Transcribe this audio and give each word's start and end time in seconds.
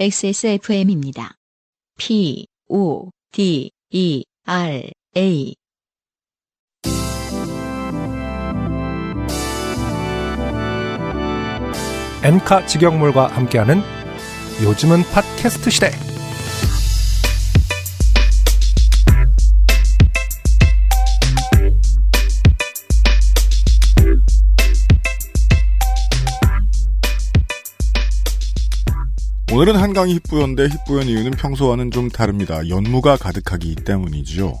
XSFM입니다. 0.00 1.34
P, 1.98 2.46
O, 2.70 3.10
D, 3.32 3.70
E, 3.90 4.24
R, 4.46 4.90
A. 5.14 5.54
엔카 12.24 12.64
직영몰과 12.64 13.26
함께하는 13.26 13.82
요즘은 14.62 15.02
팟캐스트 15.12 15.68
시대. 15.68 16.09
오늘은 29.60 29.78
한강이 29.78 30.14
힙부연데 30.24 30.68
힙부연 30.68 31.06
이유는 31.06 31.32
평소와는 31.32 31.90
좀 31.90 32.08
다릅니다. 32.08 32.66
연무가 32.70 33.18
가득하기 33.18 33.74
때문이지요. 33.74 34.54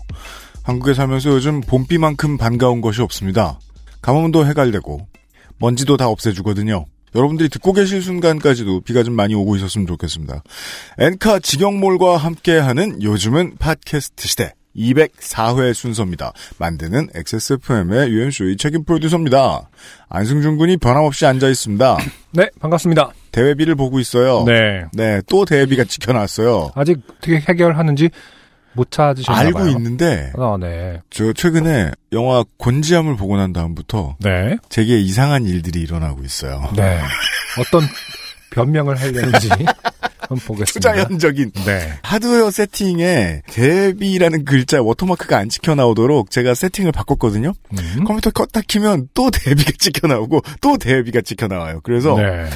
한국에 0.62 0.92
살면서 0.92 1.30
요즘 1.30 1.62
봄비만큼 1.62 2.36
반가운 2.36 2.82
것이 2.82 3.00
없습니다. 3.00 3.58
가뭄도 4.02 4.44
해갈되고 4.44 5.08
먼지도 5.56 5.96
다 5.96 6.08
없애주거든요. 6.08 6.84
여러분들이 7.14 7.48
듣고 7.48 7.72
계실 7.72 8.02
순간까지도 8.02 8.82
비가 8.82 9.02
좀 9.02 9.14
많이 9.14 9.34
오고 9.34 9.56
있었으면 9.56 9.86
좋겠습니다. 9.86 10.42
엔카 10.98 11.38
직영몰과 11.38 12.18
함께하는 12.18 13.02
요즘은 13.02 13.56
팟캐스트 13.56 14.28
시대 14.28 14.52
204회 14.76 15.74
순서입니다. 15.74 16.32
만드는 16.58 17.08
XSFM의 17.14 18.10
유현수의 18.10 18.56
책임 18.56 18.84
프로듀서입니다. 18.84 19.68
안승준 20.08 20.56
군이 20.56 20.76
변함없이 20.78 21.26
앉아 21.26 21.48
있습니다. 21.48 21.98
네, 22.32 22.48
반갑습니다. 22.60 23.10
대회비를 23.32 23.74
보고 23.74 23.98
있어요. 24.00 24.44
네. 24.44 24.84
네, 24.92 25.20
또 25.28 25.44
대회비가 25.44 25.84
찍혀놨어요. 25.84 26.72
아직 26.74 26.98
어떻게 27.10 27.40
해결하는지 27.40 28.10
못 28.72 28.90
찾으셨나 28.90 29.36
알고 29.38 29.58
봐요. 29.58 29.68
있는데 29.70 30.32
아, 30.36 30.56
네. 30.60 31.00
저 31.10 31.32
최근에 31.32 31.90
영화 32.12 32.44
곤지암을 32.56 33.16
보고 33.16 33.36
난 33.36 33.52
다음부터 33.52 34.16
네. 34.20 34.56
제게 34.68 34.98
이상한 35.00 35.44
일들이 35.46 35.80
일어나고 35.80 36.22
있어요. 36.22 36.70
네. 36.76 37.00
어떤 37.58 37.82
변명을 38.50 38.96
하려는지 39.00 39.48
한번 40.20 40.38
보겠습니다. 40.46 40.92
초자연적인 40.92 41.50
네. 41.66 41.92
하드웨어 42.02 42.50
세팅에 42.50 43.42
대비라는 43.46 44.44
글자 44.44 44.80
워터마크가 44.82 45.38
안 45.38 45.48
찍혀 45.48 45.74
나오도록 45.74 46.30
제가 46.30 46.54
세팅을 46.54 46.92
바꿨거든요. 46.92 47.52
음. 47.72 48.04
컴퓨터 48.04 48.30
껐다 48.30 48.64
키면 48.66 49.08
또 49.14 49.30
대비가 49.30 49.72
찍혀 49.78 50.06
나오고 50.06 50.42
또 50.60 50.76
대비가 50.78 51.20
찍혀 51.20 51.48
나와요. 51.48 51.80
그래서 51.82 52.16
네. 52.16 52.48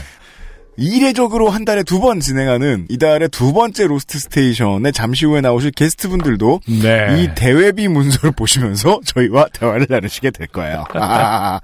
이례적으로 0.76 1.50
한 1.50 1.64
달에 1.64 1.82
두 1.84 2.00
번 2.00 2.18
진행하는 2.20 2.86
이달의 2.90 3.28
두 3.30 3.52
번째 3.52 3.86
로스트 3.86 4.18
스테이션에 4.18 4.90
잠시 4.92 5.24
후에 5.24 5.40
나오실 5.40 5.70
게스트분들도 5.70 6.60
네. 6.82 7.22
이 7.22 7.28
대외비 7.36 7.86
문서를 7.88 8.32
보시면서 8.36 9.00
저희와 9.04 9.46
대화를 9.52 9.86
나누시게 9.88 10.32
될 10.32 10.48
거예요. 10.48 10.84
아, 10.94 11.60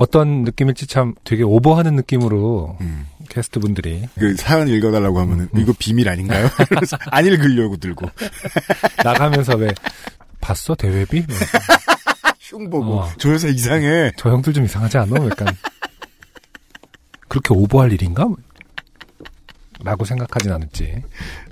어떤 0.00 0.44
느낌일지 0.44 0.86
참 0.86 1.14
되게 1.24 1.42
오버하는 1.42 1.94
느낌으로 1.94 2.78
음. 2.80 3.06
게스트 3.28 3.60
분들이 3.60 4.08
그 4.18 4.34
사연 4.34 4.66
읽어달라고 4.66 5.20
하면은 5.20 5.50
음. 5.54 5.60
이거 5.60 5.74
비밀 5.78 6.08
아닌가요? 6.08 6.48
안 7.12 7.26
읽으려고 7.26 7.76
들고 7.76 8.08
나가면서 9.04 9.56
왜 9.56 9.68
봤어 10.40 10.74
대외비? 10.74 11.20
뭐, 11.28 11.36
흉 12.40 12.70
보고 12.70 13.00
어. 13.00 13.08
저 13.18 13.30
여자 13.34 13.48
이상해. 13.48 14.10
저 14.16 14.30
형들 14.30 14.54
좀 14.54 14.64
이상하지 14.64 14.96
않아? 14.96 15.22
약간 15.26 15.54
그렇게 17.28 17.52
오버할 17.52 17.92
일인가? 17.92 18.26
라고 19.84 20.06
생각하진 20.06 20.50
않을지 20.50 21.02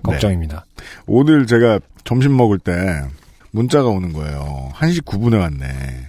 걱정입니다. 0.03 0.65
오늘 1.07 1.47
제가 1.47 1.81
점심 2.05 2.35
먹을 2.35 2.59
때 2.59 3.03
문자가 3.51 3.91
오는 3.91 4.15
거예요. 4.15 4.73
1시 4.75 5.03
9분에 5.05 5.39
왔네. 5.39 6.08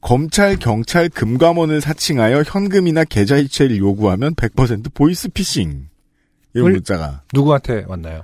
검찰, 0.00 0.56
경찰, 0.56 1.08
금감원을 1.08 1.80
사칭하여 1.80 2.42
현금이나 2.46 3.04
계좌이체를 3.04 3.76
요구하면 3.78 4.34
100% 4.34 4.94
보이스피싱. 4.94 5.88
이런 6.54 6.66
을- 6.68 6.72
문자가. 6.74 7.20
누구한테 7.32 7.84
왔나요? 7.86 8.22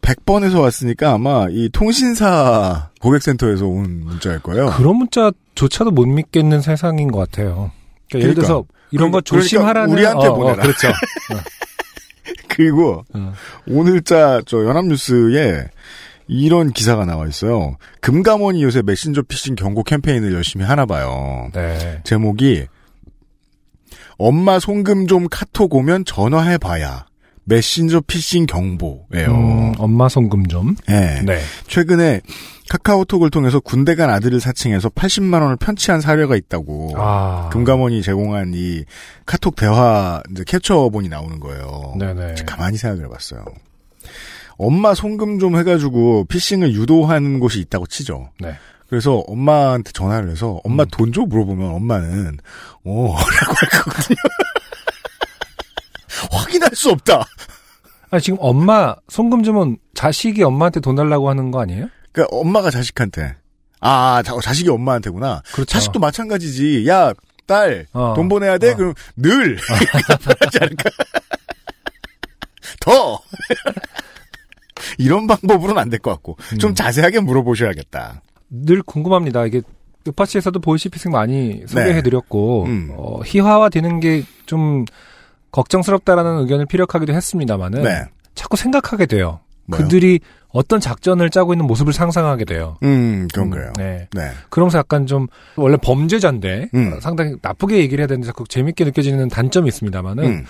100번에서 0.00 0.60
왔으니까 0.62 1.12
아마 1.12 1.46
이 1.50 1.68
통신사 1.72 2.88
고객센터에서 3.00 3.66
온 3.66 4.04
문자일 4.04 4.38
거예요. 4.40 4.70
그런 4.76 4.96
문자조차도 4.96 5.90
못 5.90 6.06
믿겠는 6.06 6.62
세상인 6.62 7.10
것 7.12 7.18
같아요. 7.18 7.70
그러니까 8.08 8.14
예를 8.14 8.34
그러니까. 8.34 8.40
들어서 8.42 8.64
이런 8.90 9.10
거 9.10 9.20
그러니까 9.20 9.42
조심하라는 9.42 9.92
우리한테 9.92 10.26
어, 10.28 10.30
어, 10.30 10.34
보내라. 10.34 10.62
그렇죠. 10.62 10.88
그리고 12.48 13.04
어. 13.12 13.32
오늘자 13.68 14.42
저 14.46 14.64
연합뉴스에 14.64 15.68
이런 16.28 16.70
기사가 16.72 17.04
나와 17.06 17.26
있어요. 17.26 17.76
금감원이 18.00 18.62
요새 18.62 18.82
메신저 18.82 19.22
피싱 19.22 19.54
경고 19.54 19.82
캠페인을 19.82 20.32
열심히 20.34 20.64
하나 20.64 20.86
봐요. 20.86 21.50
네. 21.54 22.00
제목이 22.04 22.66
엄마 24.18 24.58
송금 24.58 25.06
좀 25.06 25.26
카톡 25.30 25.74
오면 25.74 26.04
전화해 26.04 26.58
봐야 26.58 27.06
메신저 27.44 28.02
피싱 28.02 28.44
경보예요. 28.44 29.30
음, 29.30 29.72
엄마 29.78 30.08
송금 30.08 30.46
좀. 30.48 30.76
예. 30.90 31.22
네. 31.24 31.40
최근에 31.66 32.20
카카오톡을 32.68 33.30
통해서 33.30 33.58
군대 33.60 33.94
간 33.94 34.10
아들을 34.10 34.38
사칭해서 34.40 34.90
80만 34.90 35.40
원을 35.40 35.56
편취한 35.56 36.02
사례가 36.02 36.36
있다고 36.36 36.92
아. 36.98 37.48
금감원이 37.50 38.02
제공한 38.02 38.52
이 38.54 38.84
카톡 39.24 39.56
대화 39.56 40.22
캡처본이 40.46 41.08
나오는 41.08 41.40
거예요. 41.40 41.94
네네. 41.98 42.34
가만히 42.46 42.76
생각을 42.76 43.06
해봤어요. 43.06 43.46
엄마 44.58 44.92
송금 44.92 45.38
좀 45.38 45.56
해가지고 45.56 46.24
피싱을 46.24 46.74
유도하는 46.74 47.38
곳이 47.38 47.60
있다고 47.60 47.86
치죠. 47.86 48.30
네. 48.40 48.54
그래서 48.88 49.18
엄마한테 49.28 49.92
전화를 49.92 50.30
해서 50.30 50.60
엄마 50.64 50.82
음. 50.82 50.88
돈줘 50.90 51.22
물어보면 51.22 51.70
엄마는 51.70 52.38
어 52.84 53.06
라고 53.14 53.54
할 53.54 53.68
거거든요. 53.84 54.16
확인할 56.32 56.70
수 56.74 56.90
없다. 56.90 57.24
아니, 58.10 58.22
지금 58.22 58.38
엄마 58.40 58.96
송금 59.08 59.42
주면 59.44 59.76
자식이 59.94 60.42
엄마한테 60.42 60.80
돈 60.80 60.96
달라고 60.96 61.28
하는 61.28 61.50
거 61.50 61.60
아니에요? 61.60 61.88
그러니까 62.12 62.36
엄마가 62.36 62.70
자식한테 62.70 63.36
아 63.80 64.22
자, 64.24 64.32
자식이 64.42 64.68
엄마한테구나. 64.70 65.42
그렇죠. 65.52 65.66
자식도 65.70 66.00
마찬가지지. 66.00 66.88
야 66.88 67.12
딸돈 67.46 67.86
어. 67.92 68.14
보내야 68.28 68.58
돼. 68.58 68.72
어. 68.72 68.76
그럼 68.76 68.94
늘 69.16 69.56
편하지 70.24 70.58
않을까? 70.60 70.90
더 72.80 73.20
이런 74.98 75.26
방법으로는 75.26 75.80
안 75.80 75.88
될 75.90 75.98
것 76.00 76.10
같고 76.12 76.36
좀 76.58 76.70
음. 76.70 76.74
자세하게 76.74 77.20
물어보셔야겠다. 77.20 78.22
늘 78.50 78.82
궁금합니다. 78.82 79.44
이게 79.46 79.62
요파시에서도 80.06 80.58
보이시피싱 80.60 81.10
많이 81.10 81.62
소개해드렸고 81.66 82.64
음. 82.64 82.88
어, 82.96 83.20
희화화되는 83.24 84.00
게 84.00 84.22
좀 84.46 84.84
걱정스럽다라는 85.52 86.38
의견을 86.40 86.66
피력하기도 86.66 87.12
했습니다만은 87.12 87.82
네. 87.82 88.04
자꾸 88.34 88.56
생각하게 88.56 89.06
돼요. 89.06 89.40
뭐요? 89.66 89.82
그들이 89.82 90.20
어떤 90.48 90.80
작전을 90.80 91.28
짜고 91.30 91.52
있는 91.52 91.66
모습을 91.66 91.92
상상하게 91.92 92.44
돼요. 92.46 92.78
음 92.82 93.28
그런 93.32 93.48
음, 93.48 93.50
거예요. 93.50 93.72
네. 93.76 94.08
네. 94.14 94.30
그러면서 94.48 94.78
약간 94.78 95.06
좀 95.06 95.26
원래 95.56 95.76
범죄자인데 95.76 96.70
음. 96.74 96.92
어, 96.94 97.00
상당히 97.00 97.34
나쁘게 97.42 97.76
얘기를 97.78 98.00
해야 98.00 98.06
되는데 98.06 98.26
자꾸 98.26 98.44
재밌게 98.48 98.84
느껴지는 98.84 99.28
단점이 99.28 99.68
있습니다만은 99.68 100.24
음. 100.24 100.44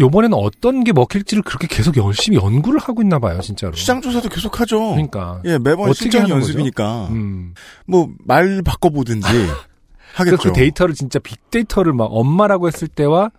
요번에는 0.00 0.36
어떤 0.36 0.84
게 0.84 0.92
먹힐지를 0.92 1.42
그렇게 1.42 1.66
계속 1.66 1.96
열심히 1.96 2.38
연구를 2.38 2.80
하고 2.80 3.02
있나 3.02 3.18
봐요, 3.18 3.40
진짜로. 3.40 3.74
시장 3.74 4.00
조사도 4.00 4.28
계속 4.28 4.60
하죠. 4.60 4.78
그러니까. 4.90 5.40
예 5.44 5.58
매번 5.58 5.92
실전 5.92 6.22
하는 6.22 6.36
연습이니까 6.36 7.08
음. 7.10 7.54
뭐말 7.86 8.62
바꿔 8.62 8.90
보든지 8.90 9.26
하겠죠. 10.14 10.36
그 10.38 10.52
데이터를 10.52 10.94
진짜 10.94 11.18
빅데이터를 11.18 11.92
막 11.92 12.04
엄마라고 12.10 12.66
했을 12.66 12.88
때와 12.88 13.30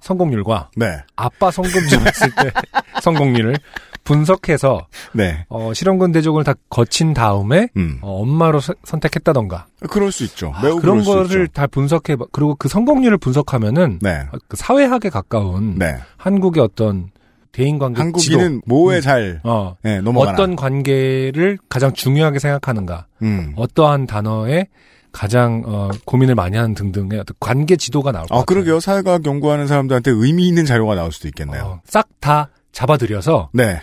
성공률과 0.00 0.70
네, 0.76 0.98
아빠 1.16 1.50
좀 1.88 2.06
했을 2.06 2.30
때 2.34 2.50
성공률을 3.00 3.56
분석해서 4.04 4.86
네, 5.12 5.44
어, 5.48 5.72
실험군 5.74 6.12
대족을 6.12 6.44
다 6.44 6.54
거친 6.70 7.14
다음에 7.14 7.68
음, 7.76 7.98
어, 8.02 8.22
엄마로 8.22 8.60
서- 8.60 8.74
선택했다던가 8.84 9.66
그럴 9.90 10.10
수 10.12 10.24
있죠. 10.24 10.52
아, 10.54 10.62
매우 10.62 10.80
그런 10.80 11.02
그럴 11.02 11.24
수 11.24 11.30
거를. 11.30 11.48
다 11.48 11.66
분석해 11.66 12.16
봐 12.16 12.24
그리고 12.32 12.54
그 12.56 12.68
성공률을 12.68 13.18
분석하면은 13.18 13.98
네, 14.02 14.20
어, 14.32 14.36
그 14.48 14.56
사회학에 14.56 15.08
가까운 15.10 15.76
네. 15.78 15.96
한국의 16.16 16.62
어떤 16.62 17.10
대인 17.52 17.78
관계 17.78 18.00
한국인은 18.00 18.62
뭐에 18.66 18.96
음. 18.96 19.00
잘 19.02 19.40
어, 19.44 19.76
예, 19.84 20.00
넘어가나. 20.00 20.32
어떤 20.32 20.56
관계를 20.56 21.58
가장 21.68 21.92
중요하게 21.92 22.38
생각하는가 22.38 23.06
음. 23.22 23.52
어떠한 23.56 24.06
단어에 24.06 24.66
가장 25.12 25.62
어, 25.66 25.90
고민을 26.06 26.34
많이 26.34 26.56
하는 26.56 26.74
등등의 26.74 27.20
어떤 27.20 27.36
관계 27.38 27.76
지도가 27.76 28.12
나올 28.12 28.26
것 28.26 28.34
아, 28.34 28.38
같아요. 28.38 28.46
그러게요. 28.46 28.80
사회과학 28.80 29.26
연구하는 29.26 29.66
사람들한테 29.66 30.10
의미 30.10 30.48
있는 30.48 30.64
자료가 30.64 30.94
나올 30.94 31.12
수도 31.12 31.28
있겠네요. 31.28 31.62
어, 31.62 31.80
싹다 31.84 32.48
잡아들여서 32.72 33.50
네. 33.52 33.80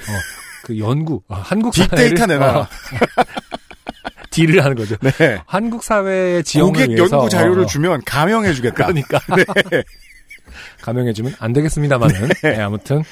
그 0.64 0.78
연구 0.80 1.22
어, 1.28 1.36
한국 1.36 1.74
빅데이터 1.74 2.26
내놔라. 2.26 2.60
어, 2.60 2.68
딜을 4.32 4.64
하는 4.64 4.76
거죠. 4.76 4.96
네. 4.98 5.40
한국 5.46 5.84
사회의 5.84 6.44
지형을 6.44 6.74
고객 6.74 6.90
위해서 6.90 7.18
연구 7.18 7.30
자료를 7.30 7.64
어, 7.64 7.66
주면 7.66 8.02
감형해 8.06 8.54
주겠다. 8.54 8.88
그러니까 8.88 9.20
네. 9.70 9.84
감형해주면 10.82 11.36
안 11.40 11.54
되겠습니다만은 11.54 12.30
네, 12.44 12.60
아무튼 12.60 13.04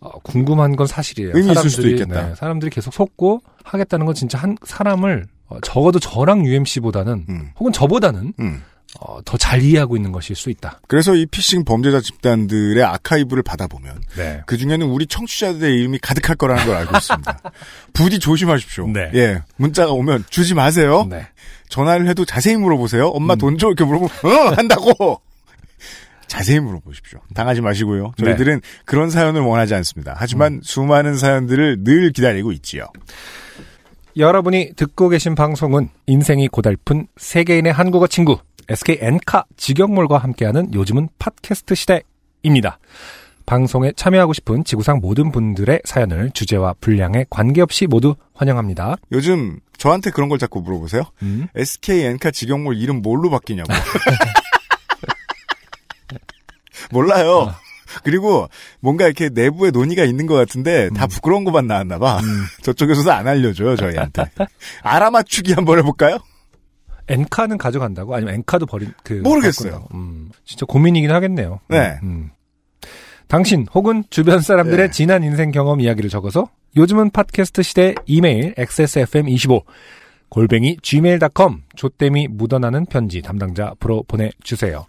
어, 0.00 0.10
궁금한 0.20 0.76
건 0.76 0.86
사실이에요. 0.86 1.32
의미 1.34 1.52
있을 1.52 1.70
수도 1.70 1.88
있겠다. 1.88 2.28
네, 2.28 2.34
사람들이 2.34 2.70
계속 2.70 2.92
속고 2.92 3.40
하겠다는 3.64 4.06
건 4.06 4.14
진짜 4.14 4.38
한 4.38 4.56
사람을 4.64 5.26
어, 5.48 5.60
적어도 5.60 5.98
저랑 5.98 6.44
UMC보다는 6.44 7.26
음. 7.28 7.50
혹은 7.58 7.72
저보다는 7.72 8.34
음. 8.40 8.62
어, 9.00 9.20
더 9.24 9.36
잘 9.36 9.62
이해하고 9.62 9.96
있는 9.96 10.10
것일 10.12 10.36
수 10.36 10.48
있다. 10.50 10.80
그래서 10.88 11.14
이 11.14 11.26
피싱 11.26 11.64
범죄자 11.64 12.00
집단들의 12.00 12.82
아카이브를 12.82 13.42
받아보면 13.42 14.00
네. 14.16 14.40
그 14.46 14.56
중에는 14.56 14.86
우리 14.86 15.06
청취자들의 15.06 15.78
이름이 15.80 15.98
가득할 15.98 16.36
거라는 16.36 16.64
걸 16.66 16.76
알고 16.76 16.96
있습니다. 16.96 17.38
부디 17.92 18.18
조심하십시오. 18.18 18.88
네. 18.88 19.10
예, 19.14 19.42
문자가 19.56 19.92
오면 19.92 20.24
주지 20.30 20.54
마세요. 20.54 21.06
네. 21.10 21.26
전화를 21.68 22.08
해도 22.08 22.24
자세히 22.24 22.56
물어보세요. 22.56 23.08
엄마 23.08 23.34
음. 23.34 23.38
돈줘 23.38 23.66
이렇게 23.68 23.84
물어보면 23.84 24.10
어 24.24 24.54
한다고. 24.56 25.20
자세히 26.26 26.58
물어보십시오. 26.58 27.20
당하지 27.34 27.60
마시고요. 27.60 28.12
네. 28.18 28.24
저희들은 28.24 28.60
그런 28.84 29.10
사연을 29.10 29.42
원하지 29.42 29.74
않습니다. 29.74 30.14
하지만 30.16 30.54
음. 30.54 30.60
수많은 30.62 31.16
사연들을 31.16 31.84
늘 31.84 32.10
기다리고 32.12 32.50
있지요. 32.52 32.86
여러분이 34.16 34.72
듣고 34.76 35.08
계신 35.10 35.34
방송은 35.34 35.90
인생이 36.06 36.48
고달픈 36.48 37.06
세계인의 37.16 37.72
한국어 37.72 38.06
친구 38.06 38.38
SK 38.68 38.98
엔카 39.00 39.44
직영몰과 39.56 40.18
함께하는 40.18 40.74
요즘은 40.74 41.08
팟캐스트 41.18 41.74
시대입니다. 41.74 42.78
방송에 43.46 43.92
참여하고 43.94 44.32
싶은 44.32 44.64
지구상 44.64 44.98
모든 44.98 45.30
분들의 45.30 45.80
사연을 45.84 46.32
주제와 46.32 46.74
분량에 46.80 47.24
관계없이 47.30 47.86
모두 47.86 48.16
환영합니다. 48.34 48.96
요즘 49.12 49.60
저한테 49.78 50.10
그런 50.10 50.28
걸 50.28 50.38
자꾸 50.38 50.60
물어보세요. 50.62 51.04
음. 51.22 51.46
SK 51.54 52.04
엔카 52.06 52.32
직영몰 52.32 52.76
이름 52.76 53.02
뭘로 53.02 53.30
바뀌냐고. 53.30 53.72
몰라요. 56.90 57.54
그리고 58.02 58.48
뭔가 58.80 59.06
이렇게 59.06 59.28
내부에 59.28 59.70
논의가 59.70 60.04
있는 60.04 60.26
것 60.26 60.34
같은데 60.34 60.90
다 60.90 61.06
부끄러운 61.06 61.44
것만 61.44 61.68
나왔나 61.68 61.98
봐. 61.98 62.20
저쪽에서도 62.62 63.12
안 63.12 63.28
알려줘요 63.28 63.76
저희한테. 63.76 64.24
알아맞추기 64.82 65.52
한번 65.52 65.78
해볼까요? 65.78 66.18
엔카는 67.08 67.58
가져간다고? 67.58 68.14
아니면 68.14 68.34
엔카도 68.34 68.66
버린 68.66 68.92
그 69.02 69.14
모르겠어요. 69.14 69.88
음, 69.94 70.30
진짜 70.44 70.66
고민이긴 70.66 71.10
하겠네요. 71.10 71.60
네. 71.68 71.98
음. 72.02 72.30
당신 73.28 73.66
혹은 73.74 74.04
주변 74.10 74.40
사람들의 74.40 74.86
네. 74.86 74.90
지난 74.90 75.24
인생 75.24 75.50
경험 75.50 75.80
이야기를 75.80 76.10
적어서 76.10 76.48
요즘은 76.76 77.10
팟캐스트 77.10 77.62
시대 77.62 77.94
이메일 78.06 78.54
xsfm25 78.54 79.62
골뱅이 80.28 80.76
gmail.com 80.82 81.62
조땜이 81.74 82.28
묻어나는 82.28 82.86
편지 82.86 83.22
담당자 83.22 83.68
앞으로 83.68 84.04
보내주세요. 84.06 84.86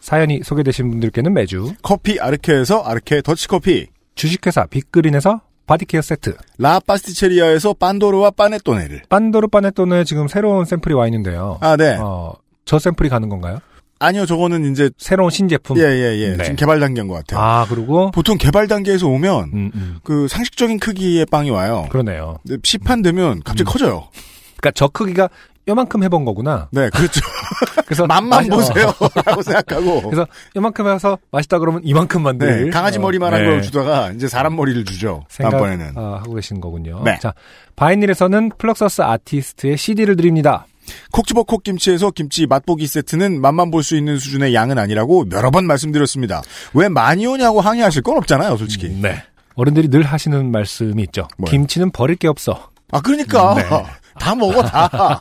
사연이 0.00 0.40
소개되신 0.42 0.90
분들께는 0.90 1.32
매주 1.32 1.74
커피 1.82 2.20
아르케에서 2.20 2.82
아르케 2.82 3.22
더치커피. 3.22 3.86
주식회사 4.14 4.66
빅그린에서 4.66 5.40
body 5.66 5.84
care 5.84 6.02
세트 6.02 6.36
라 6.58 6.80
파스티체리아에서 6.80 7.74
빤도르와 7.74 8.30
빠네토네를. 8.32 9.02
빤도르 9.08 9.48
빠네토네는 9.48 10.04
지금 10.04 10.28
새로운 10.28 10.64
샘플이 10.64 10.94
와 10.94 11.06
있는데요. 11.06 11.58
아, 11.60 11.76
네. 11.76 11.96
어, 12.00 12.34
저 12.64 12.78
샘플이 12.78 13.08
가는 13.08 13.28
건가요? 13.28 13.58
아니요, 13.98 14.26
저거는 14.26 14.70
이제, 14.72 14.90
새로운 14.98 15.30
신제품. 15.30 15.78
예, 15.78 15.82
예, 15.82 16.18
예. 16.18 16.36
네. 16.36 16.44
지금 16.44 16.56
개발 16.56 16.80
단계인 16.80 17.08
것 17.08 17.14
같아요. 17.14 17.40
아, 17.40 17.66
그리고 17.68 18.10
보통 18.10 18.36
개발 18.36 18.68
단계에서 18.68 19.06
오면, 19.06 19.50
음, 19.54 19.70
음. 19.74 19.96
그 20.02 20.28
상식적인 20.28 20.78
크기의 20.78 21.26
빵이 21.26 21.48
와요. 21.50 21.86
그러네요. 21.90 22.36
근데 22.46 22.60
시판 22.62 23.00
되면 23.02 23.40
갑자기 23.44 23.62
음. 23.62 23.64
커져요. 23.64 24.08
그러니까 24.56 24.72
저 24.74 24.88
크기가 24.88 25.30
요만큼 25.68 26.02
해본 26.04 26.24
거구나. 26.24 26.68
네, 26.72 26.90
그렇죠. 26.90 27.20
그래서 27.86 28.06
맛만 28.06 28.44
맛이- 28.46 28.50
보세요. 28.50 28.88
어, 29.00 29.08
라고 29.24 29.42
생각하고. 29.42 30.02
그래서 30.10 30.26
요만큼 30.56 30.88
해서 30.88 31.18
맛있다 31.30 31.58
그러면 31.58 31.80
이만큼 31.84 32.22
만들. 32.22 32.64
네, 32.66 32.70
강아지 32.70 32.98
어, 32.98 33.02
머리만한 33.02 33.42
네. 33.42 33.48
걸 33.48 33.62
주다가 33.62 34.10
이제 34.12 34.28
사람 34.28 34.56
머리를 34.56 34.84
주죠. 34.84 35.24
다음번에는. 35.38 35.86
생각 35.86 36.00
아, 36.02 36.16
하고 36.18 36.34
계신 36.34 36.60
거군요. 36.60 37.02
네. 37.04 37.18
자, 37.20 37.32
바이닐에서는 37.76 38.50
플럭서스 38.58 39.02
아티스트의 39.02 39.76
CD를 39.76 40.16
드립니다. 40.16 40.66
콕 41.10 41.26
집어 41.26 41.44
콕 41.44 41.62
김치에서 41.62 42.10
김치 42.10 42.46
맛보기 42.46 42.86
세트는 42.86 43.40
맛만 43.40 43.70
볼 43.70 43.82
수 43.82 43.96
있는 43.96 44.18
수준의 44.18 44.54
양은 44.54 44.78
아니라고 44.78 45.24
여러 45.32 45.50
번 45.50 45.66
말씀드렸습니다. 45.66 46.42
왜 46.74 46.90
많이 46.90 47.26
오냐고 47.26 47.62
항의하실 47.62 48.02
건 48.02 48.18
없잖아요, 48.18 48.56
솔직히. 48.58 48.88
네. 48.90 49.22
어른들이 49.56 49.88
늘 49.88 50.02
하시는 50.02 50.50
말씀이 50.50 51.02
있죠. 51.04 51.26
뭐요? 51.38 51.50
김치는 51.50 51.90
버릴 51.90 52.16
게 52.16 52.28
없어. 52.28 52.68
아, 52.92 53.00
그러니까. 53.00 53.54
네. 53.54 53.64
다 54.20 54.34
먹어, 54.34 54.62
다. 54.62 55.20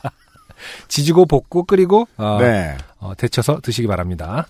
지지고 0.88 1.25
볶고 1.25 1.63
끓이고 1.63 2.07
어, 2.18 2.38
네. 2.42 2.75
어, 3.00 3.13
데쳐서 3.15 3.60
드시기 3.62 3.88
바랍니다. 3.88 4.48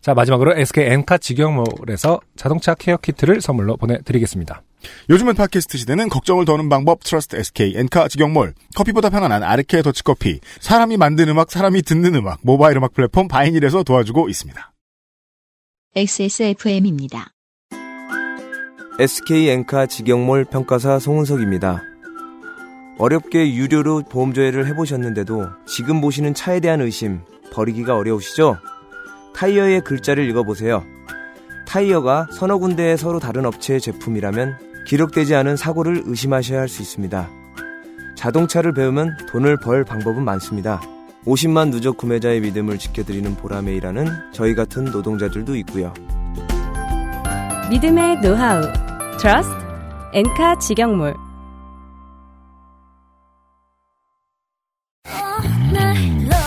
자, 0.00 0.14
마지막으로 0.14 0.56
SK 0.56 0.84
엔카 0.84 1.18
직영몰에서 1.18 2.20
자동차 2.36 2.74
care 2.74 2.96
키트를 2.96 3.40
선물로 3.40 3.76
보내드리겠습니다. 3.76 4.62
요즘은 5.10 5.34
팟캐스트 5.34 5.78
시대는 5.78 6.08
걱정을 6.08 6.44
더는 6.44 6.68
방법 6.68 7.02
트러스트 7.02 7.34
SK 7.34 7.74
엔카 7.76 8.06
직영몰 8.08 8.54
커피보다 8.76 9.10
편안한 9.10 9.42
아르케 9.42 9.82
더치커피 9.82 10.38
사람이 10.60 10.96
만든 10.96 11.28
음악 11.28 11.50
사람이 11.50 11.82
듣는 11.82 12.14
음악 12.14 12.38
모바일 12.42 12.76
음악 12.76 12.94
플랫폼 12.94 13.26
바이닐에서 13.26 13.82
도와주고 13.82 14.28
있습니다. 14.28 14.72
XSFM입니다. 15.96 17.32
SK 19.00 19.48
엔카 19.48 19.86
직영몰 19.86 20.44
평가사 20.44 20.98
송은석입니다. 20.98 21.95
어렵게 22.98 23.54
유료로 23.54 24.04
보험 24.08 24.32
조회를 24.32 24.66
해보셨는데도 24.66 25.48
지금 25.66 26.00
보시는 26.00 26.34
차에 26.34 26.60
대한 26.60 26.80
의심 26.80 27.20
버리기가 27.52 27.96
어려우시죠? 27.96 28.56
타이어의 29.34 29.82
글자를 29.82 30.28
읽어보세요. 30.30 30.82
타이어가 31.66 32.28
서너 32.32 32.58
군데의 32.58 32.96
서로 32.96 33.18
다른 33.18 33.44
업체의 33.44 33.80
제품이라면 33.80 34.84
기록되지 34.86 35.34
않은 35.34 35.56
사고를 35.56 36.02
의심하셔야 36.06 36.60
할 36.60 36.68
수 36.68 36.80
있습니다. 36.80 37.28
자동차를 38.14 38.72
배우면 38.72 39.16
돈을 39.28 39.58
벌 39.58 39.84
방법은 39.84 40.24
많습니다. 40.24 40.80
50만 41.26 41.70
누적 41.70 41.98
구매자의 41.98 42.40
믿음을 42.40 42.78
지켜드리는 42.78 43.36
일하는 43.74 44.06
저희 44.32 44.54
같은 44.54 44.86
노동자들도 44.86 45.56
있고요. 45.56 45.92
믿음의 47.68 48.20
노하우 48.20 48.62
트러스트 49.18 49.54
엔카 50.14 50.58
직영몰 50.60 51.25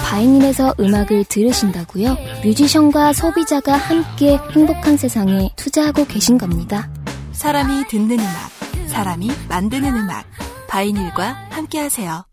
바이닐에서 0.05 0.73
음악을 0.79 1.25
들으신다고요? 1.25 2.17
뮤지션과 2.43 3.13
소비자가 3.13 3.73
함께 3.77 4.37
행복한 4.51 4.97
세상에 4.97 5.49
투자하고 5.55 6.05
계신 6.05 6.37
겁니다. 6.37 6.89
사람이 7.31 7.87
듣는 7.87 8.19
음악, 8.19 8.49
사람이 8.87 9.29
만드는 9.47 9.95
음악. 9.95 10.25
바이닐과 10.67 11.47
함께하세요. 11.51 12.25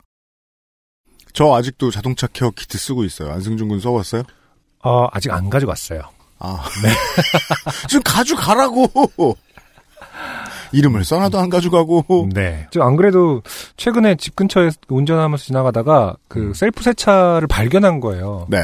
저 1.32 1.54
아직도 1.54 1.90
자동차 1.90 2.26
care 2.26 2.50
키트 2.50 2.76
쓰고 2.78 3.04
있어요. 3.04 3.30
안승준 3.32 3.68
군 3.68 3.80
써봤어요? 3.80 4.22
어, 4.84 5.06
아직 5.12 5.30
안 5.32 5.48
가져갔어요. 5.50 6.02
아, 6.38 6.64
네. 6.82 7.88
좀 7.88 8.02
가져가라고. 8.02 9.36
이름을 10.72 11.04
써놔도 11.04 11.38
안 11.38 11.48
가져가고. 11.50 12.28
네. 12.34 12.66
저 12.70 12.82
안 12.82 12.96
그래도 12.96 13.42
최근에 13.76 14.16
집 14.16 14.36
근처에 14.36 14.70
운전하면서 14.88 15.44
지나가다가 15.44 16.16
그 16.28 16.52
셀프 16.54 16.82
세차를 16.82 17.46
발견한 17.48 18.00
거예요. 18.00 18.46
네. 18.50 18.58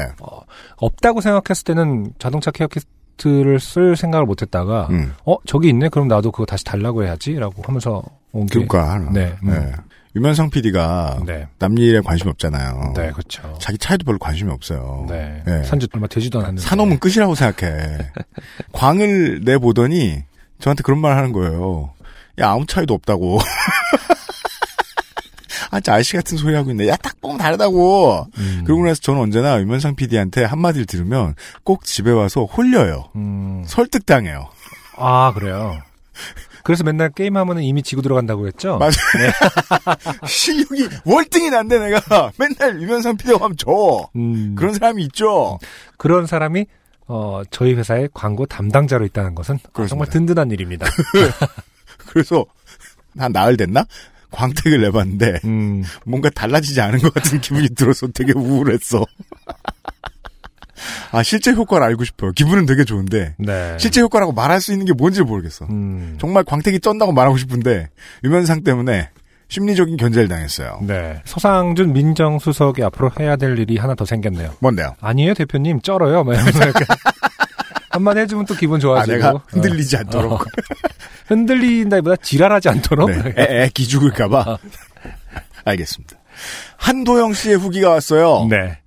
없다고 0.77 1.21
생각했을 1.21 1.63
때는 1.65 2.13
자동차 2.19 2.51
케어 2.51 2.67
키트를 2.67 3.59
쓸 3.59 3.95
생각을 3.95 4.25
못 4.25 4.41
했다가 4.41 4.87
음. 4.91 5.13
어, 5.25 5.35
저기 5.45 5.69
있네. 5.69 5.89
그럼 5.89 6.07
나도 6.07 6.31
그거 6.31 6.45
다시 6.45 6.63
달라고 6.63 7.03
해야지라고 7.03 7.61
하면서 7.63 8.01
온 8.31 8.45
게. 8.47 8.53
그러니까 8.65 8.91
하나. 8.93 9.11
네. 9.11 9.35
음. 9.43 9.49
네. 9.51 9.71
유면상 10.15 10.51
PD가 10.51 11.21
네. 11.25 11.47
남 11.57 11.75
일에 11.75 11.99
관심이 11.99 12.29
없잖아요. 12.29 12.93
네, 12.95 13.09
그렇죠. 13.13 13.41
자기 13.59 13.79
차에도 13.79 14.05
별로 14.05 14.19
관심이 14.19 14.51
없어요. 14.51 15.07
네. 15.09 15.41
네. 15.43 15.63
산지 15.63 15.87
얼마 15.91 16.05
되지도 16.05 16.37
않았는데. 16.37 16.61
사놓으면 16.61 16.99
끝이라고 16.99 17.33
생각해. 17.33 17.97
광을 18.73 19.41
내보더니 19.43 20.23
저한테 20.63 20.81
그런 20.81 20.99
말 20.99 21.17
하는 21.17 21.33
거예요. 21.33 21.91
야, 22.39 22.51
아무 22.51 22.65
차이도 22.65 22.93
없다고. 22.93 23.37
아, 25.71 25.79
진짜 25.81 25.95
아저씨 25.95 26.15
같은 26.15 26.37
소리 26.37 26.55
하고 26.55 26.71
있네. 26.71 26.87
야, 26.87 26.95
딱 26.95 27.19
보면 27.19 27.37
다르다고. 27.37 28.27
음. 28.37 28.61
그러고 28.63 28.85
나서 28.85 29.01
저는 29.01 29.19
언제나 29.19 29.59
유면상 29.59 29.95
PD한테 29.95 30.45
한마디를 30.45 30.85
들으면 30.85 31.35
꼭 31.65 31.83
집에 31.83 32.11
와서 32.11 32.45
홀려요. 32.45 33.09
음. 33.17 33.65
설득당해요. 33.67 34.47
아, 34.95 35.33
그래요. 35.33 35.81
그래서 36.63 36.85
맨날 36.85 37.09
게임하면 37.09 37.57
은 37.57 37.63
이미 37.63 37.83
지고 37.83 38.01
들어간다고 38.01 38.47
했죠? 38.47 38.77
맞아요. 38.77 38.93
실력이 40.25 40.87
월등히 41.03 41.49
난데 41.49 41.77
내가 41.77 42.31
맨날 42.37 42.81
유면상 42.81 43.17
PD가 43.17 43.43
하면 43.43 43.57
져. 43.57 44.07
음, 44.15 44.55
그런 44.57 44.73
사람이 44.73 45.03
있죠. 45.03 45.59
그런 45.97 46.25
사람이 46.25 46.67
어, 47.07 47.41
저희 47.51 47.73
회사의 47.73 48.09
광고 48.13 48.45
담당자로 48.45 49.05
있다는 49.05 49.35
것은 49.35 49.59
그렇습니다. 49.73 49.87
정말 49.87 50.09
든든한 50.09 50.51
일입니다. 50.51 50.87
그래서 52.09 52.45
한 53.17 53.31
나흘 53.31 53.57
됐나? 53.57 53.85
광택을 54.31 54.81
내봤는데 54.81 55.41
음, 55.45 55.83
뭔가 56.05 56.29
달라지지 56.29 56.81
않은 56.81 56.99
것 56.99 57.13
같은 57.13 57.39
기분이 57.39 57.69
들어서 57.75 58.07
되게 58.07 58.33
우울했어. 58.33 59.05
아, 61.11 61.21
실제 61.21 61.51
효과를 61.51 61.85
알고 61.87 62.03
싶어요. 62.03 62.31
기분은 62.31 62.65
되게 62.65 62.83
좋은데. 62.83 63.35
네. 63.37 63.77
실제 63.79 64.01
효과라고 64.01 64.31
말할 64.31 64.59
수 64.59 64.71
있는 64.71 64.87
게 64.87 64.93
뭔지 64.93 65.21
모르겠어. 65.21 65.65
음. 65.65 66.17
정말 66.19 66.43
광택이 66.43 66.79
쩐다고 66.79 67.11
말하고 67.11 67.37
싶은데, 67.37 67.89
유면상 68.23 68.63
때문에 68.63 69.09
심리적인 69.49 69.97
견제를 69.97 70.27
당했어요. 70.27 70.79
네. 70.81 71.21
서상준 71.25 71.93
민정수석이 71.93 72.83
앞으로 72.83 73.11
해야 73.19 73.35
될 73.35 73.57
일이 73.59 73.77
하나 73.77 73.93
더 73.95 74.03
생겼네요. 74.05 74.51
뭔데요? 74.59 74.95
아니에요, 75.01 75.33
대표님. 75.35 75.81
쩔어요. 75.81 76.23
막 76.23 76.33
이러면서 76.33 76.59
약간 76.67 76.83
한마디 77.91 78.21
해주면 78.21 78.45
또 78.45 78.55
기분 78.55 78.77
아, 78.77 78.79
좋아지고. 78.79 79.15
내가 79.15 79.33
흔들리지 79.47 79.95
어. 79.95 79.99
않도록. 79.99 80.31
어. 80.33 80.39
흔들린다기보다 81.27 82.15
지랄하지 82.17 82.69
않도록. 82.69 83.09
네. 83.11 83.33
애, 83.37 83.63
애 83.65 83.69
기 83.73 83.87
죽을까봐. 83.87 84.39
어. 84.39 84.57
알겠습니다. 85.65 86.17
한도영 86.77 87.33
씨의 87.33 87.57
후기가 87.57 87.89
왔어요. 87.91 88.47
네. 88.49 88.79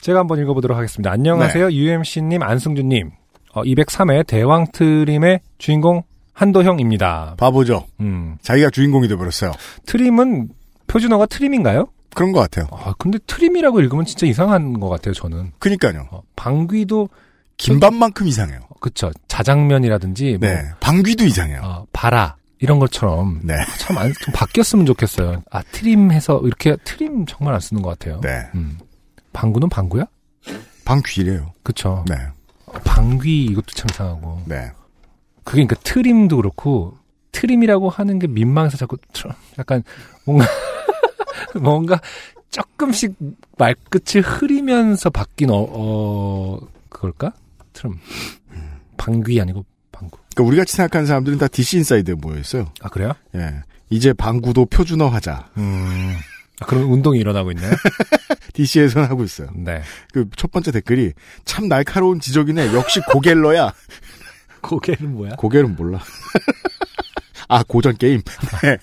제가 0.00 0.18
한번 0.20 0.38
읽어보도록 0.40 0.76
하겠습니다. 0.76 1.10
안녕하세요. 1.10 1.70
UMC님, 1.70 2.42
안승준님. 2.42 3.10
어, 3.54 3.62
203회 3.62 4.26
대왕 4.26 4.66
트림의 4.72 5.40
주인공 5.58 6.02
한도형입니다. 6.36 7.34
바보죠. 7.38 7.86
음. 8.00 8.36
자기가 8.42 8.70
주인공이 8.70 9.08
돼버렸어요. 9.08 9.52
트림은 9.86 10.50
표준어가 10.86 11.26
트림인가요? 11.26 11.88
그런 12.14 12.32
것 12.32 12.40
같아요. 12.40 12.68
아, 12.70 12.94
근데 12.98 13.18
트림이라고 13.26 13.80
읽으면 13.80 14.04
진짜 14.04 14.26
이상한 14.26 14.78
것 14.78 14.88
같아요, 14.88 15.14
저는. 15.14 15.52
그니까요. 15.58 16.06
어, 16.10 16.22
방귀도, 16.36 17.08
김밥만큼 17.56 18.26
이상해요. 18.28 18.60
그쵸. 18.80 19.10
자장면이라든지, 19.28 20.38
뭐, 20.38 20.48
네. 20.48 20.62
방귀도 20.80 21.24
이상해요. 21.24 21.60
어, 21.62 21.86
바라, 21.92 22.36
이런 22.58 22.78
것처럼. 22.78 23.40
네. 23.42 23.54
참, 23.78 23.96
안, 23.98 24.12
좀 24.12 24.32
바뀌었으면 24.34 24.84
좋겠어요. 24.86 25.42
아, 25.50 25.62
트림해서, 25.72 26.42
이렇게 26.44 26.76
트림 26.84 27.24
정말 27.26 27.54
안 27.54 27.60
쓰는 27.60 27.80
것 27.82 27.98
같아요. 27.98 28.20
네. 28.20 28.46
음. 28.54 28.78
방구는 29.32 29.70
방구야? 29.70 30.04
방귀래요. 30.84 31.52
그쵸. 31.62 32.04
네. 32.08 32.14
어, 32.66 32.72
방귀, 32.84 33.46
이것도 33.46 33.72
참 33.74 33.86
이상하고. 33.90 34.42
네. 34.46 34.70
그게 35.46 35.64
그러니까 35.64 35.76
트림도 35.84 36.36
그렇고, 36.36 36.98
트림이라고 37.30 37.88
하는 37.88 38.18
게 38.18 38.26
민망해서 38.26 38.76
자꾸, 38.76 38.96
약간, 39.58 39.82
뭔가, 40.24 40.44
뭔가, 41.62 42.00
조금씩 42.50 43.14
말끝을 43.56 44.22
흐리면서 44.22 45.08
바뀐, 45.10 45.50
어, 45.50 45.66
어, 45.68 46.58
그걸까? 46.88 47.32
트럼. 47.72 47.98
방귀 48.96 49.40
아니고 49.40 49.64
방구. 49.92 50.18
그러니까 50.34 50.48
우리 50.48 50.56
같이 50.56 50.74
생각하는 50.74 51.06
사람들은 51.06 51.38
다 51.38 51.46
DC 51.48 51.76
인사이드에 51.76 52.14
모여 52.14 52.38
있어요. 52.38 52.72
아, 52.80 52.88
그래요? 52.88 53.12
예. 53.34 53.62
이제 53.90 54.12
방구도 54.12 54.66
표준어 54.66 55.08
하자. 55.08 55.50
음. 55.58 56.16
아, 56.60 56.66
그런 56.66 56.84
운동이 56.84 57.18
일어나고 57.18 57.52
있나요? 57.52 57.72
DC에서는 58.54 59.06
하고 59.08 59.22
있어요. 59.22 59.48
네. 59.54 59.82
그 60.12 60.26
첫 60.36 60.50
번째 60.50 60.72
댓글이 60.72 61.12
참 61.44 61.68
날카로운 61.68 62.18
지적이네. 62.18 62.74
역시 62.74 63.00
고갤러야. 63.12 63.72
고개는 64.60 65.14
뭐야? 65.14 65.36
고갤은 65.36 65.76
몰라. 65.76 66.00
아 67.48 67.62
고전 67.62 67.96
게임. 67.96 68.22
네. 68.62 68.78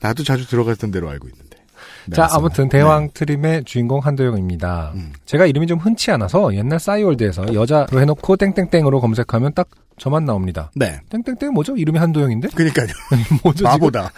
나도 0.00 0.22
자주 0.22 0.46
들어갔던 0.46 0.90
대로 0.90 1.08
알고 1.10 1.28
있는데. 1.28 1.58
네, 2.06 2.16
자, 2.16 2.22
알았어요. 2.24 2.38
아무튼 2.38 2.68
대왕 2.68 3.10
트림의 3.14 3.64
주인공 3.64 4.00
한도영입니다. 4.00 4.92
음. 4.94 5.12
제가 5.24 5.46
이름이 5.46 5.66
좀 5.66 5.78
흔치 5.78 6.10
않아서 6.10 6.54
옛날 6.54 6.78
싸이월드에서 6.78 7.54
여자로 7.54 8.00
해놓고 8.00 8.36
땡땡땡으로 8.36 9.00
검색하면 9.00 9.54
딱 9.54 9.68
저만 9.96 10.24
나옵니다. 10.24 10.70
네. 10.74 11.00
땡땡땡 11.08 11.52
뭐죠? 11.52 11.76
이름이 11.76 11.98
한도영인데? 11.98 12.48
그니까요. 12.48 12.88
뭐죠? 13.42 13.64
바보다. 13.64 14.10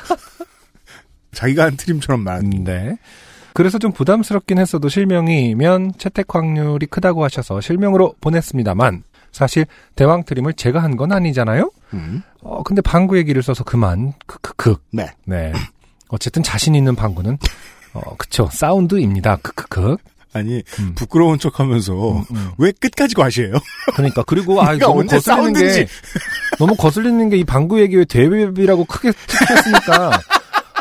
자기가 1.32 1.64
한 1.64 1.76
트림처럼 1.76 2.22
말. 2.22 2.40
음, 2.40 2.64
네. 2.64 2.96
그래서 3.52 3.78
좀 3.78 3.92
부담스럽긴 3.92 4.58
했어도 4.58 4.88
실명이면 4.88 5.92
채택 5.96 6.34
확률이 6.34 6.86
크다고 6.86 7.24
하셔서 7.24 7.60
실명으로 7.60 8.14
보냈습니다만 8.20 9.02
사실 9.36 9.66
대왕 9.94 10.24
트림을 10.24 10.54
제가 10.54 10.82
한 10.82 10.96
건 10.96 11.12
아니잖아요. 11.12 11.70
음. 11.92 12.22
어 12.42 12.62
근데 12.62 12.80
방구 12.80 13.18
얘기를 13.18 13.42
써서 13.42 13.64
그만 13.64 14.14
크크크. 14.26 14.76
네. 14.92 15.10
네. 15.26 15.52
어쨌든 16.08 16.42
자신 16.42 16.74
있는 16.74 16.94
방구는 16.96 17.36
어 17.92 18.16
그쵸 18.16 18.48
사운드입니다. 18.50 19.36
크크크. 19.42 19.96
아니 20.32 20.62
음. 20.80 20.94
부끄러운 20.94 21.38
척하면서 21.38 22.12
음, 22.12 22.24
음. 22.30 22.50
왜 22.58 22.72
끝까지 22.72 23.14
과시해요? 23.14 23.52
그러니까 23.94 24.22
그리고 24.22 24.60
아 24.62 24.66
그러니까 24.76 24.86
너무 24.88 25.04
거슬리는 25.06 25.52
게 25.52 25.60
싸우든지. 25.70 25.86
너무 26.58 26.74
거슬리는 26.76 27.28
게 27.30 27.36
이 27.38 27.44
방구 27.44 27.80
얘기 27.80 27.96
왜 27.96 28.04
대비라고 28.04 28.84
크게 28.86 29.12
특했으니까 29.12 30.20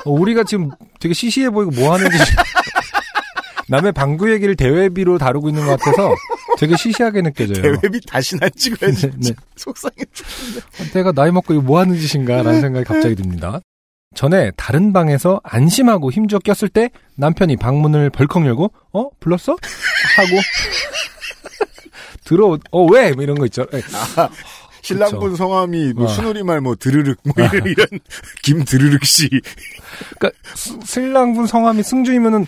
어, 0.06 0.12
우리가 0.12 0.44
지금 0.44 0.72
되게 1.00 1.14
시시해 1.14 1.50
보이고 1.50 1.72
뭐 1.72 1.94
하는 1.94 2.10
짓이 2.10 2.24
남의 3.68 3.92
방구 3.94 4.32
얘기를 4.32 4.56
대외비로 4.56 5.18
다루고 5.18 5.50
있는 5.50 5.66
것 5.66 5.80
같아서 5.80 6.14
되게 6.58 6.76
시시하게 6.78 7.22
느껴져요. 7.22 7.80
대회비 7.80 8.00
다시 8.02 8.36
안 8.42 8.50
찍어야지. 8.56 9.12
네, 9.20 9.30
네. 9.30 9.34
속상해. 9.56 9.96
내가 10.94 11.12
나이 11.12 11.32
먹고 11.32 11.54
이거 11.54 11.62
뭐 11.62 11.80
하는 11.80 11.98
짓인가라는 12.00 12.62
생각이 12.62 12.86
갑자기 12.86 13.16
듭니다. 13.16 13.60
전에 14.16 14.52
다른 14.56 14.94
방에서 14.94 15.42
안심하고 15.44 16.12
힘주어 16.12 16.40
꼈을 16.40 16.70
때 16.70 16.90
남편이 17.16 17.58
방문을 17.58 18.10
벌컥 18.12 18.46
열고 18.46 18.72
어 18.94 19.10
불렀어? 19.20 19.54
하고 20.16 20.30
들어 22.24 22.58
어왜 22.72 23.12
뭐 23.14 23.24
이런 23.24 23.38
거 23.38 23.46
있죠. 23.46 23.66
예. 23.74 23.82
신랑분 24.82 25.32
그쵸. 25.32 25.36
성함이 25.36 25.94
뭐 25.94 26.06
어. 26.06 26.08
순우리말 26.08 26.62
뭐 26.62 26.76
드르륵 26.76 27.18
뭐 27.24 27.34
이런, 27.38 27.66
이런 27.68 27.88
김드르륵 28.44 29.04
씨. 29.04 29.28
그러니까 30.18 30.32
스- 30.56 30.78
신랑분 30.86 31.48
성함이 31.48 31.84
승준이면은 31.84 32.46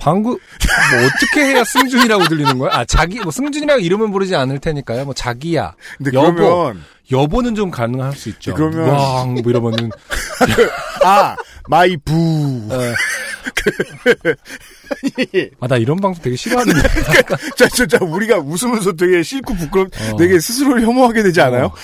방구 0.00 0.30
뭐 0.30 0.38
어떻게 1.06 1.46
해야 1.52 1.62
승준이라고 1.62 2.24
들리는 2.28 2.58
거야? 2.58 2.70
아 2.72 2.84
자기 2.84 3.20
뭐 3.20 3.30
승준이라고 3.30 3.80
이름은 3.80 4.10
부르지 4.10 4.34
않을 4.34 4.58
테니까요. 4.58 5.04
뭐 5.04 5.14
자기야 5.14 5.74
근데 5.98 6.10
여보. 6.14 6.34
그러면 6.34 6.82
여보는 7.12 7.54
좀 7.54 7.70
가능할 7.70 8.12
수 8.14 8.28
있죠. 8.30 8.54
그러면- 8.54 8.88
왕뭐 8.88 9.42
이러면은 9.46 9.90
아 11.04 11.36
마이 11.68 11.96
부. 11.98 12.12
어. 12.70 12.78
아 15.60 15.68
나 15.68 15.76
이런 15.76 15.98
방송 15.98 16.22
되게 16.22 16.34
싫어하는데. 16.36 16.80
자, 17.56 17.68
저, 17.68 17.86
자, 17.86 17.98
우리가 18.04 18.38
웃으면서 18.38 18.92
되게 18.92 19.22
싫고 19.22 19.54
부끄럽, 19.54 19.88
어. 20.12 20.16
되게 20.16 20.40
스스로를 20.40 20.82
혐오하게 20.82 21.22
되지 21.22 21.40
않아요? 21.40 21.66
어. 21.66 21.74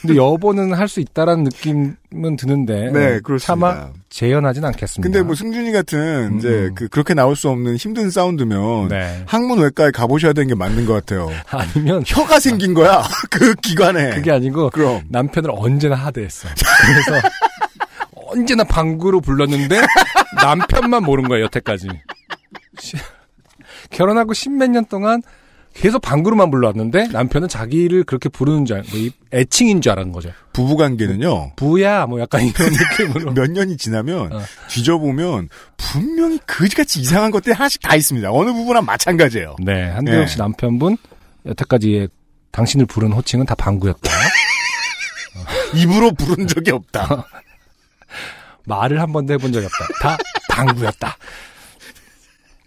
근데 0.00 0.16
여보는 0.16 0.72
할 0.72 0.88
수 0.88 1.00
있다라는 1.00 1.44
느낌은 1.44 2.36
드는데 2.38 2.90
네, 2.92 3.16
어, 3.16 3.20
그렇습니다. 3.22 3.46
차마 3.46 3.88
재현하진 4.10 4.64
않겠습니다. 4.64 5.02
근데 5.02 5.22
뭐 5.26 5.34
승준이 5.34 5.72
같은 5.72 5.98
음, 5.98 6.38
이제 6.38 6.48
음. 6.48 6.74
그 6.74 6.88
그렇게 6.88 7.14
나올 7.14 7.34
수 7.36 7.48
없는 7.48 7.76
힘든 7.76 8.10
사운드면 8.10 8.88
네. 8.88 9.24
항문 9.26 9.58
외과에 9.60 9.90
가보셔야 9.90 10.32
되는 10.34 10.46
게 10.48 10.54
맞는 10.54 10.86
것 10.86 10.92
같아요. 10.94 11.30
아니면 11.50 12.04
혀가 12.06 12.38
생긴 12.38 12.74
거야 12.74 13.02
그 13.30 13.54
기관에. 13.54 14.10
그게 14.10 14.30
아니고 14.30 14.70
그럼 14.70 15.02
남편을 15.08 15.50
언제나 15.52 15.96
하대했어. 15.96 16.48
그래서 16.86 17.26
언제나 18.14 18.62
방구로 18.64 19.20
불렀는데 19.20 19.80
남편만 20.42 21.02
모른 21.02 21.26
거예요 21.28 21.44
여태까지. 21.46 21.88
시- 22.80 22.96
결혼하고 23.90 24.32
십몇 24.34 24.70
년 24.70 24.84
동안 24.86 25.22
계속 25.74 26.00
방구로만 26.02 26.52
불러왔는데 26.52 27.08
남편은 27.08 27.48
자기를 27.48 28.04
그렇게 28.04 28.28
부르는 28.28 28.64
줄 28.64 28.76
알, 28.76 28.84
뭐 28.88 28.98
이- 28.98 29.10
애칭인 29.32 29.80
줄 29.80 29.90
알았는 29.92 30.12
거죠. 30.12 30.30
부부 30.52 30.76
관계는요 30.76 31.54
부야 31.56 32.06
뭐 32.06 32.20
약간 32.20 32.42
이런 32.46 32.70
느낌으로. 32.70 33.32
몇 33.32 33.50
년이 33.50 33.76
지나면 33.76 34.32
어. 34.32 34.42
뒤져보면 34.68 35.48
분명히 35.76 36.38
그지같이 36.46 37.00
이상한 37.00 37.30
것들이 37.32 37.54
하나씩 37.54 37.82
다 37.82 37.96
있습니다. 37.96 38.30
어느 38.30 38.52
부분나 38.52 38.82
마찬가지예요. 38.82 39.56
네, 39.60 39.90
한대영 39.90 40.20
네. 40.20 40.26
씨 40.28 40.38
남편분 40.38 40.96
여태까지 41.46 42.06
당신을 42.52 42.86
부른 42.86 43.12
호칭은 43.12 43.46
다 43.46 43.56
방구였다. 43.56 44.10
입으로 45.74 46.12
부른 46.12 46.46
적이 46.46 46.70
없다. 46.70 47.26
말을 48.66 49.00
한 49.00 49.12
번도 49.12 49.34
해본 49.34 49.52
적이 49.52 49.66
없다. 49.66 49.86
다 50.00 50.18
방구였다. 50.50 51.16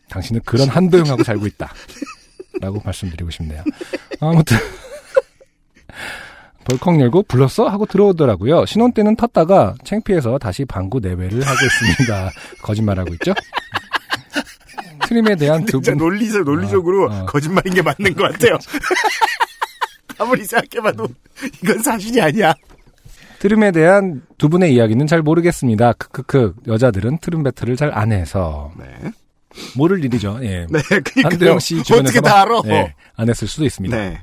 당신은 0.09 0.41
그런 0.45 0.67
한도영하고 0.69 1.23
살고 1.23 1.47
있다. 1.47 1.71
라고 2.61 2.81
말씀드리고 2.83 3.29
싶네요. 3.29 3.63
아무튼 4.19 4.57
벌컥 6.65 6.99
열고 6.99 7.23
불렀어? 7.23 7.67
하고 7.67 7.85
들어오더라고요. 7.85 8.65
신혼 8.65 8.91
때는 8.93 9.15
텄다가 9.15 9.75
창피해서 9.85 10.37
다시 10.37 10.65
방구 10.65 10.99
내외를 10.99 11.41
하고 11.45 11.57
있습니다. 11.65 12.31
거짓말하고 12.61 13.13
있죠? 13.15 13.33
트림에 15.07 15.35
대한 15.35 15.63
두 15.65 15.79
분 15.79 15.95
논리적 15.97 16.43
논리적으로 16.43 17.05
어, 17.09 17.21
어. 17.21 17.25
거짓말인 17.25 17.73
게 17.73 17.81
맞는 17.81 18.13
것 18.15 18.31
같아요. 18.33 18.57
아무리 20.17 20.43
생각해봐도 20.43 21.07
이건 21.63 21.81
사실이 21.83 22.19
아니야. 22.19 22.53
트림에 23.39 23.71
대한 23.71 24.23
두 24.37 24.49
분의 24.49 24.73
이야기는 24.73 25.05
잘 25.07 25.21
모르겠습니다. 25.21 25.93
크크크 25.93 26.55
여자들은 26.67 27.19
트림 27.19 27.43
배틀을 27.43 27.75
잘 27.77 27.91
안 27.93 28.11
해서 28.11 28.71
네. 28.77 28.85
모를 29.75 30.03
일이죠. 30.03 30.39
예. 30.41 30.67
네, 30.71 30.81
그러니까 30.81 31.29
한도영 31.29 31.59
씨 31.59 31.83
주변에서 31.83 32.19
어떻게 32.19 32.21
다 32.21 32.41
알아? 32.41 32.61
네, 32.65 32.93
안 33.15 33.29
했을 33.29 33.47
수도 33.47 33.65
있습니다. 33.65 33.95
네. 33.95 34.19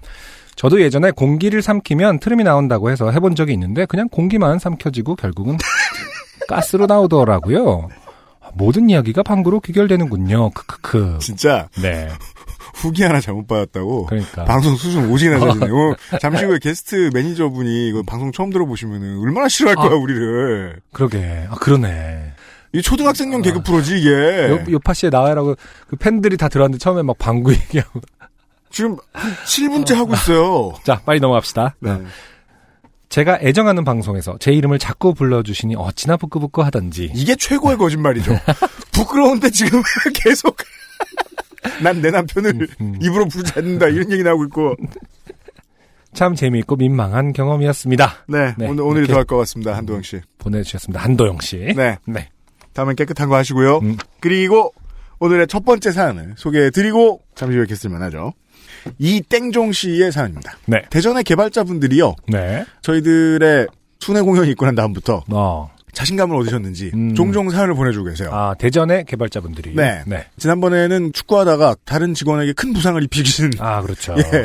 저도 0.56 0.80
예전에 0.80 1.10
공기를 1.10 1.62
삼키면 1.62 2.20
트림이 2.20 2.44
나온다고 2.44 2.90
해서 2.90 3.10
해본 3.10 3.34
적이 3.34 3.54
있는데 3.54 3.86
그냥 3.86 4.08
공기만 4.08 4.58
삼켜지고 4.58 5.16
결국은 5.16 5.58
가스로 6.48 6.86
나오더라고요. 6.86 7.88
모든 8.54 8.88
이야기가 8.88 9.22
방구로 9.22 9.60
귀결되는군요. 9.60 10.50
크크크. 10.50 11.18
진짜 11.20 11.68
네. 11.82 12.08
후기 12.74 13.02
하나 13.02 13.20
잘못 13.20 13.46
받았다고. 13.46 14.06
그러니까. 14.06 14.44
방송 14.44 14.76
수준 14.76 15.10
오지게 15.10 15.30
낮아지네요. 15.30 15.94
잠시 16.20 16.44
후에 16.44 16.58
게스트 16.60 17.10
매니저분이 17.14 17.88
이거 17.88 18.02
방송 18.02 18.32
처음 18.32 18.50
들어보시면은 18.50 19.20
얼마나 19.20 19.48
싫어할 19.48 19.76
거야, 19.76 19.92
아. 19.92 19.94
우리를. 19.94 20.80
그러게. 20.92 21.46
아, 21.48 21.54
그러네. 21.54 22.33
이 22.74 22.82
초등학생용 22.82 23.40
개그 23.42 23.62
프로지, 23.62 23.98
이게. 23.98 24.10
요, 24.50 24.64
요파 24.70 24.92
씨에 24.94 25.10
나와라고 25.10 25.54
그 25.88 25.96
팬들이 25.96 26.36
다 26.36 26.48
들어왔는데 26.48 26.82
처음에 26.82 27.02
막 27.02 27.16
방구 27.18 27.52
얘기하고. 27.54 28.00
지금 28.70 28.96
한 29.12 29.32
7분째 29.46 29.94
하고 29.94 30.14
있어요. 30.14 30.72
자, 30.84 31.00
빨리 31.06 31.20
넘어갑시다. 31.20 31.76
네. 31.80 31.98
제가 33.08 33.38
애정하는 33.40 33.84
방송에서 33.84 34.36
제 34.40 34.50
이름을 34.52 34.80
자꾸 34.80 35.14
불러주시니 35.14 35.76
어찌나 35.76 36.16
부끄부끄 36.16 36.62
하던지. 36.62 37.12
이게 37.14 37.36
최고의 37.36 37.76
거짓말이죠. 37.76 38.32
부끄러운데 38.92 39.50
지금 39.50 39.80
계속 40.14 40.56
난 41.82 42.00
내 42.02 42.10
남편을 42.10 42.66
음. 42.80 42.98
입으로 43.00 43.26
부르지 43.28 43.52
않는다 43.56 43.86
이런 43.86 44.10
얘기 44.10 44.22
나오고 44.24 44.44
있고. 44.46 44.74
참 46.12 46.34
재미있고 46.34 46.76
민망한 46.76 47.32
경험이었습니다. 47.32 48.24
네, 48.28 48.54
네, 48.58 48.66
오늘 48.68 48.82
오늘이 48.82 48.98
이렇게. 49.04 49.12
더할 49.12 49.24
것 49.24 49.36
같습니다. 49.38 49.76
한도영 49.76 50.02
씨. 50.02 50.20
보내주셨습니다. 50.38 51.00
한도영 51.02 51.38
씨. 51.40 51.56
네, 51.76 51.98
네. 52.06 52.28
다음엔 52.74 52.96
깨끗한 52.96 53.28
거 53.28 53.36
하시고요. 53.36 53.78
음. 53.78 53.96
그리고 54.20 54.72
오늘의 55.20 55.46
첫 55.46 55.64
번째 55.64 55.92
사연을 55.92 56.34
소개해드리고 56.36 57.22
잠시 57.34 57.56
후에 57.56 57.66
겠을만 57.66 58.02
하죠. 58.02 58.32
이 58.98 59.22
땡종 59.22 59.72
씨의 59.72 60.12
사연입니다. 60.12 60.58
네. 60.66 60.82
대전의 60.90 61.24
개발자분들이요. 61.24 62.14
네. 62.28 62.64
저희들의 62.82 63.68
순회 64.00 64.20
공연이 64.20 64.50
있고 64.50 64.66
난 64.66 64.74
다음부터 64.74 65.24
어. 65.30 65.70
자신감을 65.92 66.36
얻으셨는지 66.36 66.90
음. 66.92 67.14
종종 67.14 67.48
사연을 67.48 67.74
보내주고 67.74 68.06
계세요. 68.10 68.28
아, 68.32 68.54
대전의 68.58 69.04
개발자분들이. 69.06 69.74
네. 69.76 70.02
네. 70.06 70.26
지난번에는 70.36 71.12
축구하다가 71.12 71.76
다른 71.84 72.12
직원에게 72.12 72.52
큰 72.52 72.72
부상을 72.74 73.02
입히신 73.04 73.52
아, 73.60 73.80
그렇죠. 73.80 74.14
예. 74.18 74.44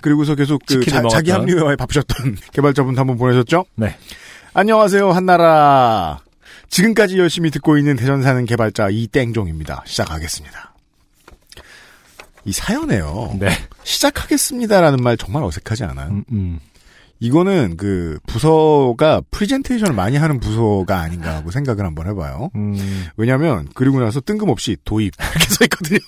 그리고서 0.00 0.34
계속 0.34 0.60
그 0.66 0.84
자, 0.84 0.98
기 1.00 1.30
먹었던. 1.30 1.30
합류에 1.40 1.76
바쁘셨던 1.76 2.36
개발자분 2.52 2.98
한번 2.98 3.16
보내셨죠? 3.16 3.64
네. 3.76 3.96
안녕하세요, 4.52 5.10
한나라. 5.12 6.18
지금까지 6.68 7.18
열심히 7.18 7.50
듣고 7.50 7.78
있는 7.78 7.96
대전 7.96 8.22
사는 8.22 8.44
개발자 8.44 8.88
이땡종입니다. 8.90 9.84
시작하겠습니다. 9.86 10.74
이 12.44 12.52
사연에요. 12.52 13.36
네. 13.38 13.48
시작하겠습니다라는 13.82 15.02
말 15.02 15.16
정말 15.16 15.42
어색하지 15.42 15.84
않아요? 15.84 16.08
음, 16.10 16.24
음. 16.30 16.60
이거는 17.18 17.76
그 17.76 18.18
부서가 18.26 19.22
프리젠테이션을 19.30 19.94
많이 19.94 20.16
하는 20.16 20.38
부서가 20.38 21.00
아닌가 21.00 21.34
하고 21.34 21.50
생각을 21.50 21.84
한번 21.84 22.06
해봐요. 22.08 22.50
음. 22.54 23.06
왜냐하면 23.16 23.66
그리고 23.74 24.00
나서 24.00 24.20
뜬금없이 24.20 24.76
도입 24.84 25.14
이렇게 25.18 25.48
써 25.48 25.64
있거든요. 25.64 25.98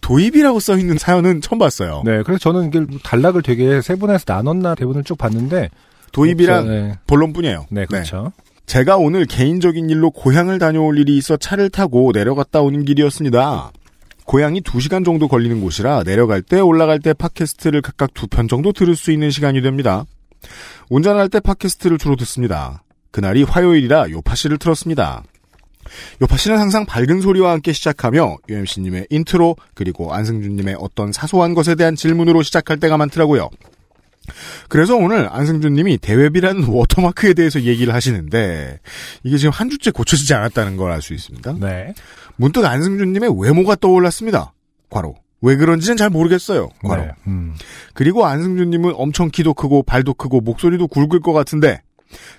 도입이라고 0.00 0.60
써 0.60 0.76
있는 0.76 0.98
사연은 0.98 1.40
처음 1.40 1.58
봤어요. 1.58 2.02
네. 2.04 2.22
그래서 2.22 2.38
저는 2.38 2.68
이게 2.68 2.84
단락을 3.02 3.42
되게 3.42 3.80
세분해서 3.80 4.24
나눴나 4.26 4.74
대본을 4.74 5.04
쭉 5.04 5.16
봤는데. 5.16 5.70
도입이랑 6.12 6.68
네. 6.68 6.98
본론뿐이에요. 7.06 7.66
네, 7.70 7.86
그렇죠. 7.86 8.32
제가 8.66 8.96
오늘 8.96 9.26
개인적인 9.26 9.90
일로 9.90 10.10
고향을 10.10 10.58
다녀올 10.58 10.98
일이 10.98 11.16
있어 11.16 11.36
차를 11.36 11.70
타고 11.70 12.12
내려갔다 12.12 12.60
오는 12.60 12.84
길이었습니다. 12.84 13.72
고향이 14.24 14.62
2시간 14.62 15.04
정도 15.04 15.28
걸리는 15.28 15.60
곳이라 15.60 16.02
내려갈 16.02 16.40
때 16.40 16.58
올라갈 16.60 16.98
때 16.98 17.12
팟캐스트를 17.12 17.82
각각 17.82 18.14
두 18.14 18.26
편 18.26 18.48
정도 18.48 18.72
들을 18.72 18.96
수 18.96 19.12
있는 19.12 19.30
시간이 19.30 19.60
됩니다. 19.60 20.04
운전할 20.88 21.28
때 21.28 21.40
팟캐스트를 21.40 21.98
주로 21.98 22.16
듣습니다. 22.16 22.82
그날이 23.10 23.42
화요일이라 23.42 24.10
요파씨를 24.10 24.58
틀었습니다. 24.58 25.22
요파씨는 26.22 26.58
항상 26.58 26.86
밝은 26.86 27.20
소리와 27.20 27.52
함께 27.52 27.72
시작하며 27.72 28.38
UMC님의 28.48 29.08
intro 29.10 29.56
그리고 29.74 30.14
안승준님의 30.14 30.76
어떤 30.80 31.12
사소한 31.12 31.54
것에 31.54 31.74
대한 31.74 31.94
질문으로 31.94 32.42
시작할 32.42 32.80
때가 32.80 32.96
많더라고요. 32.96 33.50
그래서 34.68 34.96
오늘 34.96 35.28
안승준 35.30 35.74
님이 35.74 35.98
대외비라는 35.98 36.66
watermark에 36.72 37.34
대해서 37.34 37.60
얘기를 37.62 37.94
하시는데 37.94 38.80
이게 39.22 39.36
지금 39.36 39.52
한 39.52 39.70
주째 39.70 39.90
고쳐지지 39.90 40.34
않았다는 40.34 40.76
걸 40.76 40.90
알 40.92 41.02
수 41.02 41.14
있습니다. 41.14 41.56
네. 41.60 41.94
문득 42.36 42.64
안승준 42.64 43.12
님의 43.12 43.30
외모가 43.38 43.74
떠올랐습니다. 43.76 44.52
과로. 44.90 45.16
왜 45.42 45.56
그런지는 45.56 45.96
잘 45.96 46.08
모르겠어요. 46.10 46.70
과로. 46.82 47.02
네. 47.02 47.10
음. 47.26 47.54
그리고 47.92 48.24
안승준 48.26 48.70
님은 48.70 48.92
엄청 48.96 49.28
키도 49.30 49.54
크고 49.54 49.82
발도 49.82 50.14
크고 50.14 50.40
목소리도 50.40 50.88
굵을 50.88 51.20
것 51.20 51.32
같은데 51.32 51.82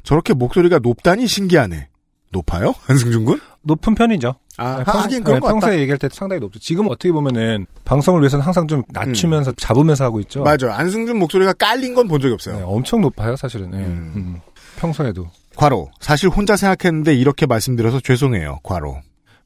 저렇게 0.04 0.34
목소리가 0.34 0.80
높다니 0.80 1.28
신기하네. 1.28 1.90
높아요? 2.32 2.74
안승준 2.88 3.26
군? 3.26 3.40
높은 3.62 3.94
편이죠. 3.96 4.36
아, 4.58 4.78
네, 4.78 4.84
하긴 4.86 5.24
그런 5.24 5.40
것 5.40 5.48
같다. 5.48 5.60
평소에 5.60 5.80
얘기할 5.82 5.98
때 5.98 6.08
상당히 6.12 6.40
높죠. 6.40 6.60
지금 6.60 6.88
어떻게 6.88 7.12
보면은 7.12 7.66
방송을 7.84 8.22
위해서는 8.22 8.44
항상 8.46 8.68
좀 8.68 8.84
낮추면서 8.90 9.52
잡으면서 9.58 10.04
하고 10.06 10.20
있죠. 10.22 10.42
음. 10.42 10.44
맞아요. 10.46 10.72
안승준 10.74 11.18
목소리가 11.20 11.54
깔린 11.54 11.94
건 11.94 12.08
본 12.08 12.22
적이 12.22 12.34
없어요. 12.36 12.58
네, 12.58 12.62
엄청 12.64 13.02
높아요, 13.02 13.36
사실은. 13.36 13.72
네. 13.72 13.78
음. 13.80 14.14
음. 14.16 14.40
평소에도 14.78 15.28
과로. 15.56 15.90
사실 16.00 16.30
혼자 16.30 16.56
생각했는데 16.56 17.16
이렇게 17.16 17.46
말씀드려서 17.46 18.00
죄송해요. 18.02 18.60
과로. 18.64 18.98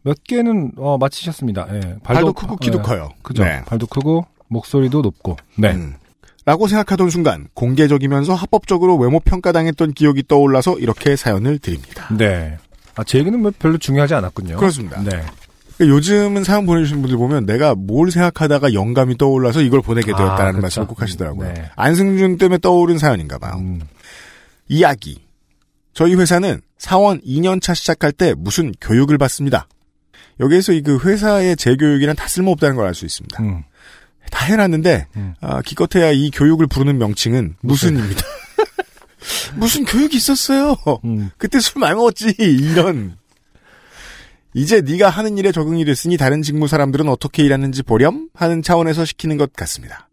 몇 0.01 0.23
개는 0.23 0.71
어, 0.77 0.97
맞히셨습니다. 0.97 1.67
예. 1.73 1.95
발도 2.03 2.33
크고 2.33 2.55
키도 2.57 2.79
예. 2.79 2.81
커요. 2.81 3.09
그죠. 3.21 3.43
네. 3.43 3.61
발도 3.65 3.87
크고 3.87 4.25
목소리도 4.47 5.01
높고. 5.01 5.37
네. 5.57 5.71
음. 5.73 5.95
라고 6.45 6.67
생각하던 6.67 7.09
순간 7.09 7.47
공개적이면서 7.53 8.33
합법적으로 8.33 8.95
외모 8.97 9.19
평가당했던 9.19 9.91
기억이 9.93 10.23
떠올라서 10.27 10.79
이렇게 10.79 11.15
사연을 11.15 11.59
드립니다. 11.59 12.07
네. 12.17 12.57
아, 12.99 13.03
제 13.05 13.19
얘기는 13.19 13.39
뭐 13.39 13.51
별로 13.57 13.77
중요하지 13.77 14.13
않았군요. 14.15 14.57
그렇습니다. 14.57 15.01
네. 15.01 15.09
그러니까 15.77 15.95
요즘은 15.95 16.43
사연 16.43 16.65
보내주신 16.65 17.01
분들 17.01 17.17
보면 17.17 17.45
내가 17.45 17.73
뭘 17.75 18.11
생각하다가 18.11 18.73
영감이 18.73 19.17
떠올라서 19.17 19.61
이걸 19.61 19.81
보내게 19.81 20.11
아, 20.13 20.17
되었다는 20.17 20.51
그렇죠. 20.53 20.61
말씀을 20.61 20.87
꼭 20.87 21.01
하시더라고요. 21.01 21.53
네. 21.53 21.69
안승준 21.75 22.37
때문에 22.37 22.57
떠오른 22.59 22.97
사연인가 22.97 23.37
봐요. 23.37 23.53
음. 23.59 23.81
이야기. 24.67 25.21
저희 25.93 26.15
회사는 26.15 26.61
사원 26.77 27.19
2년차 27.21 27.75
시작할 27.75 28.11
때 28.11 28.33
무슨 28.37 28.73
교육을 28.81 29.17
받습니다. 29.17 29.67
여기에서 30.39 30.71
이 30.73 30.81
그 30.81 30.99
회사의 30.99 31.55
재교육이란 31.57 32.15
다 32.15 32.27
쓸모없다는 32.27 32.75
걸 32.75 32.85
알 32.85 32.93
수 32.93 33.05
있습니다. 33.05 33.41
음. 33.43 33.63
다 34.31 34.45
해놨는데 34.45 35.07
음. 35.15 35.33
아, 35.41 35.61
기껏해야 35.61 36.11
이 36.11 36.29
교육을 36.31 36.67
부르는 36.67 36.97
명칭은 36.97 37.55
무슨입니다. 37.61 38.21
무슨 39.55 39.85
교육이 39.85 40.17
있었어요. 40.17 40.75
음. 41.05 41.29
그때 41.37 41.59
술 41.59 41.79
많이 41.79 41.95
먹었지. 41.95 42.35
이런. 42.39 43.17
이제 44.53 44.81
네가 44.81 45.09
하는 45.09 45.37
일에 45.37 45.51
적응이 45.51 45.85
됐으니 45.85 46.17
다른 46.17 46.41
직무 46.41 46.67
사람들은 46.67 47.07
어떻게 47.07 47.43
일하는지 47.43 47.83
보렴 47.83 48.29
하는 48.33 48.61
차원에서 48.61 49.05
시키는 49.05 49.37
것 49.37 49.53
같습니다. 49.53 50.07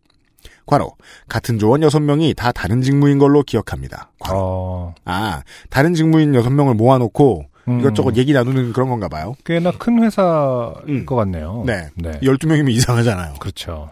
과로 0.67 0.93
같은 1.29 1.59
조원 1.59 1.81
6명이 1.81 2.37
다 2.37 2.53
다른 2.53 2.83
직무인 2.83 3.19
걸로 3.19 3.43
기억합니다. 3.43 4.11
과로. 4.19 4.39
어. 4.39 4.95
아 5.05 5.43
다른 5.71 5.95
직무인 5.95 6.33
6명을 6.33 6.75
모아놓고 6.75 7.45
음. 7.69 7.81
이것저것 7.81 8.17
얘기 8.17 8.33
나누는 8.33 8.73
그런 8.73 8.89
건가 8.89 9.09
봐요. 9.09 9.35
꽤나 9.45 9.71
큰 9.71 10.03
회사일 10.03 10.75
음. 10.89 11.07
것 11.07 11.15
같네요. 11.17 11.63
네. 11.67 11.89
네. 11.95 12.13
12명이면 12.21 12.71
이상하잖아요. 12.71 13.35
그렇죠. 13.39 13.91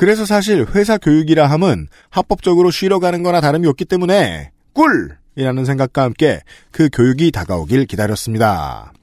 그래서 0.00 0.24
사실 0.24 0.64
회사 0.74 0.96
교육이라 0.96 1.46
함은 1.46 1.86
합법적으로 2.08 2.70
쉬러 2.70 3.00
가는 3.00 3.22
거나 3.22 3.42
다름이 3.42 3.66
없기 3.66 3.84
때문에 3.84 4.50
꿀 4.72 5.18
이라는 5.36 5.66
생각과 5.66 6.04
함께 6.04 6.40
그 6.70 6.88
교육이 6.90 7.30
다가오길 7.30 7.84
기다렸습니다. 7.84 8.94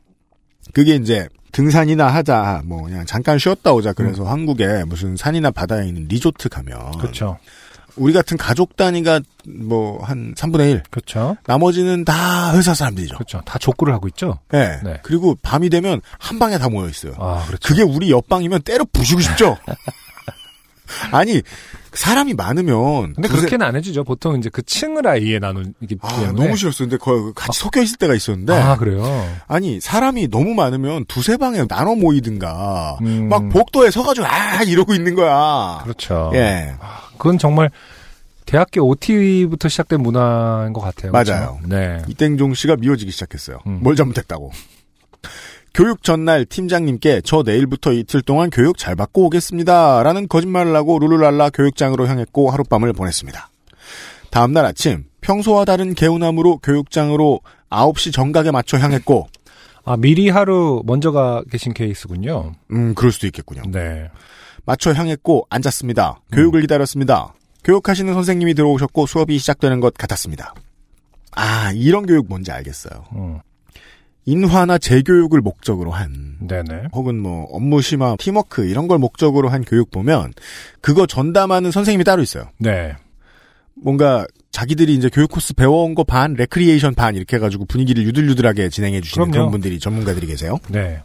그게 0.73 0.95
이제 0.95 1.27
등산이나 1.51 2.07
하자 2.07 2.63
뭐 2.65 2.81
그냥 2.81 3.05
잠깐 3.05 3.37
쉬었다 3.37 3.73
오자 3.73 3.93
그래서 3.93 4.23
한국에 4.23 4.85
무슨 4.85 5.15
산이나 5.15 5.51
바다에 5.51 5.87
있는 5.87 6.07
리조트 6.07 6.49
가면 6.49 6.95
음. 6.95 6.97
그렇죠. 6.97 7.37
우리 7.95 8.11
같은 8.11 8.35
가족 8.35 8.75
단위가 8.75 9.21
뭐 9.45 10.03
한 10.03 10.33
3분의 10.33 10.71
1 10.71 10.83
그렇죠. 10.89 11.37
나머지는 11.45 12.05
다 12.05 12.55
회사 12.55 12.73
사람들이죠. 12.73 13.17
그렇죠. 13.17 13.41
다 13.45 13.59
족구를 13.59 13.93
하고 13.93 14.07
있죠. 14.07 14.39
네. 14.49 14.79
네. 14.83 14.99
그리고 15.03 15.37
밤이 15.43 15.69
되면 15.69 16.01
한 16.17 16.39
방에 16.39 16.57
다 16.57 16.69
모여 16.69 16.89
있어요. 16.89 17.13
아, 17.19 17.45
그렇죠. 17.45 17.67
그게 17.67 17.83
우리 17.83 18.09
옆방이면 18.09 18.63
때려 18.63 18.83
부수고 18.91 19.21
싶죠. 19.21 19.57
아니 21.11 21.41
사람이 21.93 22.33
많으면 22.35 23.13
근데 23.13 23.27
두세- 23.27 23.37
그렇게는 23.41 23.65
안 23.65 23.75
해주죠. 23.75 24.03
보통 24.03 24.37
이제 24.37 24.49
그 24.49 24.61
층을 24.61 25.07
아예 25.07 25.39
나눈 25.39 25.73
이게 25.81 25.95
아, 26.01 26.07
때문에. 26.09 26.43
너무 26.43 26.55
싫었어요. 26.55 26.87
근데 26.89 26.97
거의 26.97 27.31
같이 27.35 27.59
섞여 27.59 27.81
있을 27.81 27.97
때가 27.97 28.13
있었는데 28.13 28.53
아 28.53 28.75
그래요. 28.77 29.03
아니 29.47 29.79
사람이 29.81 30.29
너무 30.29 30.53
많으면 30.53 31.05
두세 31.07 31.37
방에 31.37 31.65
나눠 31.67 31.95
모이든가 31.95 32.99
음. 33.01 33.29
막 33.29 33.49
복도에 33.49 33.89
서가지고 33.91 34.27
아 34.27 34.63
이러고 34.63 34.93
있는 34.93 35.15
거야. 35.15 35.79
그렇죠. 35.83 36.31
예, 36.35 36.73
그건 37.17 37.37
정말 37.37 37.69
대학교 38.45 38.81
OT부터 38.87 39.67
시작된 39.67 40.01
문화인 40.01 40.71
것 40.73 40.79
같아요. 40.81 41.11
맞아요. 41.11 41.25
그렇죠? 41.25 41.59
네. 41.67 42.01
이땡종 42.07 42.53
씨가 42.53 42.77
미워지기 42.77 43.11
시작했어요. 43.11 43.59
음. 43.67 43.79
뭘 43.81 43.95
잘못했다고. 43.95 44.51
교육 45.77 46.01
전날 46.01 46.43
팀장님께 46.43 47.21
저 47.23 47.43
내일부터 47.43 47.93
이틀 47.93 48.23
동안 48.23 48.49
교육 48.49 48.79
잘 48.79 48.95
받고 48.95 49.27
오겠습니다. 49.27 50.01
라는 50.01 50.27
거짓말을 50.27 50.75
하고 50.75 50.97
룰루랄라 50.97 51.51
교육장으로 51.51 52.07
향했고 52.07 52.49
하룻밤을 52.49 52.93
보냈습니다. 52.93 53.51
다음날 54.31 54.65
아침 54.65 55.05
평소와 55.21 55.65
다른 55.65 55.93
개운함으로 55.93 56.57
교육장으로 56.63 57.41
9시 57.69 58.11
정각에 58.11 58.49
맞춰 58.49 58.79
향했고 58.79 59.27
아, 59.85 59.95
미리 59.97 60.29
하루 60.29 60.81
먼저 60.83 61.11
가 61.11 61.43
계신 61.51 61.75
케이스군요. 61.75 62.53
음, 62.71 62.95
그럴 62.95 63.11
수도 63.11 63.27
있겠군요. 63.27 63.61
네. 63.71 64.09
맞춰 64.65 64.93
향했고 64.93 65.45
앉았습니다. 65.51 66.21
교육을 66.31 66.61
기다렸습니다. 66.61 67.35
교육하시는 67.63 68.11
선생님이 68.15 68.55
들어오셨고 68.55 69.05
수업이 69.05 69.37
시작되는 69.37 69.79
것 69.79 69.93
같았습니다. 69.93 70.55
아, 71.33 71.71
이런 71.75 72.07
교육 72.07 72.27
뭔지 72.27 72.51
알겠어요. 72.51 73.05
음. 73.13 73.41
인화나 74.27 74.77
재교육을 74.77 75.39
목적으로 75.39 75.91
한 75.91 76.35
네네. 76.41 76.89
혹은 76.91 77.17
뭐 77.17 77.45
업무 77.45 77.81
심화, 77.81 78.15
팀워크 78.19 78.65
이런 78.65 78.89
걸 78.89 78.99
목적으로 78.99 79.47
한 79.47 79.63
교육 79.63 79.89
보면 79.89 80.33
그거 80.81 81.07
전담하는 81.07 81.71
선생님이 81.71 82.03
따로 82.03 82.21
있어요. 82.21 82.49
네. 82.59 82.93
뭔가 83.73 84.27
자기들이 84.51 84.93
이제 84.95 85.09
교육 85.09 85.31
코스 85.31 85.53
배워온 85.53 85.95
거 85.95 86.03
반, 86.03 86.33
레크리에이션 86.33 86.93
반 86.93 87.15
이렇게 87.15 87.37
해가지고 87.37 87.65
분위기를 87.65 88.03
유들유들하게 88.03 88.67
진행해 88.69 88.99
주시는. 88.99 89.31
그런 89.31 89.49
분들이 89.49 89.79
전문가들이 89.79 90.27
계세요. 90.27 90.57
네. 90.67 91.01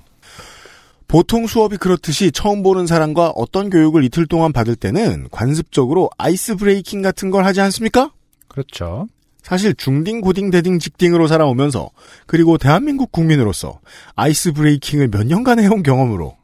보통 1.06 1.46
수업이 1.46 1.76
그렇듯이 1.76 2.32
처음 2.32 2.64
보는 2.64 2.88
사람과 2.88 3.30
어떤 3.37 3.70
교육을 3.70 4.02
이틀 4.02 4.26
동안 4.26 4.52
받을 4.52 4.74
때는 4.74 5.28
관습적으로 5.30 6.11
ice 6.18 6.56
breaking 6.56 7.02
같은 7.02 7.30
걸 7.30 7.44
하지 7.44 7.61
않습니까? 7.61 8.11
그렇죠. 8.48 9.06
사실 9.42 9.74
중딩, 9.74 10.20
고딩, 10.20 10.50
대딩, 10.50 10.78
직딩으로 10.78 11.26
살아오면서 11.26 11.90
그리고 12.26 12.59
대한민국 12.59 13.11
국민으로서 13.12 13.81
ice 14.14 14.52
breaking을 14.52 15.08
몇 15.09 15.26
년간 15.26 15.59
해온 15.59 15.83
경험으로 15.83 16.37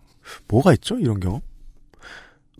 뭐가 0.49 0.73
있죠? 0.75 0.99
이런 0.99 1.21
경험? 1.21 1.41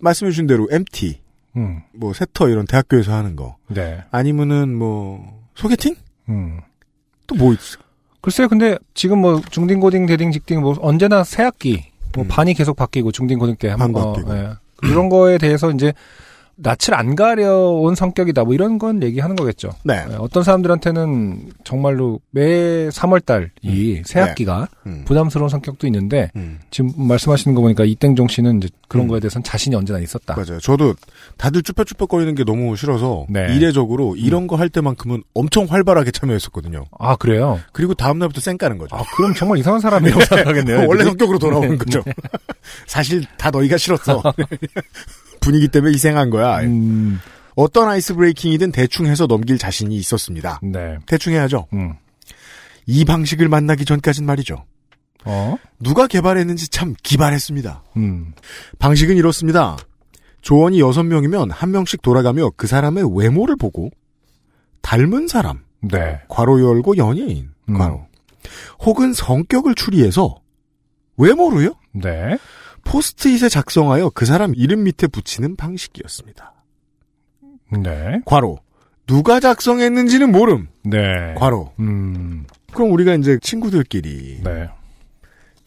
말씀해 0.01 0.31
주신 0.31 0.47
대로 0.47 0.69
MT, 0.71 1.21
음. 1.57 1.83
뭐 1.93 2.13
세터 2.13 2.49
이런 2.49 2.67
대학교에서 2.67 3.13
하는 3.13 3.35
거 3.37 3.57
네. 3.69 4.03
아니면은 4.11 4.75
뭐 4.77 5.43
소개팅? 5.57 5.97
음. 6.29 6.61
또 7.27 7.35
뭐 7.35 7.53
있어? 7.53 7.79
글쎄요, 8.21 8.49
근데 8.49 8.77
지금 8.95 9.19
뭐 9.21 9.41
중딩, 9.51 9.81
고딩, 9.81 10.07
대딩, 10.07 10.33
직딩 10.33 10.61
뭐 10.61 10.77
언제나 10.81 11.25
새 11.25 11.43
학기 11.43 11.85
뭐 12.15 12.25
음. 12.25 12.29
반이 12.29 12.55
계속 12.55 12.77
바뀌고 12.77 13.13
중딩, 13.13 13.39
고딩 13.39 13.57
때반 13.57 13.81
한번 13.81 14.13
바뀌고. 14.15 14.37
예. 14.37 14.51
그런 14.77 15.09
거에 15.09 15.39
대해서 15.39 15.71
이제 15.73 15.93
낯을 16.61 16.95
안 16.95 17.15
가려온 17.17 17.95
성격이다 17.95 18.45
뭐 18.45 18.53
이런 18.53 18.79
건 18.79 19.03
얘기하는 19.03 19.35
거겠죠. 19.37 19.71
네. 19.85 20.05
예, 20.11 20.15
어떤 20.17 20.43
사람들한테는 20.43 21.51
정말로 21.65 22.21
매 22.31 22.89
3월 22.89 23.25
달이 23.25 24.03
새 24.05 24.21
네. 24.21 24.27
학기가 24.27 24.69
음. 24.87 25.05
부담스러운 25.07 25.49
성격도 25.49 25.87
있는데 25.87 26.31
음. 26.37 26.59
지금 26.71 26.91
말씀하시는 26.97 27.55
거 27.55 27.63
보니까 27.63 27.85
이땡종 27.85 28.29
씨는 28.29 28.59
이제 28.59 28.69
그런 28.89 29.07
음. 29.07 29.09
거에 29.09 29.21
대해서는 29.21 29.45
자신이 29.45 29.75
언제나 29.77 29.99
있었다. 30.01 30.35
맞아요. 30.35 30.61
저도 30.61 30.95
다들 31.39 31.63
쭈뼛쭈뼛거리는 31.63 32.35
게 32.35 32.45
너무 32.45 32.77
싫어서 32.77 33.27
네. 33.31 33.55
이례적으로 33.57 34.15
이런 34.17 34.47
거 34.47 34.59
할 34.59 34.69
때만큼은 34.69 35.23
엄청 35.35 35.67
활발하게 35.67 36.11
참여했었거든요. 36.11 36.87
아 36.99 37.15
그래요? 37.15 37.61
그리고 37.73 37.95
다음 37.95 38.19
날부터 38.19 38.41
쌩 38.41 38.59
까는 38.59 38.77
거죠. 38.79 38.97
아 38.97 39.05
그럼 39.15 39.33
정말 39.35 39.59
이상한 39.59 39.81
사람이라고 39.81 40.21
생각하겠네요. 40.27 40.89
원래. 40.89 41.05
성격으로 41.05 41.39
돌아오는 41.39 41.71
네. 41.71 41.77
거죠. 41.77 42.03
사실 42.89 43.25
다 43.37 43.51
너희가 43.53 43.77
싫었어. 43.77 44.21
분위기 45.41 45.69
때문에 45.69 45.93
희생한 45.93 46.31
거야. 46.31 46.61
음, 46.61 47.19
어떤 47.55 47.89
아이스 47.89 48.15
브레이킹이든 48.15 48.73
대충 48.73 49.07
해서 49.07 49.27
넘길 49.27 49.59
자신이 49.59 49.97
있었습니다. 49.97 50.61
네. 50.63 50.99
대충 51.07 51.33
해야죠. 51.33 51.67
음. 51.73 51.95
이 52.87 53.05
방식을 53.05 53.49
만나기 53.49 53.85
전까진 53.85 54.25
말이죠. 54.25 54.65
어? 55.25 55.57
누가 55.81 56.07
개발했는지 56.07 56.69
참 56.69 56.95
기발했습니다. 57.03 57.83
음. 57.97 58.33
방식은 58.79 59.17
이렇습니다. 59.17 59.77
조원이 60.41 60.81
여섯 60.81 61.03
명이면 61.03 61.51
한 61.51 61.71
명씩 61.71 62.03
돌아가며 62.03 62.51
그 62.57 62.67
사람의 62.67 63.17
외모를 63.17 63.57
보고 63.57 63.91
닮은 64.83 65.29
사람, 65.29 65.65
네. 65.81 66.21
괄호 66.29 66.63
열고 66.63 66.97
연예인, 66.97 67.51
음. 67.69 67.75
괄호. 67.75 68.07
혹은 68.81 69.13
성격을 69.13 69.75
추리해서 69.75 70.37
외모로요? 71.17 71.75
네. 71.93 72.39
포스트잇에 72.89 73.49
작성하여 73.49 74.11
그 74.15 74.25
사람 74.25 74.55
이름 74.55 74.85
밑에 74.85 75.07
붙이는 75.07 75.57
방식이었습니다. 75.57 76.55
네. 77.83 78.21
괄호. 78.25 78.59
누가 79.07 79.41
작성했는지는 79.41 80.33
모름. 80.33 80.69
네. 80.85 81.35
괄호. 81.37 81.73
음. 81.81 82.47
그럼 82.73 82.93
우리가 82.93 83.15
이제 83.15 83.39
친구들끼리 83.43 84.41
네. 84.43 84.69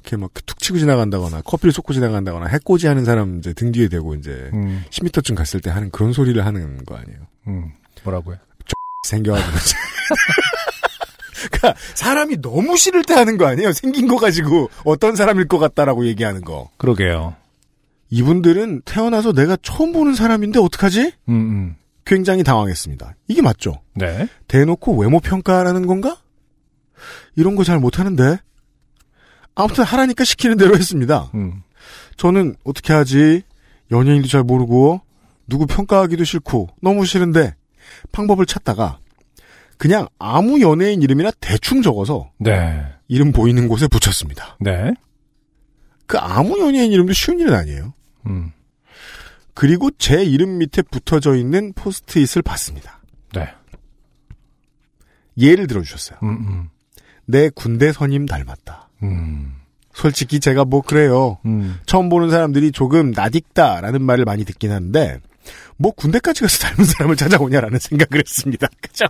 이렇게 0.03 0.17
막 0.17 0.31
툭 0.45 0.57
치고 0.59 0.79
지나간다거나 0.79 1.41
커피를 1.41 1.71
쏟고 1.71 1.93
지나간다거나 1.93 2.47
해코지 2.47 2.87
하는 2.87 3.05
사람 3.05 3.37
이제 3.37 3.53
등 3.53 3.71
뒤에 3.71 3.87
대고 3.87 4.15
이제 4.15 4.49
음. 4.53 4.83
10m쯤 4.89 5.35
갔을 5.35 5.59
때 5.61 5.69
하는 5.69 5.91
그런 5.91 6.13
소리를 6.13 6.43
하는 6.43 6.83
거 6.85 6.95
아니에요. 6.95 7.19
음. 7.47 7.71
뭐라고요? 8.03 8.37
생겨가지고. 9.07 9.57
그러니까 11.49 11.79
사람이 11.95 12.41
너무 12.41 12.77
싫을 12.77 13.03
때 13.03 13.13
하는 13.13 13.37
거 13.37 13.45
아니에요. 13.47 13.71
생긴 13.73 14.07
거 14.07 14.17
가지고 14.17 14.69
어떤 14.85 15.15
사람일 15.15 15.47
것 15.47 15.57
같다라고 15.59 16.05
얘기하는 16.07 16.41
거. 16.41 16.69
그러게요. 16.77 17.35
이분들은 18.09 18.81
태어나서 18.85 19.31
내가 19.33 19.57
처음 19.61 19.93
보는 19.93 20.15
사람인데 20.15 20.59
어떡하지? 20.59 21.13
음, 21.29 21.33
음. 21.33 21.75
굉장히 22.05 22.43
당황했습니다. 22.43 23.15
이게 23.27 23.41
맞죠? 23.41 23.81
네. 23.95 24.27
대놓고 24.47 24.97
외모 24.97 25.19
평가라는 25.19 25.87
건가? 25.87 26.17
이런 27.35 27.55
거 27.55 27.63
잘 27.63 27.79
못하는데. 27.79 28.37
아무튼 29.55 29.83
하라니까 29.83 30.23
시키는 30.23 30.57
대로 30.57 30.75
했습니다. 30.75 31.29
음. 31.35 31.61
저는 32.17 32.55
어떻게 32.63 32.93
하지? 32.93 33.43
연예인도 33.91 34.27
잘 34.27 34.43
모르고 34.43 35.01
누구 35.47 35.65
평가하기도 35.67 36.23
싫고 36.23 36.69
너무 36.81 37.05
싫은데 37.05 37.55
방법을 38.11 38.45
찾다가 38.45 38.99
그냥 39.81 40.07
아무 40.19 40.61
연예인 40.61 41.01
이름이나 41.01 41.31
대충 41.39 41.81
적어서 41.81 42.29
네. 42.37 42.85
이름 43.07 43.31
보이는 43.31 43.67
곳에 43.67 43.87
붙였습니다. 43.87 44.57
네. 44.59 44.93
그 46.05 46.19
아무 46.19 46.59
연예인 46.59 46.91
이름도 46.91 47.13
쉬운 47.13 47.39
일은 47.39 47.55
아니에요. 47.55 47.91
음. 48.27 48.51
그리고 49.55 49.89
제 49.97 50.23
이름 50.23 50.59
밑에 50.59 50.83
붙어져 50.83 51.33
있는 51.35 51.73
포스트잇을 51.73 52.43
봤습니다. 52.43 53.01
네. 53.33 53.51
예를 55.39 55.65
들어주셨어요. 55.65 56.19
음, 56.21 56.29
음. 56.29 56.69
내 57.25 57.49
군대 57.49 57.91
선임 57.91 58.27
닮았다. 58.27 58.87
음. 59.01 59.55
솔직히 59.95 60.39
제가 60.39 60.63
뭐 60.63 60.81
그래요. 60.81 61.39
음. 61.45 61.79
처음 61.87 62.07
보는 62.09 62.29
사람들이 62.29 62.71
조금 62.71 63.09
낯익다라는 63.09 64.03
말을 64.03 64.25
많이 64.25 64.45
듣긴 64.45 64.71
하는데 64.71 65.19
뭐 65.77 65.91
군대까지 65.91 66.41
가서 66.41 66.59
닮은 66.59 66.85
사람을 66.85 67.15
찾아오냐라는 67.15 67.79
생각을 67.81 68.23
했습니다. 68.23 68.67
그죠? 68.79 69.05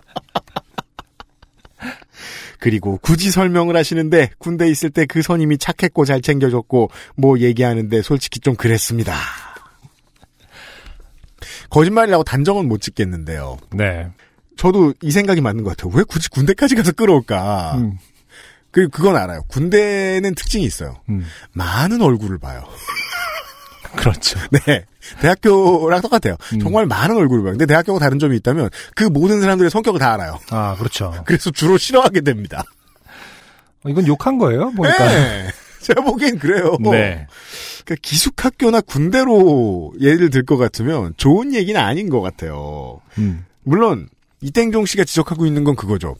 그리고 2.62 2.96
굳이 3.02 3.32
설명을 3.32 3.76
하시는데 3.76 4.30
군대 4.38 4.70
있을 4.70 4.90
때 4.90 5.04
그 5.04 5.20
선임이 5.20 5.58
착했고 5.58 6.04
잘 6.04 6.22
챙겨줬고 6.22 6.90
뭐 7.16 7.40
얘기하는데 7.40 8.02
솔직히 8.02 8.38
좀 8.38 8.54
그랬습니다. 8.54 9.16
거짓말이라고 11.70 12.22
단정은 12.22 12.68
못 12.68 12.80
짓겠는데요. 12.80 13.58
네. 13.72 14.08
저도 14.56 14.94
이 15.02 15.10
생각이 15.10 15.40
맞는 15.40 15.64
것 15.64 15.76
같아요. 15.76 15.92
왜 15.96 16.04
굳이 16.04 16.28
군대까지 16.28 16.76
가서 16.76 16.92
끌어올까? 16.92 17.78
음. 17.78 17.98
그리고 18.70 18.90
그건 18.92 19.16
알아요. 19.16 19.42
군대는 19.48 20.36
특징이 20.36 20.64
있어요. 20.64 21.00
음. 21.08 21.24
많은 21.54 22.00
얼굴을 22.00 22.38
봐요. 22.38 22.62
그렇죠. 23.96 24.38
네. 24.66 24.84
대학교랑 25.20 26.00
똑같아요. 26.00 26.36
음. 26.54 26.60
정말 26.60 26.86
많은 26.86 27.16
얼굴을 27.16 27.42
봐요. 27.42 27.52
근데 27.52 27.66
대학교가 27.66 27.98
다른 27.98 28.18
점이 28.18 28.36
있다면 28.38 28.70
그 28.94 29.04
모든 29.04 29.40
사람들의 29.40 29.70
성격을 29.70 29.98
다 30.00 30.12
알아요. 30.14 30.38
아, 30.50 30.76
그렇죠. 30.78 31.12
그래서 31.26 31.50
주로 31.50 31.76
싫어하게 31.78 32.20
됩니다. 32.22 32.64
어, 33.84 33.88
이건 33.88 34.06
욕한 34.06 34.38
거예요? 34.38 34.70
보니까. 34.72 35.08
네. 35.08 35.48
제가 35.82 36.00
보기엔 36.02 36.38
그래요. 36.38 36.76
네. 36.80 37.26
그러니까 37.84 37.96
기숙학교나 38.02 38.80
군대로 38.82 39.92
예를 40.00 40.30
들 40.30 40.44
것 40.44 40.56
같으면 40.56 41.14
좋은 41.16 41.54
얘기는 41.54 41.78
아닌 41.80 42.08
것 42.08 42.20
같아요. 42.20 43.00
음. 43.18 43.44
물론 43.64 44.08
이땡종 44.42 44.86
씨가 44.86 45.02
지적하고 45.04 45.44
있는 45.46 45.64
건 45.64 45.74
그거죠. 45.74 46.14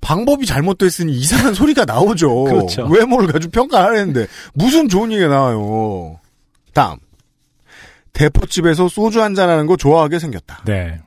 방법이 0.00 0.46
잘못됐으니 0.46 1.12
이상한 1.12 1.54
소리가 1.54 1.84
나오죠. 1.84 2.44
그렇죠. 2.44 2.86
외모를 2.86 3.28
가지고 3.30 3.52
평가하려는데 3.52 4.26
무슨 4.54 4.88
좋은 4.88 5.12
얘기가 5.12 5.28
나와요. 5.28 6.18
다음. 6.72 6.96
대포집에서 8.12 8.88
소주 8.88 9.22
한잔하는 9.22 9.66
거 9.66 9.76
좋아하게 9.76 10.18
생겼다. 10.18 10.62
네. 10.66 11.00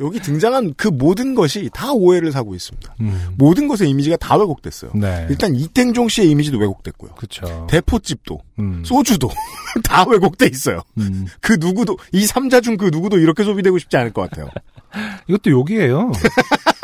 여기 0.00 0.20
등장한 0.20 0.74
그 0.76 0.86
모든 0.86 1.34
것이 1.34 1.70
다 1.74 1.90
오해를 1.92 2.30
사고 2.30 2.54
있습니다. 2.54 2.94
음. 3.00 3.34
모든 3.36 3.66
것의 3.66 3.90
이미지가 3.90 4.16
다 4.18 4.36
왜곡됐어요. 4.36 4.92
네. 4.94 5.26
일단 5.28 5.56
이땡종 5.56 6.08
씨의 6.08 6.30
이미지도 6.30 6.56
왜곡됐고요. 6.58 7.14
그렇죠. 7.16 7.66
대포집도 7.68 8.38
음. 8.60 8.84
소주도 8.84 9.28
다 9.82 10.04
왜곡돼 10.08 10.46
있어요. 10.46 10.82
음. 10.98 11.26
그 11.40 11.56
누구도 11.58 11.98
이 12.12 12.26
삼자 12.26 12.60
중 12.60 12.76
그 12.76 12.90
누구도 12.92 13.18
이렇게 13.18 13.42
소비되고 13.42 13.76
싶지 13.78 13.96
않을 13.96 14.12
것 14.12 14.30
같아요. 14.30 14.48
이것도 15.26 15.50
욕이에요. 15.50 16.12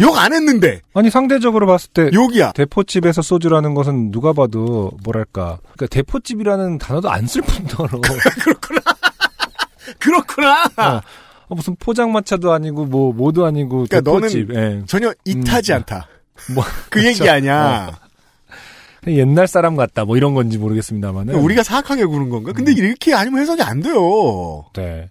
욕 0.00 0.16
안 0.16 0.32
했는데 0.32 0.80
아니 0.94 1.10
상대적으로 1.10 1.66
봤을 1.66 1.90
때 1.92 2.10
욕이야. 2.12 2.52
대포집에서 2.52 3.22
소주라는 3.22 3.74
것은 3.74 4.10
누가 4.10 4.32
봐도 4.32 4.90
뭐랄까 5.04 5.58
그러니까 5.62 5.86
대포집이라는 5.90 6.78
단어도 6.78 7.10
안 7.10 7.26
쓸 7.26 7.42
뿐더러 7.42 8.00
그렇구나. 9.98 10.64
어, 11.48 11.54
무슨 11.54 11.76
포장마차도 11.76 12.52
아니고 12.52 12.86
뭐 12.86 13.12
뭐도 13.12 13.44
아니고 13.44 13.86
그러니까 13.88 14.00
대포집. 14.00 14.54
예. 14.54 14.82
전혀 14.86 15.12
이타지 15.24 15.72
음. 15.72 15.76
않다. 15.76 16.08
뭐그 16.54 17.04
얘기 17.04 17.28
아니야. 17.28 17.98
옛날 19.08 19.48
사람 19.48 19.74
같다 19.76 20.04
뭐 20.04 20.16
이런 20.16 20.32
건지 20.34 20.58
모르겠습니다만은 20.58 21.34
우리가 21.34 21.62
사악하게 21.64 22.04
구는 22.04 22.30
건가? 22.30 22.52
근데 22.52 22.72
이렇게 22.72 23.12
아니면 23.14 23.40
해석이 23.40 23.60
안 23.62 23.80
돼요. 23.80 24.64
네. 24.74 25.10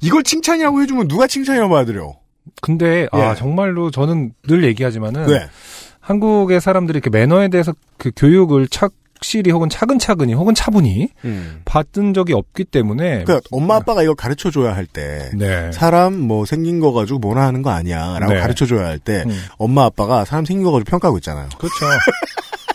이걸 0.00 0.24
칭찬이라고 0.24 0.82
해주면 0.82 1.06
누가 1.06 1.28
칭찬이라고 1.28 1.72
받아들여? 1.72 2.14
근데 2.60 3.08
예. 3.14 3.20
아 3.20 3.34
정말로 3.34 3.90
저는 3.90 4.32
늘 4.46 4.64
얘기하지만은 4.64 5.26
네. 5.26 5.46
한국의 6.00 6.60
사람들이 6.60 6.96
이렇게 6.98 7.10
매너에 7.10 7.48
대해서 7.48 7.72
그 7.96 8.10
교육을 8.16 8.66
착실히 8.68 9.52
혹은 9.52 9.68
차근차근히 9.68 10.34
혹은 10.34 10.52
차분히 10.54 11.08
받은 11.64 12.12
적이 12.14 12.32
없기 12.34 12.64
때문에 12.64 13.22
그러니까 13.24 13.40
엄마 13.52 13.76
아빠가 13.76 14.02
이걸 14.02 14.16
가르쳐 14.16 14.50
줘야 14.50 14.74
할때 14.74 15.30
네. 15.34 15.70
사람 15.72 16.18
뭐 16.18 16.44
생긴 16.44 16.80
거 16.80 16.92
가지고 16.92 17.20
뭐나 17.20 17.42
하는 17.46 17.62
거 17.62 17.70
아니야라고 17.70 18.32
네. 18.32 18.40
가르쳐 18.40 18.66
줘야 18.66 18.86
할때 18.88 19.22
음. 19.26 19.38
엄마 19.58 19.84
아빠가 19.84 20.24
사람 20.24 20.44
생긴 20.44 20.64
거 20.64 20.72
가지고 20.72 20.90
평가하고 20.90 21.18
있잖아요. 21.18 21.48
그렇죠. 21.58 21.76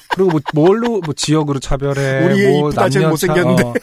그리고 0.10 0.32
뭐 0.32 0.40
뭘로 0.54 1.02
뭐 1.02 1.14
지역으로 1.14 1.60
차별해, 1.60 2.26
우리 2.26 2.46
애뭐 2.46 2.72
남녀. 2.72 3.16
차- 3.18 3.34
어, 3.44 3.74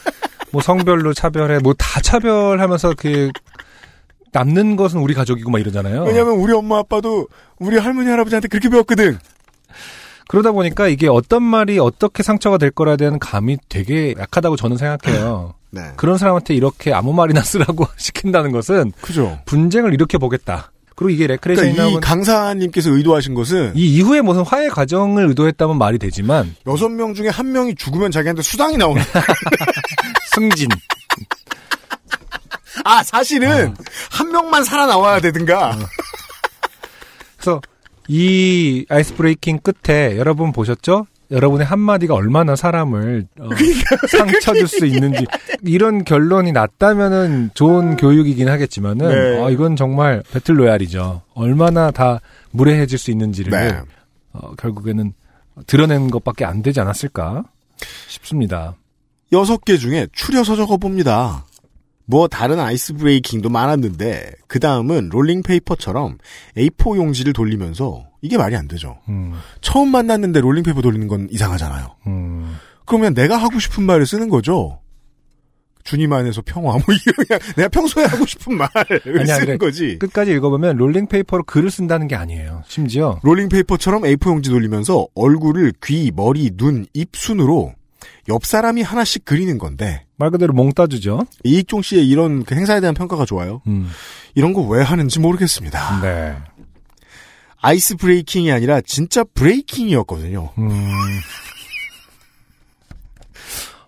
뭐 0.51 0.63
성별로 0.63 1.13
차별해, 1.15 1.59
뭐 1.61 1.75
다 1.75 2.01
차별하면서 2.01 2.95
그 2.97 3.31
남는 4.35 4.75
것은 4.75 4.99
우리 4.99 5.15
가족이고 5.15 5.51
막 5.51 5.61
이러잖아요. 5.61 6.03
왜냐면 6.05 6.35
우리 6.35 6.53
엄마 6.53 6.79
아빠도 6.79 7.29
우리 7.59 7.79
할머니 7.79 8.09
할아버지한테 8.11 8.49
그렇게 8.49 8.69
배웠거든. 8.69 9.19
그러다 10.27 10.51
보니까 10.53 10.89
이게 10.89 11.07
어떤 11.09 11.43
말이 11.43 11.79
어떻게 11.79 12.23
상처가 12.25 12.59
될 12.59 12.71
거라에 12.73 12.97
대한 12.97 13.19
감이 13.21 13.59
되게 13.69 14.15
약하다고 14.19 14.57
저는 14.57 14.77
생각해요. 14.77 15.55
네. 15.71 15.83
그런 15.97 16.19
사람한테 16.19 16.55
이렇게 16.55 16.93
아무 16.93 17.13
말이나 17.13 17.43
쓰라고 17.43 17.87
시킨다는 17.97 18.51
것은 18.51 18.93
그죠. 19.01 19.39
분쟁을 19.45 19.95
일으켜 19.95 20.19
보겠다. 20.19 20.73
그리고 20.97 21.11
이게 21.11 21.27
레크레이션이 21.27 21.73
그러니까 21.73 21.99
이 21.99 22.01
강사님께서 22.01 22.91
의도하신 22.91 23.35
것은 23.35 23.73
이 23.75 23.97
이후에 23.97 24.21
무슨 24.21 24.43
화해 24.43 24.69
과정을 24.69 25.29
의도했다면 25.29 25.77
말이 25.79 25.99
되지만 25.99 26.55
여섯 26.67 26.89
명 26.89 27.15
중에 27.15 27.29
한 27.29 27.51
명이 27.53 27.75
죽으면 27.77 28.11
자기한테 28.11 28.43
수당이 28.43 28.77
나오는. 28.77 29.03
승진 30.35 30.69
아 32.85 33.03
사실은 33.03 33.75
한 34.11 34.31
명만 34.31 34.63
살아 34.65 34.87
나와야 34.87 35.21
되든가. 35.21 35.79
그래서 37.37 37.61
이 38.09 38.85
ice 38.89 39.15
breaking 39.15 39.61
끝에 39.61 40.17
여러분 40.19 40.53
보셨죠? 40.53 41.07
여러분의 41.31 41.67
한마디가 41.67 42.15
얼마나 42.15 42.55
사람을 42.55 43.27
어, 43.41 43.49
상처 44.09 44.53
줄 44.53 44.69
수 44.69 44.85
있는지 44.85 45.25
이런 45.63 46.05
결론이 46.05 46.53
났다면은 46.53 47.51
좋은 47.55 47.97
교육이긴 47.97 48.49
하겠지만은 48.49 49.09
네. 49.09 49.41
어, 49.41 49.51
이건 49.51 49.75
정말 49.75 50.23
battle 50.33 50.59
royale이죠. 50.61 51.23
얼마나 51.35 51.91
다 51.91 52.21
무례해질 52.51 52.99
수 52.99 53.11
있는지를 53.11 53.51
네. 53.53 53.81
어, 54.35 54.55
결국에는 54.57 55.15
드러낸 55.67 56.11
것밖에 56.11 56.45
안 56.45 56.63
되지 56.63 56.81
않았을까 56.81 57.45
싶습니다. 58.09 58.75
여섯 59.33 59.65
개 59.65 59.79
중에 59.79 60.07
추려서 60.13 60.57
적어봅니다. 60.57 61.47
뭐 62.07 62.29
다른 62.29 62.59
ice 62.59 62.95
breaking도 62.95 63.49
많았는데 63.49 64.33
그 64.47 64.61
다음은 64.61 65.09
롤링 65.11 65.43
페이퍼처럼 65.43 66.19
A4 66.57 66.97
용지를 66.97 67.33
돌리면서 67.33 68.07
이게 68.21 68.37
말이 68.37 68.57
안 68.57 68.69
되죠. 68.69 68.99
음, 69.09 69.35
처음 69.61 69.89
만났는데 69.91 70.41
롤링 70.41 70.63
페이퍼 70.65 70.83
돌리는 70.83 71.09
건 71.09 71.29
이상하잖아요. 71.31 71.97
음. 72.07 72.57
그러면 72.87 73.15
내가 73.15 73.37
하고 73.37 73.59
싶은 73.59 73.85
말을 73.85 74.07
쓰는 74.07 74.29
거죠. 74.29 74.81
주님 75.85 76.13
안에서 76.15 76.43
평화 76.45 76.73
뭐 76.73 76.83
이런 76.89 77.27
그냥 77.27 77.39
내가 77.57 77.69
평소에 77.69 78.05
하고 78.05 78.25
싶은 78.25 78.57
말을 78.57 79.21
아니, 79.21 79.27
쓰는 79.27 79.59
거지. 79.59 79.99
끝까지 79.99 80.33
읽어보면 80.33 80.77
롤링 80.77 81.07
페이퍼로 81.09 81.45
글을 81.45 81.71
쓴다는 81.71 82.09
게 82.09 82.17
아니에요. 82.17 82.63
심지어 82.67 83.21
롤링 83.23 83.51
페이퍼처럼 83.51 84.03
A4 84.03 84.29
용지 84.29 84.51
돌리면서 84.51 85.07
얼굴을 85.15 85.75
귀, 85.85 86.11
머리, 86.15 86.51
눈, 86.57 86.87
입 86.95 87.11
순으로 87.15 87.75
옆 88.29 88.45
사람이 88.47 88.83
하나씩 88.83 89.25
그리는 89.25 89.59
건데 89.59 90.07
말 90.17 90.31
그대로 90.31 90.53
몽따주죠. 90.55 91.27
이익종 91.45 91.83
씨의 91.83 92.09
이런 92.09 92.45
그 92.45 92.55
행사에 92.55 92.81
대한 92.81 92.95
평가가 92.95 93.25
좋아요. 93.27 93.61
음. 93.67 93.91
이런 94.35 94.53
거 94.53 94.63
왜 94.63 94.83
하는지 94.83 95.21
모르겠습니다. 95.21 96.01
네. 96.01 96.37
아이스 97.61 97.97
브레이킹이 97.97 98.51
아니라 98.53 98.81
진짜 98.81 99.25
브레이킹이었거든요. 99.25 100.53
음. 100.59 100.71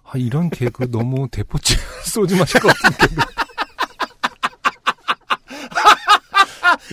아, 0.05 0.13
이런 0.17 0.51
개그 0.51 0.91
너무 0.91 1.29
대포치 1.31 1.77
쏘지 2.07 2.37
마실 2.37 2.61
것 2.61 2.73
같은 2.77 2.97
개그. 3.09 3.21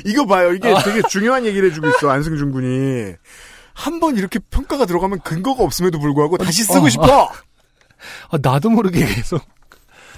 이거 0.09 0.25
봐요. 0.25 0.53
이게 0.53 0.73
되게 0.83 1.01
중요한 1.09 1.45
얘기를 1.45 1.69
해주고 1.69 1.87
있어. 1.89 2.09
안승준 2.09 2.51
군이. 2.51 3.13
한 3.73 3.99
번 3.99 4.17
이렇게 4.17 4.39
평가가 4.51 4.85
들어가면 4.85 5.21
근거가 5.21 5.63
없음에도 5.63 5.99
불구하고 5.99 6.37
다시 6.37 6.63
쓰고 6.63 6.85
어, 6.85 6.89
싶어. 6.89 7.25
아, 8.29 8.37
나도 8.41 8.69
모르게 8.69 9.05
계속. 9.05 9.41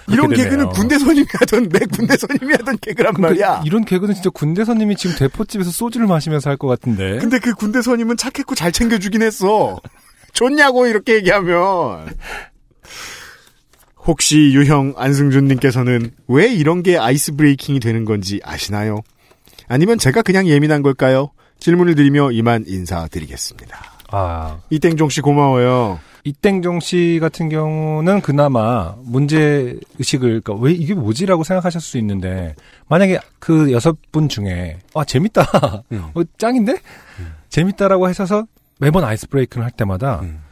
이런 0.07 0.29
개그는. 0.31 0.69
군대 0.69 0.99
선임이 0.99 1.25
하던 1.33 1.69
내 1.69 1.79
군대 1.87 2.15
선임이 2.15 2.51
하던 2.53 2.77
개그란 2.79 3.13
그러니까 3.15 3.43
말이야. 3.45 3.63
이런 3.65 3.85
개그는 3.85 4.13
진짜 4.13 4.29
군대 4.29 4.63
선님이 4.63 4.95
지금 4.97 5.15
대포집에서 5.17 5.71
소주를 5.71 6.05
마시면서 6.05 6.49
할 6.51 6.57
것 6.57 6.67
같은데. 6.67 7.17
근데 7.17 7.39
그 7.39 7.53
군대 7.55 7.81
선임은 7.81 8.17
착했고 8.17 8.53
잘 8.55 8.71
챙겨주긴 8.71 9.23
했어. 9.23 9.79
좋냐고 10.33 10.85
이렇게 10.85 11.15
얘기하면. 11.15 12.13
혹시 14.05 14.51
유형 14.53 14.93
안승준님께서는 14.97 16.11
왜 16.27 16.53
이런 16.53 16.83
게 16.83 16.97
아이스 16.97 17.35
브레이킹이 17.35 17.79
되는 17.79 18.05
건지 18.05 18.39
아시나요? 18.43 19.01
아니면 19.67 19.97
제가 19.97 20.21
그냥 20.21 20.47
예민한 20.47 20.83
걸까요? 20.83 21.31
질문을 21.65 21.95
드리며 21.95 22.32
이만 22.32 22.63
인사드리겠습니다. 22.67 23.75
아, 24.12 24.60
이땡종 24.69 25.10
씨 25.10 25.21
고마워요. 25.21 25.99
이땡종 26.23 26.80
씨 26.80 27.17
같은 27.19 27.49
경우는 27.49 28.21
그나마 28.21 28.93
문제 28.99 29.75
의식을, 29.97 30.41
그러니까 30.41 30.54
왜 30.63 30.73
이게 30.73 30.93
뭐지라고 30.93 31.43
생각하실 31.43 31.82
수 31.82 31.97
있는데, 31.97 32.54
만약에 32.88 33.17
그 33.39 33.71
여섯 33.71 33.97
분 34.12 34.30
중에, 34.30 34.78
아, 34.93 35.04
재밌다. 35.06 35.41
음. 35.91 36.04
어, 36.13 36.21
짱인데? 36.38 36.78
재밌다라고 37.49 38.06
하셔서 38.06 38.45
매번 38.80 39.04
아이스 39.04 39.28
브레이크를 39.28 39.63
할 39.63 39.71
때마다, 39.71 40.19
음. 40.21 40.43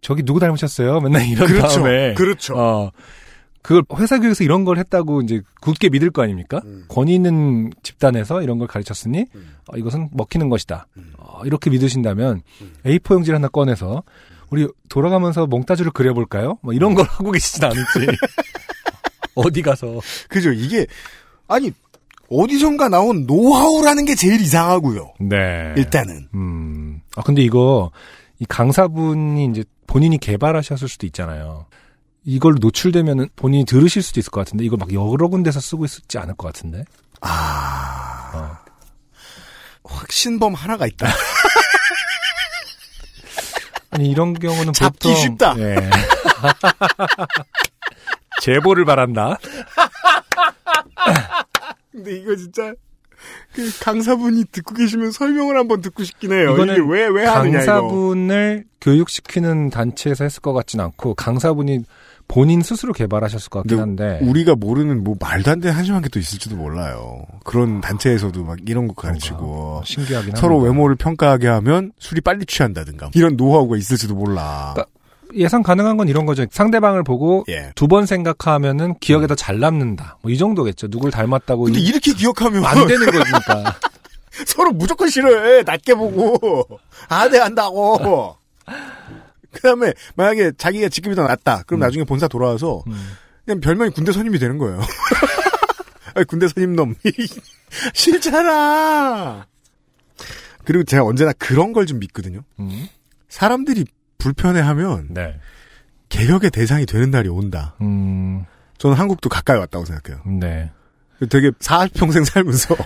저기 0.00 0.22
누구 0.22 0.40
닮으셨어요? 0.40 1.00
맨날 1.02 1.28
이런 1.28 1.46
그렇죠. 1.48 1.68
다음에. 1.68 2.14
그렇죠. 2.14 2.54
어, 2.56 2.90
그걸 3.64 3.82
회사 3.98 4.18
교육에서 4.18 4.44
이런 4.44 4.66
걸 4.66 4.76
했다고 4.76 5.22
이제 5.22 5.40
굳게 5.62 5.88
믿을 5.88 6.10
거 6.10 6.22
아닙니까? 6.22 6.60
음. 6.66 6.84
권위 6.88 7.14
있는 7.14 7.72
집단에서 7.82 8.42
이런 8.42 8.58
걸 8.58 8.68
가르쳤으니 8.68 9.24
음. 9.34 9.56
어, 9.68 9.78
이것은 9.78 10.10
먹히는 10.12 10.50
것이다. 10.50 10.86
음. 10.98 11.14
어, 11.16 11.40
이렇게 11.46 11.70
믿으신다면 11.70 12.42
음. 12.60 12.72
A4 12.84 13.14
용지를 13.14 13.36
하나 13.36 13.48
꺼내서 13.48 14.02
우리 14.50 14.68
돌아가면서 14.90 15.46
몽따주를 15.46 15.92
그려볼까요? 15.92 16.58
뭐 16.60 16.74
이런 16.74 16.94
걸 16.94 17.06
하고 17.08 17.30
계시진 17.30 17.64
않을지. 17.64 17.88
어디 19.34 19.62
가서 19.62 19.98
그죠. 20.28 20.52
이게, 20.52 20.86
아니, 21.48 21.72
어디선가 22.28 22.90
나온 22.90 23.24
노하우라는 23.26 24.04
게 24.04 24.14
제일 24.14 24.42
이상하고요. 24.42 25.14
네. 25.20 25.72
일단은. 25.78 26.28
음. 26.34 27.00
아 27.16 27.22
근데 27.22 27.40
이거 27.40 27.90
이 28.38 28.44
강사분이 28.44 29.46
이제 29.46 29.64
본인이 29.86 30.18
개발하셨을 30.18 30.86
수도 30.86 31.06
있잖아요. 31.06 31.64
이걸로 32.24 32.56
노출되면은 32.60 33.28
본인이 33.36 33.64
들으실 33.64 34.02
수도 34.02 34.20
있을 34.20 34.30
것 34.30 34.40
같은데 34.40 34.64
이걸 34.64 34.78
막 34.78 34.92
여러 34.92 35.28
군데서 35.28 35.60
쓰고 35.60 35.84
있지 35.84 36.18
않을 36.18 36.34
것 36.36 36.52
같은데. 36.52 36.84
아. 37.20 38.30
어. 38.34 38.56
확신범 39.84 40.54
하나가 40.54 40.86
있다. 40.86 41.06
아니 43.90 44.08
이런 44.10 44.34
경우는 44.34 44.72
잡기 44.72 45.08
보통 45.08 45.14
쉽다. 45.20 45.54
예. 45.58 45.76
제보를 48.42 48.84
바란다. 48.84 49.38
근데 51.92 52.16
이거 52.18 52.34
진짜 52.36 52.72
그 53.54 53.70
강사분이 53.80 54.44
듣고 54.50 54.74
계시면 54.74 55.12
설명을 55.12 55.56
한번 55.56 55.80
듣고 55.80 56.02
싶긴 56.04 56.32
해요. 56.32 56.52
이거는 56.54 56.74
이게 56.74 56.82
왜 56.86 57.06
왜 57.08 57.24
하느냐 57.26 57.62
이거. 57.62 57.72
강사분을 57.72 58.64
교육시키는 58.80 59.70
단체에서 59.70 60.24
했을 60.24 60.40
것 60.42 60.52
같진 60.52 60.80
않고 60.80 61.14
강사분이 61.14 61.84
본인 62.28 62.62
스스로 62.62 62.92
개발하셨을 62.92 63.50
것 63.50 63.60
같긴 63.60 63.78
한데 63.80 64.18
우리가 64.22 64.54
모르는 64.56 65.04
뭐 65.04 65.14
말도 65.20 65.50
안 65.50 65.60
되는 65.60 65.76
한심한 65.76 66.02
게 66.02 66.08
또 66.08 66.18
있을지도 66.18 66.56
몰라요. 66.56 67.24
그런 67.44 67.80
단체에서도 67.80 68.42
막 68.44 68.58
이런 68.66 68.88
거. 68.88 68.94
가르치고 68.94 69.82
신기하긴 69.84 70.34
서로 70.36 70.56
합니다. 70.56 70.72
외모를 70.72 70.96
평가하게 70.96 71.48
하면 71.48 71.92
술이 71.98 72.20
빨리 72.22 72.44
취한다든가 72.46 73.10
이런 73.14 73.36
노하우가 73.36 73.76
있을지도 73.76 74.14
몰라. 74.14 74.72
그러니까 74.74 74.90
예상 75.34 75.62
가능한 75.62 75.96
건 75.96 76.08
이런 76.08 76.26
거죠. 76.26 76.44
상대방을 76.50 77.02
보고 77.02 77.44
예. 77.48 77.72
두번 77.74 78.06
생각하면은 78.06 78.94
기억에 79.00 79.26
더잘 79.26 79.58
남는다. 79.58 80.18
뭐 80.22 80.32
이 80.32 80.38
정도겠죠. 80.38 80.88
누굴 80.88 81.10
닮았다고 81.10 81.64
근데 81.64 81.78
이- 81.80 81.84
이렇게 81.86 82.12
기억하면 82.12 82.64
안 82.64 82.86
되는 82.86 83.06
거니까. 83.06 83.74
서로 84.46 84.70
무조건 84.72 85.08
싫어해. 85.10 85.62
낮게 85.64 85.94
보고 85.94 86.64
아네 87.08 87.38
한다고. 87.38 88.36
그 89.54 89.60
다음에 89.62 89.92
만약에 90.16 90.52
자기가 90.58 90.88
직급이 90.88 91.14
더 91.14 91.26
낮다. 91.26 91.62
그럼 91.66 91.80
나중에 91.80 92.04
본사 92.04 92.28
돌아와서 92.28 92.82
음. 92.88 93.12
그냥 93.44 93.60
별명이 93.60 93.90
군대 93.90 94.12
선임이 94.12 94.38
되는 94.38 94.58
거예요. 94.58 94.80
군대 96.28 96.48
선임 96.48 96.76
놈. 96.76 96.94
싫잖아. 97.94 99.46
그리고 100.64 100.84
제가 100.84 101.04
언제나 101.04 101.32
그런 101.38 101.72
걸 101.72 101.86
좀 101.86 101.98
믿거든요. 101.98 102.40
음. 102.60 102.88
사람들이 103.28 103.84
불편해하면 104.18 105.08
네. 105.10 105.38
개혁의 106.08 106.50
대상이 106.50 106.86
되는 106.86 107.10
날이 107.10 107.28
온다. 107.28 107.74
음. 107.80 108.44
저는 108.78 108.96
한국도 108.96 109.28
가까이 109.28 109.58
왔다고 109.58 109.84
생각해요. 109.84 110.22
네. 110.40 110.70
되게 111.30 111.50
40평생 111.50 112.24
살면서 112.24 112.76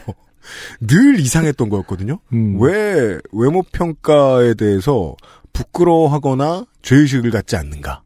늘 0.81 1.21
이상했던 1.21 1.69
거였거든요. 1.69 2.19
음. 2.33 2.61
왜 2.61 3.19
외모 3.33 3.63
평가에 3.63 4.55
대해서 4.55 5.15
부끄러워하거나 5.53 6.65
죄의식을 6.83 7.31
갖지 7.31 7.57
않는가? 7.57 8.03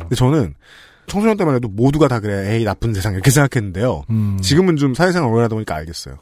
근데 0.00 0.14
저는 0.14 0.54
청소년 1.06 1.36
때만 1.36 1.54
해도 1.54 1.68
모두가 1.68 2.08
다 2.08 2.20
그래, 2.20 2.54
에이 2.54 2.64
나쁜 2.64 2.94
세상 2.94 3.14
이렇게 3.14 3.30
생각했는데요. 3.30 4.04
음. 4.10 4.38
지금은 4.40 4.76
좀 4.76 4.94
사회생활 4.94 5.30
오래 5.30 5.42
하다 5.42 5.54
보니까 5.54 5.74
알겠어요. 5.74 6.16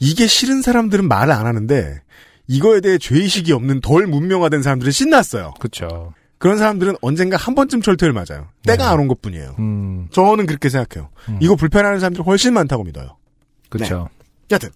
이게 0.00 0.26
싫은 0.26 0.62
사람들은 0.62 1.06
말을 1.08 1.32
안 1.32 1.46
하는데 1.46 2.00
이거에 2.46 2.80
대해 2.80 2.98
죄의식이 2.98 3.52
없는 3.52 3.80
덜 3.80 4.06
문명화된 4.06 4.62
사람들은 4.62 4.92
신났어요. 4.92 5.54
그쵸. 5.60 6.12
그런 6.38 6.58
사람들은 6.58 6.96
언젠가 7.00 7.38
한 7.38 7.54
번쯤 7.54 7.80
철퇴를 7.80 8.12
맞아요. 8.12 8.48
때가 8.66 8.90
안온 8.90 9.08
것뿐이에요. 9.08 9.56
음. 9.58 10.08
저는 10.10 10.44
그렇게 10.44 10.68
생각해요. 10.68 11.08
음. 11.30 11.38
이거 11.40 11.54
불편해하는 11.56 12.00
사람들이 12.00 12.22
훨씬 12.22 12.52
많다고 12.52 12.84
믿어요. 12.84 13.16
그쵸. 13.70 14.08
여튼 14.50 14.70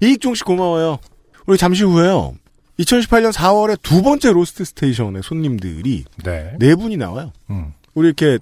이익종 0.00 0.34
씨 0.34 0.44
고마워요. 0.44 0.98
우리 1.46 1.58
잠시 1.58 1.84
후에요. 1.84 2.36
2018년 2.78 3.32
4월에 3.32 3.80
두 3.82 4.02
번째 4.02 4.32
로스트 4.32 4.64
스테이션의 4.64 5.22
손님들이 5.22 6.04
네. 6.22 6.54
네 6.58 6.74
분이 6.74 6.96
나와요. 6.96 7.32
음. 7.50 7.72
우리 7.94 8.06
이렇게 8.06 8.38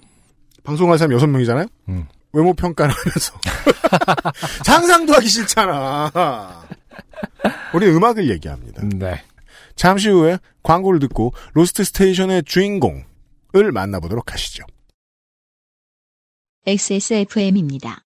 방송할 0.63 0.97
사람 0.99 1.13
여섯 1.13 1.27
명이잖아요. 1.27 1.65
음. 1.89 2.05
외모 2.33 2.53
평가를 2.53 2.93
하면서 2.93 3.33
상상도 4.63 5.13
하기 5.13 5.27
싫잖아. 5.27 6.67
우리 7.73 7.87
음악을 7.87 8.29
얘기합니다. 8.29 8.83
네. 8.83 9.23
잠시 9.75 10.09
후에 10.09 10.37
광고를 10.61 10.99
듣고 10.99 11.33
로스트 11.53 11.83
스테이션의 11.85 12.43
주인공을 12.43 13.71
만나보도록 13.73 14.33
하시죠. 14.33 14.65
XSFM입니다. 16.65 18.03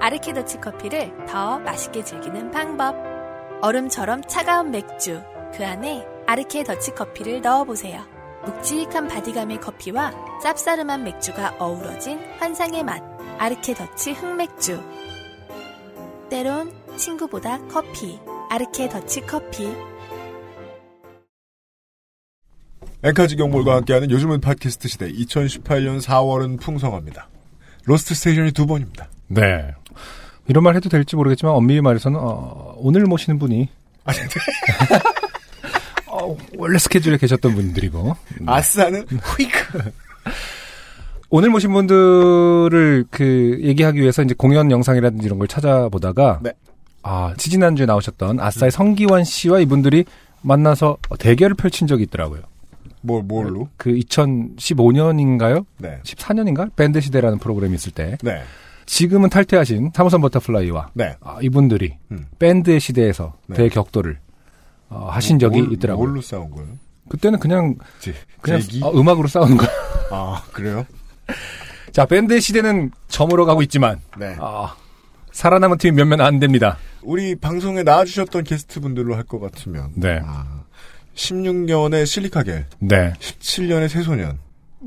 아르케더치 0.00 0.58
커피를 0.60 1.12
더 1.26 1.58
맛있게 1.58 2.02
즐기는 2.02 2.50
방법. 2.50 2.96
얼음처럼 3.60 4.22
차가운 4.22 4.70
맥주. 4.70 5.22
그 5.54 5.64
안에 5.66 6.06
아르케 6.26 6.64
더치 6.64 6.92
커피를 6.92 7.42
넣어보세요. 7.42 8.02
묵직한 8.46 9.08
body감의 9.08 9.60
커피와 9.60 10.12
쌉싸름한 10.42 11.02
맥주가 11.02 11.54
어우러진 11.58 12.18
환상의 12.38 12.82
맛. 12.82 13.02
아르케 13.38 13.74
더치 13.74 14.12
흑맥주. 14.12 14.82
때론 16.30 16.72
친구보다 16.96 17.58
커피. 17.66 18.18
아르케 18.48 18.88
더치 18.88 19.20
커피. 19.22 19.70
엔카지 23.02 23.36
경몰과 23.36 23.76
함께하는 23.76 24.10
요즘은 24.10 24.40
팟캐스트 24.40 24.88
시대 24.88 25.12
2018년 25.12 26.02
4월은 26.02 26.58
풍성합니다. 26.60 27.28
로스트 27.84 28.14
스테이션이 28.14 28.52
두 28.52 28.66
번입니다. 28.66 29.08
네. 29.28 29.74
이런 30.50 30.64
말 30.64 30.74
해도 30.74 30.88
될지 30.88 31.14
모르겠지만 31.14 31.54
엄밀히 31.54 31.80
말해서는 31.80 32.18
어, 32.20 32.74
오늘 32.78 33.04
모시는 33.04 33.38
분이 33.38 33.68
네. 34.06 34.12
어, 36.10 36.36
원래 36.58 36.76
스케줄에 36.76 37.18
계셨던 37.18 37.54
분들이고 37.54 38.16
아싸는 38.46 39.06
휘크. 39.06 39.92
오늘 41.30 41.50
모신 41.50 41.72
분들을 41.72 43.04
그 43.10 43.60
얘기하기 43.62 44.00
위해서 44.00 44.24
이제 44.24 44.34
공연 44.36 44.72
영상이라든지 44.72 45.24
이런 45.24 45.38
걸 45.38 45.46
찾아보다가 45.46 46.40
네. 46.42 46.52
아 47.04 47.32
지지난주에 47.36 47.86
나오셨던 47.86 48.40
아싸의 48.40 48.72
성기환 48.72 49.22
씨와 49.22 49.60
이분들이 49.60 50.04
만나서 50.42 50.96
대결을 51.20 51.54
펼친 51.54 51.86
적이 51.86 52.02
있더라고요. 52.04 52.42
뭘, 53.02 53.22
뭘로? 53.22 53.68
그 53.76 53.92
2015년인가요? 53.92 55.64
네. 55.78 56.00
14년인가? 56.02 56.74
밴드 56.74 57.00
시대라는 57.00 57.38
프로그램이 57.38 57.76
있을 57.76 57.92
때 57.92 58.18
네. 58.22 58.42
지금은 58.90 59.30
탈퇴하신 59.30 59.92
3호선 59.94 60.20
버터플라이와 60.20 60.90
네. 60.94 61.14
아, 61.20 61.38
이분들이 61.40 61.96
음. 62.10 62.26
밴드의 62.40 62.80
시대에서 62.80 63.34
네. 63.46 63.56
대격돌을 63.56 64.18
어, 64.88 65.08
하신 65.12 65.38
적이 65.38 65.62
뭘- 65.62 65.72
있더라고요. 65.74 66.08
뭘로 66.08 66.20
싸운 66.20 66.50
거예요? 66.50 66.70
그때는 67.08 67.38
그냥 67.38 67.76
제, 68.00 68.12
그냥? 68.40 68.60
어, 68.82 68.90
음악으로 68.90 69.28
싸우는 69.28 69.56
거예요. 69.56 69.72
아, 70.10 70.42
그래요? 70.52 70.84
자, 71.92 72.04
밴드의 72.04 72.40
시대는 72.40 72.90
저물어 73.06 73.44
가고 73.44 73.62
있지만 73.62 74.00
네. 74.18 74.34
아, 74.40 74.74
살아남은 75.30 75.78
팀이 75.78 75.94
몇몇 75.96 76.20
안 76.20 76.40
됩니다. 76.40 76.76
우리 77.02 77.36
방송에 77.36 77.84
나와주셨던 77.84 78.42
게스트분들로 78.42 79.14
할 79.14 79.22
것 79.22 79.38
같으면. 79.38 79.92
네. 79.94 80.20
아, 80.24 80.62
16년의 81.14 82.06
실리카겔, 82.06 82.66
네. 82.80 83.12
17년의 83.20 83.88
새소년. 83.88 84.38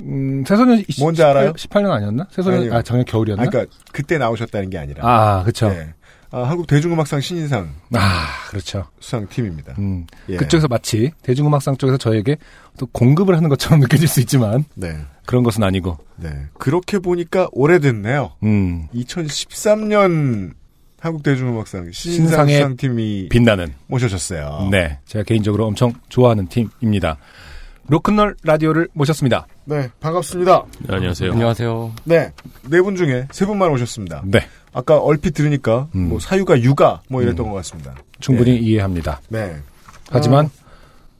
음, 0.01 0.43
새소년 0.47 0.83
뭔지 0.99 1.23
알아요? 1.23 1.53
18년 1.53 1.91
아니었나? 1.91 2.27
새소년 2.31 2.61
아니요. 2.61 2.73
아, 2.75 2.81
작년 2.81 3.05
겨울이었나? 3.05 3.43
아, 3.43 3.45
그러니까 3.45 3.75
그때 3.91 4.17
나오셨다는 4.17 4.69
게 4.69 4.77
아니라. 4.77 5.01
아, 5.07 5.43
그쵸. 5.43 5.69
네. 5.69 5.93
아, 6.31 6.41
한국 6.45 6.65
대중음악상 6.65 7.21
신인상 7.21 7.75
아, 7.93 8.25
그렇죠. 8.49 8.87
수상 8.99 9.27
팀입니다. 9.27 9.75
음, 9.77 10.07
예. 10.29 10.35
그쪽에서 10.37 10.67
마치 10.67 11.11
대중음악상 11.21 11.77
쪽에서 11.77 11.97
저에게 11.97 12.37
또 12.79 12.87
공급을 12.87 13.37
하는 13.37 13.49
것처럼 13.49 13.79
느껴질 13.81 14.07
수 14.07 14.19
있지만 14.21 14.65
네. 14.73 14.97
그런 15.27 15.43
것은 15.43 15.61
아니고. 15.61 15.99
네. 16.15 16.47
그렇게 16.57 16.97
보니까 16.97 17.47
오래됐네요. 17.51 18.31
음, 18.43 18.87
2013년 18.95 20.53
한국 20.99 21.21
대중음악상 21.21 21.91
신인상 21.91 22.47
수상팀이 22.47 23.29
빛나는. 23.29 23.73
모셔졌어요. 23.87 24.69
네. 24.71 24.99
제가 25.05 25.23
개인적으로 25.23 25.67
엄청 25.67 25.93
좋아하는 26.09 26.47
팀입니다. 26.47 27.17
로큰롤 27.87 28.35
라디오를 28.43 28.87
모셨습니다. 28.93 29.45
네, 29.65 29.89
반갑습니다. 29.99 30.63
안녕하세요. 30.89 31.31
안녕하세요. 31.33 31.91
네. 32.05 32.31
네 32.69 32.81
분 32.81 32.95
중에 32.95 33.27
세 33.31 33.45
분만 33.45 33.69
오셨습니다. 33.71 34.21
네. 34.25 34.39
아까 34.73 34.97
얼핏 34.99 35.33
들으니까 35.33 35.87
음. 35.95 36.09
뭐 36.09 36.19
사유가 36.19 36.59
육아 36.61 37.01
뭐 37.09 37.21
이랬던 37.21 37.47
것 37.49 37.53
같습니다. 37.55 37.93
충분히 38.19 38.51
네. 38.51 38.57
이해합니다. 38.57 39.19
네. 39.29 39.57
하지만 40.09 40.49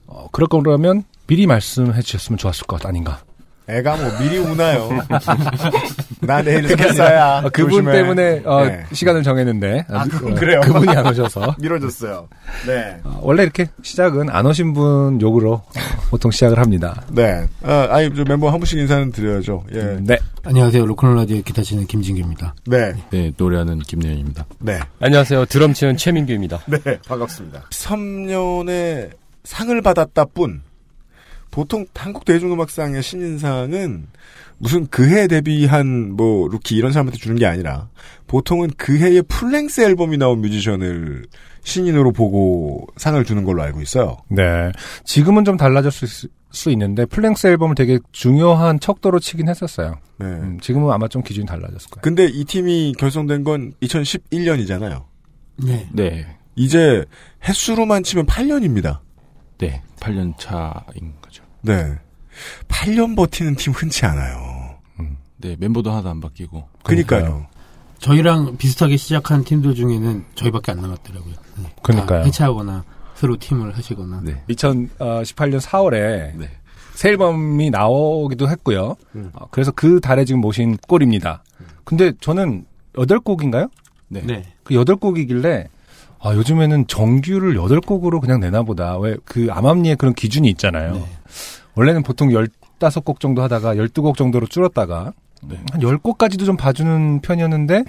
어, 0.06 0.26
그럴 0.32 0.48
거라면 0.48 1.04
미리 1.26 1.46
말씀해 1.46 2.00
주셨으면 2.02 2.38
좋았을 2.38 2.66
것 2.66 2.84
아닌가. 2.86 3.20
애가 3.68 3.96
뭐 3.96 4.18
미리 4.20 4.38
우나요. 4.38 4.88
나 6.26 6.42
내일 6.42 6.66
생겼어야. 6.68 7.42
어, 7.44 7.50
그분 7.52 7.70
조심해. 7.70 7.92
때문에 7.92 8.42
어, 8.44 8.64
네. 8.64 8.84
시간을 8.92 9.22
정했는데 9.22 9.86
아, 9.88 10.02
어, 10.02 10.04
그건 10.10 10.34
그래요. 10.34 10.60
그분이 10.60 10.88
안 10.96 11.06
오셔서 11.06 11.56
미뤄졌어요. 11.58 12.28
네. 12.66 12.98
어, 13.04 13.18
원래 13.22 13.42
이렇게 13.42 13.66
시작은 13.82 14.30
안 14.30 14.46
오신 14.46 14.72
분 14.74 15.20
욕으로 15.20 15.52
어, 15.54 15.62
보통 16.10 16.30
시작을 16.30 16.58
합니다. 16.58 17.02
네. 17.10 17.46
아, 17.62 17.88
아니, 17.90 18.14
저 18.14 18.24
멤버 18.24 18.50
한 18.50 18.58
분씩 18.58 18.78
인사는 18.78 19.12
드려야죠. 19.12 19.64
예. 19.74 19.98
네. 20.00 20.16
안녕하세요. 20.44 20.84
로컬 20.86 21.14
라디오 21.16 21.40
기타 21.42 21.62
치는 21.62 21.86
김진규입니다. 21.86 22.54
네. 22.66 22.92
네, 23.10 23.32
노래하는 23.36 23.78
김내현입니다. 23.80 24.44
네. 24.60 24.78
안녕하세요. 25.00 25.46
드럼 25.46 25.72
치는 25.72 25.96
최민규입니다. 25.96 26.60
네. 26.66 26.98
반갑습니다. 27.06 27.62
3년에 27.70 29.10
상을 29.44 29.80
받았다 29.82 30.24
뿐, 30.26 30.62
보통 31.54 31.86
한국 31.94 32.24
대중음악상의 32.24 33.00
신인상은 33.00 34.08
무슨 34.58 34.88
그해 34.88 35.28
데뷔한 35.28 36.16
뭐 36.16 36.48
루키 36.48 36.74
이런 36.74 36.90
사람한테 36.90 37.16
주는 37.16 37.36
게 37.36 37.46
아니라 37.46 37.88
보통은 38.26 38.70
그 38.76 38.98
해에 38.98 39.22
full-length 39.22 39.82
앨범이 39.82 40.18
나온 40.18 40.40
뮤지션을 40.40 41.26
신인으로 41.62 42.10
보고 42.10 42.88
상을 42.96 43.24
주는 43.24 43.44
걸로 43.44 43.62
알고 43.62 43.80
있어요. 43.82 44.16
네. 44.26 44.72
지금은 45.04 45.44
좀 45.44 45.56
달라졌을 45.56 46.08
수, 46.08 46.26
수 46.50 46.70
있는데 46.72 47.06
full-length 47.06 47.46
앨범을 47.46 47.76
되게 47.76 48.00
중요한 48.10 48.80
척도로 48.80 49.20
치긴 49.20 49.48
했었어요. 49.48 49.94
네. 50.18 50.26
음, 50.26 50.58
지금은 50.60 50.90
아마 50.90 51.06
좀 51.06 51.22
기준이 51.22 51.46
달라졌을 51.46 51.88
거예요. 51.88 52.02
근데 52.02 52.24
이 52.24 52.44
팀이 52.44 52.94
결성된 52.98 53.44
건 53.44 53.74
2011년이잖아요. 53.80 55.04
네. 55.58 55.88
네. 55.92 56.26
이제 56.56 57.04
햇수로만 57.44 58.02
치면 58.02 58.26
8년입니다. 58.26 58.98
네. 59.58 59.82
8년 60.00 60.36
차인. 60.36 61.14
네. 61.64 61.98
8년 62.68 63.16
버티는 63.16 63.56
팀 63.56 63.72
흔치 63.72 64.04
않아요. 64.06 64.76
네, 65.38 65.56
멤버도 65.58 65.90
하나도 65.90 66.08
안 66.08 66.20
바뀌고. 66.20 66.68
그니까요. 66.82 67.46
저희랑 67.98 68.56
비슷하게 68.56 68.96
시작한 68.96 69.44
팀들 69.44 69.74
중에는 69.74 70.24
저희밖에 70.34 70.72
안 70.72 70.80
남았더라고요. 70.80 71.34
네. 71.58 71.74
그러니까요. 71.82 72.20
다 72.20 72.26
해체하거나 72.26 72.84
새로 73.14 73.36
팀을 73.36 73.76
하시거나. 73.76 74.20
네. 74.22 74.42
2018년 74.48 75.60
4월에 75.60 76.36
네. 76.36 76.50
새 76.94 77.10
앨범이 77.10 77.70
나오기도 77.70 78.48
했고요. 78.48 78.96
음. 79.16 79.30
어, 79.34 79.46
그래서 79.50 79.70
그 79.72 80.00
달에 80.00 80.24
지금 80.24 80.40
모신 80.40 80.76
꼴입니다. 80.88 81.42
근데 81.84 82.12
저는 82.20 82.64
8곡인가요? 82.94 83.70
네. 84.08 84.22
네. 84.22 84.44
그 84.62 84.74
8곡이길래 84.74 85.68
아, 86.24 86.34
요즘에는 86.34 86.86
정규를 86.86 87.54
8곡으로 87.56 88.18
그냥 88.20 88.40
내나 88.40 88.62
보다. 88.62 88.96
왜 88.98 89.16
그 89.26 89.48
암암리에 89.50 89.96
그런 89.96 90.14
기준이 90.14 90.48
있잖아요. 90.50 90.94
네. 90.94 91.04
원래는 91.74 92.02
보통 92.02 92.30
15곡 92.30 93.20
정도 93.20 93.42
하다가 93.42 93.74
12곡 93.74 94.16
정도로 94.16 94.46
줄었다가 94.46 95.12
네. 95.42 95.60
한 95.70 95.80
10곡까지도 95.82 96.46
좀 96.46 96.56
봐주는 96.56 97.20
편이었는데 97.20 97.84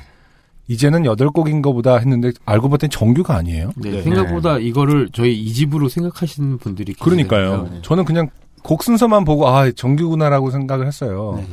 이제는 0.67 1.05
여덟 1.05 1.29
곡인 1.29 1.61
거보다 1.61 1.97
했는데 1.97 2.31
알고 2.45 2.69
봤더니 2.69 2.89
정규가 2.89 3.35
아니에요. 3.35 3.71
네, 3.77 4.01
생각보다 4.01 4.57
이거를 4.57 5.09
저희 5.13 5.33
이 5.39 5.53
집으로 5.53 5.87
생각하시는 5.87 6.57
분들이 6.57 6.93
그러니까요. 6.93 7.41
계시더라고요. 7.41 7.71
네. 7.73 7.79
저는 7.83 8.03
그냥 8.03 8.29
곡 8.63 8.83
순서만 8.83 9.23
보고 9.23 9.47
아 9.47 9.71
정규구나라고 9.71 10.49
생각을 10.51 10.87
했어요. 10.87 11.35
네. 11.37 11.47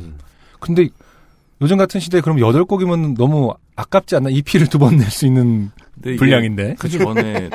근데 0.59 0.89
요즘 1.63 1.77
같은 1.77 1.99
시대에 1.99 2.21
그럼 2.21 2.39
여덟 2.39 2.65
곡이면 2.65 3.13
너무 3.15 3.53
아깝지 3.75 4.15
않나? 4.17 4.29
EP를 4.29 4.67
두 4.67 4.77
번 4.77 4.97
낼 4.97 5.09
수 5.09 5.25
있는 5.25 5.71
분량인데. 6.17 6.75
그 6.77 6.89
전에 6.89 7.49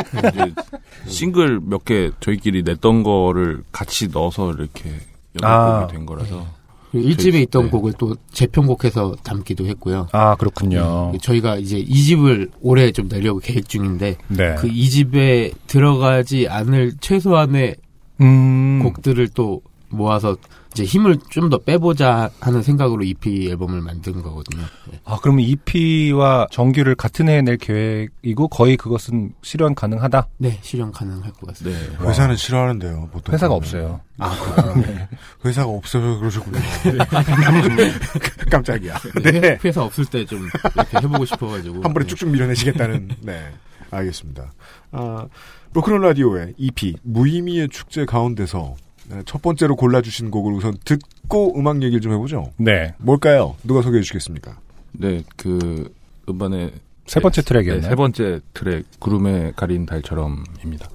싱글 1.06 1.60
몇 1.60 1.84
개 1.84 2.10
저희끼리 2.20 2.62
냈던 2.64 3.02
거를 3.02 3.62
같이 3.70 4.08
넣어서 4.08 4.52
이렇게 4.52 4.90
여덟 5.36 5.50
아. 5.50 5.80
곡이 5.82 5.92
된 5.92 6.06
거라서 6.06 6.46
그리고 6.90 7.06
일집에 7.08 7.40
있던 7.42 7.64
네. 7.64 7.70
곡을 7.70 7.92
또 7.98 8.16
재편곡해서 8.32 9.16
담기도 9.22 9.66
했고요. 9.66 10.08
아 10.12 10.34
그렇군요. 10.36 11.10
네, 11.12 11.18
저희가 11.18 11.56
이제 11.56 11.76
이집을 11.78 12.50
올해 12.62 12.90
좀 12.92 13.08
내려고 13.08 13.40
계획 13.40 13.68
중인데 13.68 14.16
네. 14.28 14.54
그 14.58 14.68
이집에 14.68 15.52
들어가지 15.66 16.48
않을 16.48 16.94
최소한의 17.00 17.76
음. 18.22 18.80
곡들을 18.82 19.28
또 19.34 19.60
모아서 19.90 20.36
이제 20.72 20.84
힘을 20.84 21.18
좀 21.30 21.48
더 21.48 21.56
빼보자 21.58 22.30
하는 22.40 22.62
생각으로 22.62 23.02
EP 23.04 23.48
앨범을 23.50 23.80
만든 23.80 24.20
거거든요. 24.22 24.64
네. 24.90 25.00
아 25.04 25.18
그러면 25.22 25.40
EP와 25.46 26.46
정규를 26.50 26.94
같은 26.94 27.28
해에 27.28 27.40
낼 27.40 27.56
계획이고 27.56 28.48
거의 28.48 28.76
그것은 28.76 29.32
실현 29.42 29.74
가능하다. 29.74 30.28
네, 30.38 30.58
실현 30.62 30.92
가능할 30.92 31.32
것 31.32 31.46
같습니다. 31.48 31.78
네. 31.80 32.06
회사는 32.08 32.36
싫어하는데요, 32.36 33.08
보통. 33.12 33.32
회사가 33.34 33.54
그러면. 33.54 33.56
없어요. 33.56 34.00
아, 34.18 34.36
그렇군요. 34.54 34.86
네. 34.86 35.08
회사가 35.46 35.68
없어서 35.70 36.18
그러셨군요. 36.18 36.58
깜짝이야. 38.50 38.98
네. 39.22 39.30
네. 39.40 39.58
회사 39.64 39.82
없을 39.82 40.04
때 40.04 40.24
좀 40.26 40.46
이렇게 40.74 40.98
해보고 40.98 41.24
싶어가지고. 41.24 41.76
한 41.82 41.94
번에 41.94 42.00
네. 42.04 42.06
쭉쭉 42.06 42.28
밀어내시겠다는, 42.30 43.08
네. 43.22 43.52
알겠습니다. 43.90 44.52
아, 44.92 45.26
로크론 45.72 46.02
라디오의 46.02 46.54
EP, 46.58 46.96
무의미의 47.02 47.68
축제 47.70 48.04
가운데서 48.04 48.74
네, 48.76 48.87
첫 49.24 49.42
번째로 49.42 49.76
골라주신 49.76 50.30
곡을 50.30 50.52
우선 50.52 50.76
듣고 50.84 51.58
음악 51.58 51.82
얘기를 51.82 52.00
좀 52.00 52.12
해보죠. 52.12 52.52
네. 52.56 52.94
뭘까요? 52.98 53.56
누가 53.64 53.82
소개해 53.82 54.02
주시겠습니까? 54.02 54.58
네, 54.92 55.22
그 55.36 55.92
음반의 56.28 56.72
세 57.06 57.20
번째 57.20 57.40
네, 57.42 57.46
트랙이었나요? 57.46 57.88
세 57.88 57.94
번째 57.94 58.40
트랙 58.54 58.84
구름에 59.00 59.52
가린 59.56 59.86
달처럼입니다. 59.86 60.88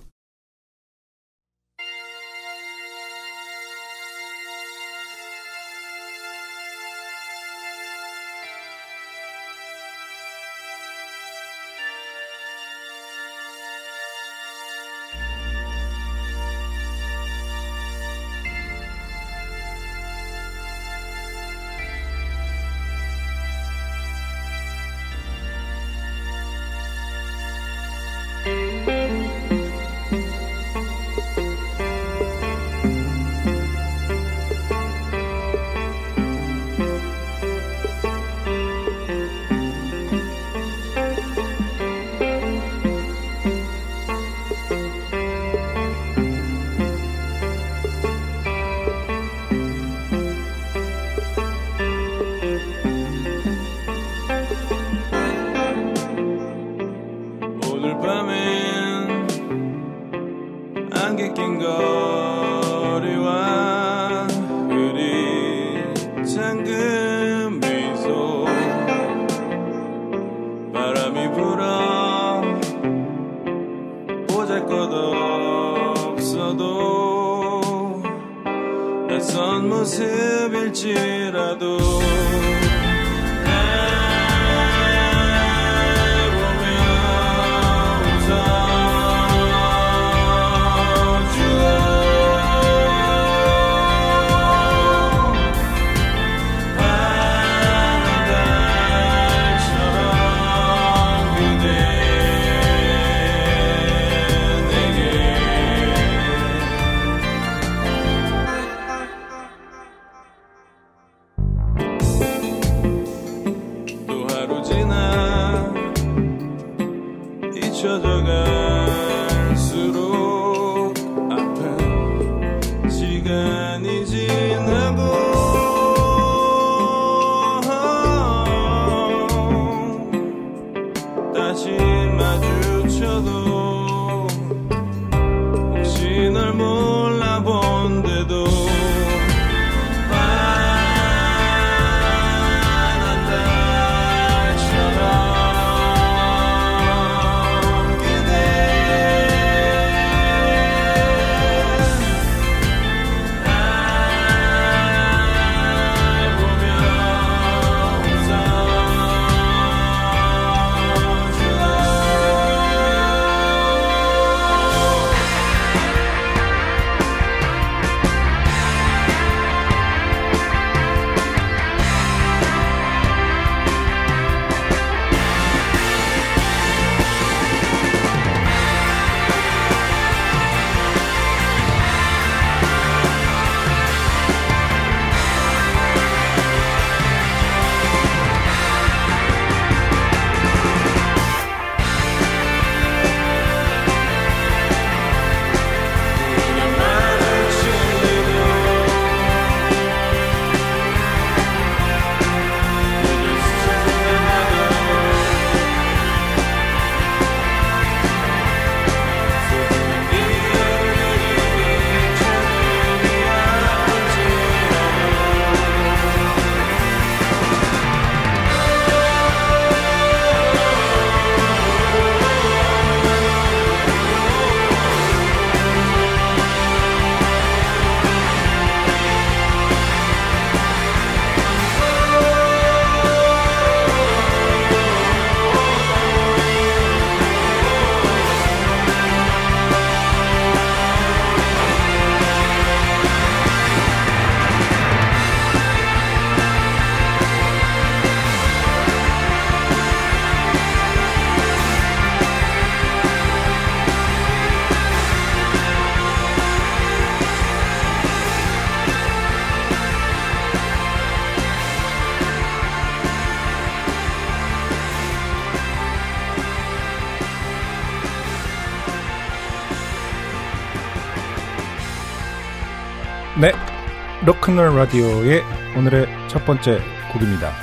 로큰롤 274.43 274.75
라디오의 274.75 275.41
오늘의 275.77 276.05
첫 276.27 276.45
번째 276.45 276.81
곡입니다. 277.13 277.53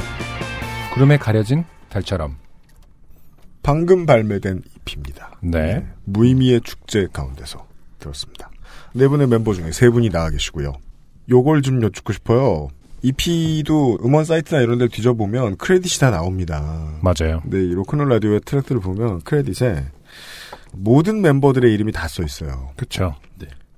구름에 0.95 1.18
가려진 1.18 1.64
달처럼. 1.91 2.39
방금 3.62 4.07
발매된 4.07 4.62
EP입니다. 4.76 5.33
네. 5.43 5.87
무의미의 6.05 6.62
축제 6.62 7.07
가운데서 7.12 7.66
들었습니다. 7.99 8.51
네 8.95 9.09
분의 9.09 9.28
멤버 9.28 9.53
중에 9.53 9.72
세 9.72 9.91
분이 9.91 10.09
나와 10.09 10.31
계시고요. 10.31 10.72
요걸 11.28 11.61
좀 11.61 11.83
여쭙고 11.83 12.14
싶어요. 12.14 12.68
EP도 13.03 13.99
음원 14.03 14.24
사이트나 14.24 14.62
이런 14.62 14.78
데 14.78 14.89
뒤져보면 14.89 15.57
크레딧이 15.59 16.01
다 16.01 16.11
나옵니다. 16.11 16.99
맞아요. 17.03 17.43
네, 17.45 17.59
이 17.59 17.74
로큰롤 17.74 18.09
라디오의 18.09 18.41
트랙들을 18.47 18.81
보면 18.81 19.20
크레딧에 19.20 19.85
모든 20.72 21.20
멤버들의 21.20 21.74
이름이 21.74 21.93
다 21.93 22.09
써 22.09 22.22
있어요. 22.22 22.70
그쵸. 22.76 23.16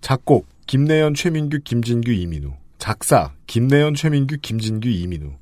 작곡 0.01 0.47
김내현, 0.67 1.15
최민규, 1.15 1.61
김진규, 1.65 2.13
이민우. 2.13 2.62
작사 2.83 3.31
김내현, 3.47 3.95
최민규, 3.95 4.39
김진규, 4.43 4.89
이민우. 4.89 5.35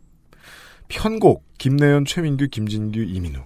편곡 0.89 1.43
김내현, 1.57 2.05
최민규, 2.05 2.49
김진규, 2.49 3.01
이민우. 3.01 3.41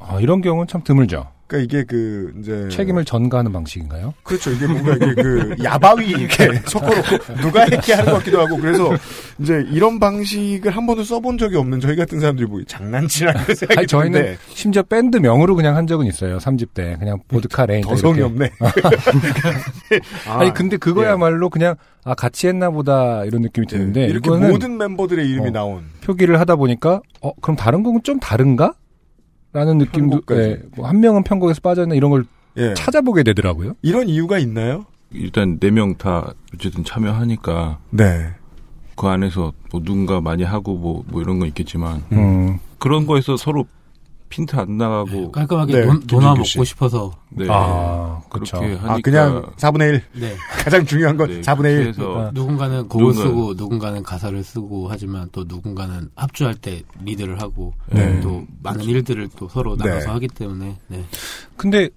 아, 0.00 0.18
이런 0.18 0.40
경우는 0.40 0.66
참 0.66 0.82
드물죠. 0.82 1.30
그러니까 1.48 1.58
이게 1.58 1.84
그 1.84 2.32
이제 2.38 2.68
책임을 2.70 3.04
전가하는 3.04 3.52
방식인가요? 3.52 4.12
그렇죠. 4.22 4.50
이게 4.52 4.66
뭔가 4.66 4.94
이게 4.94 5.14
그 5.14 5.56
야바위 5.64 6.10
이렇게 6.10 6.52
섞어놓고 6.66 7.34
누가 7.40 7.62
했게 7.62 7.94
하는 7.94 8.12
것 8.12 8.18
같기도 8.18 8.40
하고 8.40 8.58
그래서 8.58 8.90
이제 9.38 9.64
이런 9.70 9.98
방식을 9.98 10.70
한 10.70 10.86
번도 10.86 11.04
써본 11.04 11.38
적이 11.38 11.56
없는 11.56 11.80
저희 11.80 11.96
같은 11.96 12.20
사람들이 12.20 12.46
뭐 12.46 12.60
장난치라는 12.66 13.54
생각이 13.54 13.78
아니, 13.78 13.86
저희는 13.86 14.12
드는데 14.12 14.38
심지어 14.48 14.82
밴드 14.82 15.16
명으로 15.16 15.56
그냥 15.56 15.76
한 15.76 15.86
적은 15.86 16.06
있어요. 16.06 16.38
3집 16.38 16.74
때. 16.74 16.96
그냥 16.98 17.18
보드카 17.28 17.66
레인. 17.66 17.82
더 17.82 17.96
성의 17.96 18.22
없네. 18.22 18.50
아, 20.26 20.38
아니, 20.38 20.52
근데 20.52 20.76
그거야말로 20.76 21.48
그냥, 21.50 21.76
아, 22.04 22.14
같이 22.14 22.46
했나 22.46 22.70
보다, 22.70 23.24
이런 23.24 23.42
느낌이 23.42 23.66
드는데. 23.66 24.02
예. 24.02 24.06
이렇게 24.06 24.30
모든 24.30 24.76
멤버들의 24.76 25.28
이름이 25.28 25.48
어. 25.48 25.52
나온 25.52 25.84
표기를 26.02 26.38
하다 26.40 26.56
보니까, 26.56 27.00
어, 27.22 27.32
그럼 27.40 27.56
다른 27.56 27.82
곡은 27.82 28.02
좀 28.02 28.20
다른가? 28.20 28.74
라는 29.52 29.78
느낌도, 29.78 30.20
편곡까지. 30.20 30.40
예, 30.40 30.62
뭐한 30.76 31.00
명은 31.00 31.22
편곡에서 31.24 31.60
빠져있나 31.60 31.94
이런 31.94 32.10
걸 32.10 32.24
예. 32.56 32.74
찾아보게 32.74 33.22
되더라고요. 33.22 33.74
이런 33.82 34.08
이유가 34.08 34.38
있나요? 34.38 34.84
일단 35.12 35.58
네 35.58 35.70
명 35.70 35.96
다 35.96 36.32
어쨌든 36.54 36.84
참여하니까 36.84 37.78
네. 37.90 38.28
그 38.96 39.06
안에서 39.06 39.52
뭐 39.70 39.80
누군가 39.82 40.20
많이 40.20 40.42
하고 40.42 40.74
뭐, 40.76 41.04
뭐 41.06 41.22
이런 41.22 41.38
건 41.38 41.48
있겠지만 41.48 42.02
음. 42.12 42.58
그런 42.78 43.06
거에서 43.06 43.36
서로 43.36 43.64
핀트 44.28 44.56
안 44.56 44.76
나가고 44.76 45.32
깔끔하게 45.32 45.72
네, 45.72 45.86
논, 45.86 46.02
논아 46.06 46.28
김진규 46.34 46.44
씨. 46.44 46.58
먹고 46.58 46.64
싶어서 46.64 47.12
네. 47.30 47.46
아, 47.48 48.20
하니까 48.30 48.58
아 48.84 48.98
그냥 49.02 49.42
4분의 49.56 49.88
1 49.94 50.02
네. 50.20 50.36
가장 50.64 50.84
중요한 50.84 51.16
건 51.16 51.28
네, 51.28 51.40
4분의 51.40 51.64
1 51.64 51.76
그렇게 51.76 51.88
해서 51.88 52.30
누군가는 52.34 52.88
곡을 52.88 53.12
누군가- 53.12 53.22
쓰고 53.28 53.54
누군가는 53.54 54.02
가사를 54.02 54.44
쓰고 54.44 54.88
하지만 54.90 55.28
또 55.32 55.44
누군가는 55.46 56.10
합주할 56.16 56.54
때 56.56 56.82
리드를 57.04 57.40
하고 57.40 57.72
네. 57.90 58.20
또 58.20 58.44
많은 58.62 58.82
일들을 58.84 59.28
또 59.36 59.48
서로 59.48 59.76
네. 59.76 59.88
나눠서 59.88 60.10
하기 60.12 60.28
때문에 60.28 60.76
네. 60.88 61.04
근데 61.56 61.88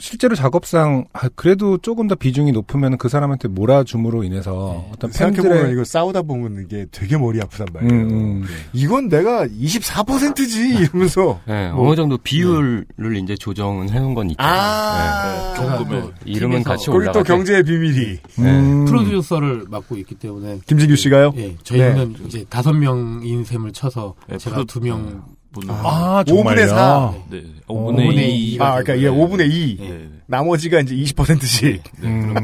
실제로 0.00 0.34
작업상 0.34 1.04
아, 1.12 1.28
그래도 1.34 1.76
조금 1.78 2.08
더 2.08 2.14
비중이 2.14 2.52
높으면 2.52 2.96
그 2.98 3.08
사람한테 3.08 3.48
몰아줌으로 3.48 4.24
인해서 4.24 4.86
어떤 4.92 5.12
생각해보면 5.12 5.50
팬들의 5.52 5.72
이거 5.74 5.84
싸우다 5.84 6.22
보면 6.22 6.64
이게 6.64 6.86
되게 6.90 7.16
머리 7.18 7.38
아프단 7.40 7.68
음, 7.68 7.72
말이에요. 7.74 8.02
음. 8.02 8.44
이건 8.72 9.08
내가 9.08 9.46
24%지 9.46 10.68
이러면서. 10.70 11.40
네, 11.46 11.70
뭐- 11.70 11.86
어느 11.88 11.96
정도 11.96 12.16
비율을 12.18 12.86
이제 13.22 13.36
조정은 13.36 13.90
해놓은 13.90 14.14
건 14.14 14.30
있죠. 14.30 14.42
아. 14.42 15.54
또 15.56 16.12
이름은 16.24 16.62
같이 16.62 16.86
거기 16.86 17.06
또. 17.12 17.22
경제의 17.22 17.62
비밀이. 17.62 18.18
음. 18.38 18.84
프로듀서를 18.86 19.66
맡고 19.68 19.96
있기 19.98 20.14
때문에 20.14 20.60
김진규 20.66 20.96
씨가요? 20.96 21.32
예, 21.36 21.54
저희는 21.62 22.16
이제 22.26 22.44
다섯 22.48 22.72
명인 22.72 23.44
셈을 23.44 23.72
쳐서 23.72 24.14
네, 24.28 24.38
제가 24.38 24.64
두 24.64 24.80
명 24.80 25.22
분은 25.52 25.74
아, 25.74 26.24
5분의 26.26 26.68
4. 26.68 27.14
네, 27.30 27.44
어, 27.66 27.74
5분의 27.74 27.96
5분의 27.96 28.18
2. 28.18 28.52
2. 28.54 28.58
아, 28.60 28.82
그러니까 28.82 28.98
얘 28.98 29.10
5분의 29.10 29.50
2. 29.50 29.76
네, 29.78 29.88
네. 29.88 30.08
나머지가 30.26 30.80
이제 30.80 30.94
20%씩. 30.94 31.82
음. 32.02 32.34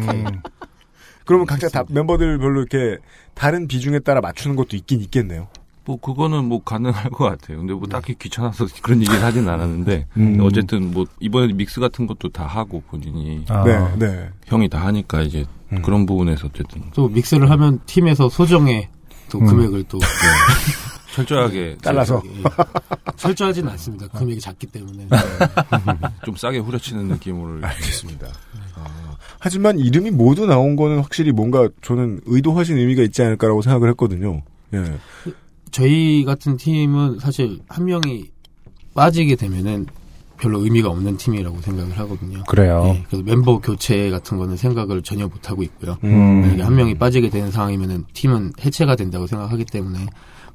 그러면 1.24 1.46
각자 1.46 1.68
다 1.68 1.84
멤버들 1.88 2.38
별로 2.38 2.60
이렇게 2.60 2.98
다른 3.34 3.66
비중에 3.66 3.98
따라 3.98 4.20
맞추는 4.20 4.56
것도 4.56 4.76
있긴 4.76 5.00
있겠네요. 5.02 5.48
뭐 5.84 5.98
그거는 6.00 6.44
뭐 6.44 6.62
가능할 6.62 7.10
것 7.10 7.24
같아요. 7.24 7.58
근데 7.58 7.72
뭐 7.72 7.86
딱히 7.86 8.14
귀찮아서 8.18 8.66
그런 8.82 9.00
얘기를 9.00 9.22
하진 9.22 9.48
않았는데 9.48 10.06
음. 10.16 10.38
어쨌든 10.42 10.92
뭐 10.92 11.06
이번에 11.20 11.52
믹스 11.52 11.80
같은 11.80 12.06
것도 12.06 12.28
다 12.30 12.44
하고 12.44 12.82
본인이 12.88 13.44
아. 13.48 13.62
네, 13.64 13.78
네. 13.96 14.28
형이 14.46 14.68
다 14.68 14.84
하니까 14.86 15.22
이제 15.22 15.44
음. 15.72 15.82
그런 15.82 16.06
부분에서 16.06 16.48
어쨌든 16.48 16.82
또 16.92 17.08
믹스를 17.08 17.50
하면 17.50 17.80
팀에서 17.86 18.28
소정의 18.28 18.88
또 19.30 19.38
음. 19.38 19.46
금액을 19.46 19.84
또 19.88 19.98
철저하게 21.16 21.76
잘라서. 21.82 22.22
예. 22.26 22.42
철저하진 23.16 23.66
않습니다. 23.68 24.06
금액이 24.08 24.40
작기 24.40 24.66
때문에 24.66 25.08
좀 26.24 26.36
싸게 26.36 26.58
후려치는 26.58 27.08
느낌으로 27.08 27.66
알겠습니다. 27.66 28.26
아, 28.74 29.16
하지만 29.38 29.78
이름이 29.78 30.10
모두 30.10 30.44
나온 30.44 30.76
거는 30.76 30.98
확실히 30.98 31.32
뭔가 31.32 31.68
저는 31.80 32.20
의도하신 32.26 32.76
의미가 32.76 33.02
있지 33.04 33.22
않을까라고 33.22 33.62
생각을 33.62 33.88
했거든요. 33.90 34.42
예. 34.74 34.84
저희 35.70 36.24
같은 36.24 36.56
팀은 36.58 37.18
사실 37.18 37.60
한 37.68 37.86
명이 37.86 38.30
빠지게 38.94 39.36
되면은 39.36 39.86
별로 40.38 40.62
의미가 40.62 40.90
없는 40.90 41.16
팀이라고 41.16 41.62
생각을 41.62 41.98
하거든요. 41.98 42.44
그래요. 42.44 42.92
예, 42.94 43.02
그래서 43.06 43.24
멤버 43.24 43.58
교체 43.58 44.10
같은 44.10 44.36
거는 44.36 44.58
생각을 44.58 45.00
전혀 45.02 45.26
못 45.26 45.48
하고 45.48 45.62
있고요. 45.62 45.96
음. 46.04 46.42
만약에 46.42 46.62
한 46.62 46.74
명이 46.74 46.96
빠지게 46.96 47.30
되는 47.30 47.50
상황이면은 47.50 48.04
팀은 48.12 48.52
해체가 48.62 48.96
된다고 48.96 49.26
생각하기 49.26 49.64
때문에 49.64 50.06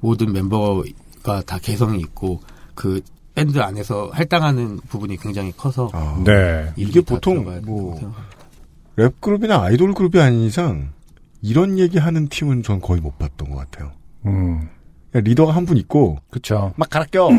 모든 0.01 0.33
멤버가 0.33 1.41
다 1.45 1.57
개성이 1.59 1.99
있고 1.99 2.41
그 2.75 3.01
밴드 3.33 3.59
안에서 3.59 4.09
할당하는 4.13 4.77
부분이 4.89 5.17
굉장히 5.17 5.51
커서 5.55 5.89
아, 5.93 6.21
네. 6.25 6.71
이게 6.75 6.99
보통 7.01 7.35
들어가야 7.35 7.55
된다고 7.61 7.81
뭐 7.81 7.95
생각합니다. 7.95 8.35
랩 8.97 9.21
그룹이나 9.21 9.61
아이돌 9.63 9.93
그룹이 9.93 10.19
아닌 10.21 10.41
이상 10.41 10.89
이런 11.41 11.79
얘기 11.79 11.97
하는 11.97 12.27
팀은 12.27 12.61
전 12.63 12.81
거의 12.81 12.99
못 13.01 13.17
봤던 13.17 13.49
것 13.49 13.55
같아요. 13.55 13.91
음. 14.25 14.67
리더가 15.13 15.53
한 15.55 15.65
분 15.65 15.77
있고 15.77 16.19
그쵸. 16.29 16.73
막 16.77 16.89
갈아 16.89 17.05
껴. 17.09 17.29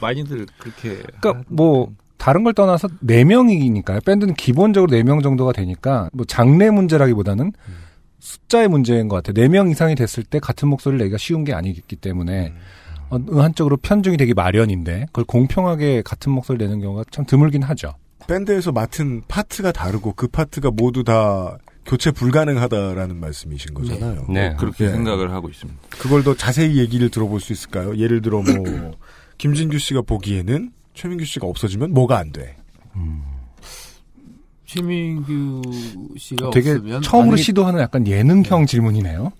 많이들 0.00 0.46
그렇게 0.58 1.02
그러니까 1.20 1.42
뭐 1.48 1.92
다른 2.18 2.44
걸 2.44 2.54
떠나서 2.54 2.88
네 3.00 3.24
명이니까요. 3.24 4.00
밴드는 4.04 4.34
기본적으로 4.34 4.90
네 4.90 5.02
명 5.02 5.22
정도가 5.22 5.52
되니까 5.52 6.08
뭐 6.12 6.24
장래 6.26 6.70
문제라기보다는 6.70 7.52
숫자의 8.18 8.68
문제인 8.68 9.08
것 9.08 9.16
같아요. 9.16 9.40
네명 9.40 9.70
이상이 9.70 9.94
됐을 9.94 10.22
때 10.22 10.38
같은 10.38 10.68
목소리를 10.68 10.98
내기가 10.98 11.18
쉬운 11.18 11.44
게 11.44 11.52
아니기 11.52 11.96
때문에 11.96 12.54
어, 13.10 13.18
한쪽으로 13.18 13.76
편중이 13.76 14.16
되기 14.16 14.34
마련인데 14.34 15.06
그걸 15.06 15.24
공평하게 15.24 16.02
같은 16.02 16.32
목소리 16.32 16.58
를 16.58 16.66
내는 16.66 16.80
경우가 16.80 17.04
참 17.10 17.24
드물긴 17.24 17.62
하죠. 17.62 17.94
밴드에서 18.26 18.72
맡은 18.72 19.22
파트가 19.28 19.72
다르고 19.72 20.14
그 20.14 20.26
파트가 20.26 20.70
모두 20.72 21.04
다 21.04 21.58
교체 21.84 22.10
불가능하다라는 22.10 23.20
말씀이신 23.20 23.74
거잖아요. 23.74 24.26
네. 24.28 24.56
그렇게 24.58 24.86
예. 24.86 24.90
생각을 24.90 25.30
하고 25.30 25.48
있습니다. 25.48 25.80
그걸 25.90 26.24
더 26.24 26.34
자세히 26.34 26.78
얘기를 26.78 27.08
들어볼 27.10 27.40
수 27.40 27.52
있을까요? 27.52 27.96
예를 27.96 28.22
들어 28.22 28.42
뭐 28.42 28.92
김진규 29.38 29.78
씨가 29.78 30.02
보기에는 30.02 30.72
최민규 30.94 31.24
씨가 31.24 31.46
없어지면 31.46 31.92
뭐가 31.92 32.18
안 32.18 32.32
돼? 32.32 32.56
최민규 34.66 35.62
씨가 36.18 36.50
되게 36.50 36.72
없으면 36.72 37.02
처음으로 37.02 37.30
만약에 37.30 37.42
시도하는 37.42 37.80
약간 37.80 38.06
예능형 38.06 38.66
질문이네요. 38.66 39.32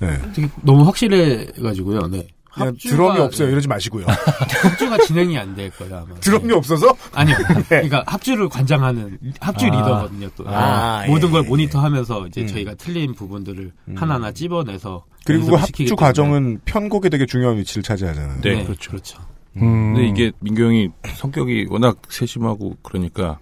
네. 0.00 0.18
되게 0.34 0.48
너무 0.62 0.84
확실해가지고요. 0.86 2.08
네. 2.08 2.28
합주가- 2.50 2.90
드럼이 2.90 3.20
없어요. 3.20 3.46
네. 3.48 3.52
이러지 3.52 3.68
마시고요. 3.68 4.04
합주가 4.08 4.98
진행이 4.98 5.38
안 5.38 5.54
될 5.54 5.70
거예요 5.70 5.98
아마. 5.98 6.14
드럼이 6.16 6.48
네. 6.48 6.54
없어서? 6.54 6.88
아니요. 7.14 7.36
그러니까 7.68 8.02
합주를 8.06 8.48
관장하는 8.48 9.16
합주 9.40 9.66
아. 9.66 9.68
리더거든요. 9.70 10.28
또 10.36 10.44
아, 10.48 11.04
모든 11.06 11.28
예, 11.28 11.32
걸 11.32 11.44
예. 11.44 11.48
모니터하면서 11.48 12.26
이제 12.28 12.40
음. 12.42 12.46
저희가 12.48 12.74
틀린 12.74 13.14
부분들을 13.14 13.70
하나하나 13.94 14.32
찝어내서 14.32 15.04
그리고 15.24 15.46
그 15.46 15.54
합주 15.54 15.72
때문에. 15.84 15.94
과정은 15.96 16.60
편곡에 16.64 17.08
되게 17.10 17.26
중요한 17.26 17.58
위치를 17.58 17.82
차지하잖아요. 17.84 18.40
네, 18.40 18.54
네, 18.56 18.64
그렇죠. 18.64 18.90
그렇죠. 18.90 19.18
음. 19.56 19.94
근데 19.94 20.08
이게 20.08 20.32
민규 20.40 20.62
형이 20.64 20.88
성격이 21.14 21.66
워낙 21.70 21.96
세심하고 22.08 22.76
그러니까 22.82 23.38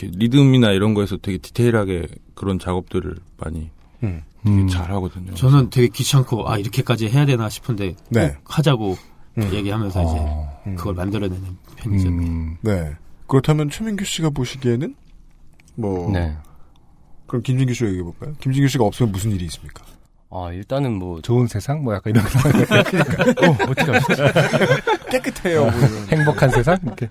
리듬이나 0.00 0.70
이런 0.72 0.94
거에서 0.94 1.16
되게 1.16 1.38
디테일하게 1.38 2.06
그런 2.34 2.58
작업들을 2.58 3.16
많이 3.38 3.70
음. 4.02 4.22
음. 4.46 4.68
잘 4.68 4.90
하거든요. 4.92 5.34
저는 5.34 5.70
되게 5.70 5.88
귀찮고 5.88 6.48
아 6.50 6.58
이렇게까지 6.58 7.08
해야 7.08 7.24
되나 7.26 7.48
싶은데 7.48 7.94
네. 8.08 8.34
꼭 8.44 8.58
하자고 8.58 8.96
음. 9.38 9.50
얘기하면서 9.54 10.00
어. 10.02 10.60
이제 10.64 10.74
그걸 10.76 10.94
만들어내는 10.94 11.56
편이죠. 11.76 12.08
음. 12.08 12.56
네. 12.62 12.92
그렇다면 13.26 13.70
최민규 13.70 14.04
씨가 14.04 14.30
보시기에는 14.30 14.94
뭐 15.76 16.10
네. 16.12 16.36
그럼 17.26 17.42
김진규 17.42 17.72
씨 17.72 17.84
얘기해 17.86 18.02
볼까요? 18.02 18.34
김진규 18.40 18.68
씨가 18.68 18.84
없으면 18.84 19.12
무슨 19.12 19.30
일이 19.30 19.44
있습니까? 19.46 19.84
아, 20.34 20.50
일단은 20.50 20.94
뭐, 20.94 21.20
좋은 21.20 21.46
세상 21.46 21.82
뭐 21.84 21.94
약간 21.94 22.14
이런 22.14 22.24
거. 23.36 23.46
어, 23.46 23.70
어떻게 23.70 23.90
하시죠? 23.92 24.24
깨끗해요. 25.10 25.62
뭐 25.64 25.72
이런. 25.72 26.08
행복한 26.08 26.48
세상 26.50 26.78
이렇게. 26.82 27.10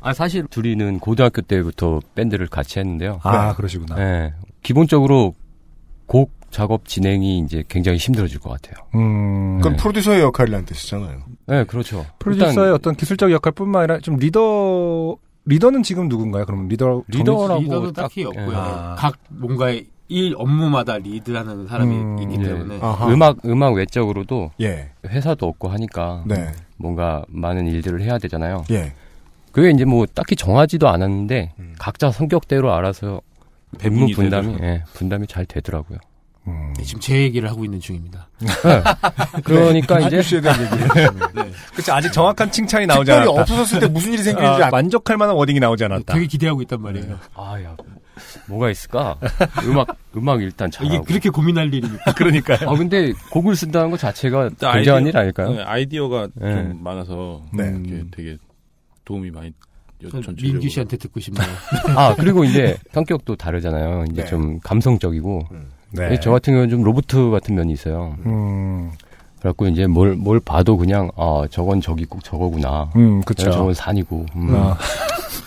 아 0.00 0.12
사실 0.12 0.46
둘이는 0.46 0.98
고등학교 1.00 1.42
때부터 1.42 2.00
밴드를 2.14 2.46
같이 2.46 2.78
했는데요. 2.78 3.20
아, 3.22 3.54
그러시구나. 3.54 3.96
네. 3.96 4.32
기본적으로 4.62 5.34
곡 6.06 6.32
작업 6.50 6.86
진행이 6.88 7.40
이제 7.40 7.62
굉장히 7.68 7.98
힘들어질 7.98 8.40
것 8.40 8.50
같아요. 8.50 8.86
음. 8.94 9.58
그건 9.58 9.76
프로듀서의 9.76 10.20
역할이란 10.22 10.64
뜻이잖아요. 10.64 11.18
네, 11.46 11.64
그렇죠. 11.64 12.06
프로듀서의 12.20 12.50
일단 12.52 12.72
어떤 12.72 12.94
기술적 12.94 13.30
역할뿐만 13.32 13.82
아니라 13.82 13.98
좀 14.00 14.16
리더 14.16 15.16
리더는 15.44 15.82
지금 15.82 16.08
누군가요? 16.08 16.46
그럼 16.46 16.68
리더 16.68 17.02
리더라고 17.08 17.60
리더도 17.62 17.92
딱- 17.92 18.02
딱히 18.02 18.24
없고요. 18.24 18.56
아. 18.56 18.94
각 18.98 19.16
뭔가의 19.28 19.86
일 20.10 20.34
업무마다 20.38 20.96
리드하는 20.96 21.66
사람이 21.66 21.94
음, 21.94 22.18
있기 22.22 22.36
예. 22.40 22.48
때문에 22.48 22.78
아하. 22.80 23.08
음악 23.12 23.36
음악 23.44 23.74
외적으로도 23.74 24.52
예. 24.62 24.90
회사도 25.06 25.46
없고 25.46 25.68
하니까 25.68 26.22
네. 26.26 26.50
뭔가 26.78 27.24
많은 27.28 27.66
일들을 27.66 28.00
해야 28.00 28.16
되잖아요. 28.18 28.64
예. 28.70 28.94
그게 29.52 29.70
이제 29.70 29.84
뭐 29.84 30.06
딱히 30.06 30.36
정하지도 30.36 30.88
않았는데 30.88 31.52
음. 31.58 31.74
각자 31.78 32.10
성격대로 32.10 32.72
알아서 32.74 33.20
업무 33.84 34.06
분담이. 34.14 34.56
예, 34.62 34.82
분담이 34.94 35.26
잘 35.26 35.44
되더라고요. 35.46 35.98
음. 36.46 36.72
네, 36.78 36.82
지금 36.84 37.00
제 37.00 37.20
얘기를 37.22 37.50
하고 37.50 37.64
있는 37.64 37.78
중입니다. 37.80 38.28
그러니까 39.44 39.98
이제 40.00 40.16
아저씨에 40.18 40.40
대한 40.40 40.60
얘기를. 40.64 40.88
그치 41.74 41.90
아직 41.90 42.12
정확한 42.12 42.50
칭찬이 42.50 42.86
나오지 42.86 43.10
특별히 43.10 43.28
않았다. 43.28 43.40
없어졌을 43.42 43.80
때 43.80 43.86
무슨 43.88 44.12
일이 44.14 44.22
생기는지 44.22 44.62
아, 44.62 44.66
아, 44.68 44.70
만족할 44.70 45.16
만한 45.16 45.36
워딩이 45.36 45.60
나오지 45.60 45.84
않았다. 45.84 46.14
되게 46.14 46.26
기대하고 46.26 46.62
있단 46.62 46.80
말이에요. 46.80 47.18
아 47.34 47.60
야 47.62 47.76
뭐가 48.48 48.70
있을까? 48.70 49.16
음악 49.64 49.88
음악 50.16 50.42
일단 50.42 50.70
잘하고. 50.70 50.94
이게 50.94 51.04
그렇게 51.04 51.28
고민할 51.30 51.72
일입니까? 51.72 52.12
그러니까요. 52.16 52.68
아 52.70 52.74
근데 52.76 53.12
곡을 53.30 53.54
쓴다는 53.54 53.90
것 53.90 54.00
자체가 54.00 54.48
아이디어- 54.60 54.72
굉장한 54.72 55.06
일 55.06 55.16
아닐까요? 55.16 55.52
네, 55.52 55.62
아이디어가 55.62 56.28
네. 56.34 56.52
좀 56.52 56.82
많아서 56.82 57.42
네. 57.52 57.74
되게 58.10 58.36
도움이 59.08 59.30
많이 59.30 59.52
전 60.02 60.10
전체적으로. 60.22 60.52
민규 60.52 60.68
씨한테 60.68 60.98
듣고 60.98 61.18
싶네요. 61.18 61.48
아 61.96 62.14
그리고 62.14 62.44
이제 62.44 62.76
성격도 62.92 63.36
다르잖아요. 63.36 64.04
이제 64.12 64.22
네. 64.22 64.28
좀 64.28 64.60
감성적이고 64.60 65.42
네. 65.92 66.20
저 66.20 66.30
같은 66.30 66.52
경우는 66.52 66.68
좀 66.68 66.82
로보트 66.84 67.30
같은 67.30 67.54
면이 67.54 67.72
있어요. 67.72 68.16
음, 68.26 68.92
그래갖고 69.40 69.66
이제 69.68 69.86
뭘 69.86 70.14
뭘 70.14 70.38
봐도 70.40 70.76
그냥 70.76 71.10
아 71.16 71.44
저건 71.50 71.80
저기 71.80 72.04
꼭 72.04 72.22
저거구나. 72.22 72.90
음, 72.96 73.22
그쵸. 73.22 73.50
저건 73.50 73.72
산이고. 73.72 74.26
음. 74.36 74.54
아. 74.54 74.76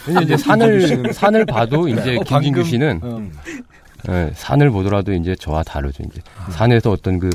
근데 0.06 0.24
이제 0.24 0.36
산을 0.38 1.14
산을 1.14 1.46
봐도 1.46 1.88
이제 1.88 2.18
어, 2.18 2.24
김진규 2.24 2.64
씨는 2.64 3.00
어. 3.04 3.30
예, 4.10 4.32
산을 4.34 4.72
보더라도 4.72 5.14
이제 5.14 5.36
저와 5.36 5.62
다르죠. 5.62 6.02
이제 6.12 6.20
산에서 6.50 6.90
어떤 6.92 7.20
그 7.20 7.30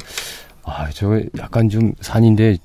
아, 0.64 0.90
저 0.92 1.20
약간 1.38 1.68
좀 1.68 1.92
산인데 2.00 2.56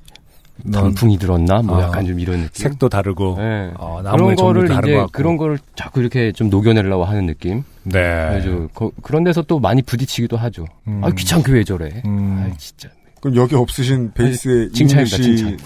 단풍이 0.70 1.18
들었나? 1.18 1.62
뭐 1.62 1.78
아, 1.80 1.84
약간 1.84 2.06
좀 2.06 2.20
이런 2.20 2.42
느낌. 2.42 2.50
색도 2.52 2.88
다르고. 2.88 3.36
예. 3.40 3.72
어, 3.78 4.02
그런 4.02 4.34
거를 4.36 4.64
이제. 4.70 5.06
그런 5.12 5.36
거를 5.36 5.58
자꾸 5.74 6.00
이렇게 6.00 6.30
좀 6.32 6.50
녹여내려고 6.50 7.04
하는 7.04 7.26
느낌. 7.26 7.64
네. 7.84 7.92
그래서 7.92 8.68
거- 8.74 8.92
그런 9.02 9.24
데서 9.24 9.42
또 9.42 9.58
많이 9.58 9.82
부딪히기도 9.82 10.36
하죠. 10.36 10.66
음. 10.86 11.02
아 11.02 11.10
귀찮게 11.10 11.52
왜 11.52 11.64
저래? 11.64 12.02
음. 12.06 12.46
아 12.52 12.56
진짜. 12.56 12.88
그럼 13.20 13.36
여기 13.36 13.54
없으신 13.54 14.12
베이스의 14.12 14.72
칭찬입니다, 14.72 15.16
칭찬. 15.16 15.56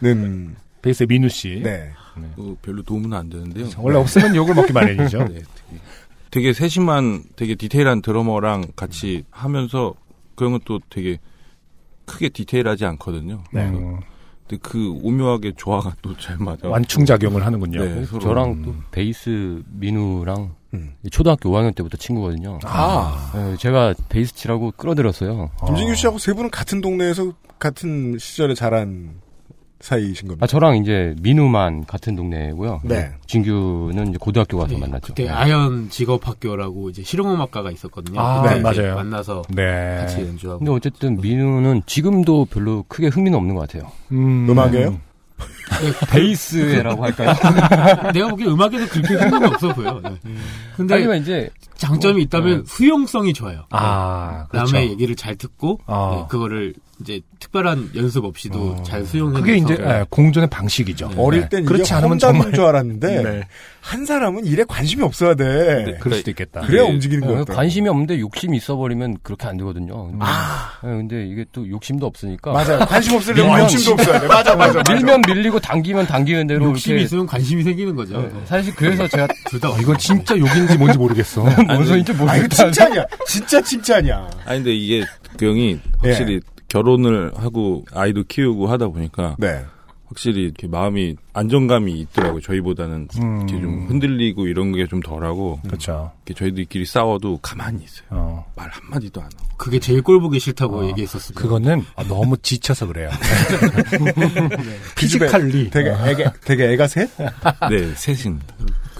씨는 0.00 0.56
베이스의 0.82 1.06
민우 1.08 1.28
씨. 1.28 1.60
네. 1.62 1.90
어, 2.36 2.56
별로 2.60 2.82
도움은 2.82 3.12
안 3.14 3.30
되는데요. 3.30 3.68
원래 3.78 3.96
없으면 3.98 4.36
욕을 4.36 4.54
먹기 4.54 4.72
마련이죠. 4.72 5.18
네, 5.24 5.34
되게, 5.34 5.80
되게 6.30 6.52
세심한, 6.52 7.22
되게 7.36 7.54
디테일한 7.54 8.02
드러머랑 8.02 8.64
같이 8.76 9.24
하면서 9.30 9.94
그런 10.34 10.52
것도 10.52 10.80
되게 10.90 11.18
크게 12.04 12.28
디테일하지 12.28 12.84
않거든요. 12.84 13.44
네. 13.52 13.70
그 14.60 14.90
오묘하게 15.02 15.52
조화가 15.56 15.96
또 16.02 16.14
잘 16.18 16.36
맞아. 16.38 16.68
완충작용을 16.68 17.44
하는군요. 17.46 17.84
네, 17.84 18.04
서로. 18.04 18.20
저랑 18.20 18.62
또 18.62 18.74
베이스 18.90 19.62
민우랑 19.72 20.54
음. 20.74 20.94
초등학교 21.10 21.50
5학년 21.50 21.74
때부터 21.74 21.96
친구거든요. 21.96 22.58
아. 22.64 23.32
예, 23.52 23.56
제가 23.56 23.94
베이스 24.08 24.34
치라고 24.34 24.72
끌어들였어요. 24.76 25.50
김진규 25.66 25.94
씨하고 25.94 26.18
세 26.18 26.32
분은 26.32 26.50
같은 26.50 26.80
동네에서 26.80 27.32
같은 27.58 28.16
시절에 28.18 28.54
자란 28.54 29.20
사이이신 29.82 30.28
겁니다. 30.28 30.44
아 30.44 30.46
저랑 30.46 30.76
이제 30.76 31.14
민우만 31.20 31.84
같은 31.84 32.14
동네고요. 32.14 32.80
네. 32.84 33.10
진규는 33.26 34.08
이제 34.08 34.18
고등학교 34.18 34.56
가서 34.58 34.74
네, 34.74 34.80
만났죠. 34.80 35.08
그때 35.08 35.24
네. 35.24 35.30
아연 35.30 35.90
직업학교라고 35.90 36.88
이제 36.90 37.02
실용음악가가 37.02 37.70
있었거든요. 37.72 38.20
아, 38.20 38.48
네, 38.48 38.60
맞아요. 38.60 38.94
만나서 38.94 39.42
네. 39.50 39.96
같이 39.98 40.20
연주하고. 40.20 40.60
근데 40.60 40.70
어쨌든 40.70 41.20
민우는 41.20 41.82
지금도 41.86 42.46
별로 42.46 42.84
크게 42.88 43.08
흥미는 43.08 43.36
없는 43.36 43.56
것 43.56 43.62
같아요. 43.62 43.90
음, 44.12 44.48
음악이에요? 44.48 44.98
베이스라고 46.12 47.02
할까요? 47.02 47.34
내가 48.14 48.28
보기엔 48.28 48.50
음악에도 48.50 48.86
그렇게 48.86 49.14
흥미가 49.14 49.48
없어 49.48 49.74
보여. 49.74 50.00
네. 50.00 50.10
근데 50.76 50.94
아니면 50.94 51.20
이제 51.20 51.50
장점이 51.82 52.22
있다면 52.22 52.64
수용성이 52.66 53.32
좋아요. 53.32 53.64
아, 53.70 54.46
그렇죠. 54.50 54.72
남의 54.72 54.90
얘기를 54.90 55.16
잘 55.16 55.36
듣고 55.36 55.78
아. 55.86 56.16
네, 56.16 56.26
그거를 56.28 56.74
이제 57.00 57.20
특별한 57.40 57.90
연습 57.96 58.24
없이도 58.24 58.58
어. 58.58 58.82
잘 58.84 59.04
수용해서 59.04 59.40
그게 59.40 59.56
이제 59.56 59.76
예, 59.80 60.04
공존의 60.08 60.48
방식이죠. 60.48 61.10
어릴 61.16 61.42
네. 61.42 61.48
땐 61.48 61.64
그렇지 61.64 61.82
이게 61.84 61.94
않으면 61.94 62.18
정말 62.18 62.52
줄 62.52 62.64
알았는데 62.64 63.22
네. 63.22 63.42
한 63.80 64.06
사람은 64.06 64.46
일에 64.46 64.62
관심이 64.62 65.02
없어야 65.02 65.34
돼. 65.34 65.96
그럴 66.00 66.18
수도 66.18 66.30
있겠다. 66.30 66.60
그래야 66.60 66.84
네. 66.84 66.90
움직이는 66.90 67.28
예, 67.28 67.34
거였다. 67.34 67.54
관심이 67.54 67.88
없는데 67.88 68.20
욕심이 68.20 68.56
있어버리면 68.56 69.18
그렇게 69.24 69.48
안 69.48 69.56
되거든요. 69.56 70.06
근데, 70.06 70.18
아 70.24 70.70
예, 70.84 70.88
근데 70.88 71.26
이게 71.26 71.44
또 71.50 71.68
욕심도 71.68 72.06
없으니까 72.06 72.52
맞아요. 72.52 72.78
관심 72.86 73.16
없으려면 73.16 73.44
밀면 73.46 73.60
관심도 73.60 73.92
없어야 73.94 74.20
돼. 74.20 74.26
맞아 74.28 74.54
맞아. 74.54 74.78
맞아. 74.78 74.94
밀면 74.94 75.22
밀리고 75.26 75.58
당기면 75.58 76.06
당기는 76.06 76.46
대로 76.46 76.66
욕심이 76.66 76.94
이렇게 76.94 77.04
있으면 77.06 77.26
관심이 77.26 77.64
생기는 77.64 77.96
거죠. 77.96 78.22
예, 78.22 78.46
사실 78.46 78.72
그래서 78.76 79.08
제가 79.08 79.26
둘다 79.50 79.70
어, 79.70 79.76
이건 79.80 79.98
진짜 79.98 80.38
욕인지 80.38 80.78
뭔지 80.78 80.96
모르겠어. 80.98 81.44
뭔 81.74 81.86
소리인지 81.86 82.12
아 82.12 82.14
이거 82.14 82.24
모르겠다. 82.24 82.56
칭찬이야. 82.64 83.06
진짜 83.26 83.60
칭찬이야. 83.60 84.30
아니, 84.44 84.58
근데 84.58 84.74
이게 84.74 85.04
그 85.38 85.46
형이 85.46 85.80
확실히 85.98 86.40
결혼을 86.68 87.32
하고 87.36 87.84
아이도 87.92 88.24
키우고 88.24 88.66
하다 88.68 88.88
보니까 88.88 89.36
네. 89.38 89.64
확실히 90.06 90.42
이렇게 90.44 90.66
마음이 90.66 91.16
안정감이 91.32 91.98
있더라고요. 92.00 92.40
저희보다는 92.42 93.08
음. 93.18 93.36
이렇게 93.48 93.60
좀 93.62 93.86
흔들리고 93.88 94.46
이런 94.46 94.72
게 94.72 94.86
좀 94.86 95.00
덜하고 95.00 95.58
그렇죠. 95.66 96.12
저희들끼리 96.34 96.84
싸워도 96.84 97.38
가만히 97.40 97.84
있어요. 97.84 98.06
어. 98.10 98.44
말 98.54 98.68
한마디도 98.70 99.20
안 99.22 99.26
하고. 99.26 99.52
그게 99.56 99.78
제일 99.78 100.02
꼴 100.02 100.20
보기 100.20 100.38
싫다고 100.38 100.80
어, 100.80 100.86
얘기했었어요. 100.88 101.34
그거는 101.34 101.84
아, 101.96 102.04
너무 102.04 102.36
지쳐서 102.36 102.88
그래요. 102.88 103.08
그 103.90 103.98
physically. 104.96 105.70
되게 105.70 105.90
애가 105.90 106.32
되게 106.44 106.72
애가 106.72 106.88
셋? 106.88 107.08
네, 107.70 107.94
셋입니다. 107.94 108.46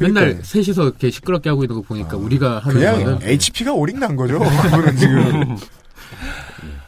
맨날 0.03 0.41
셋이서 0.43 0.83
이렇게 0.85 1.11
시끄럽게 1.11 1.49
하고 1.51 1.65
있는 1.65 1.77
거 1.77 1.83
보니까 1.83 2.17
우리가 2.17 2.61
하는 2.61 2.75
그냥 2.81 3.05
거는 3.05 3.19
HP가 3.23 3.73
오링 3.73 3.99
난 4.01 4.17
거죠. 4.17 4.39
그거는 4.63 4.97
지금. 4.97 5.57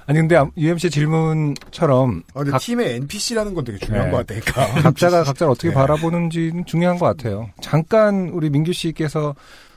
아니 0.07 0.19
근데 0.19 0.37
UMC 0.59 0.91
질문처럼 0.91 2.23
아, 2.35 2.39
근데 2.41 2.51
각- 2.51 2.61
팀의 2.61 2.97
NPC라는 2.97 3.55
건 3.55 3.65
되게 3.65 3.79
중요한 3.79 4.09
네. 4.09 4.13
것 4.13 4.19
같다니까. 4.27 4.83
각자가 4.83 5.25
각자를 5.25 5.51
어떻게 5.51 5.69
네. 5.69 5.75
바라보는지는 5.75 6.67
중요한 6.67 6.99
것 6.99 7.07
같아요. 7.07 7.49
잠깐 7.63 8.29
우리 8.29 8.51
민규 8.51 8.73
씨께서 8.75 9.35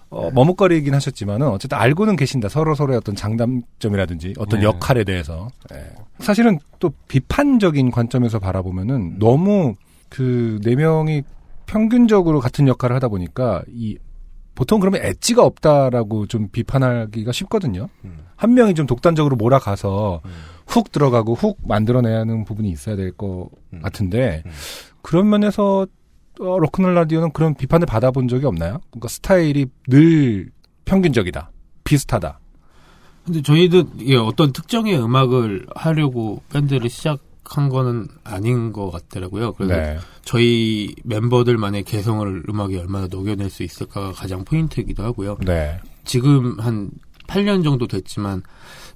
어, 0.10 0.30
머뭇거리긴 0.34 0.94
하셨지만은 0.94 1.48
어쨌든 1.48 1.78
알고는 1.78 2.16
계신다. 2.18 2.50
서로 2.50 2.76
서로의 2.76 2.98
어떤 2.98 3.16
장단점이라든지 3.16 4.34
어떤 4.38 4.60
네. 4.62 4.66
역할에 4.66 5.04
대해서. 5.04 5.50
예. 5.74 5.86
사실은 6.20 6.60
또 6.80 6.92
비판적인 7.08 7.92
관점에서 7.92 8.40
바라보면은 8.40 9.20
너무 9.20 9.76
그 10.10 10.60
네 10.64 10.76
명이 10.76 11.24
평균적으로 11.68 12.40
같은 12.40 12.68
역할을 12.68 12.96
하다 12.96 13.10
보니까 13.10 13.64
이 13.70 13.98
보통 14.56 14.80
그러면 14.80 15.02
엣지가 15.04 15.44
없다라고 15.44 16.26
좀 16.26 16.50
비판하기가 16.50 17.32
쉽거든요. 17.32 17.90
음. 18.06 18.26
한 18.36 18.56
명이 18.56 18.74
좀 18.74 18.88
독단적으로 18.88 19.36
몰아가서 19.36 20.22
훅 20.66 20.92
들어가고 20.92 21.36
훅 21.36 21.60
만들어내야 21.68 22.22
하는 22.22 22.44
부분이 22.44 22.70
있어야 22.70 22.96
될것 22.96 23.50
음. 23.74 23.82
같은데 23.82 24.42
음. 24.46 24.52
그런 25.04 25.30
면에서 25.30 25.86
어, 26.40 26.60
로큰롤 26.60 26.96
라디오는 26.96 27.32
그런 27.32 27.54
비판을 27.54 27.86
받아본 27.86 28.28
적이 28.28 28.46
없나요? 28.48 28.80
그러니까 28.90 29.08
스타일이 29.08 29.68
늘 29.88 30.50
평균적이다, 30.86 31.52
비슷하다. 31.84 32.40
근데 33.26 33.42
저희도 33.42 33.84
이게 34.00 34.16
어떤 34.16 34.54
특정의 34.54 34.98
음악을 34.98 35.68
하려고 35.76 36.42
밴드를 36.50 36.90
시작 36.90 37.20
한 37.50 37.70
거는 37.70 38.08
아닌 38.24 38.72
것 38.74 38.92
같더라고요. 38.92 39.54
그래서 39.54 39.74
네. 39.76 39.98
저희 40.24 40.94
멤버들만의 41.04 41.84
개성을 41.84 42.44
음악에 42.50 42.78
얼마나 42.78 43.08
녹여낼 43.08 43.50
수 43.50 43.64
있을까가 43.64 44.12
가장 44.12 44.44
포인트이기도 44.44 45.04
하고요. 45.04 45.38
네. 45.46 45.80
지금 46.04 46.60
한 46.60 46.90
8년 47.28 47.64
정도 47.64 47.88
됐지만 47.88 48.42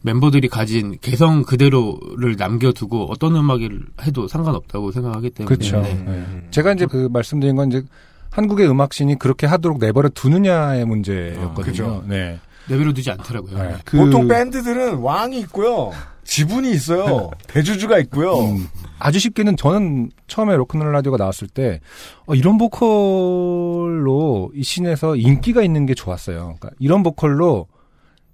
멤버들이 0.01 0.47
가진 0.47 0.97
개성 1.01 1.43
그대로를 1.43 2.35
남겨두고 2.37 3.11
어떤 3.11 3.35
음악을 3.35 3.85
해도 4.03 4.27
상관없다고 4.27 4.91
생각하기 4.91 5.29
때문에 5.31 5.55
그렇죠. 5.55 5.81
네. 5.81 5.93
네. 6.05 6.47
제가 6.51 6.73
이제 6.73 6.85
그 6.85 7.07
말씀드린 7.11 7.55
건 7.55 7.69
이제 7.69 7.83
한국의 8.31 8.69
음악 8.69 8.94
씬이 8.94 9.19
그렇게 9.19 9.45
하도록 9.47 9.77
내버려 9.79 10.09
두느냐의 10.09 10.85
문제였거든요. 10.85 11.51
아, 11.51 11.53
그죠. 11.63 12.03
네. 12.07 12.39
내버려 12.69 12.93
두지 12.93 13.11
않더라고요. 13.11 13.57
네. 13.57 13.75
그- 13.85 13.97
보통 13.97 14.27
밴드들은 14.27 14.95
왕이 14.99 15.39
있고요. 15.41 15.91
지분이 16.23 16.71
있어요. 16.71 17.31
대주주가 17.47 17.99
있고요. 17.99 18.39
음, 18.39 18.67
아주 18.99 19.19
쉽게는 19.19 19.57
저는 19.57 20.11
처음에 20.27 20.55
로큰롤 20.55 20.91
라디오가 20.91 21.17
나왔을 21.17 21.47
때 21.47 21.79
어, 22.25 22.35
이런 22.35 22.57
보컬로 22.57 24.51
이 24.55 24.63
씬에서 24.63 25.15
인기가 25.15 25.61
있는 25.61 25.85
게 25.85 25.93
좋았어요. 25.93 26.55
그러니까 26.59 26.69
이런 26.79 27.03
보컬로 27.03 27.67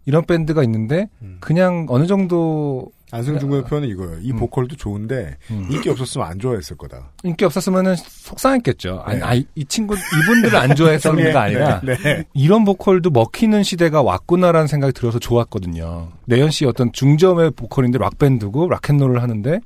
이런 0.05 0.25
밴드가 0.25 0.63
있는데 0.63 1.09
그냥 1.39 1.85
어느 1.89 2.07
정도 2.07 2.91
안승준 3.12 3.49
군의 3.49 3.64
표현은 3.66 3.88
이거예요. 3.89 4.20
이 4.22 4.34
보컬도 4.34 4.76
좋은데 4.76 5.38
음. 5.49 5.68
인기 5.72 5.89
없었으면 5.89 6.28
안 6.28 6.39
좋아했을 6.39 6.76
거다. 6.76 7.12
인기 7.24 7.45
없었으면은 7.45 7.95
속상했겠죠. 7.95 9.01
아니, 9.05 9.20
네. 9.20 9.26
아, 9.26 9.34
이, 9.34 9.45
이 9.55 9.66
친구 9.66 9.95
이분들을 9.95 10.58
안 10.58 10.76
그런 10.76 11.16
게 11.16 11.32
아니라 11.32 11.82
네, 11.82 11.95
네. 11.97 12.24
이런 12.34 12.66
보컬도 12.66 13.12
먹히는 13.12 13.64
시대가 13.64 14.01
왔구나라는 14.01 14.68
생각이 14.68 14.93
들어서 14.93 15.20
좋았거든요. 15.20 16.10
내현 16.26 16.51
씨 16.51 16.66
어떤 16.66 16.91
중저음의 16.91 17.51
보컬인데 17.51 17.97
락 17.97 18.18
밴드고 18.18 18.68
락앤롤을 18.70 19.22
하는데 19.22 19.60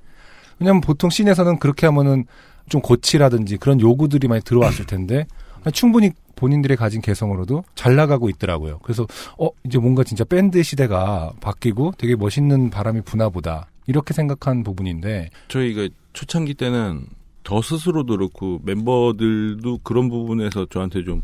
왜냐면 0.59 0.81
보통 0.81 1.09
씬에서는 1.09 1.57
그렇게 1.57 1.87
하면은 1.87 2.25
좀 2.69 2.81
고치라든지 2.81 3.57
그런 3.57 3.81
요구들이 3.81 4.27
많이 4.27 4.41
들어왔을 4.43 4.85
텐데 4.85 5.25
충분히 5.73 6.11
본인들의 6.41 6.75
가진 6.75 7.01
개성으로도 7.01 7.63
잘 7.75 7.95
나가고 7.95 8.27
있더라고요. 8.29 8.79
그래서 8.81 9.05
어 9.37 9.49
이제 9.63 9.77
뭔가 9.77 10.03
진짜 10.03 10.23
밴드 10.23 10.61
시대가 10.63 11.31
바뀌고 11.39 11.93
되게 11.99 12.15
멋있는 12.15 12.71
바람이 12.71 13.01
부나 13.01 13.29
보다 13.29 13.67
이렇게 13.85 14.15
생각한 14.15 14.63
부분인데 14.63 15.29
저희가 15.49 15.87
초창기 16.13 16.55
때는 16.55 17.05
저 17.43 17.61
스스로도 17.61 18.17
그렇고 18.17 18.59
멤버들도 18.63 19.79
그런 19.83 20.09
부분에서 20.09 20.65
저한테 20.71 21.03
좀 21.03 21.21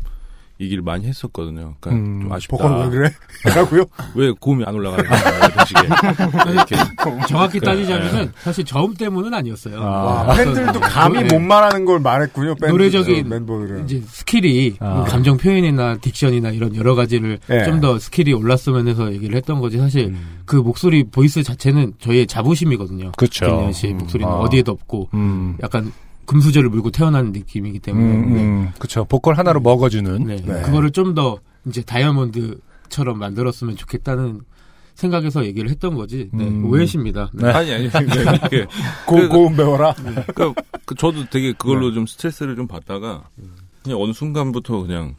얘기를 0.60 0.82
많이 0.82 1.06
했었거든요. 1.06 1.74
그러니까 1.80 1.90
음, 1.90 2.22
좀 2.22 2.32
아쉽다. 2.32 2.56
보컬 2.56 2.84
왜 2.84 2.90
그래? 2.90 3.10
라고요? 3.44 3.84
왜 4.14 4.32
고음이 4.32 4.64
안 4.64 4.74
올라가는 4.74 5.08
거야, 5.08 5.48
도시게. 5.50 5.80
이렇게. 6.52 6.76
정확히 7.28 7.60
그, 7.60 7.64
따지자면은 7.66 8.24
예. 8.24 8.30
사실 8.40 8.64
저음 8.64 8.94
때문은 8.94 9.32
아니었어요. 9.34 9.80
아. 9.80 10.24
와, 10.26 10.34
팬들도 10.34 10.80
감히 10.80 11.22
네. 11.22 11.28
못 11.32 11.40
말하는 11.40 11.84
걸 11.84 12.00
말했군요. 12.00 12.56
밴드 12.56 12.72
노래적인 12.72 13.28
멤버들은. 13.28 13.84
이제 13.84 14.02
스킬이 14.04 14.76
아. 14.80 14.94
뭐 14.94 15.04
감정 15.04 15.36
표현이나 15.36 15.96
diction이나 15.98 16.54
이런 16.54 16.74
여러 16.74 16.94
가지를 16.94 17.38
예. 17.50 17.64
좀더 17.64 17.98
스킬이 17.98 18.32
올랐으면 18.32 18.88
해서 18.88 19.12
얘기를 19.12 19.36
했던 19.36 19.60
거지 19.60 19.78
사실 19.78 20.14
그 20.44 20.56
목소리 20.56 21.04
보이스 21.04 21.42
자체는 21.42 21.94
저희의 22.00 22.26
자부심이거든요. 22.26 23.12
그렇죠. 23.16 23.46
김내현 23.46 23.72
씨의 23.72 23.94
목소리는 23.94 24.32
아. 24.32 24.36
어디에도 24.38 24.72
없고 24.72 25.10
음, 25.14 25.56
약간 25.62 25.92
금수저를 26.28 26.68
물고 26.70 26.90
태어난 26.90 27.32
느낌이기 27.32 27.78
때문에 27.80 28.04
음, 28.14 28.36
음, 28.36 28.70
그렇죠. 28.78 29.04
보컬 29.06 29.34
하나로 29.38 29.60
먹어주는 29.60 30.24
네. 30.24 30.36
네. 30.36 30.62
그거를 30.62 30.90
좀 30.90 31.14
더 31.14 31.38
이제 31.66 31.82
다이아몬드처럼 31.82 33.18
만들었으면 33.18 33.76
좋겠다는 33.76 34.42
생각에서 34.94 35.44
얘기를 35.44 35.70
했던 35.70 35.94
거지. 35.94 36.28
네. 36.32 36.44
음. 36.46 36.64
오해십니다. 36.66 37.30
네. 37.32 37.50
아니, 37.50 37.72
아니. 37.72 37.84
이렇게. 37.84 38.64
고, 39.06 39.16
그- 39.16 39.28
고음 39.28 39.56
배워라. 39.56 39.94
그러니까 39.94 40.54
그 40.84 40.94
저도 40.94 41.24
되게 41.30 41.52
그걸로 41.52 41.92
좀 41.92 42.06
스트레스를 42.06 42.56
좀 42.56 42.66
받다가 42.66 43.28
그냥 43.82 44.00
어느 44.00 44.12
순간부터 44.12 44.82
그냥 44.82 45.14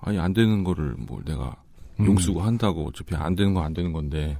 아니 0.00 0.18
안 0.18 0.32
되는 0.32 0.64
거를 0.64 0.94
뭐 0.98 1.20
내가 1.24 1.56
음. 2.00 2.06
용쓰고 2.06 2.40
한다고 2.42 2.86
어차피 2.88 3.14
안 3.14 3.34
되는 3.36 3.54
건안 3.54 3.74
되는 3.74 3.92
건데 3.92 4.38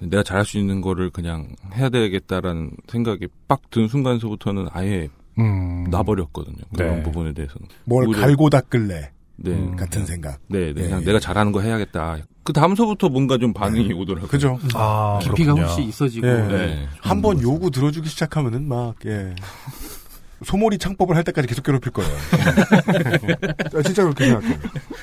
내가 0.00 0.22
잘할 0.22 0.44
수 0.44 0.58
있는 0.58 0.80
거를 0.80 1.10
그냥 1.10 1.48
해야 1.74 1.88
되겠다라는 1.88 2.72
생각이 2.88 3.28
빡 3.48 3.60
든 3.70 3.86
순간서부터는 3.88 4.66
아예 4.72 5.08
음. 5.38 5.84
놔버렸거든요 5.90 6.56
그런 6.76 6.96
네. 6.96 7.02
부분에 7.02 7.32
대해서는 7.32 7.68
뭘 7.84 8.06
오히려- 8.08 8.20
갈고 8.20 8.50
닦을래. 8.50 9.10
네 9.42 9.52
음. 9.52 9.74
같은 9.74 10.04
생각. 10.04 10.38
네, 10.48 10.58
네, 10.58 10.82
예, 10.82 10.84
그냥 10.84 11.00
예. 11.00 11.04
내가 11.06 11.18
잘하는 11.18 11.50
거 11.52 11.60
해야겠다 11.62 12.18
그 12.42 12.52
다음서부터 12.52 13.08
뭔가 13.08 13.38
좀 13.38 13.52
반응이 13.54 13.92
오더라고요 13.94 14.28
그죠? 14.28 14.58
아, 14.74 15.18
깊이가 15.22 15.54
그렇군요. 15.54 15.66
혹시 15.66 15.82
있어지고 15.88 16.26
예. 16.26 16.32
네. 16.48 16.88
한번 17.00 17.40
요구 17.40 17.70
들어주기 17.70 18.08
시작하면은 18.08 18.66
막, 18.68 18.96
예. 19.06 19.34
소몰이 20.44 20.78
창법을 20.78 21.16
할 21.16 21.24
때까지 21.24 21.46
계속 21.48 21.62
괴롭힐 21.64 21.92
거예요. 21.92 22.10
아, 23.76 23.82
진짜 23.82 24.02
그렇게 24.02 24.26
생각해요. 24.26 24.58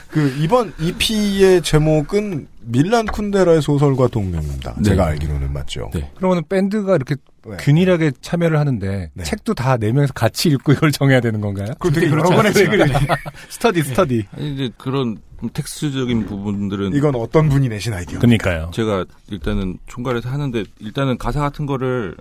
그, 0.10 0.36
이번 0.40 0.74
EP의 0.80 1.62
제목은 1.62 2.48
밀란 2.62 3.06
쿤데라의 3.06 3.62
소설과 3.62 4.08
동명입니다. 4.08 4.76
네. 4.78 4.84
제가 4.84 5.06
알기로는 5.08 5.54
맞죠. 5.54 5.90
네. 5.94 6.12
그러면 6.16 6.44
밴드가 6.50 6.96
이렇게 6.96 7.16
네. 7.48 7.56
균일하게 7.60 8.12
참여를 8.22 8.60
하는데 8.60 9.10
네. 9.14 9.24
책도 9.24 9.54
다 9.54 9.78
네 9.78 9.92
명에서 9.92 10.12
같이 10.14 10.50
읽고 10.50 10.74
이걸 10.74 10.92
정해야 10.92 11.20
되는 11.22 11.40
건가요? 11.40 11.68
그럼 11.80 11.94
되게 11.94 12.08
여러 12.08 12.24
그렇지 12.24 12.36
권의 12.36 12.48
않습니까? 12.50 12.86
책을 12.88 13.18
스터디 13.50 13.84
스터디. 13.84 14.26
아니, 14.36 14.54
이제 14.54 14.70
그런 14.78 15.18
좀 15.40 15.50
텍스트적인 15.54 16.26
부분들은 16.26 16.96
이건 16.96 17.14
어떤 17.16 17.48
분이 17.48 17.70
내신 17.70 17.94
아이디어? 17.94 18.18
그러니까요. 18.20 18.72
제가 18.74 19.06
일단은 19.30 19.78
총괄해서 19.86 20.30
하는데 20.30 20.64
일단은 20.80 21.18
가사 21.20 21.40
같은 21.42 21.68
거를 21.68 22.16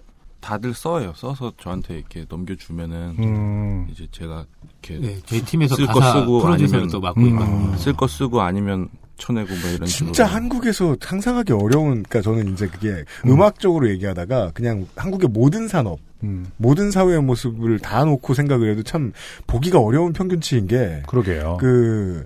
다들 0.47 0.75
써요. 0.75 1.13
써서 1.17 1.53
저한테 1.61 1.97
이렇게 1.97 2.25
넘겨주면은 2.29 3.17
음. 3.19 3.89
이제 3.91 4.07
제가 4.13 4.47
이렇게 4.81 5.05
네, 5.05 5.21
저희 5.27 5.45
팀에서 5.45 5.75
쓸 5.75 5.89
거 5.89 6.01
쓰고 6.01 6.47
아니면 6.47 6.87
또 6.87 7.01
맡고 7.01 7.21
음. 7.21 7.27
있거든요. 7.31 7.77
쓸거 7.77 8.07
쓰고 8.07 8.41
아니면 8.41 8.89
쳐내고 9.19 9.49
뭐 9.49 9.71
이런 9.71 9.89
식으로. 9.89 10.13
진짜 10.13 10.25
한국에서 10.25 10.97
상상하기 11.01 11.53
어려운, 11.53 12.05
그러니까 12.05 12.21
저는 12.21 12.53
이제 12.53 12.69
그게 12.69 13.05
음. 13.27 13.43
악적으로 13.43 13.91
얘기하다가 13.91 14.53
그냥 14.55 14.87
한국의 14.95 15.31
모든 15.33 15.67
산업, 15.67 15.99
음. 16.23 16.47
모든 16.59 16.93
사회의 16.93 17.21
모습을 17.21 17.81
다 17.81 18.05
놓고 18.05 18.35
생각을 18.35 18.71
해도 18.71 18.85
참 18.85 19.13
보기가 19.49 19.81
어려운 19.81 20.13
평균치인 20.13 20.69
게, 20.69 21.03
그러게요. 21.09 21.57
그, 21.59 22.25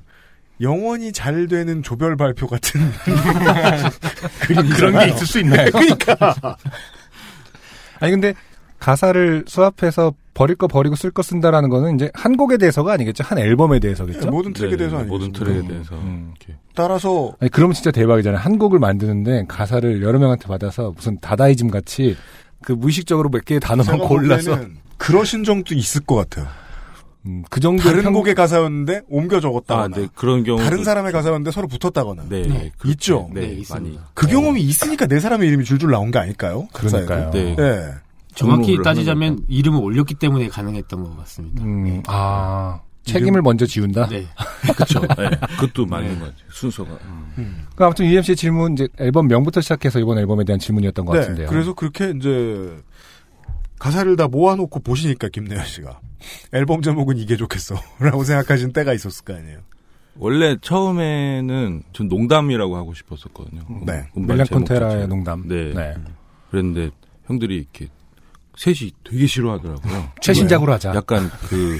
영원히 0.60 1.10
잘 1.10 1.48
되는 1.48 1.82
조별 1.82 2.18
발표 2.18 2.46
같은 2.46 2.82
그런 4.76 4.98
게 4.98 5.08
있을 5.08 5.26
수 5.26 5.40
있나요? 5.40 5.70
그러니까 5.70 6.36
아니 8.00 8.12
근데 8.12 8.34
가사를 8.78 9.44
수합해서 9.46 10.14
버릴 10.32 10.56
거 10.56 10.66
버리고 10.66 10.96
쓸 10.96 11.10
거 11.10 11.22
쓴다라는 11.22 11.68
거는 11.68 11.96
이제 11.96 12.10
한 12.14 12.36
곡에 12.36 12.56
대해서가 12.56 12.94
아니겠죠? 12.94 13.22
한 13.24 13.38
앨범에 13.38 13.78
대해서겠죠? 13.78 14.30
모든 14.30 14.54
트랙에 14.54 14.70
네, 14.70 14.76
대해서 14.78 14.96
아니겠습니까? 14.98 15.28
모든 15.28 15.32
트랙에 15.32 15.68
대해서 15.68 15.94
음. 15.96 16.32
이렇게 16.34 16.58
따라서 16.74 17.34
아니 17.40 17.50
그러면 17.50 17.74
진짜 17.74 17.90
대박이잖아요. 17.90 18.40
한 18.40 18.58
곡을 18.58 18.78
만드는데 18.78 19.44
가사를 19.48 20.02
여러 20.02 20.18
명한테 20.18 20.48
받아서 20.48 20.92
무슨 20.96 21.20
다다이즘 21.20 21.70
같이 21.70 22.16
그 22.62 22.72
무의식적으로 22.72 23.28
몇 23.28 23.44
개의 23.44 23.60
단어만 23.60 23.98
골라서 23.98 24.58
그러신 24.96 25.44
정도 25.44 25.74
있을 25.74 26.02
것 26.02 26.14
같아요. 26.16 26.46
음, 27.26 27.44
그 27.50 27.60
정도 27.60 27.82
다른 27.82 28.12
곡의 28.12 28.34
가사였는데 28.34 29.02
옮겨 29.08 29.40
적었다거나 29.40 29.84
아, 29.84 29.88
네 30.00 30.08
그런 30.14 30.42
경우 30.42 30.58
다른 30.58 30.84
사람의 30.84 31.12
가사였는데 31.12 31.50
서로 31.50 31.68
붙었다거나 31.68 32.24
네, 32.28 32.42
네, 32.42 32.72
그렇게, 32.78 32.92
있죠? 32.92 33.28
네, 33.32 33.40
네, 33.40 33.46
많이 33.46 33.60
있습니다. 33.60 34.08
그 34.14 34.26
경험이 34.26 34.62
있으니까 34.62 35.06
내 35.06 35.20
사람의 35.20 35.48
이름이 35.48 35.64
줄줄 35.64 35.90
나온 35.90 36.10
게 36.10 36.18
아닐까요? 36.18 36.68
그러니까요. 36.72 37.30
네. 37.30 37.54
네. 37.56 37.90
정확히 38.34 38.78
따지자면 38.82 39.40
이름을 39.48 39.80
올렸기 39.82 40.14
때문에 40.14 40.48
가능했던 40.48 41.02
것 41.02 41.16
같습니다. 41.18 41.62
음, 41.62 42.02
아 42.06 42.80
책임을 43.04 43.42
먼저 43.42 43.66
지운다. 43.66 44.08
네. 44.08 44.24
그렇죠. 44.74 45.00
네, 45.00 45.30
그것도 45.58 45.86
맞는 45.86 46.20
것 46.20 46.26
같아요. 46.26 46.48
순서가. 46.50 46.98
그 47.74 47.84
아무튼 47.84 48.06
UMC의 48.06 48.36
질문 48.36 48.74
이제 48.74 48.88
앨범 48.98 49.26
명부터 49.26 49.60
시작해서 49.60 49.98
이번 49.98 50.18
앨범에 50.18 50.44
대한 50.44 50.58
질문이었던 50.58 51.04
것 51.04 51.14
네. 51.14 51.20
같은데요. 51.20 51.48
그래서 51.48 51.74
그렇게 51.74 52.12
이제 52.16 52.76
가사를 53.80 54.14
다 54.14 54.28
모아놓고 54.28 54.80
보시니까 54.80 55.28
김내현 55.28 55.64
씨가 55.66 55.98
앨범 56.52 56.82
제목은 56.82 57.16
이게 57.16 57.36
좋겠어라고 57.36 58.22
생각하신 58.22 58.72
때가 58.72 58.92
있었을 58.92 59.24
거 59.24 59.34
아니에요. 59.34 59.58
원래 60.16 60.56
처음에는 60.60 61.82
전 61.94 62.08
농담이라고 62.08 62.76
하고 62.76 62.94
싶었었거든요. 62.94 63.62
네. 63.86 64.06
음반 64.16 64.36
밀란 64.36 64.46
콘테라의. 64.48 65.08
농담. 65.08 65.48
네. 65.48 65.72
네. 65.74 65.94
그랬는데 66.50 66.90
형들이 67.26 67.56
이렇게 67.56 67.88
셋이 68.56 68.92
되게 69.02 69.26
싫어하더라고요. 69.26 70.12
최신작으로 70.20 70.72
하자. 70.74 70.94
약간 70.94 71.30
그 71.48 71.78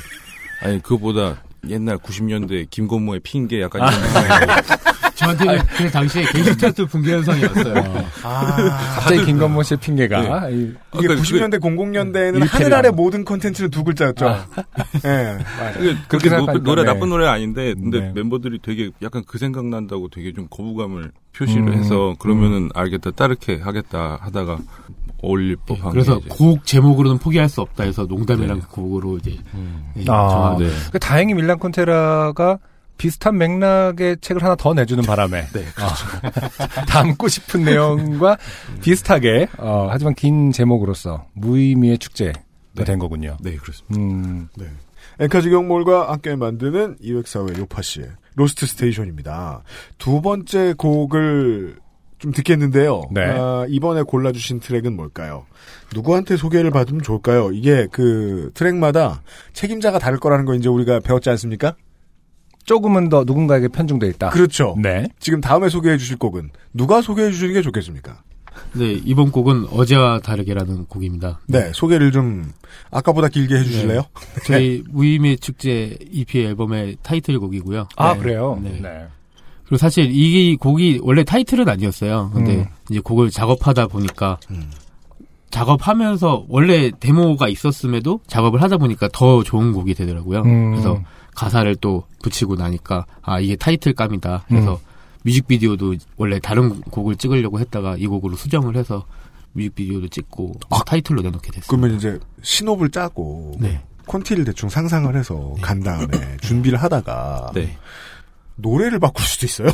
아니 0.62 0.80
그거보다 0.82 1.42
옛날 1.68 1.98
90년대 1.98 2.70
김건모의 2.70 3.20
핑계 3.20 3.60
약간 3.60 3.82
이런 3.92 4.89
저한테는 5.20 5.58
그 5.76 5.90
당시에 5.90 6.24
게슈탈트 6.24 6.86
붕괴 6.86 7.12
현상이었어요. 7.12 7.74
아, 8.22 8.56
갑자기 8.96 9.24
김건모 9.26 9.62
씨의 9.62 9.78
핑계가 9.78 10.50
이- 10.50 10.72
이게 10.98 11.06
아까 11.12 11.20
90년대 11.20 11.60
00년대에는 11.60 12.34
일패를 12.36 12.48
하늘 12.48 12.74
아래. 12.74 12.90
모든 12.90 13.24
콘텐츠는 13.24 13.70
두 13.70 13.84
글자였죠. 13.84 14.24
예, 15.04 15.08
맞아요. 15.58 15.74
그게 16.08 16.28
그렇게 16.28 16.30
노, 16.30 16.58
노래 16.62 16.82
네. 16.82 16.92
나쁜 16.92 17.08
노래 17.10 17.26
아닌데 17.26 17.74
근데 17.74 18.00
네. 18.00 18.12
멤버들이 18.14 18.58
되게 18.62 18.90
약간 19.02 19.22
그 19.26 19.38
생각 19.38 19.66
난다고 19.66 20.08
되게 20.08 20.32
좀 20.32 20.46
거부감을 20.50 21.10
표시를 21.36 21.68
음, 21.68 21.72
해서 21.74 22.14
그러면은 22.18 22.70
알겠다 22.74 23.12
따르게 23.12 23.60
하겠다 23.62 24.18
하다가 24.20 24.58
어울릴 25.22 25.56
법한 25.66 25.84
네, 25.84 25.90
그래서 25.92 26.18
곡 26.28 26.64
제목으로는 26.64 27.18
포기할 27.18 27.48
수 27.48 27.60
없다 27.60 27.84
해서 27.84 28.04
농담이랑 28.04 28.60
네. 28.60 28.64
곡으로 28.70 29.18
이제 29.18 29.36
네, 29.94 30.02
아, 30.08 30.28
정하게 30.28 30.64
네. 30.66 30.70
그 30.92 30.98
다행히 30.98 31.34
밀란 31.34 31.58
쿤데라가 31.58 32.58
비슷한 33.00 33.38
맥락의 33.38 34.18
책을 34.20 34.42
하나 34.44 34.54
더 34.54 34.74
내주는 34.74 35.02
바람에 35.02 35.46
네, 35.54 35.60
어, 35.60 36.84
담고 36.86 37.28
싶은 37.28 37.64
내용과 37.64 38.36
비슷하게 38.82 39.48
어, 39.56 39.88
하지만 39.90 40.14
긴 40.14 40.52
제목으로서 40.52 41.24
무의미의 41.32 41.96
축제가 41.96 42.38
네. 42.74 42.84
된 42.84 42.98
거군요. 42.98 43.38
네 43.40 43.56
그렇습니다. 43.56 43.98
음, 43.98 44.48
엔카 45.18 45.48
직영몰과 45.48 46.12
함께 46.12 46.36
만드는 46.36 46.98
이획사회 47.00 47.58
요팟시의 47.58 48.08
Lost 48.34 48.66
Station입니다. 48.66 49.62
두 49.96 50.20
번째 50.20 50.74
곡을 50.76 51.76
좀 52.18 52.32
듣겠는데요. 52.32 53.04
네. 53.12 53.22
아, 53.22 53.64
이번에 53.66 54.02
골라주신 54.02 54.60
트랙은 54.60 54.94
뭘까요? 54.94 55.46
누구한테 55.94 56.36
소개를 56.36 56.70
받으면 56.70 57.00
좋을까요? 57.00 57.50
이게 57.52 57.86
그 57.90 58.50
트랙마다 58.52 59.22
책임자가 59.54 59.98
다를 59.98 60.20
거라는 60.20 60.44
거 60.44 60.54
이제 60.54 60.68
우리가 60.68 61.00
배웠지 61.00 61.30
않습니까? 61.30 61.76
조금은 62.64 63.08
더 63.08 63.24
누군가에게 63.24 63.68
편중돼 63.68 64.06
있다. 64.08 64.30
그렇죠. 64.30 64.76
네. 64.80 65.08
지금 65.18 65.40
다음에 65.40 65.68
소개해 65.68 65.98
주실 65.98 66.16
곡은 66.18 66.50
누가 66.72 67.00
소개해 67.00 67.30
주시는 67.30 67.54
게 67.54 67.62
좋겠습니까? 67.62 68.22
네, 68.74 69.00
이번 69.04 69.30
곡은 69.30 69.66
어제와 69.72 70.20
다르게라는 70.20 70.86
곡입니다. 70.86 71.40
네, 71.46 71.70
소개를 71.74 72.12
좀 72.12 72.52
아까보다 72.90 73.28
길게 73.28 73.56
해주실래요? 73.56 74.02
저희 74.46 74.82
무의미의 74.90 75.38
축제 75.38 75.96
EP 76.10 76.40
앨범의 76.40 76.98
타이틀곡이고요. 77.02 77.88
아, 77.96 78.14
네. 78.14 78.20
그래요? 78.20 78.60
네. 78.62 78.78
네. 78.80 79.06
그리고 79.64 79.76
사실 79.76 80.10
이 80.10 80.56
곡이 80.56 81.00
원래 81.02 81.22
타이틀은 81.22 81.68
아니었어요. 81.68 82.30
근데 82.34 82.56
음. 82.56 82.66
이제 82.90 83.00
곡을 83.00 83.30
작업하다 83.30 83.86
보니까 83.86 84.38
음. 84.50 84.70
작업하면서 85.50 86.46
원래 86.48 86.90
데모가 86.98 87.48
있었음에도 87.48 88.20
작업을 88.26 88.62
하다 88.62 88.78
보니까 88.78 89.08
더 89.12 89.42
좋은 89.42 89.72
곡이 89.72 89.94
되더라고요. 89.94 90.42
음. 90.42 90.70
그래서 90.72 91.00
가사를 91.34 91.74
또 91.76 92.04
붙이고 92.22 92.56
나니까 92.56 93.06
아 93.22 93.40
이게 93.40 93.56
타이틀감이다. 93.56 94.44
그래서 94.48 94.74
음. 94.74 94.90
뮤직비디오도 95.22 95.96
원래 96.16 96.38
다른 96.38 96.80
곡을 96.80 97.16
찍으려고 97.16 97.60
했다가 97.60 97.96
이 97.98 98.06
곡으로 98.06 98.36
수정을 98.36 98.76
해서 98.76 99.04
뮤직비디오도 99.52 100.08
찍고 100.08 100.54
타이틀로 100.86 101.22
내놓게 101.22 101.50
됐어요. 101.50 101.66
그러면 101.68 101.96
이제 101.96 102.18
신호를 102.42 102.90
짜고 102.90 103.56
네. 103.60 103.82
콘티를 104.06 104.44
대충 104.44 104.68
상상을 104.68 105.14
해서 105.14 105.54
간 105.60 105.80
다음에 105.80 106.08
준비를 106.42 106.82
하다가 106.82 107.52
네. 107.54 107.76
노래를 108.56 108.98
바꿀 108.98 109.24
수도 109.24 109.46
있어요. 109.46 109.68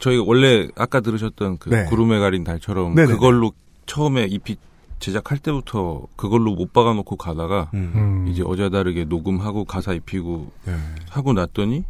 저희가 0.00 0.24
원래 0.26 0.68
아까 0.76 1.00
들으셨던 1.00 1.58
그 1.58 1.70
네. 1.70 1.84
구름에 1.84 2.18
가린 2.18 2.44
달처럼 2.44 2.94
네네네. 2.94 3.14
그걸로 3.14 3.52
처음에 3.86 4.24
EP 4.24 4.56
제작할 4.98 5.38
때부터 5.38 6.06
그걸로 6.16 6.54
못 6.54 6.72
박아놓고 6.72 7.16
가다가 7.16 7.70
음. 7.74 8.26
이제 8.28 8.42
어제 8.44 8.70
다르게 8.70 9.04
녹음하고 9.04 9.64
가사 9.64 9.92
입히고 9.92 10.50
네. 10.66 10.74
하고 11.10 11.32
났더니 11.32 11.84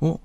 어 0.00 0.16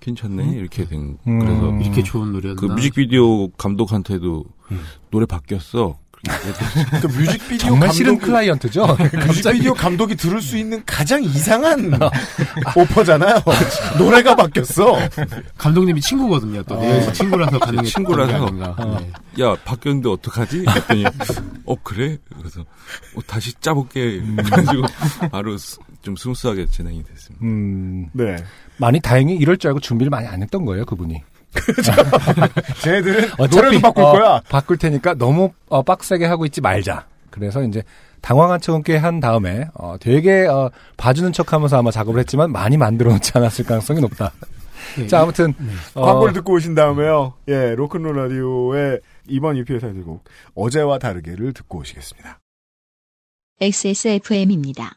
괜찮네 0.00 0.52
이렇게 0.56 0.86
된 0.86 1.18
음. 1.26 1.38
그래서 1.38 1.70
이렇게 1.78 2.02
좋은 2.02 2.32
노래였나? 2.32 2.60
그 2.60 2.66
뮤직비디오 2.66 3.48
감독한테도 3.48 4.44
음. 4.72 4.80
노래 5.10 5.26
바뀌었어 5.26 5.98
그 7.00 7.06
뮤직비디오 7.06 7.70
정말 7.70 7.90
싫은 7.92 8.18
감독이- 8.18 8.22
클라이언트죠. 8.22 8.96
뮤직비디오 9.26 9.72
감독이 9.74 10.14
들을 10.14 10.40
수 10.42 10.58
있는 10.58 10.82
가장 10.84 11.22
이상한 11.24 11.98
오퍼잖아요. 12.76 13.36
노래가 13.98 14.34
바뀌었어. 14.36 14.98
감독님이 15.56 16.00
친구거든요. 16.00 16.62
또 16.64 16.87
내 16.87 17.10
친구라서 17.12 17.58
가능했던 17.58 17.84
친구라서. 17.86 18.32
게 18.32 18.36
아닌가. 18.38 18.74
어. 18.78 19.00
네. 19.00 19.42
야 19.44 19.54
바뀌었는데 19.64 20.08
어떡하지? 20.10 20.64
그랬더니 20.64 21.04
어 21.64 21.74
그래? 21.82 22.18
그래서 22.38 22.60
어, 22.60 23.20
다시 23.26 23.54
짜볼게 23.60 24.20
그래가지고 24.20 24.82
바로 25.30 25.56
스- 25.56 25.78
좀 26.02 26.16
스무스하게 26.16 26.66
진행이 26.66 27.02
됐습니다. 27.04 27.44
음, 27.46 28.08
네. 28.12 28.36
많이 28.76 29.00
다행히 29.00 29.36
이럴 29.36 29.56
줄 29.56 29.68
알고 29.68 29.80
준비를 29.80 30.10
많이 30.10 30.26
안 30.26 30.42
했던 30.42 30.64
거예요, 30.64 30.84
그분이. 30.84 31.22
쟤네들은 32.82 33.30
어차피 33.38 33.56
노래도 33.56 33.80
바꿀 33.80 34.04
어, 34.04 34.12
거야. 34.12 34.40
바꿀 34.48 34.76
테니까 34.78 35.14
너무 35.14 35.52
어, 35.68 35.82
빡세게 35.82 36.26
하고 36.26 36.46
있지 36.46 36.60
말자. 36.60 37.06
그래서 37.30 37.62
이제 37.62 37.82
당황한 38.20 38.60
척은 38.60 38.82
꽤 38.82 38.96
한 38.98 39.20
다음에 39.20 39.68
어, 39.74 39.96
되게 40.00 40.46
어, 40.46 40.70
봐주는 40.96 41.32
척하면서 41.32 41.78
아마 41.78 41.90
작업을 41.90 42.20
했지만 42.20 42.52
많이 42.52 42.76
만들어 42.76 43.12
놓지 43.12 43.32
않았을 43.34 43.64
가능성이 43.64 44.00
높다. 44.00 44.32
네, 44.96 45.06
자 45.06 45.20
아무튼 45.20 45.54
어, 45.94 46.04
광고를 46.04 46.32
듣고 46.34 46.54
오신 46.54 46.74
다음에요. 46.74 47.34
예, 47.48 47.74
로큰롤 47.74 48.16
라디오의 48.16 49.00
이번 49.28 49.56
EP의 49.56 49.80
타이틀곡 49.80 50.24
어제와 50.54 50.98
다르게를 50.98 51.52
듣고 51.52 51.78
오시겠습니다. 51.78 52.38
XSFM입니다. 53.60 54.96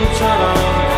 느린 0.00 0.89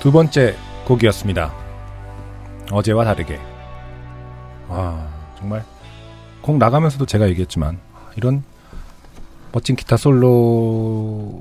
두 0.00 0.12
번째 0.12 0.54
곡이었습니다. 0.86 1.52
어제와 2.70 3.04
다르게. 3.04 3.40
아, 4.68 5.08
정말. 5.36 5.64
곡 6.40 6.56
나가면서도 6.58 7.04
제가 7.04 7.28
얘기했지만, 7.30 7.78
이런 8.16 8.44
멋진 9.52 9.74
기타 9.74 9.96
솔로를 9.96 11.40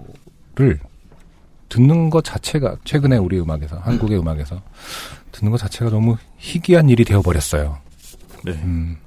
듣는 1.69 2.09
것 2.09 2.23
자체가, 2.23 2.77
최근에 2.83 3.17
우리 3.17 3.39
음악에서, 3.39 3.77
한국의 3.77 4.19
음 4.19 4.27
악에서, 4.27 4.61
듣는 5.31 5.51
것 5.51 5.57
자체가 5.57 5.91
너무 5.91 6.17
희귀한 6.37 6.89
일이 6.89 7.05
되어 7.05 7.21
버렸어요. 7.21 7.77
네. 8.43 8.53
음, 8.53 8.97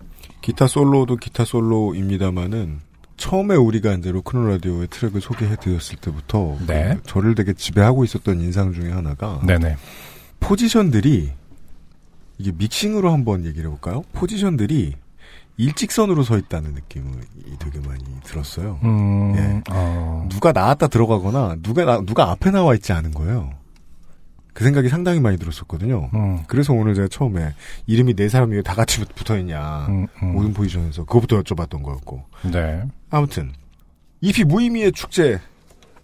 기타 0.43 0.67
솔로도 0.69 1.17
기타 1.17 1.45
솔로입니다만은 1.45 2.81
처음에 3.21 3.55
우리가 3.55 3.93
이제 3.93 4.11
로큰롤 4.11 4.51
라디오의 4.53 4.89
트랙을 4.89 5.21
소개해드렸을 5.21 5.97
때부터 6.01 6.57
네. 6.67 6.95
그 6.97 7.03
저를 7.07 7.35
되게 7.35 7.53
지배하고 7.53 8.03
있었던 8.05 8.41
인상 8.41 8.73
중에 8.73 8.91
하나가 8.91 9.41
네네. 9.47 9.77
포지션들이 10.41 11.31
이게 12.39 12.53
믹싱으로 12.57 13.13
한번 13.13 13.45
얘기를 13.45 13.67
해볼까요? 13.67 14.03
포지션들이 14.15 14.95
일직선으로 15.59 16.23
서 16.23 16.39
있다는 16.39 16.73
느낌이 16.73 17.13
되게 17.59 17.87
많이 17.87 18.03
들었어요. 18.25 18.81
음, 18.83 19.35
예. 19.37 19.63
어, 19.71 20.27
누가 20.31 20.53
나왔다 20.53 20.87
들어가거나 20.87 21.57
누가 21.63 21.85
나- 21.85 22.01
누가 22.01 22.31
앞에 22.31 22.51
나와 22.51 22.75
있지 22.75 22.95
않은 22.95 23.13
거예요. 23.13 23.51
그 24.53 24.65
생각이 24.65 24.89
상당히 24.89 25.21
많이 25.21 25.37
들었었거든요. 25.39 26.11
음, 26.15 26.43
그래서 26.47 26.73
오늘 26.73 26.95
제가 26.95 27.09
처음에 27.09 27.55
이름이 27.87 28.15
네 28.15 28.29
사람이 28.29 28.57
왜다 28.57 28.75
같이 28.75 29.05
붙어 29.15 29.39
있냐 29.39 29.87
음, 29.89 30.07
음. 30.23 30.33
모든 30.33 30.53
포지션에서 30.53 31.05
그것부터 31.05 31.41
여쭤봤던 31.43 31.83
거였고 31.83 32.25
네. 32.53 32.83
아무튼 33.11 33.53
EP 34.21 34.45
무의미의 34.45 34.93
축제 34.93 35.41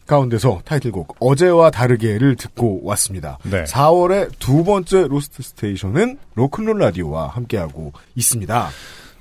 가운데서 0.06 0.62
타이틀곡 0.64 1.16
어제와 1.20 1.70
다르게를 1.70 2.36
듣고 2.36 2.80
왔습니다. 2.84 3.38
네. 3.42 3.64
4월의 3.64 4.30
두 4.38 4.64
번째 4.64 5.08
Lost 5.08 5.42
Station은 5.42 6.18
로큰롤 6.34 6.78
라디오와 6.78 7.28
함께하고 7.28 7.92
있습니다. 8.14 8.68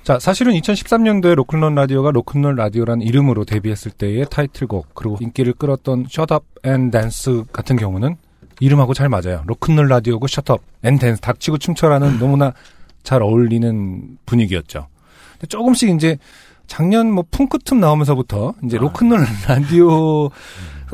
자, 0.04 0.20
사실은 0.20 0.52
2013년도에 0.52 1.34
로큰롤 1.34 1.74
라디오가 1.74 2.12
로큰롤 2.12 2.54
라디오라는 2.54 3.04
이름으로 3.04 3.44
데뷔했을 3.44 3.90
때의 3.90 4.26
타이틀곡, 4.30 4.94
그리고 4.94 5.18
인기를 5.20 5.54
끌었던 5.54 6.06
Shut 6.08 6.32
Up 6.32 6.46
and 6.64 6.92
Dance 6.92 7.42
같은 7.52 7.74
경우는 7.74 8.16
이름하고 8.60 8.94
잘 8.94 9.08
맞아요. 9.08 9.42
로큰롤 9.46 9.88
라디오고 9.88 10.26
and 10.84 11.00
Dance, 11.00 11.20
닥치고 11.20 11.58
춤춰라는 11.58 12.18
너무나 12.18 12.52
잘 13.02 13.22
어울리는 13.22 14.18
분위기였죠. 14.26 14.88
근데 15.32 15.46
조금씩 15.46 15.90
이제 15.90 16.18
작년 16.66 17.12
뭐 17.12 17.24
풍크춤 17.30 17.80
나오면서부터 17.80 18.54
이제 18.64 18.78
로큰롤 18.78 19.20
라디오 19.48 20.30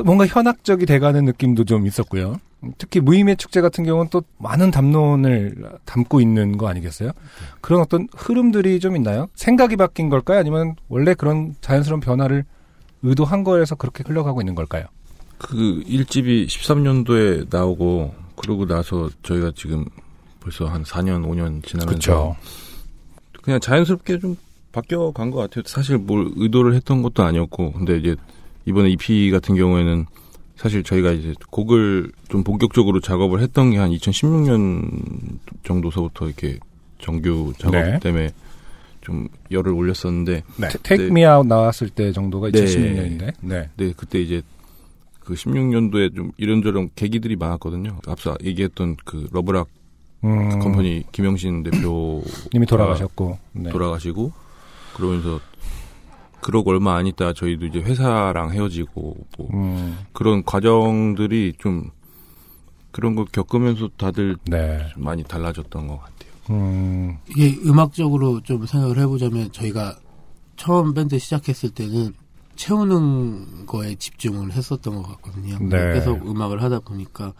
뭔가 0.03 0.25
현학적이 0.27 0.85
돼가는 0.85 1.23
느낌도 1.25 1.63
좀 1.65 1.87
있었고요. 1.87 2.35
특히 2.77 2.99
무의미의 3.01 3.35
축제 3.37 3.59
같은 3.61 3.83
경우는 3.83 4.09
또 4.09 4.23
많은 4.37 4.71
담론을 4.71 5.55
담고 5.85 6.21
있는 6.21 6.57
거 6.57 6.67
아니겠어요? 6.67 7.11
그런 7.61 7.81
어떤 7.81 8.07
흐름들이 8.15 8.79
좀 8.79 8.95
있나요? 8.95 9.27
생각이 9.35 9.75
바뀐 9.75 10.09
걸까요? 10.09 10.39
아니면 10.39 10.75
원래 10.87 11.13
그런 11.13 11.55
자연스러운 11.59 11.99
변화를 11.99 12.45
의도한 13.01 13.43
거에서 13.43 13.75
그렇게 13.75 14.03
흘러가고 14.07 14.41
있는 14.41 14.55
걸까요? 14.55 14.85
그 15.43 15.83
1집이 15.85 16.47
13년도에 16.47 17.47
나오고 17.49 18.13
그러고 18.35 18.65
나서 18.65 19.09
저희가 19.23 19.51
지금 19.55 19.85
벌써 20.39 20.65
한 20.65 20.83
4년, 20.83 21.25
5년 21.25 21.63
지나면서 21.65 21.85
그렇죠. 21.85 22.35
그냥 23.41 23.59
자연스럽게 23.59 24.19
좀 24.19 24.35
바뀌어 24.71 25.11
간 25.11 25.29
것 25.31 25.39
같아요. 25.39 25.63
사실 25.67 25.97
뭘 25.97 26.31
의도를 26.35 26.73
했던 26.73 27.01
것도 27.03 27.23
아니었고, 27.23 27.73
근데 27.73 27.97
이제 27.97 28.15
이번에 28.65 28.89
EP 28.89 29.29
같은 29.31 29.55
경우에는 29.55 30.05
사실 30.55 30.81
저희가 30.83 31.11
이제 31.11 31.33
곡을 31.51 32.11
좀 32.29 32.43
본격적으로 32.43 32.99
작업을 33.01 33.41
했던 33.41 33.71
게 33.71 33.77
한 33.77 33.91
2016년 33.91 35.39
정도서부터 35.63 36.25
이렇게 36.27 36.57
정규 36.99 37.53
작업 37.57 37.73
네. 37.73 37.99
때문에 37.99 38.29
좀 39.01 39.27
열을 39.51 39.73
올렸었는데, 39.73 40.43
네. 40.55 40.67
Take 40.83 41.07
Me 41.07 41.25
Out 41.25 41.47
나왔을 41.47 41.89
때 41.89 42.11
정도가 42.13 42.49
네. 42.51 42.63
2016년인데. 42.63 43.33
네. 43.41 43.69
네, 43.75 43.93
그때 43.95 44.21
이제 44.21 44.41
그 45.23 45.33
16년도에 45.35 46.15
좀 46.15 46.31
이런저런 46.37 46.89
계기들이 46.95 47.35
많았거든요. 47.35 47.99
앞서 48.07 48.35
얘기했던 48.43 48.97
그 49.05 49.27
러브락 49.31 49.67
음, 50.23 50.59
컴퍼니 50.59 51.05
김영신 51.11 51.63
대표 51.63 52.23
님이 52.53 52.65
돌아가셨고. 52.65 53.37
네. 53.53 53.69
돌아가시고 53.71 54.31
그러면서 54.95 55.39
그러고 56.41 56.71
얼마 56.71 56.95
안 56.95 57.07
있다 57.07 57.33
저희도 57.33 57.67
이제 57.67 57.79
회사랑 57.79 58.51
헤어지고 58.51 59.15
뭐 59.37 59.49
음, 59.53 59.97
그런 60.11 60.43
과정들이 60.43 61.53
좀 61.57 61.89
그런 62.91 63.15
걸 63.15 63.25
겪으면서 63.25 63.89
다들 63.97 64.37
네. 64.45 64.87
좀 64.93 65.03
많이 65.03 65.23
달라졌던 65.23 65.87
것 65.87 65.99
같아요. 65.99 66.33
음, 66.51 67.17
이게 67.29 67.57
음악적으로 67.65 68.41
좀 68.41 68.65
생각을 68.65 68.99
해보자면 68.99 69.51
저희가 69.51 69.97
처음 70.57 70.93
밴드 70.93 71.17
시작했을 71.17 71.71
때는 71.71 72.13
채우는 72.55 73.65
거에 73.65 73.95
집중을 73.95 74.51
했었던 74.53 74.95
것 74.95 75.03
같거든요. 75.03 75.57
네. 75.61 75.93
계속 75.93 76.27
음악을 76.27 76.61
하다 76.61 76.79
보니까 76.81 77.33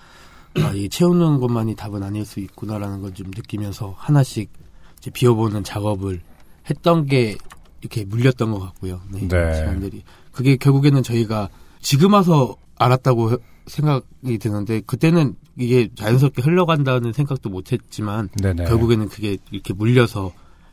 아, 0.55 0.71
이 0.73 0.87
채우는 0.89 1.39
것만이 1.39 1.75
답은 1.75 2.03
아닐 2.03 2.25
수 2.25 2.39
있구나라는 2.39 3.01
걸 3.01 3.13
좀 3.13 3.27
느끼면서 3.35 3.93
하나씩 3.97 4.51
이제 4.99 5.11
비워보는 5.11 5.63
작업을 5.63 6.21
했던 6.69 7.05
게 7.05 7.37
이렇게 7.81 8.05
물렸던 8.05 8.51
것 8.51 8.59
같고요. 8.59 9.01
네. 9.11 9.27
네. 9.27 9.55
시간들이 9.55 10.03
그게 10.31 10.55
결국에는 10.55 11.03
저희가 11.03 11.49
지금 11.81 12.13
와서 12.13 12.55
알았다고 12.77 13.31
해- 13.33 13.37
생각이 13.67 14.37
드는데 14.39 14.81
그때는 14.81 15.35
이게 15.57 15.89
자연스럽게 15.95 16.41
흘러간다는 16.41 17.13
생각도 17.13 17.49
못했지만 17.49 18.29
네네. 18.41 18.65
결국에는 18.65 19.07
그게 19.09 19.37
이렇게 19.51 19.73
물려서 19.73 20.31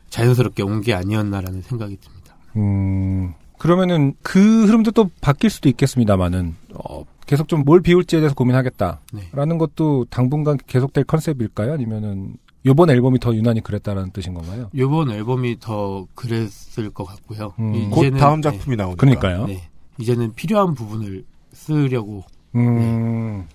자연스럽게 0.09 0.63
온 0.63 0.81
게 0.81 0.93
아니었나라는 0.93 1.61
생각이 1.61 1.97
듭니다. 2.01 2.35
음, 2.57 3.33
그러면은 3.61 4.15
그 4.23 4.65
흐름도 4.65 4.89
또 4.91 5.11
바뀔 5.21 5.51
수도 5.51 5.69
있겠습니다만은, 5.69 6.55
어, 6.73 7.03
계속 7.27 7.47
좀 7.47 7.61
뭘 7.63 7.79
비울지에 7.81 8.19
대해서 8.19 8.33
고민하겠다라는 8.33 8.97
네. 9.13 9.57
것도 9.59 10.05
당분간 10.09 10.57
계속될 10.65 11.03
컨셉일까요? 11.03 11.73
아니면은 11.73 12.37
요번 12.65 12.89
앨범이 12.89 13.19
더 13.19 13.35
유난히 13.35 13.61
그랬다라는 13.61 14.09
뜻인 14.11 14.33
건가요? 14.33 14.69
이번 14.73 15.11
앨범이 15.11 15.59
더 15.59 16.07
그랬을 16.15 16.89
것 16.89 17.05
같고요. 17.05 17.53
음. 17.59 17.75
이- 17.75 17.89
곧 17.91 18.01
이제는, 18.01 18.17
다음 18.19 18.41
네, 18.41 18.49
작품이 18.49 18.75
나오니까. 18.75 18.99
그러니까요. 18.99 19.45
네. 19.45 19.61
이제는 19.99 20.33
필요한 20.33 20.73
부분을 20.73 21.23
쓰려고 21.53 22.23
음, 22.55 23.47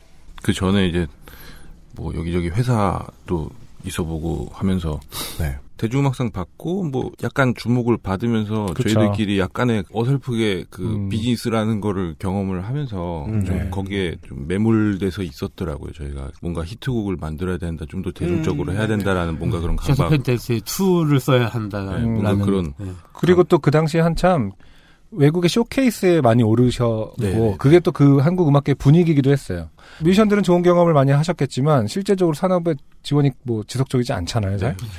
그 0.43 0.53
전에 0.53 0.87
이제 0.87 1.07
뭐 1.97 2.15
여기저기 2.15 2.49
회사도 2.49 3.51
있어보고 3.85 4.51
하면서 4.53 5.01
네. 5.41 5.57
대중음악상 5.77 6.31
받고 6.31 6.85
뭐 6.85 7.11
약간 7.23 7.55
주목을 7.55 7.99
받으면서 7.99 8.67
그쵸. 8.75 8.89
저희들끼리 8.89 9.39
약간의 9.39 9.85
어설프게 9.93 10.65
그 10.71 10.83
음. 10.83 11.09
비즈니스라는 11.09 11.81
거를 11.81 12.15
경험을 12.19 12.65
하면서 12.65 13.25
음, 13.27 13.45
좀 13.45 13.59
네. 13.59 13.71
거기에 13.71 14.17
좀 14.27 14.47
매몰돼서 14.49 15.23
있었더라고요. 15.23 15.93
저희가 15.93 16.31
뭔가 16.41 16.65
히트곡을 16.65 17.17
만들어야 17.21 17.59
된다, 17.59 17.85
좀 17.89 18.03
더 18.03 18.11
대중적으로 18.13 18.73
음, 18.73 18.77
해야 18.77 18.87
된다라는 18.87 19.39
뭔가 19.39 19.59
그런 19.61 19.75
강박, 19.77 20.11
펜테스의 20.11 20.61
2를 20.61 21.19
써야 21.19 21.47
한다라는 21.49 22.15
네, 22.15 22.21
뭔가 22.21 22.45
그런 22.45 22.73
네. 22.79 22.87
그리고 23.13 23.43
또 23.45 23.59
그 23.59 23.71
당시에 23.71 24.01
한참 24.01 24.53
외국의 25.11 25.49
쇼케이스에 25.49 26.21
많이 26.21 26.43
오르셨고 26.43 27.15
네. 27.19 27.57
그게 27.59 27.81
또 27.81 27.91
그 27.93 28.19
한국 28.19 28.49
음악계 28.49 28.75
분위기이기도 28.75 29.31
했어요. 29.31 29.71
뮤지션들은 30.03 30.43
좋은 30.43 30.63
경험을 30.63 30.93
많이 30.93 31.11
하셨겠지만 31.13 31.87
실제적으로 31.87 32.35
산업의 32.35 32.75
지원이 33.03 33.31
뭐 33.45 33.63
지속적이지 33.67 34.13
않잖아요. 34.13 34.59
잘. 34.59 34.77
근데 34.77 34.91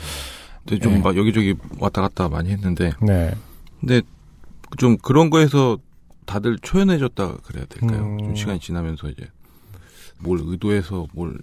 좀 0.75 0.95
네. 0.95 0.99
막 0.99 1.15
여기저기 1.15 1.55
왔다 1.79 2.01
갔다 2.01 2.27
많이 2.27 2.49
했는데 2.49 2.91
네. 3.01 3.33
근데 3.79 4.01
좀 4.77 4.97
그런 4.97 5.29
거에서 5.29 5.77
다들 6.25 6.57
초연해졌다 6.61 7.37
그래야 7.37 7.65
될까요? 7.65 8.03
음. 8.03 8.17
좀 8.17 8.35
시간이 8.35 8.59
지나면서 8.59 9.09
이제 9.09 9.25
뭘 10.19 10.39
의도해서 10.43 11.07
뭘 11.13 11.37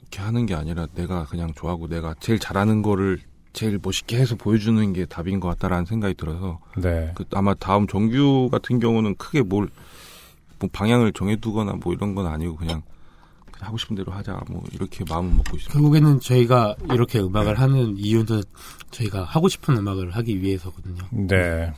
이렇게 0.00 0.20
하는 0.20 0.46
게 0.46 0.54
아니라 0.54 0.86
내가 0.94 1.24
그냥 1.24 1.52
좋아하고 1.54 1.88
내가 1.88 2.14
제일 2.20 2.38
잘하는 2.38 2.82
거를 2.82 3.20
제일 3.52 3.78
멋있게 3.80 4.18
해서 4.18 4.34
보여주는 4.34 4.92
게 4.92 5.06
답인 5.06 5.38
것 5.38 5.48
같다라는 5.48 5.86
생각이 5.86 6.14
들어서 6.14 6.58
네. 6.76 7.12
그 7.14 7.24
아마 7.32 7.54
다음 7.54 7.86
정규 7.86 8.48
같은 8.50 8.80
경우는 8.80 9.14
크게 9.14 9.42
뭘, 9.42 9.68
뭐 10.58 10.68
방향을 10.72 11.12
정해두거나 11.12 11.74
뭐 11.74 11.92
이런 11.94 12.16
건 12.16 12.26
아니고 12.26 12.56
그냥 12.56 12.82
하고 13.64 13.76
싶은 13.76 13.96
대로 13.96 14.12
하자 14.12 14.40
뭐 14.48 14.62
이렇게 14.72 15.04
마음을 15.08 15.30
먹고 15.30 15.56
있습니다. 15.56 15.72
결국에는 15.72 16.20
저희가 16.20 16.76
이렇게 16.92 17.20
음악을 17.20 17.58
하는 17.58 17.96
이유는 17.96 18.42
저희가 18.90 19.24
하고 19.24 19.48
싶은 19.48 19.76
음악을 19.76 20.12
하기 20.12 20.40
위해서거든요. 20.42 21.02
네. 21.10 21.72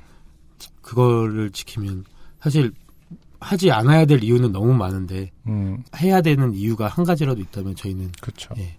그거를 0.82 1.50
지키면 1.50 2.04
사실 2.40 2.72
하지 3.40 3.70
않아야 3.70 4.04
될 4.06 4.22
이유는 4.22 4.52
너무 4.52 4.74
많은데 4.74 5.30
음, 5.46 5.82
해야 5.96 6.20
되는 6.20 6.54
이유가 6.54 6.88
한 6.88 7.04
가지라도 7.04 7.40
있다면 7.40 7.76
저희는 7.76 8.12
그렇죠. 8.20 8.54
예, 8.58 8.78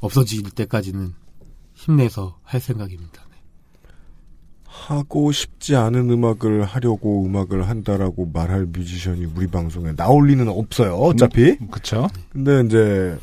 없어질 0.00 0.42
때까지는 0.50 1.14
힘내서 1.74 2.38
할 2.42 2.60
생각입니다. 2.60 3.25
네. 4.76 4.86
하고 4.86 5.32
싶지 5.32 5.74
않은 5.76 6.10
음악을 6.10 6.64
하려고 6.64 7.24
음악을 7.24 7.68
한다라고 7.68 8.30
말할 8.32 8.66
뮤지션이 8.66 9.24
우리 9.24 9.46
방송에 9.46 9.94
나올 9.96 10.28
리는 10.28 10.48
없어요. 10.48 10.94
어차피. 10.94 11.56
그렇죠. 11.70 12.08
근데 12.30 12.62
이제 12.64 13.18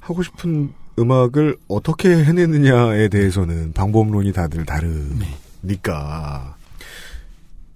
하고 0.00 0.22
싶은 0.22 0.72
음악을 0.98 1.56
어떻게 1.68 2.08
해내느냐에 2.24 3.08
대해서는 3.08 3.72
방법론이 3.72 4.32
다들 4.32 4.64
다르니까. 4.64 6.56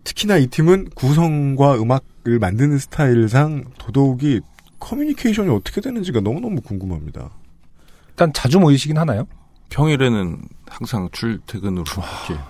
특히나 0.05 0.37
이 0.37 0.47
팀은 0.49 0.91
구성과 0.95 1.81
음악을 1.81 2.39
만드는 2.41 2.79
스타일상 2.79 3.65
더더욱이 3.79 4.41
커뮤니케이션이 4.81 5.49
어떻게 5.51 5.81
되는지가 5.81 6.21
너무너무 6.21 6.61
궁금합니다. 6.61 7.31
일단 8.11 8.33
자주 8.33 8.59
모이시긴 8.59 8.99
하나요? 8.99 9.27
평일에는 9.71 10.43
항상 10.69 11.09
출퇴근으로 11.13 11.85
이렇게 11.87 12.43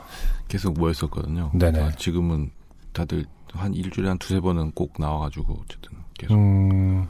계속 0.52 0.78
모였었거든요. 0.78 1.50
네네. 1.54 1.80
아, 1.80 1.90
지금은 1.92 2.50
다들 2.92 3.24
한 3.54 3.72
일주일에 3.72 4.08
한 4.08 4.18
두세 4.18 4.38
번은 4.40 4.72
꼭 4.72 4.92
나와가지고 4.98 5.62
어쨌든 5.64 5.92
계속 6.18 6.34
음, 6.34 7.06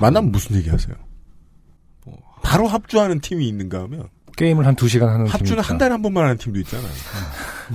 만나면 0.00 0.32
무슨 0.32 0.56
얘기 0.56 0.70
하세요? 0.70 0.96
뭐 2.06 2.16
바로 2.42 2.66
합주하는 2.66 3.20
팀이 3.20 3.46
있는가 3.46 3.82
하면 3.82 4.08
게임을 4.38 4.66
한 4.66 4.74
두 4.74 4.88
시간 4.88 5.10
하는 5.10 5.26
합주는. 5.26 5.62
한 5.62 5.76
달에 5.76 5.90
한 5.92 6.00
번만 6.00 6.24
하는 6.24 6.38
팀도 6.38 6.58
있잖아요. 6.60 6.88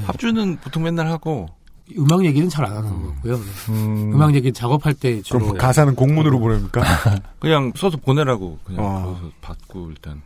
합주는 0.05 0.57
보통 0.61 0.81
맨날 0.83 1.05
하고 1.07 1.47
음악 1.95 2.25
얘기는 2.25 2.49
잘 2.49 2.65
안 2.65 2.77
하는 2.77 2.89
것 3.03 3.13
같고요. 3.13 3.35
음, 3.69 4.13
음. 4.15 4.21
악 4.21 4.33
얘기 4.33 4.51
작업할 4.51 4.95
때 4.95 5.21
주로 5.21 5.41
그럼 5.45 5.57
가사는 5.59 5.93
공문으로 5.93 6.39
보냅니까? 6.39 6.81
그냥 7.39 7.71
써서 7.75 7.97
보내라고 7.97 8.57
그냥 8.63 8.83
아. 8.83 9.31
받고 9.41 9.91
일단 9.91 10.23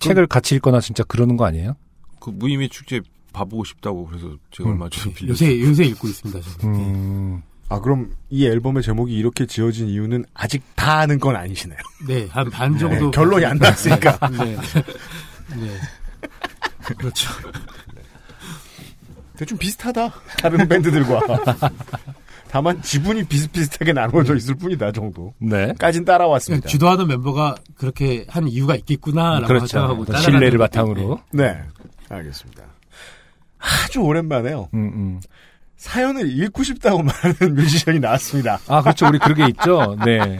책을 0.00 0.26
같이 0.26 0.54
읽거나 0.56 0.80
진짜 0.80 1.02
그러는 1.04 1.38
거 1.38 1.46
아니에요? 1.46 1.74
그 2.20 2.28
무의미 2.30 2.68
축제 2.68 3.00
봐보고 3.34 3.64
싶다고 3.64 4.06
그래서 4.06 4.34
제가 4.50 4.70
음. 4.70 4.72
얼마 4.74 4.88
전에 4.88 5.12
빌렸어요. 5.14 5.48
요새 5.50 5.60
요새 5.60 5.84
읽고 5.84 6.08
있습니다. 6.08 6.40
저는. 6.60 6.74
음, 6.74 7.42
아 7.68 7.80
그럼 7.80 8.14
이 8.30 8.46
앨범의 8.46 8.82
제목이 8.82 9.12
이렇게 9.14 9.44
지어진 9.46 9.88
이유는 9.88 10.24
아직 10.32 10.62
다 10.76 11.00
아는 11.00 11.18
건 11.18 11.36
아니시네요. 11.36 11.78
네, 12.08 12.26
한 12.30 12.48
반 12.50 12.78
정도 12.78 13.06
네, 13.06 13.10
결론이 13.10 13.44
안 13.44 13.58
났으니까. 13.58 14.18
네. 14.30 14.56
네. 15.56 15.76
그렇죠. 16.96 17.30
대충 19.36 19.58
비슷하다. 19.58 20.12
다른 20.38 20.68
밴드들과. 20.68 21.20
다만 22.48 22.80
지분이 22.82 23.24
비슷비슷하게 23.24 23.92
나누어져 23.92 24.36
있을 24.36 24.54
뿐이다 24.54 24.92
정도. 24.92 25.34
네. 25.38 25.72
까진 25.76 26.04
따라왔습니다. 26.04 26.68
주도하는 26.68 27.08
멤버가 27.08 27.56
그렇게 27.76 28.26
한 28.28 28.46
이유가 28.46 28.76
있겠구나라고 28.76 29.46
그렇죠. 29.48 29.66
생각하고 29.66 30.04
따라가는 30.04 30.22
신뢰를. 30.38 30.58
바탕으로. 30.58 31.20
네, 31.32 31.60
알겠습니다. 32.08 32.62
아주 33.64 34.00
오랜만에요. 34.00 34.68
음, 34.74 34.78
음. 34.94 35.20
사연을 35.76 36.30
읽고 36.38 36.62
싶다고 36.62 37.02
말하는 37.02 37.54
뮤지션이 37.54 37.98
나왔습니다. 38.00 38.60
아, 38.68 38.82
그렇죠. 38.82 39.06
우리 39.06 39.18
그러게 39.18 39.46
있죠. 39.48 39.96
네. 40.04 40.38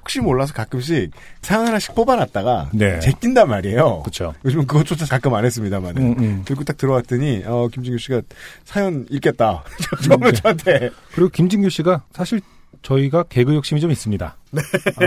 혹시 0.00 0.20
몰라서 0.20 0.52
가끔씩 0.52 1.12
사연 1.42 1.66
하나씩 1.66 1.94
뽑아놨다가 1.94 2.70
네. 2.74 2.98
제낀단 3.00 3.48
말이에요. 3.48 4.00
그렇죠. 4.00 4.34
요즘은 4.44 4.66
그것조차 4.66 5.06
가끔 5.06 5.32
안 5.34 5.44
했습니다만. 5.44 5.96
음, 5.96 6.14
음. 6.18 6.42
그리고 6.44 6.64
딱 6.64 6.76
들어왔더니 6.76 7.44
어, 7.46 7.68
김진규 7.72 7.98
씨가 7.98 8.22
사연 8.64 9.06
읽겠다. 9.10 9.62
처음에 10.02 10.32
저한테 10.32 10.90
그리고 11.14 11.30
김진규 11.30 11.70
씨가 11.70 12.02
사실 12.12 12.40
저희가 12.82 13.22
개그 13.24 13.54
욕심이 13.54 13.80
좀 13.80 13.92
있습니다. 13.92 14.36
네. 14.50 14.62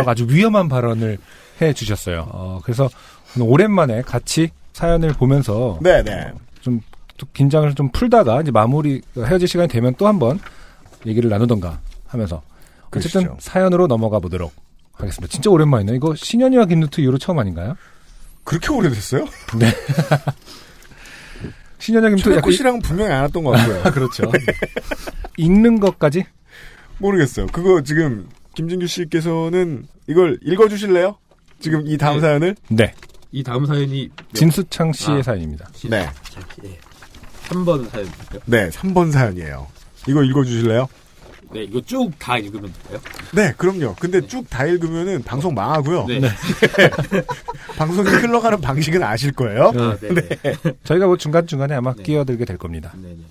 아주 0.05 0.25
위험한 0.29 0.69
발언을 0.69 1.17
해 1.61 1.73
주셨어요. 1.73 2.29
어, 2.31 2.61
그래서 2.63 2.89
오랜만에 3.37 4.01
같이 4.01 4.51
사연을 4.75 5.13
보면서 5.13 5.79
네네. 5.81 6.33
좀또 6.59 7.27
긴장을 7.31 7.73
좀 7.75 7.89
풀다가 7.93 8.41
이제 8.41 8.51
마무리 8.51 9.01
헤어질 9.17 9.47
시간이 9.47 9.69
되면 9.69 9.95
또 9.97 10.05
한번 10.05 10.37
얘기를 11.05 11.29
나누던가 11.29 11.79
하면서 12.07 12.41
어쨌든 12.87 13.21
그러시죠. 13.21 13.37
사연으로 13.39 13.87
넘어가 13.87 14.19
보도록 14.19 14.51
하겠습니다. 14.91 15.31
진짜 15.31 15.49
오랜만이네요. 15.49 15.95
이거 15.95 16.13
신현이와 16.13 16.65
김누트 16.65 16.99
이후로 16.99 17.19
처음 17.19 17.39
아닌가요? 17.39 17.77
그렇게 18.43 18.73
오래됐어요? 18.73 19.23
네. 19.57 19.71
신현이와 21.79 22.09
김누트 22.09 22.35
약간 22.35 22.51
씨랑은 22.51 22.81
분명히 22.81 23.13
안 23.13 23.21
왔던 23.21 23.45
것 23.45 23.51
같고요. 23.51 23.81
그렇죠. 23.93 24.29
읽는 25.37 25.79
것까지 25.79 26.25
모르겠어요. 26.97 27.47
그거 27.47 27.81
지금 27.81 28.27
김진규 28.55 28.87
씨께서는 28.87 29.87
이걸 30.07 30.37
읽어주실래요? 30.43 31.15
지금 31.61 31.87
이 31.87 31.97
다음 31.97 32.15
네. 32.15 32.21
사연을? 32.21 32.55
네 32.67 32.93
이 33.35 33.43
다음 33.43 33.65
사연이 33.65 34.09
진수창 34.31 34.93
씨의 34.93 35.19
아. 35.19 35.23
사연입니다. 35.23 35.67
네. 35.89 36.07
3번 37.49 37.89
사연인데요. 37.89 38.41
네, 38.45 38.69
3번 38.69 39.11
사연이에요. 39.11 39.67
이거 40.07 40.23
읽어주실래요? 40.23 40.87
네, 41.51 41.63
이거 41.63 41.81
쭉 41.81 42.13
다 42.17 42.37
읽으면 42.37 42.73
돼요? 42.87 43.01
네, 43.33 43.53
그럼요. 43.57 43.95
근데 43.99 44.25
쭉다 44.25 44.67
읽으면은 44.67 45.21
방송 45.23 45.53
망하고요. 45.53 46.05
네. 46.05 46.21
방송이 47.77 48.07
흘러가는 48.07 48.61
방식은 48.61 49.03
아실 49.03 49.33
거예요. 49.33 49.73
아, 49.75 49.97
네. 49.99 50.13
네. 50.13 50.55
저희가 50.85 51.05
뭐 51.07 51.17
중간 51.17 51.45
중간에 51.45 51.75
아마 51.75 51.93
네. 51.93 52.03
끼어들게 52.03 52.45
될 52.45 52.57
겁니다. 52.57 52.93
네. 52.95 53.09
네. 53.09 53.25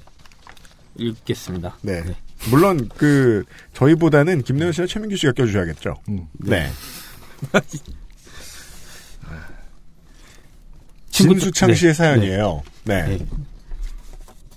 읽겠습니다. 0.99 1.79
네. 1.81 2.05
물론 2.51 2.91
그 2.95 3.45
저희보다는 3.73 4.43
김래현 4.43 4.73
씨와 4.73 4.87
최민규 4.87 5.17
씨가 5.17 5.33
껴주셔야겠죠. 5.33 5.95
음. 6.11 6.27
네. 6.35 6.71
친구- 11.15 11.35
진수창 11.39 11.69
네. 11.69 11.75
씨의 11.77 11.95
사연이에요. 11.95 12.63
네. 12.85 13.03
네. 13.07 13.19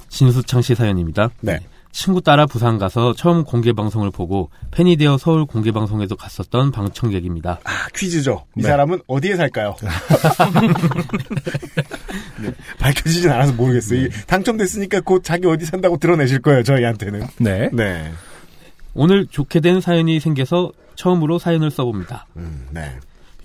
진수창 0.10 0.62
씨 0.64 0.74
사연입니다. 0.74 1.30
네. 1.42 1.60
친구 1.92 2.22
따라 2.22 2.46
부산 2.48 2.78
가서 2.80 3.14
처음 3.14 3.44
공개 3.44 3.74
방송을 3.74 4.10
보고 4.12 4.50
팬이 4.72 4.98
되어 4.98 5.18
서울 5.18 5.46
공개 5.46 5.72
방송에도 5.72 6.16
갔었던 6.16 6.72
방청객입니다. 6.72 7.60
아, 7.64 7.72
퀴즈죠. 7.96 8.46
이 8.56 8.62
네. 8.62 8.68
사람은 8.68 9.02
어디에 9.08 9.36
살까요? 9.36 9.76
네. 12.42 12.52
밝혀지진 12.80 13.30
않아서 13.32 13.54
모르겠어요. 13.54 14.02
이 14.06 14.10
당첨됐으니까 14.28 15.02
곧 15.02 15.24
자기 15.24 15.48
어디 15.48 15.66
산다고 15.66 15.98
드러내실 15.98 16.42
거예요, 16.42 16.64
저희한테는. 16.64 17.28
네. 17.40 17.70
네. 17.74 18.12
오늘 18.94 19.28
좋게 19.28 19.60
된 19.60 19.80
사연이 19.82 20.20
생겨서 20.20 20.72
처음으로 20.96 21.38
사연을 21.40 21.70
써봅니다. 21.72 22.28
음, 22.38 22.68
네. 22.72 22.96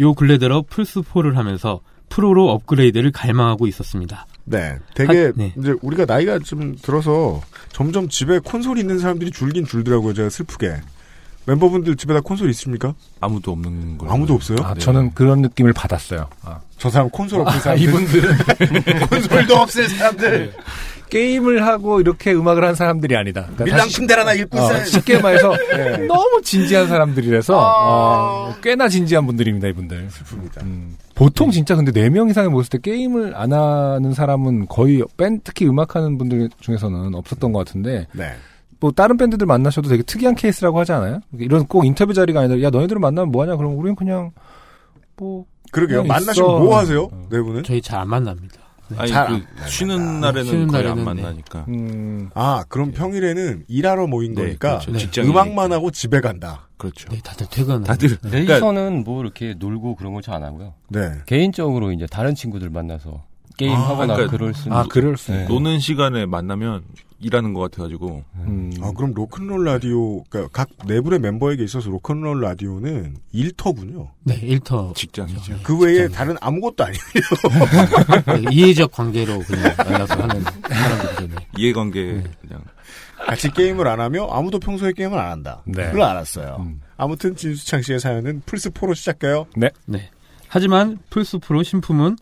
요 0.00 0.14
근래 0.14 0.38
들어 0.38 0.62
플스4를 0.62 1.34
하면서 1.34 1.80
프로로 2.12 2.50
업그레이드를 2.50 3.10
갈망하고 3.10 3.66
있었습니다. 3.68 4.26
네. 4.44 4.76
되게, 4.94 5.26
하- 5.26 5.32
네. 5.34 5.54
이제 5.58 5.74
우리가 5.80 6.04
나이가 6.04 6.38
좀 6.40 6.76
들어서 6.80 7.40
점점 7.72 8.08
집에 8.10 8.38
콘솔이 8.38 8.80
있는 8.80 8.98
사람들이 8.98 9.30
줄긴 9.30 9.64
줄더라고요, 9.64 10.12
제가 10.12 10.28
슬프게. 10.28 10.74
멤버분들 11.46 11.96
집에 11.96 12.12
다 12.14 12.20
콘솔 12.20 12.50
있습니까? 12.50 12.94
아무도 13.20 13.50
없는 13.52 13.98
걸 13.98 14.08
아무도 14.10 14.34
없어요? 14.34 14.58
아, 14.62 14.74
네. 14.74 14.80
저는 14.80 15.12
그런 15.14 15.40
느낌을 15.40 15.72
받았어요. 15.72 16.28
아. 16.42 16.60
저 16.78 16.88
사람 16.90 17.08
콘솔 17.10 17.40
없는 17.40 17.56
아, 17.56 17.58
사람들. 17.58 17.88
이분들은 17.88 18.36
콘솔도 19.10 19.56
없을 19.56 19.88
사람들. 19.88 20.52
게임을 21.12 21.66
하고 21.66 22.00
이렇게 22.00 22.32
음악을 22.32 22.64
한 22.64 22.74
사람들이 22.74 23.14
아니다. 23.14 23.46
그러니까 23.54 23.84
푼데라나 23.94 24.30
아. 24.30 24.34
읽고 24.34 24.58
어, 24.58 24.64
있어요. 24.64 24.84
쉽게 24.86 25.18
말해서 25.20 25.54
네. 25.76 25.98
너무 26.06 26.40
진지한 26.42 26.88
사람들이라서 26.88 27.54
아. 27.60 28.48
어, 28.48 28.54
꽤나 28.62 28.88
진지한 28.88 29.26
분들입니다, 29.26 29.68
이분들. 29.68 30.08
슬픕니다. 30.08 30.62
음, 30.62 30.96
보통 31.14 31.50
진짜 31.50 31.76
근데 31.76 31.92
네 31.92 32.08
명 32.08 32.30
이상을 32.30 32.48
모였을 32.48 32.70
때 32.70 32.78
게임을 32.78 33.34
안 33.36 33.52
하는 33.52 34.14
사람은 34.14 34.68
거의 34.68 35.02
밴 35.18 35.40
특히 35.44 35.66
음악하는 35.66 36.16
분들 36.16 36.48
중에서는 36.60 37.14
없었던 37.14 37.52
것 37.52 37.58
같은데 37.66 38.06
네. 38.12 38.32
뭐 38.80 38.90
다른 38.90 39.18
밴드들 39.18 39.46
만나셔도 39.46 39.90
되게 39.90 40.02
특이한 40.02 40.34
케이스라고 40.34 40.78
하지 40.80 40.92
않아요? 40.92 41.20
이런 41.38 41.66
꼭 41.66 41.84
인터뷰 41.84 42.14
자리가 42.14 42.40
아니라 42.40 42.62
야 42.62 42.70
너희들 42.70 42.98
만나면 42.98 43.30
뭐하냐? 43.32 43.56
그러면 43.56 43.76
우리는 43.76 43.94
그냥 43.94 44.30
뭐 45.16 45.44
그러게요. 45.72 46.04
만나시면. 46.04 46.48
뭐 46.50 46.78
하세요? 46.78 47.02
어. 47.04 47.26
네 47.30 47.38
분은? 47.40 47.64
저희 47.64 47.80
잘 47.82 48.00
안 48.00 48.08
만납니다. 48.08 48.61
아니 48.98 49.10
잘그안 49.10 49.46
쉬는 49.68 50.20
날에는 50.20 50.44
쉬는 50.50 50.66
거의 50.68 50.82
안 50.86 50.96
날에는, 50.96 51.14
네. 51.14 51.22
만나니까. 51.22 51.64
음, 51.68 52.30
아, 52.34 52.64
그럼 52.68 52.92
평일에는 52.92 53.64
일하러 53.68 54.06
모인 54.06 54.34
네, 54.34 54.42
거니까 54.42 54.78
그렇죠. 54.80 55.22
네. 55.22 55.28
음악만 55.28 55.72
하고 55.72 55.90
집에 55.90 56.20
간다. 56.20 56.68
그렇죠. 56.76 57.08
네, 57.10 57.20
다들 57.22 57.46
퇴근. 57.50 57.84
다들 57.84 58.18
그러니까 58.20 58.52
레이서는 58.54 59.04
뭐 59.04 59.22
이렇게 59.22 59.54
놀고 59.58 59.96
그런 59.96 60.12
걸 60.14 60.22
잘 60.22 60.34
안 60.36 60.42
하고요. 60.44 60.74
네. 60.88 61.12
개인적으로 61.26 61.92
이제 61.92 62.06
다른 62.06 62.34
친구들 62.34 62.70
만나서 62.70 63.22
게임 63.62 63.76
아, 63.76 63.88
하거나 63.90 64.14
그러니까- 64.14 64.36
그럴 64.36 64.54
수는 64.54 64.76
아 64.76 64.84
그럴 64.88 65.16
수. 65.16 65.32
네. 65.32 65.46
노는 65.46 65.78
시간에 65.78 66.26
만나면 66.26 66.82
일하는 67.20 67.54
것 67.54 67.60
같아가지고 67.70 68.24
음, 68.34 68.72
아, 68.82 68.90
그럼 68.96 69.12
로큰롤 69.14 69.64
라디오, 69.64 70.24
그러니까 70.24 70.50
각 70.52 70.68
내부의 70.88 71.20
멤버에게 71.20 71.62
있어서 71.62 71.88
로큰롤 71.90 72.40
라디오는 72.40 73.16
일터군요. 73.30 74.08
네, 74.24 74.34
일터. 74.42 74.92
직장이죠. 74.96 75.60
그 75.62 75.78
외에 75.78 76.08
다른 76.08 76.34
아무것도 76.40 76.82
아니에요. 76.84 78.42
네, 78.42 78.44
이해적 78.50 78.90
관계로 78.90 79.38
그냥 79.40 79.72
만나서 79.78 80.14
하는 80.14 80.42
사람들이죠. 80.68 81.26
네. 81.28 81.46
이해관계 81.56 82.02
네. 82.02 82.24
그냥 82.40 82.62
같이 83.24 83.48
게임을 83.52 83.86
안 83.86 84.00
하며 84.00 84.26
아무도 84.28 84.58
평소에 84.58 84.92
게임을 84.92 85.16
안 85.16 85.30
한다. 85.30 85.62
네. 85.64 85.84
그걸 85.86 86.02
알았어요. 86.02 86.56
음. 86.58 86.80
아무튼 86.96 87.36
진수창 87.36 87.82
씨의 87.82 88.00
사연은 88.00 88.42
플스4로 88.46 88.96
시작해요. 88.96 89.46
네. 89.56 89.70
하지만 90.48 90.98
플스 91.08 91.38
프로 91.38 91.62
신품은 91.62 92.16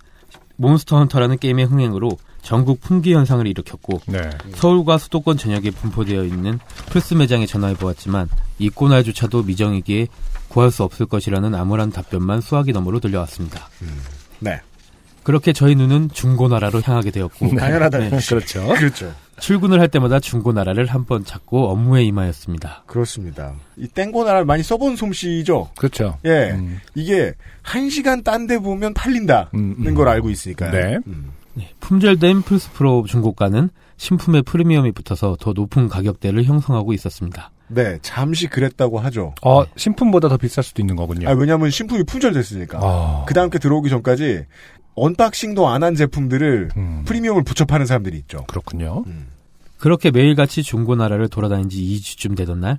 몬스터 0.61 0.99
헌터라는 0.99 1.39
게임의 1.39 1.65
흥행으로 1.65 2.19
전국 2.43 2.81
품귀 2.81 3.15
현상을 3.15 3.47
일으켰고 3.47 4.01
네. 4.07 4.21
서울과 4.55 4.99
수도권 4.99 5.39
전역에 5.39 5.71
분포되어 5.71 6.25
있는 6.25 6.59
플스 6.91 7.15
매장에 7.15 7.47
전화해 7.47 7.75
보았지만 7.75 8.29
입고날조차도 8.59 9.45
미정이기에 9.45 10.09
구할 10.49 10.71
수 10.71 10.83
없을 10.85 11.07
것이라는 11.07 11.55
암울한 11.55 11.93
답변만 11.93 12.43
수화기 12.43 12.73
너머로 12.73 13.01
들려왔습니다. 13.01 13.69
네. 14.41 14.61
그렇게 15.31 15.53
저희 15.53 15.77
눈은 15.77 16.09
중고나라로 16.13 16.81
향하게 16.83 17.13
되었고 17.13 17.55
당연하다. 17.55 17.99
네. 17.99 18.11
그렇죠. 18.11 18.67
그렇죠. 18.67 19.15
출근을 19.39 19.81
할 19.81 19.87
때마다 19.87 20.19
중고나라를 20.19 20.87
한 20.87 21.05
번 21.05 21.25
찾고 21.25 21.71
업무에 21.71 22.03
임하였습니다. 22.03 22.83
그렇습니다. 22.87 23.55
이 23.77 23.87
땡고나라를 23.87 24.45
많이 24.45 24.65
써본 24.65 24.97
솜씨죠. 24.97 25.71
그렇죠. 25.79 26.19
예. 26.25 26.51
음. 26.51 26.81
이게 26.97 27.33
한 27.63 27.91
시간 27.91 28.25
딴 28.25 28.49
데 28.49 28.59
보면 28.59 28.93
팔린다는 28.93 29.47
음, 29.55 29.77
음. 29.87 29.95
걸 29.95 30.09
알고 30.09 30.31
있으니까요. 30.31 30.73
네. 30.73 30.99
음. 31.07 31.31
품절된 31.79 32.43
플스프로 32.43 33.05
중고가는 33.07 33.71
신품의 33.99 34.43
프리미엄이 34.43 34.91
붙어서 34.93 35.37
더 35.41 35.53
높은 35.53 35.89
가격대를 35.89 36.43
형성하고 36.45 36.93
있었습니다. 36.95 37.51
네, 37.69 37.99
잠시 38.03 38.49
그랬다고 38.49 38.99
하죠. 38.99 39.35
어, 39.43 39.63
신품보다 39.77 40.29
더 40.29 40.37
비쌀 40.37 40.65
수도 40.65 40.83
있는 40.83 40.97
거군요. 40.97 41.29
아, 41.29 41.33
왜냐하면 41.33 41.71
신품이 41.71 42.03
품절됐으니까. 42.05 42.79
아. 42.83 43.25
그 43.29 43.35
다음 43.35 43.49
게 43.49 43.59
들어오기 43.61 43.91
전까지 43.91 44.45
unboxing도 45.05 45.67
안 45.69 45.83
한 45.83 45.95
제품들을 45.95 46.71
음, 46.77 47.03
프리미엄을 47.07 47.43
붙여 47.43 47.65
파는 47.65 47.87
사람들이 47.87 48.19
있죠. 48.19 48.45
그렇군요. 48.47 49.05
그렇게 49.79 50.11
매일같이 50.11 50.63
중고나라를 50.63 51.29
돌아다닌 51.29 51.69
지 51.71 51.81
2주쯤 51.83 52.37
되던 52.37 52.61
날 52.61 52.79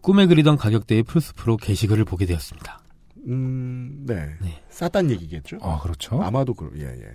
꿈에 0.00 0.26
그리던 0.26 0.56
가격대의 0.56 1.02
플스 1.02 1.34
프로 1.34 1.56
게시글을 1.58 2.04
보게 2.06 2.24
되었습니다. 2.26 2.80
음, 3.28 4.04
네. 4.06 4.30
네. 4.40 4.62
쌌단 4.70 5.10
얘기겠죠? 5.10 5.58
아, 5.60 5.78
그렇죠. 5.82 6.22
아마도 6.22 6.54
그러, 6.54 6.70
예, 6.78 6.84
예. 6.84 7.06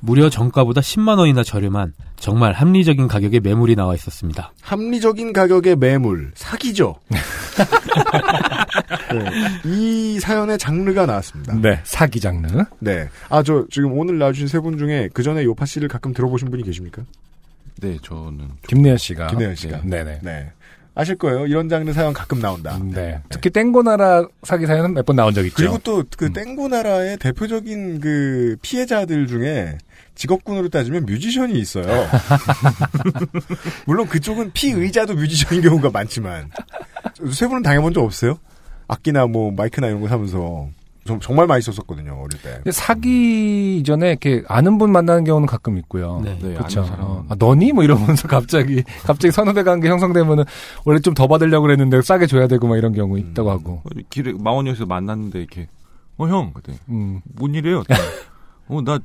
무려 0.00 0.28
정가보다 0.30 0.80
10만 0.80 1.18
원이나 1.18 1.42
저렴한 1.44 1.92
정말 2.20 2.52
합리적인 2.52 3.08
가격의 3.08 3.40
매물이 3.40 3.76
나와 3.76 3.94
있었습니다. 3.94 4.52
합리적인 4.62 5.32
가격의 5.32 5.76
매물, 5.76 6.32
사기죠. 6.34 6.96
네, 9.12 9.24
이 9.64 10.18
사연의 10.20 10.58
장르가 10.58 11.06
나왔습니다. 11.06 11.54
네, 11.54 11.80
사기 11.84 12.20
장르. 12.20 12.64
네. 12.80 13.08
아, 13.28 13.42
저, 13.42 13.64
지금 13.70 13.96
오늘 13.98 14.18
나와주신 14.18 14.48
세 14.48 14.58
분 14.58 14.76
중에 14.76 15.08
그 15.14 15.22
전에 15.22 15.44
요파 15.44 15.64
씨를 15.66 15.88
가끔 15.88 16.12
들어보신 16.12 16.50
분이 16.50 16.64
계십니까? 16.64 17.02
네, 17.80 17.96
저는 18.02 18.48
김내연 18.66 18.98
씨가. 18.98 19.28
김혜연 19.28 19.54
씨가. 19.54 19.80
네, 19.84 20.02
네. 20.02 20.18
네. 20.22 20.50
아실 20.96 21.14
거예요. 21.16 21.46
이런 21.46 21.68
장르 21.68 21.92
사연 21.92 22.12
가끔 22.12 22.40
나온다. 22.40 22.76
네. 22.82 23.20
특히 23.30 23.50
땡고나라 23.50 24.26
사기 24.42 24.66
사연은 24.66 24.94
몇 24.94 25.06
번 25.06 25.14
나온 25.14 25.32
적 25.32 25.44
있죠. 25.46 25.54
그리고 25.56 25.78
또그 25.78 26.26
음. 26.26 26.32
땡고나라의 26.32 27.18
대표적인 27.18 28.00
그 28.00 28.56
피해자들 28.62 29.28
중에 29.28 29.78
직업군으로 30.18 30.68
따지면 30.68 31.06
뮤지션이 31.06 31.58
있어요. 31.60 31.84
물론 33.86 34.06
그쪽은 34.08 34.52
피의자도 34.52 35.14
뮤지션인 35.14 35.62
경우가 35.62 35.90
많지만 35.90 36.50
세 37.32 37.46
분은 37.46 37.62
당해본 37.62 37.94
적 37.94 38.02
없어요? 38.04 38.38
악기나 38.88 39.26
뭐 39.26 39.52
마이크나 39.52 39.86
이런 39.86 40.00
거 40.00 40.08
사면서 40.08 40.68
좀 41.04 41.20
정말 41.20 41.46
많이 41.46 41.62
썼었거든요 41.62 42.20
어릴 42.20 42.42
때. 42.42 42.54
근데 42.56 42.72
사기 42.72 43.78
이전에 43.78 44.08
이렇게 44.10 44.42
아는 44.48 44.76
분 44.76 44.92
만나는 44.92 45.24
경우는 45.24 45.46
가끔 45.46 45.78
있고요. 45.78 46.20
네. 46.22 46.36
네, 46.42 46.54
그렇죠. 46.54 46.80
아는 46.80 46.90
사람. 46.90 47.06
어, 47.06 47.24
아, 47.28 47.36
너니 47.38 47.72
뭐 47.72 47.84
이러면서 47.84 48.26
갑자기 48.28 48.82
갑자기 49.04 49.30
선후배 49.32 49.62
관계 49.62 49.88
형성되면은 49.88 50.44
원래 50.84 50.98
좀 51.00 51.14
더 51.14 51.26
받으려고 51.26 51.62
그랬는데 51.62 52.02
싸게 52.02 52.26
줘야 52.26 52.46
되고 52.48 52.66
막 52.68 52.76
이런 52.76 52.92
경우 52.92 53.18
있다고 53.18 53.50
하고. 53.50 53.82
어, 53.84 53.88
길에 54.10 54.32
망원역에서 54.38 54.84
만났는데 54.86 55.38
이렇게 55.38 55.68
어 56.18 56.26
형, 56.26 56.50
그때 56.52 56.74
음. 56.88 57.20
뭔 57.36 57.54
일이에요? 57.54 57.84
어나 58.68 58.98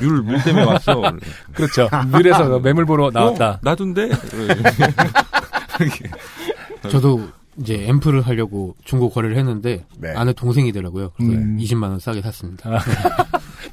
물, 0.00 0.22
물 0.22 0.42
때문에 0.42 0.64
왔어. 0.64 1.02
그렇죠. 1.54 1.88
물에서 2.08 2.58
매물 2.60 2.86
보러 2.86 3.10
나왔다. 3.10 3.50
어, 3.50 3.58
나둔데? 3.62 4.10
저도 6.90 7.28
이제 7.58 7.86
앰프를 7.88 8.22
하려고 8.22 8.74
중고 8.84 9.10
거래를 9.10 9.36
했는데 9.36 9.84
네. 9.98 10.12
아내 10.14 10.32
동생이더라고요. 10.32 11.12
그래서 11.16 11.32
음. 11.32 11.58
20만 11.60 11.84
원 11.84 11.98
싸게 11.98 12.22
샀습니다. 12.22 12.80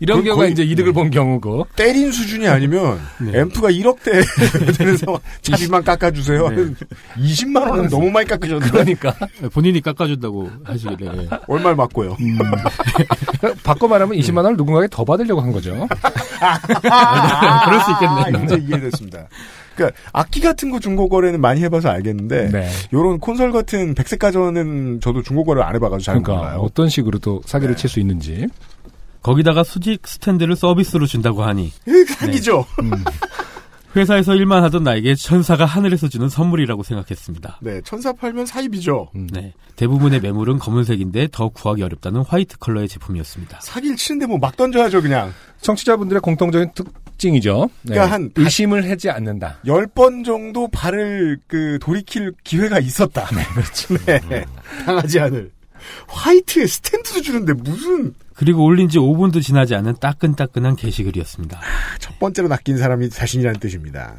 이런 0.02 0.18
그 0.20 0.24
경우가 0.26 0.48
이제 0.48 0.64
이득을 0.64 0.94
본 0.94 1.12
경우고. 1.12 1.68
때린 1.76 2.12
수준이 2.12 2.48
아니면 2.48 3.00
네. 3.20 3.40
앰프가 3.40 3.70
1억대 3.70 4.26
되는 4.78 4.98
상황 4.98 5.20
차비만 5.44 5.84
깎아주세요. 5.84 6.50
네. 6.50 6.74
20만 7.18 7.70
원은 7.70 7.90
너무 7.90 8.10
많이 8.10 8.28
깎으셨는데 8.28 8.72
그러니까. 8.72 9.16
본인이 9.54 9.80
깎아준다고 9.80 10.50
하시길래 10.64 11.12
예. 11.18 11.30
얼마를 11.48 11.76
맞고요. 11.76 12.18
바꿔 13.64 13.88
말하면 13.88 14.18
20만 14.18 14.38
원을 14.38 14.58
누군가에게 14.58 14.88
더 14.90 15.06
받으려고 15.06 15.40
한 15.40 15.52
거죠. 15.52 15.72
그럴 17.66 17.80
수 17.82 17.92
있겠네. 17.92 18.38
아, 18.40 18.44
이제 18.44 18.58
이해됐습니다. 18.68 19.28
그러니까 19.76 19.98
악기 20.14 20.42
같은 20.42 20.72
거 20.72 20.80
중고 20.80 21.10
거래는 21.10 21.40
많이 21.40 21.62
해봐서 21.62 21.90
알겠는데 21.90 22.50
네. 22.50 22.70
요런 22.92 23.20
콘솔 23.20 23.52
같은 23.52 23.94
백색 23.94 24.18
가전은 24.18 25.00
저도 25.00 25.22
중고 25.22 25.44
거래를 25.46 25.64
안 25.68 25.76
해봐가지고 25.76 26.04
잘 26.04 26.22
그러니까 26.24 26.44
몰라요. 26.44 26.60
어떤 26.62 26.90
식으로 26.90 27.20
또 27.20 27.42
사기를 27.46 27.76
네. 27.76 27.82
칠수 27.82 28.00
있는지. 28.00 28.48
거기다가 29.22 29.64
수직 29.64 30.08
스탠드를 30.08 30.56
서비스로 30.56 31.06
준다고 31.06 31.44
하니 31.44 31.72
사기죠. 32.18 32.66
회사에서 33.94 34.36
일만 34.36 34.64
하던 34.64 34.84
나에게 34.84 35.16
천사가 35.16 35.66
하늘에서 35.66 36.08
주는 36.08 36.30
선물이라고 36.30 36.82
생각했습니다. 36.82 37.58
네, 37.62 37.82
천사 37.84 38.14
팔면 38.14 38.46
사입이죠. 38.46 39.10
네, 39.34 39.54
대부분의 39.76 40.22
매물은 40.22 40.60
검은색인데 40.60 41.28
더 41.34 41.50
구하기 41.50 41.84
어렵다는 41.84 42.22
화이트 42.26 42.58
컬러의 42.60 42.88
제품이었습니다. 42.88 43.60
사기를 43.62 43.98
치는데 43.98 44.28
뭐 44.28 44.38
막 44.38 44.56
던져야죠 44.56 45.02
그냥. 45.02 45.34
청취자분들의 45.60 46.22
공통적인 46.22 46.72
특징이죠. 46.74 47.70
네. 47.84 47.94
그러니까 47.96 48.14
한 48.16 48.32
의심을 48.36 48.90
하지 48.90 49.10
않는다. 49.10 49.58
열 49.66 49.86
번 49.94 50.24
정도 50.24 50.70
발을 50.70 51.40
그 51.48 51.78
돌이킬 51.82 52.32
기회가 52.46 52.80
있었다. 52.80 53.28
네, 53.36 53.44
그렇죠. 53.54 53.98
네, 54.30 54.46
당하지 54.86 55.20
않을. 55.20 55.52
화이트에 56.08 56.68
스탠드도 56.68 57.22
주는데 57.22 57.54
무슨 57.54 58.14
그리고 58.34 58.64
올린 58.64 58.90
지 58.90 58.98
5분도 58.98 59.42
지나지 59.42 59.76
않은 59.76 59.96
따끈따끈한 60.00 60.76
게시글이었습니다. 60.76 61.60
첫 62.00 62.18
번째로 62.20 62.48
낚인 62.48 62.78
사람이 62.78 63.10
자신이라는 63.10 63.60
뜻입니다. 63.60 64.16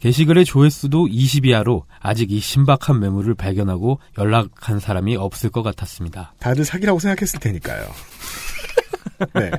게시글의 0.00 0.44
조회수도 0.44 1.06
20 1.08 1.46
이하로 1.46 1.86
아직 2.00 2.32
이 2.32 2.40
신박한 2.40 2.98
매물을 2.98 3.34
발견하고 3.34 4.00
연락한 4.18 4.80
사람이 4.80 5.16
없을 5.16 5.48
것 5.48 5.62
같았습니다. 5.62 6.34
다들 6.40 6.64
사기라고 6.64 6.98
생각했을 6.98 7.38
테니까요. 7.38 7.86
네. 9.34 9.50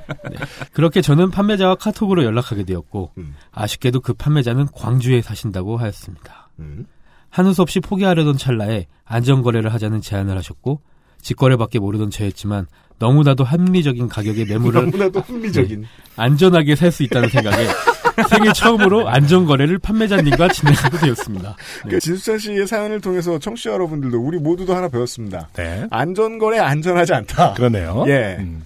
그렇게 0.73 1.01
저는 1.01 1.31
판매자와 1.31 1.75
카톡으로 1.75 2.25
연락하게 2.25 2.65
되었고 2.65 3.13
음. 3.17 3.35
아쉽게도 3.51 4.01
그 4.01 4.13
판매자는 4.13 4.67
광주에 4.73 5.21
사신다고 5.21 5.77
하였습니다. 5.77 6.49
음. 6.59 6.87
한우 7.29 7.53
수 7.53 7.61
없이 7.61 7.79
포기하려던 7.79 8.37
찰나에 8.37 8.87
안전거래를 9.05 9.73
하자는 9.73 10.01
제안을 10.01 10.37
하셨고 10.37 10.81
직거래밖에 11.23 11.79
모르던 11.79 12.11
저였지만 12.11 12.67
너무나도 12.99 13.43
합리적인 13.43 14.07
가격의 14.07 14.45
매물을 14.45 14.85
너무나도 14.85 15.21
흥미적인. 15.21 15.85
안전하게 16.15 16.75
살 16.75 16.91
수 16.91 17.01
있다는 17.03 17.29
생각에 17.29 17.65
생애 18.29 18.53
처음으로 18.53 19.09
안전 19.09 19.45
거래를 19.45 19.79
판매자님과 19.79 20.49
진행하게 20.49 20.97
되었습니다. 20.99 21.55
그 21.89 21.99
진수찬 21.99 22.37
씨의 22.37 22.67
사연을 22.67 23.01
통해서 23.01 23.39
청취자 23.39 23.71
여러분들도 23.71 24.19
우리 24.19 24.37
모두도 24.37 24.75
하나 24.75 24.87
배웠습니다. 24.87 25.49
네. 25.55 25.87
안전 25.89 26.37
거래 26.37 26.59
안전하지 26.59 27.13
않다. 27.15 27.53
그러네요. 27.55 28.05
예. 28.07 28.37
음. 28.39 28.63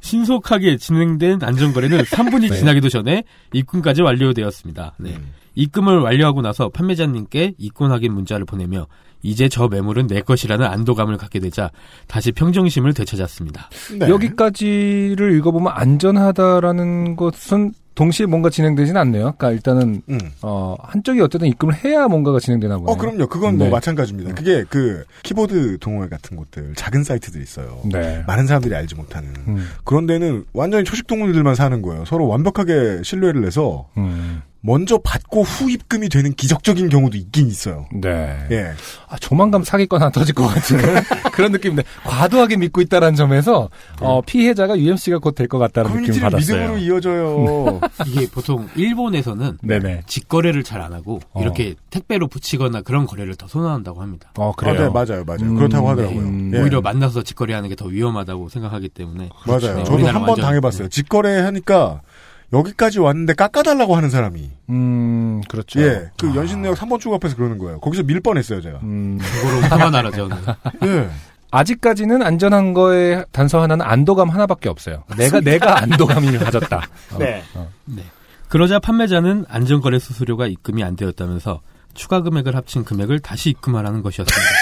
신속하게 0.00 0.76
진행된 0.78 1.40
안전거래는 1.42 2.02
3분이 2.02 2.50
네. 2.50 2.56
지나기도 2.56 2.88
전에 2.88 3.22
입금까지 3.52 4.02
완료되었습니다. 4.02 4.94
네. 4.98 5.10
음. 5.10 5.32
입금을 5.54 5.98
완료하고 6.00 6.40
나서 6.42 6.68
판매자님께 6.68 7.54
입금 7.58 7.90
확인 7.90 8.12
문자를 8.14 8.44
보내며 8.44 8.86
이제 9.22 9.48
저 9.48 9.68
매물은 9.68 10.06
내 10.06 10.20
것이라는 10.20 10.64
안도감을 10.64 11.16
갖게 11.16 11.40
되자 11.40 11.70
다시 12.06 12.32
평정심을 12.32 12.94
되찾았습니다. 12.94 13.68
네. 13.98 14.08
여기까지를 14.08 15.36
읽어보면 15.36 15.72
안전하다라는 15.74 17.16
것은 17.16 17.72
동시에 17.98 18.26
뭔가 18.26 18.48
진행되진 18.48 18.96
않네요. 18.96 19.34
그러니까 19.36 19.50
일단은 19.50 20.02
음. 20.08 20.18
어, 20.42 20.76
한쪽이 20.84 21.20
어쨌든 21.20 21.48
입금을 21.48 21.74
해야 21.84 22.06
뭔가가 22.06 22.38
진행되나 22.38 22.78
보네요. 22.78 22.92
어, 22.94 22.96
그럼요. 22.96 23.26
그건 23.26 23.58
뭐 23.58 23.66
네. 23.66 23.72
마찬가지입니다. 23.72 24.34
그게 24.34 24.62
그 24.70 25.02
키보드 25.24 25.78
동호회 25.80 26.08
같은 26.08 26.36
곳들, 26.36 26.74
작은 26.76 27.02
사이트들 27.02 27.42
있어요. 27.42 27.80
네. 27.86 28.22
많은 28.28 28.46
사람들이 28.46 28.72
알지 28.76 28.94
못하는. 28.94 29.30
음, 29.48 29.68
그런 29.82 30.06
데는 30.06 30.44
완전히 30.52 30.84
초식 30.84 31.08
동물들만 31.08 31.56
사는 31.56 31.82
거예요. 31.82 32.04
서로 32.04 32.28
완벽하게 32.28 33.00
신뢰를 33.02 33.44
해서 33.44 33.88
음, 33.96 34.42
먼저 34.60 34.98
받고 34.98 35.42
후 35.42 35.70
입금이 35.70 36.08
되는 36.08 36.32
기적적인 36.34 36.88
경우도 36.88 37.16
있긴 37.16 37.46
있어요. 37.46 37.86
네. 37.92 38.36
예. 38.50 38.72
아, 39.08 39.16
조만간 39.18 39.62
사기건 39.62 40.00
하나 40.02 40.10
터질 40.10 40.34
것 40.34 40.46
같은 40.48 40.76
그런, 41.32 41.52
느낌인데 41.52 41.84
과도하게 42.04 42.56
믿고 42.56 42.80
있다는 42.80 43.14
점에서 43.14 43.70
어, 44.00 44.20
피해자가 44.20 44.76
UMC가 44.78 45.18
곧 45.20 45.34
될 45.36 45.46
것 45.48 45.58
같다는 45.58 45.90
느낌을 45.92 46.20
커뮤니티를 46.20 46.30
받았어요. 46.30 46.56
믿음으로 46.56 46.78
이어져요. 46.78 47.80
이게 48.06 48.28
보통 48.30 48.68
일본에서는 48.76 49.58
네네. 49.62 50.02
직거래를 50.06 50.62
잘 50.62 50.78
안 50.78 50.92
하고 50.92 51.20
어. 51.32 51.40
이렇게 51.42 51.74
택배로 51.90 52.28
붙이거나 52.28 52.82
그런 52.82 53.06
거래를 53.06 53.34
더 53.34 53.48
선호한다고 53.48 54.00
합니다. 54.00 54.30
어, 54.38 54.50
아, 54.50 54.52
그래요. 54.56 54.74
네, 54.74 54.88
맞아요, 54.90 55.24
맞아요. 55.24 55.40
음, 55.42 55.56
그렇다고 55.56 55.88
하더라고요. 55.90 56.20
음, 56.20 56.52
예. 56.54 56.60
오히려 56.60 56.80
만나서 56.80 57.22
직거래하는 57.24 57.68
게 57.68 57.74
더 57.74 57.86
위험하다고 57.86 58.48
생각하기 58.48 58.88
때문에 58.90 59.28
맞아요. 59.46 59.76
네, 59.76 59.84
저도 59.84 60.06
한 60.06 60.24
번 60.26 60.40
당해봤어요. 60.40 60.88
직거래 60.88 61.38
하니까 61.40 62.00
여기까지 62.52 62.98
왔는데 62.98 63.34
깎아달라고 63.34 63.94
하는 63.96 64.08
사람이. 64.10 64.50
음, 64.70 65.42
그렇죠. 65.48 65.80
예, 65.82 66.10
그 66.18 66.34
연신내역 66.34 66.76
3번 66.76 66.98
쭉 67.00 67.12
앞에서 67.14 67.36
그러는 67.36 67.58
거예요. 67.58 67.78
거기서 67.80 68.04
밀 68.04 68.20
뻔했어요, 68.20 68.60
제가. 68.62 68.78
음, 68.84 69.18
그거로 69.20 69.60
화가 69.62 69.90
나라죠. 69.90 70.28
예. 70.84 71.08
아직까지는 71.50 72.22
안전한 72.22 72.74
거에 72.74 73.24
단서 73.32 73.60
하나는 73.62 73.84
안도감 73.86 74.28
하나밖에 74.28 74.68
없어요. 74.68 75.04
내가 75.16 75.40
내가 75.40 75.82
안도감을 75.82 76.38
가졌다. 76.40 76.76
어, 77.14 77.18
네. 77.18 77.42
어. 77.54 77.68
네. 77.86 78.02
그러자 78.48 78.78
판매자는 78.78 79.44
안전거래 79.48 79.98
수수료가 79.98 80.46
입금이 80.46 80.82
안 80.84 80.96
되었다면서 80.96 81.60
추가 81.94 82.22
금액을 82.22 82.54
합친 82.56 82.84
금액을 82.84 83.18
다시 83.20 83.50
입금하라는 83.50 84.02
것이었습니다. 84.02 84.52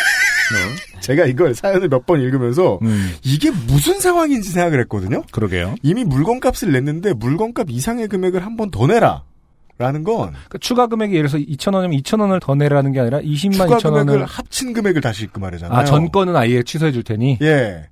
제가 1.01 1.27
이걸 1.27 1.55
사연을 1.55 1.89
몇 1.89 2.07
번 2.07 2.21
읽으면서 2.21 2.79
음, 2.83 3.13
이게 3.25 3.51
무슨 3.51 3.99
상황인지 3.99 4.49
생각을 4.51 4.79
했거든요. 4.83 5.23
그러게요. 5.33 5.75
이미 5.83 6.05
물건값을 6.05 6.71
냈는데 6.73 7.15
물건값 7.15 7.69
이상의 7.71 8.07
금액을 8.09 8.45
한 8.45 8.57
번 8.57 8.71
더 8.71 8.87
내라. 8.87 9.23
라는 9.79 10.05
건그 10.05 10.59
추가 10.61 10.87
금액이 10.87 11.15
예를 11.15 11.29
들어서 11.29 11.45
2,000원이면 11.45 12.03
2,000원을 12.03 12.41
더 12.41 12.55
내라는 12.55 12.93
게 12.93 13.01
아니라 13.01 13.21
20만 13.21 13.53
추가 13.53 13.77
2,000원을 13.77 14.07
금액을 14.07 14.25
합친 14.25 14.73
금액을 14.73 15.01
다시 15.03 15.25
입금하려잖아요. 15.25 15.79
아, 15.79 15.85
전 15.85 16.11
거는 16.11 16.35
아예 16.35 16.63
취소해 16.63 16.93
줄 16.93 17.03
테니 17.03 17.39
예. 17.43 17.89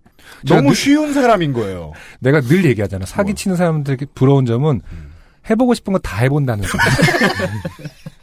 너무 0.47 0.69
늘- 0.69 0.75
쉬운 0.77 1.13
사람인 1.13 1.53
거예요. 1.53 1.93
내가 2.21 2.41
늘 2.41 2.65
얘기하잖아. 2.65 3.05
사기 3.05 3.33
뭐. 3.33 3.35
치는 3.35 3.57
사람들에게 3.57 4.07
부러운 4.15 4.47
점은 4.47 4.81
음. 4.91 5.11
해보고 5.51 5.75
싶은 5.75 5.93
거 5.93 5.99
다 5.99 6.19
해본다는 6.19 6.65
거. 6.67 6.79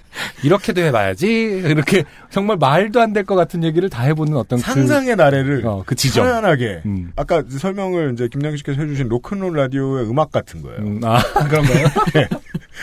이렇게도 0.43 0.81
해봐야지. 0.81 1.27
이렇게 1.65 2.03
정말 2.29 2.57
말도 2.57 2.99
안 3.01 3.13
될 3.13 3.23
것 3.25 3.35
같은 3.35 3.63
얘기를 3.63 3.89
다 3.89 4.03
해보는 4.03 4.35
어떤 4.35 4.59
상상의 4.59 5.15
나래를 5.15 5.61
그, 5.61 5.69
어, 5.69 5.83
그 5.85 5.95
지점. 5.95 6.25
편안하게 6.25 6.81
음. 6.85 7.11
아까 7.15 7.43
설명을 7.47 8.13
이제 8.13 8.27
김양식 8.27 8.59
씨께서 8.59 8.81
해주신 8.81 9.07
로큰롤 9.09 9.55
라디오의 9.55 10.09
음악 10.09 10.31
같은 10.31 10.61
거예요. 10.61 10.79
음, 10.79 10.99
아, 11.03 11.21
그런가요? 11.47 11.87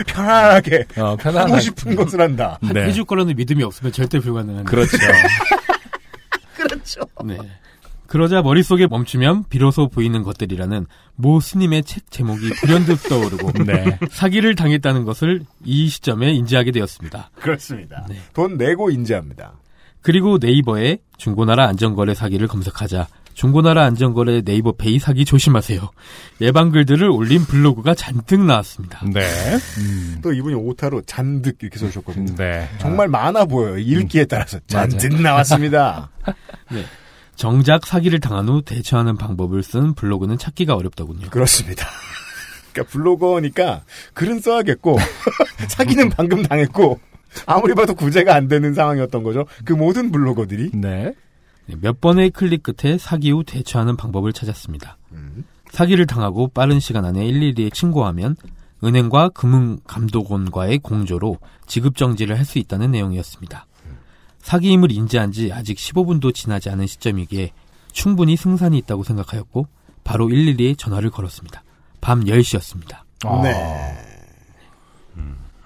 편안하게 0.07 0.87
어, 0.97 1.17
편안하게. 1.17 1.51
하고 1.51 1.61
싶은 1.61 1.95
것을 1.97 2.21
한다. 2.21 2.59
한- 2.63 2.73
네. 2.75 2.85
해줄 2.87 3.05
거라는 3.05 3.35
믿음이 3.37 3.63
없으면 3.63 3.93
절대 3.93 4.19
불가능한. 4.21 4.65
그렇죠. 4.65 4.97
그렇죠. 6.57 7.01
네. 7.25 7.37
그러자 8.09 8.41
머릿속에 8.41 8.87
멈추면 8.87 9.45
비로소 9.51 9.89
보이는 9.89 10.23
것들이라는 10.23 10.87
모 11.15 11.41
스님의 11.41 11.85
책 11.85 12.11
제목이 12.11 12.49
불현듯 12.61 13.03
떠오르고 13.09 13.53
네. 13.65 13.99
사기를 14.11 14.55
당했다는 14.55 15.05
것을 15.05 15.43
이 15.65 15.89
시점에 15.89 16.33
인지하게 16.33 16.73
되었습니다. 16.73 17.31
그렇습니다. 17.35 18.07
네. 18.09 18.17
돈 18.33 18.57
내고 18.57 18.91
인지합니다. 18.91 19.53
그리고 20.01 20.39
네이버에 20.41 20.99
중고나라 21.19 21.69
안전거래 21.69 22.15
사기를 22.15 22.49
검색하자 22.49 23.09
중고나라 23.35 23.85
안전거래 23.85 24.41
네이버 24.41 24.73
페이 24.73 24.99
사기 24.99 25.25
조심하세요. 25.27 25.91
예방 26.41 26.71
글들을 26.71 27.09
올린 27.11 27.45
블로그가 27.45 27.95
잔뜩 27.95 28.41
나왔습니다. 28.41 29.01
네. 29.13 29.21
음, 29.79 30.19
또 30.23 30.33
이분이 30.33 30.55
오타로 30.55 31.03
잔뜩 31.03 31.59
이렇게 31.61 31.79
써주셨거든요. 31.79 32.35
네. 32.37 32.69
정말 32.79 33.07
많아 33.09 33.45
보여요. 33.45 33.79
읽기에 33.79 34.25
따라서 34.25 34.59
잔뜩 34.67 35.21
나왔습니다. 35.21 36.11
정작 37.39 37.87
사기를 37.87 38.19
당한 38.19 38.49
후 38.49 38.63
대처하는 38.63 39.17
방법을 39.17 39.63
쓴 39.63 39.95
블로그는 39.95 40.39
찾기가 40.39 40.75
어렵더군요. 40.75 41.31
그렇습니다. 41.31 41.87
그러니까 42.73 42.93
블로거니까 42.93 43.83
글은 44.13 44.41
써야겠고 44.41 44.99
사기는 45.71 46.11
방금 46.11 46.43
당했고 46.43 46.99
아무리 47.47 47.75
봐도 47.75 47.95
구제가 47.95 48.35
안 48.35 48.49
되는 48.49 48.75
상황이었던 48.75 49.23
거죠. 49.23 49.47
그 49.65 49.73
모든 49.73 50.11
블로거들이 50.11 50.73
네. 50.75 51.15
네, 51.67 51.77
몇 51.81 52.01
번의 52.01 52.31
클릭 52.31 52.65
끝에 52.65 52.99
사기 52.99 53.31
후 53.31 53.45
대처하는 53.45 53.97
방법을 53.97 54.33
찾았습니다. 54.33 54.99
사기를 55.71 56.07
당하고 56.07 56.49
빠른 56.49 56.81
시간 56.81 57.05
안에 57.05 57.21
112에 57.25 57.73
신고하면 57.73 58.35
은행과 58.83 59.29
금융감독원과의 59.29 60.79
공조로 60.79 61.39
지급 61.67 61.97
정지를 61.97 62.37
할 62.37 62.45
수 62.45 62.59
있다는 62.59 62.91
내용이었습니다. 62.91 63.67
사기임을 64.49 64.91
인지한 64.91 65.31
지 65.31 65.53
아직 65.53 65.77
15분도 65.77 66.35
지나지 66.35 66.71
않은 66.71 66.87
시점이기에 66.87 67.51
충분히 67.93 68.35
승산이 68.35 68.79
있다고 68.79 69.05
생각하였고 69.05 69.67
바로 70.05 70.27
112에 70.27 70.79
전화를 70.79 71.11
걸었습니다. 71.11 71.63
밤 72.01 72.25
10시였습니다. 72.25 73.01
아, 73.27 73.43
네. 73.43 74.05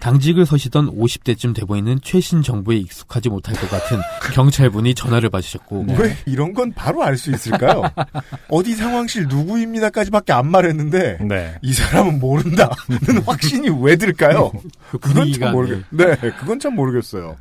당직을 0.00 0.46
서시던 0.46 0.98
50대쯤 0.98 1.54
돼 1.54 1.64
보이는 1.64 1.96
최신 2.02 2.42
정보에 2.42 2.74
익숙하지 2.78 3.28
못할 3.28 3.54
것 3.54 3.70
같은 3.70 4.00
경찰분이 4.34 4.96
전화를 4.96 5.30
받으셨고 5.30 5.86
왜 5.96 6.16
이런 6.26 6.52
건 6.52 6.72
바로 6.72 7.04
알 7.04 7.16
수 7.16 7.30
있을까요? 7.30 7.82
어디 8.50 8.74
상황실 8.74 9.28
누구입니다까지밖에 9.28 10.32
안 10.32 10.50
말했는데 10.50 11.18
네. 11.20 11.54
이 11.62 11.72
사람은 11.72 12.18
모른다는 12.18 12.72
확신이 13.24 13.68
왜 13.80 13.94
들까요? 13.94 14.50
그 14.90 14.98
그건 14.98 15.32
참 15.34 15.52
모르겠. 15.52 15.84
네, 15.90 16.16
그건 16.40 16.58
참 16.58 16.74
모르겠어요. 16.74 17.36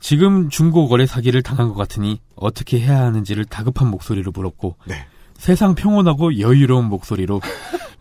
지금 0.00 0.48
중고거래 0.48 1.06
사기를 1.06 1.42
당한 1.42 1.68
것 1.68 1.74
같으니 1.74 2.20
어떻게 2.34 2.80
해야 2.80 3.02
하는지를 3.04 3.44
다급한 3.44 3.88
목소리로 3.88 4.32
물었고 4.34 4.76
네. 4.86 5.06
세상 5.36 5.74
평온하고 5.74 6.38
여유로운 6.38 6.86
목소리로 6.86 7.40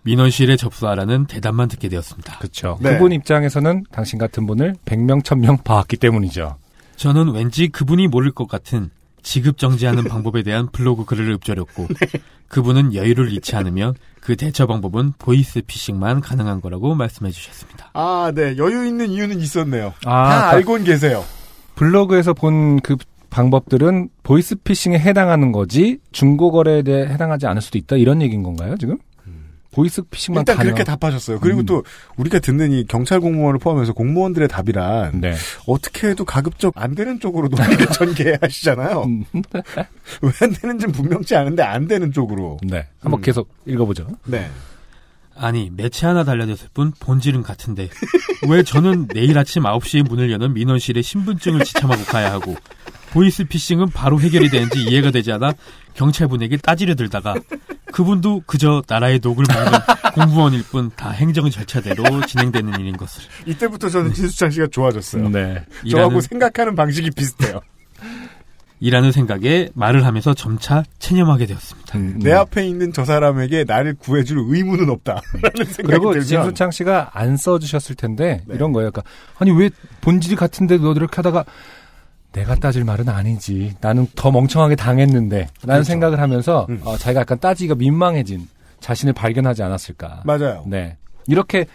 민원실에 0.04 0.56
접수하라는 0.56 1.26
대답만 1.28 1.68
듣게 1.68 1.90
되었습니다. 1.90 2.38
그렇죠. 2.40 2.78
네. 2.82 2.94
그분 2.94 3.12
입장에서는 3.12 3.84
당신 3.92 4.18
같은 4.18 4.46
분을 4.48 4.76
100명, 4.86 5.24
1000명 5.24 5.64
봐왔기 5.64 5.98
때문이죠. 5.98 6.56
저는 6.96 7.32
왠지 7.34 7.68
그분이 7.68 8.08
모를 8.08 8.32
것 8.32 8.48
같은 8.48 8.90
지급 9.22 9.58
정지하는 9.58 10.04
방법에 10.08 10.42
대한 10.44 10.68
블로그 10.72 11.04
글을 11.04 11.32
읊조렸고 11.34 11.88
그분은 12.48 12.96
여유를 12.96 13.32
잃지 13.32 13.56
않으며 13.58 13.94
그 14.22 14.36
대처 14.38 14.66
방법은 14.68 15.14
보이스 15.20 15.62
피싱만 15.66 16.22
가능한 16.22 16.62
거라고 16.62 16.96
말씀해 16.96 17.32
주셨습니다. 17.32 17.92
아, 17.94 18.32
네. 18.34 18.56
여유 18.58 18.86
있는 18.86 19.10
이유는 19.12 19.40
있었네요. 19.42 19.94
아, 20.06 20.30
다 20.30 20.40
다- 20.42 20.50
알고는 20.52 20.86
계세요. 20.86 21.24
블로그에서 21.80 22.34
본 22.34 22.80
그 22.82 22.96
방법들은 23.30 24.10
보이스피싱에 24.24 24.98
해당하는 24.98 25.52
거지 25.52 26.00
중고거래에 26.12 26.82
대해 26.82 27.06
해당하지 27.06 27.46
않을 27.46 27.62
수도 27.62 27.78
있다 27.78 27.96
이런 27.96 28.22
얘기인 28.22 28.42
건가요 28.44 28.76
지금? 28.80 28.98
보이스피싱만 29.72 30.42
일단 30.42 30.58
가능. 30.58 30.72
그렇게 30.72 30.84
답하셨어요. 30.84 31.40
그리고 31.40 31.60
음. 31.60 31.66
또 31.68 31.84
우리가 32.18 32.40
듣는 32.40 32.72
이 32.72 32.86
경찰 32.88 33.20
공무원을 33.20 33.60
포함해서 33.60 33.94
공무원들의 33.94 34.48
답이란 34.48 35.22
네. 35.22 35.36
어떻게 35.68 36.08
해도 36.08 36.26
가급적 36.26 36.74
안 36.76 36.96
되는 36.96 37.20
쪽으로 37.20 37.50
논의를 37.50 37.86
전개하시잖아요. 37.94 39.04
음, 39.04 39.24
왜안 40.24 40.54
되는지는 40.60 40.92
분명치 40.92 41.36
않은데 41.36 41.62
안 41.62 41.88
되는 41.88 42.12
쪽으로. 42.12 42.58
네. 42.64 42.88
한번 43.00 43.20
음. 43.20 43.22
계속 43.22 43.48
읽어보죠. 43.68 44.08
네. 44.26 44.50
아니 45.40 45.72
매체 45.74 46.06
하나 46.06 46.24
달려졌을 46.24 46.68
뿐 46.74 46.92
본질은 47.00 47.44
같은데 47.44 47.90
왜 48.50 48.62
저는 48.64 49.08
내일 49.08 49.38
아침 49.38 49.64
9시에 49.64 50.08
문을 50.08 50.32
여는 50.32 50.54
민원실에 50.54 51.02
신분증을 51.02 51.64
지참하고 51.64 52.04
가야 52.04 52.32
하고 52.32 52.56
보이스피싱은 53.12 53.90
바로 53.90 54.20
해결이 54.20 54.50
되는지 54.50 54.84
이해가 54.84 55.12
되지 55.12 55.32
않아 55.32 55.54
경찰분에게 55.96 56.58
따지려 56.58 56.96
들다가 56.96 57.34
그분도 57.92 58.44
그저 58.46 58.84
나라의 58.88 59.20
녹을 59.24 59.46
먹는 59.48 59.80
공무원일 60.14 60.64
뿐 60.64 60.92
다 60.96 61.12
행정 61.12 61.50
절차대로 61.50 62.26
진행되는 62.26 62.80
일인 62.80 62.98
것을 62.98 63.24
이때부터 63.46 63.90
저는 63.90 64.14
진수창 64.14 64.52
씨가 64.52 64.68
좋아졌어요. 64.68 65.30
네. 65.30 65.66
저하고 65.90 66.22
생각하는 66.22 66.76
방식이 66.76 67.12
비슷해요. 67.12 67.62
이라는 68.80 69.12
생각에 69.12 69.70
말을 69.74 70.06
하면서 70.06 70.34
점차 70.34 70.84
체념하게 71.00 71.46
되었습니다. 71.48 71.98
음, 71.98 72.20
내 72.22 72.32
음. 72.32 72.38
앞에 72.38 72.66
있는 72.66 72.94
저 72.94 73.04
사람에게 73.04 73.66
나를 73.66 73.96
구해줄 73.96 74.38
의무는 74.48 74.90
없다. 74.90 75.22
라는 75.42 75.72
생각이 75.72 75.84
그리고 75.84 76.20
진수창 76.20 76.72
씨가 76.72 77.12
안 77.14 77.36
써주셨을 77.36 77.96
텐데 77.96 78.42
네. 78.46 78.56
이런 78.56 78.72
거예요. 78.72 78.92
그러니까 78.92 79.12
아니 79.38 79.52
왜 79.52 79.70
본질이 80.02 80.36
같은데 80.36 80.78
너 80.78 80.94
이렇게 80.94 81.16
하다가 81.18 81.44
내가 82.32 82.56
따질 82.56 82.84
말은 82.84 83.10
아니지. 83.10 83.76
나는 83.82 84.08
더 84.16 84.32
멍청하게 84.32 84.76
당했는데. 84.76 85.38
라는 85.38 85.50
그렇죠. 85.64 85.84
생각을 85.84 86.20
하면서 86.20 86.68
음. 86.70 86.80
어, 86.84 86.96
자기가 86.98 87.22
약간 87.22 87.40
따지기가 87.40 87.76
민망해진 87.76 88.48
자신을 88.80 89.14
발견하지 89.14 89.64
않았을까. 89.64 90.22
맞아요. 90.26 90.64
네. 90.68 90.98
이렇게 91.28 91.66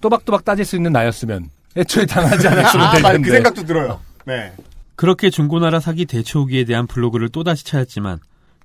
또박또박 0.00 0.44
따질 0.44 0.64
수 0.64 0.76
있는 0.76 0.92
나였으면 0.92 1.48
애초에 1.76 2.06
당하지 2.06 2.48
않았으면 2.48 2.86
아, 2.86 2.92
텐데. 2.92 3.28
그 3.28 3.30
생각도 3.30 3.64
들어요. 3.64 4.00
네. 4.26 4.52
그렇게 5.00 5.30
중고나라 5.30 5.80
사기 5.80 6.04
대처 6.04 6.40
후기에 6.40 6.64
대한 6.64 6.86
블로그를 6.86 7.30
또다시 7.30 7.64
찾았지만 7.64 8.18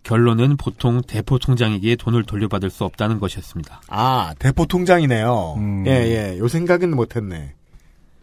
결론은 0.03 0.57
보통 0.57 1.01
대포 1.01 1.39
통장에게 1.39 1.95
돈을 1.95 2.25
돌려받을 2.25 2.69
수 2.69 2.83
없다는 2.83 3.21
것이었습니다. 3.21 3.83
아, 3.87 4.33
대포 4.37 4.65
통장이네요. 4.65 5.53
음. 5.55 5.87
예, 5.87 5.91
예. 5.91 6.37
요 6.37 6.49
생각은 6.49 6.93
못했네. 6.93 7.53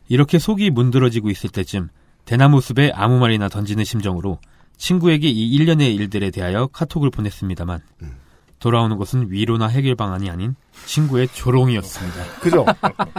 이렇게 0.08 0.38
속이 0.38 0.68
문드러지고 0.68 1.30
있을 1.30 1.48
때쯤 1.48 1.88
대나무 2.26 2.60
숲에 2.60 2.92
아무 2.94 3.18
말이나 3.18 3.48
던지는 3.48 3.82
심정으로 3.82 4.38
친구에게 4.76 5.28
이 5.28 5.48
일련의 5.50 5.94
일들에 5.94 6.30
대하여 6.30 6.66
카톡을 6.66 7.08
보냈습니다만 7.08 7.80
돌아오는 8.58 8.98
것은 8.98 9.30
위로나 9.30 9.68
해결 9.68 9.94
방안이 9.94 10.28
아닌 10.28 10.54
친구의 10.84 11.28
조롱이었습니다. 11.28 12.24
그죠? 12.40 12.66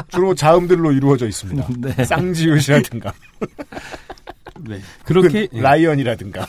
주로 0.10 0.36
자음들로 0.36 0.92
이루어져 0.92 1.28
있습니다. 1.28 1.68
네. 1.82 2.06
쌍지읒이라든가, 2.06 3.12
네. 4.62 4.82
그렇게 5.06 5.48
그 5.48 5.58
라이언이라든가. 5.58 6.48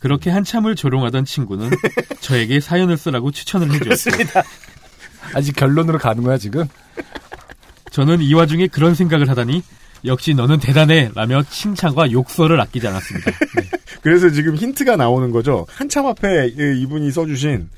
그렇게 0.00 0.30
한참을 0.30 0.76
조롱하던 0.76 1.24
친구는 1.24 1.70
저에게 2.20 2.60
사연을 2.60 2.96
쓰라고 2.96 3.30
추천을 3.32 3.72
해주었습니다. 3.74 4.42
아직 5.34 5.56
결론으로 5.56 5.98
가는 5.98 6.22
거야 6.22 6.38
지금? 6.38 6.66
저는 7.90 8.20
이 8.20 8.32
와중에 8.34 8.68
그런 8.68 8.94
생각을 8.94 9.28
하다니 9.28 9.62
역시 10.04 10.34
너는 10.34 10.60
대단해 10.60 11.10
라며 11.14 11.42
칭찬과 11.42 12.12
욕설을 12.12 12.60
아끼지 12.60 12.86
않았습니다. 12.86 13.32
그래서 14.02 14.30
지금 14.30 14.54
힌트가 14.54 14.94
나오는 14.96 15.30
거죠. 15.32 15.66
한참 15.70 16.06
앞에 16.06 16.48
이- 16.56 16.82
이분이 16.82 17.10
써주신 17.10 17.68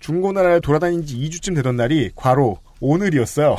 중고나라를 0.00 0.60
돌아다닌 0.62 1.06
지 1.06 1.16
2주쯤 1.18 1.54
되던 1.54 1.76
날이 1.76 2.10
과로 2.16 2.58
오늘이었어요. 2.80 3.56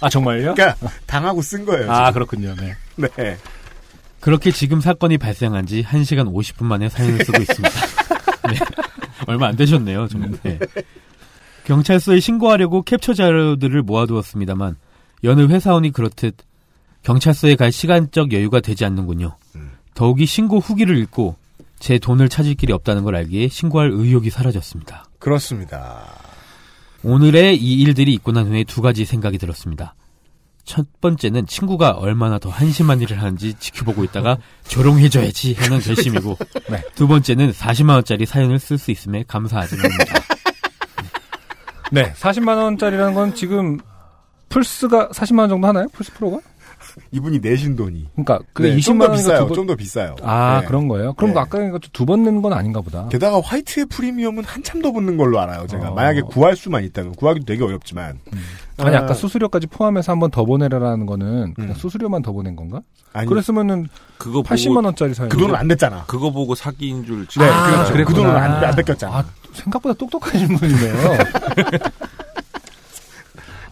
아 0.00 0.08
정말요? 0.08 0.54
그러니까 0.56 0.76
당하고 1.06 1.42
쓴 1.42 1.64
거예요. 1.64 1.92
아 1.92 2.06
지금. 2.06 2.14
그렇군요. 2.14 2.56
네. 2.56 2.74
네. 3.16 3.36
그렇게 4.20 4.50
지금 4.50 4.80
사건이 4.80 5.18
발생한 5.18 5.66
지 5.66 5.82
1시간 5.82 6.32
50분 6.32 6.64
만에 6.64 6.88
사연을 6.88 7.24
쓰고 7.24 7.40
있습니다. 7.40 7.70
네. 8.50 8.58
얼마 9.26 9.48
안 9.48 9.56
되셨네요. 9.56 10.08
좀. 10.08 10.38
네. 10.42 10.58
경찰서에 11.64 12.20
신고하려고 12.20 12.82
캡처 12.82 13.14
자료들을 13.14 13.82
모아두었습니다만 13.82 14.76
여느 15.24 15.46
회사원이 15.46 15.92
그렇듯 15.92 16.36
경찰서에 17.02 17.56
갈 17.56 17.72
시간적 17.72 18.32
여유가 18.32 18.60
되지 18.60 18.84
않는군요. 18.84 19.36
더욱이 19.94 20.26
신고 20.26 20.58
후기를 20.58 20.98
읽고 20.98 21.36
제 21.78 21.98
돈을 21.98 22.28
찾을 22.28 22.54
길이 22.54 22.72
없다는 22.72 23.04
걸 23.04 23.16
알기에 23.16 23.48
신고할 23.48 23.90
의욕이 23.92 24.30
사라졌습니다. 24.30 25.04
그렇습니다. 25.18 26.04
오늘의 27.02 27.56
이 27.56 27.80
일들이 27.80 28.12
있고 28.14 28.32
난 28.32 28.46
후에 28.46 28.64
두 28.64 28.82
가지 28.82 29.04
생각이 29.04 29.38
들었습니다. 29.38 29.94
첫 30.70 30.86
번째는 31.00 31.48
친구가 31.48 31.90
얼마나 31.90 32.38
더 32.38 32.48
한심한 32.48 33.00
일을 33.00 33.18
하는지 33.18 33.54
지켜보고 33.54 34.04
있다가 34.04 34.38
조롱해줘야지 34.68 35.54
하는 35.54 35.80
결심이고 35.80 36.38
네. 36.70 36.80
두 36.94 37.08
번째는 37.08 37.50
40만 37.50 37.94
원짜리 37.94 38.24
사연을 38.24 38.60
쓸 38.60 38.78
수 38.78 38.92
있음에 38.92 39.24
감사하지만 39.26 39.90
합니다. 39.90 40.14
네, 41.90 42.12
40만 42.12 42.56
원짜리라는 42.62 43.14
건 43.14 43.34
지금 43.34 43.80
플스가 44.48 45.08
40만 45.08 45.40
원 45.40 45.48
정도 45.48 45.66
하나요? 45.66 45.88
플스 45.92 46.12
프로가? 46.12 46.38
이분이 47.12 47.40
내신 47.40 47.76
돈이. 47.76 48.08
그러니까 48.14 48.40
그 48.52 48.62
네, 48.62 48.76
20만 48.76 48.82
좀더 48.84 49.04
원이니까 49.04 49.12
비싸요. 49.16 49.38
두 49.40 49.46
번- 49.46 49.54
좀더 49.54 49.76
비싸요. 49.76 50.16
아 50.22 50.60
네. 50.60 50.66
그런 50.66 50.88
거예요? 50.88 51.12
그럼 51.14 51.34
네. 51.34 51.40
아까 51.40 51.58
두번 51.92 52.22
낸 52.24 52.40
건 52.42 52.52
아닌가 52.52 52.80
보다. 52.80 53.08
게다가 53.08 53.40
화이트의 53.40 53.86
프리미엄은 53.86 54.44
한참 54.44 54.80
더 54.82 54.92
붙는 54.92 55.16
걸로 55.16 55.40
알아요. 55.40 55.66
제가 55.66 55.90
어. 55.90 55.94
만약에 55.94 56.22
구할 56.22 56.56
수만 56.56 56.84
있다면 56.84 57.14
구하기도 57.16 57.46
되게 57.46 57.62
어렵지만. 57.64 58.18
아니 58.78 58.96
아, 58.96 59.00
아까 59.00 59.12
수수료까지 59.12 59.66
포함해서 59.66 60.12
한 60.12 60.18
번 60.20 60.30
더 60.30 60.44
보내라라는 60.44 61.04
거는 61.06 61.54
그냥 61.54 61.70
음. 61.70 61.74
수수료만 61.74 62.22
더 62.22 62.32
보낸 62.32 62.56
건가? 62.56 62.80
아니, 63.12 63.26
그랬으면은 63.28 63.88
그거 64.16 64.42
80만 64.42 64.84
원짜리 64.84 65.12
사연. 65.12 65.28
그 65.28 65.36
돈은 65.36 65.54
안 65.54 65.66
냈잖아. 65.68 66.04
그거 66.06 66.30
보고 66.30 66.54
사기인 66.54 67.04
줄. 67.04 67.26
네, 67.26 67.44
아, 67.48 67.66
그렇죠. 67.70 67.84
그 67.88 67.92
그랬구나. 67.92 68.16
돈은 68.18 68.36
안, 68.36 68.64
안 68.64 68.74
뺏겼잖아. 68.76 69.18
아, 69.18 69.24
생각보다 69.52 69.94
똑똑하신 69.98 70.56
분이네요. 70.56 70.94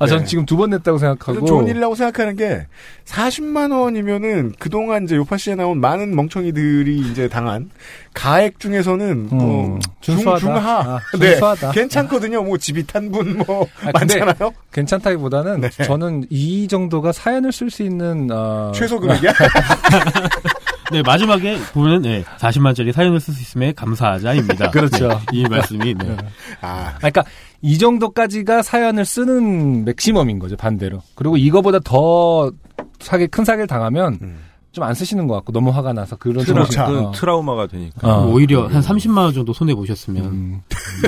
아, 0.01 0.07
전 0.07 0.19
네. 0.21 0.25
지금 0.25 0.45
두 0.47 0.57
번 0.57 0.71
냈다고 0.71 0.99
생각하고. 0.99 1.47
좋은 1.47 1.67
일이라고 1.69 1.95
생각하는 1.95 2.37
게 2.37 2.67
40만 3.07 3.73
원이면은 3.73 4.53
그동안 4.59 5.05
이제 5.05 5.17
요파 5.17 5.37
씨에 5.37 5.55
나온 5.55 5.81
많은 5.81 6.15
멍청이들이 6.15 6.99
이제 7.11 7.29
당한 7.29 7.71
가액 8.15 8.59
중에서는 8.59 9.29
뭐 9.29 9.67
음, 9.75 9.81
중, 10.01 10.17
준수하다. 10.17 10.39
중하 10.41 10.79
아, 10.81 11.01
네 11.19 11.31
준수하다. 11.31 11.71
괜찮거든요. 11.73 12.43
뭐 12.43 12.59
집이 12.59 12.87
탄 12.87 13.11
분뭐 13.13 13.67
아, 13.85 13.91
많잖아요. 13.93 14.53
괜찮다기보다는 14.73 15.61
네. 15.63 15.69
저는 15.71 16.25
이 16.31 16.67
정도가 16.69 17.13
사연을 17.13 17.53
쓸 17.53 17.71
수 17.71 17.83
있는 17.83 18.29
어, 18.33 18.73
최소 18.75 18.99
금액이야. 18.99 19.33
네, 20.91 21.03
마지막에 21.03 21.59
보면 21.75 22.01
네, 22.03 22.25
40만 22.39 22.67
원짜리 22.67 22.93
사연을 22.93 23.21
쓸 23.21 23.35
수 23.35 23.43
있음에 23.43 23.73
감사하자입니다. 23.73 24.71
그렇죠. 24.73 25.09
네, 25.09 25.17
이 25.33 25.43
말씀이 25.47 25.95
네. 25.95 26.17
아, 26.63 26.67
아, 26.67 26.95
그러니까 26.97 27.25
이 27.61 27.79
정도까지가 27.79 28.63
사연을 28.63 29.05
쓰는 29.05 29.85
맥시멈인 29.85 30.39
거죠 30.39 30.57
반대로. 30.57 31.03
그리고 31.15 31.37
이거보다 31.37 31.81
더 31.81 32.53
사기 33.01 33.27
큰 33.27 33.45
사기를 33.45 33.67
당하면 33.67 34.19
음. 34.23 34.39
좀안 34.73 34.95
쓰시는 34.95 35.27
것 35.27 35.35
같고 35.37 35.53
너무 35.53 35.71
화가 35.71 35.93
나서 35.93 36.17
그런 36.17 36.45
트라, 36.45 36.65
그 36.65 36.99
어. 36.99 37.13
트라우마가 37.13 37.67
되니까. 37.67 38.19
어. 38.19 38.27
오히려 38.31 38.67
한 38.69 38.81
30만 38.81 39.19
원 39.19 39.35
정도 39.35 39.53
손해 39.53 39.75
보셨으면 39.75 40.25
음. 40.25 40.61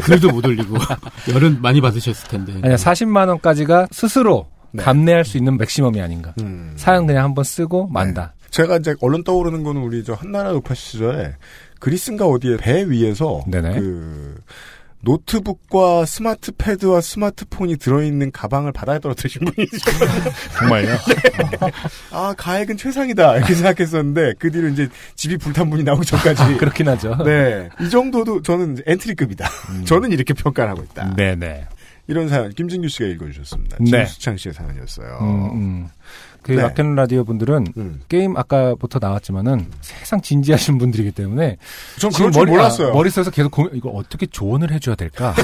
글도 0.03 0.31
못 0.31 0.45
올리고 0.45 0.77
열은 1.33 1.61
많이 1.63 1.81
받으셨을 1.81 2.29
텐데. 2.29 2.55
아니야 2.63 2.77
40만 2.77 3.29
원까지가 3.29 3.89
스스로 3.91 4.49
네. 4.73 4.83
감내할 4.83 5.25
수 5.25 5.37
있는 5.37 5.57
맥시멈이 5.57 6.01
아닌가. 6.01 6.35
음. 6.41 6.73
사연 6.77 7.07
그냥 7.07 7.25
한번 7.25 7.45
쓰고 7.45 7.89
만다. 7.89 8.35
제가 8.51 8.79
이제 8.79 8.95
얼른 9.01 9.23
떠오르는 9.25 9.63
거는 9.63 9.83
우리 9.83 10.03
저 10.03 10.15
한나라 10.15 10.51
요파 10.51 10.75
시절에 10.75 11.35
그리스인가 11.79 12.27
어디에 12.27 12.57
배 12.57 12.85
위에서 12.89 13.43
네네. 13.47 13.79
그 13.79 14.35
노트북과 15.03 16.05
스마트 16.05 16.53
패드와 16.53 17.01
스마트폰이 17.01 17.77
들어있는 17.79 18.33
가방을 18.33 18.73
바다에 18.73 18.99
떨어뜨리신 18.99 19.45
분이죠. 19.47 19.79
정말요? 20.59 20.97
아 22.13 22.35
가액은 22.37 22.77
최상이다 22.77 23.39
이렇게 23.39 23.55
생각했었는데 23.55 24.35
그 24.39 24.51
뒤로 24.51 24.69
이제 24.69 24.89
집이 25.17 25.39
불탄 25.39 25.71
분이 25.71 25.85
나오기 25.85 26.05
전까지 26.07 26.57
그렇긴 26.59 26.89
하죠. 26.89 27.17
네. 27.25 27.69
이 27.81 27.89
정도도 27.89 28.43
저는 28.43 28.79
엔트리급이다. 28.87 29.49
저는 29.87 30.13
이렇게 30.13 30.35
평가를 30.35 30.71
하고 30.71 30.83
있다. 30.83 31.07
음. 31.07 31.17
네네. 31.17 31.67
이런 32.11 32.29
사연, 32.29 32.51
김진규 32.53 32.89
씨가 32.89 33.07
읽어주셨습니다. 33.07 33.77
네. 33.79 34.05
진수창 34.05 34.37
씨의 34.37 34.53
사연이었어요. 34.53 35.19
음, 35.21 35.51
음. 35.53 35.89
그 36.43 36.53
네. 36.53 36.63
로큰롤 36.63 36.95
라디오 36.95 37.25
분들은 37.25 37.67
음. 37.77 38.01
게임 38.09 38.37
아까부터 38.37 38.99
나왔지만은 39.01 39.67
세상 39.83 40.21
진지하신 40.23 40.79
분들이기 40.79 41.11
때문에 41.13 41.59
전 41.99 42.11
지금 42.11 42.33
줄 42.33 42.41
머리- 42.43 42.53
몰랐어요. 42.53 42.89
아, 42.89 42.93
머릿속에서 42.93 43.31
계속 43.31 43.51
고민, 43.51 43.73
이걸 43.75 43.93
어떻게 43.95 44.27
조언을 44.27 44.71
해줘야 44.73 44.95
될까? 44.95 45.35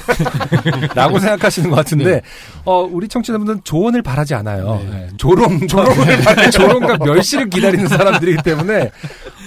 라고 0.95 1.19
생각하시는 1.19 1.69
것 1.71 1.77
같은데, 1.77 2.23
어, 2.65 2.81
우리 2.91 3.09
청취자분들은 3.09 3.61
조언을 3.65 4.03
바라지 4.03 4.35
않아요. 4.35 4.81
네. 4.91 5.09
조롱, 5.17 5.67
조롱을, 5.69 6.51
조롱과 6.51 6.99
멸시를 7.05 7.51
기다리는 7.51 7.87
사람들이기 7.89 8.43
때문에, 8.43 8.91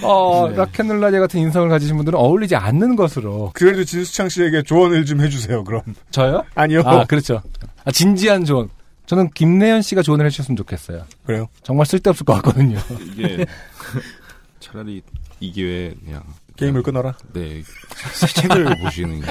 어, 0.02 0.48
락앤롤라디오 0.54 1.20
같은 1.20 1.40
인성을 1.40 1.68
가지신 1.68 1.96
분들은 1.96 2.18
어울리지 2.18 2.56
않는 2.56 2.96
것으로. 2.96 3.50
그래도 3.54 3.84
진수창 3.84 4.28
씨에게 4.28 4.62
조언을 4.62 5.04
좀 5.04 5.20
해주세요, 5.20 5.64
그럼. 5.64 5.82
저요? 6.10 6.44
아니요. 6.54 6.82
아, 6.84 7.04
그렇죠. 7.04 7.42
아, 7.84 7.90
진지한 7.90 8.44
조언. 8.44 8.68
저는 9.10 9.30
김래연 9.30 9.82
씨가 9.82 10.02
조언을 10.02 10.24
해주셨으면 10.26 10.56
좋겠어요. 10.56 11.04
그래요? 11.26 11.48
정말 11.64 11.84
쓸데없을 11.84 12.24
것 12.24 12.34
같거든요. 12.34 12.78
이게 13.00 13.44
차라리 14.60 15.02
이 15.40 15.50
기회에 15.50 15.94
그냥 16.04 16.22
게임을 16.54 16.84
끊어라. 16.84 17.16
네새 17.32 17.64
책을 18.36 18.66
보시는 18.80 19.20
게 19.20 19.26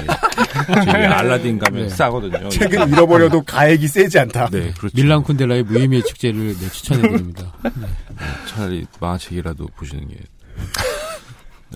저기 0.66 0.90
알라딘 0.90 1.60
가면 1.60 1.84
네. 1.84 1.88
싸거든요. 1.88 2.50
책을 2.50 2.88
잃어버려도 2.90 3.44
가액이 3.44 3.88
세지 3.88 4.18
않다. 4.18 4.50
네 4.50 4.70
그렇죠. 4.76 4.94
밀란 4.94 5.22
쿤델라의 5.24 5.62
무의미의 5.62 6.02
축제를 6.04 6.58
네, 6.58 6.68
추천해드립니다. 6.68 7.54
네. 7.64 7.70
차라리 8.48 8.86
만화책이라도 9.00 9.66
보시는 9.76 10.08
게 10.08 10.16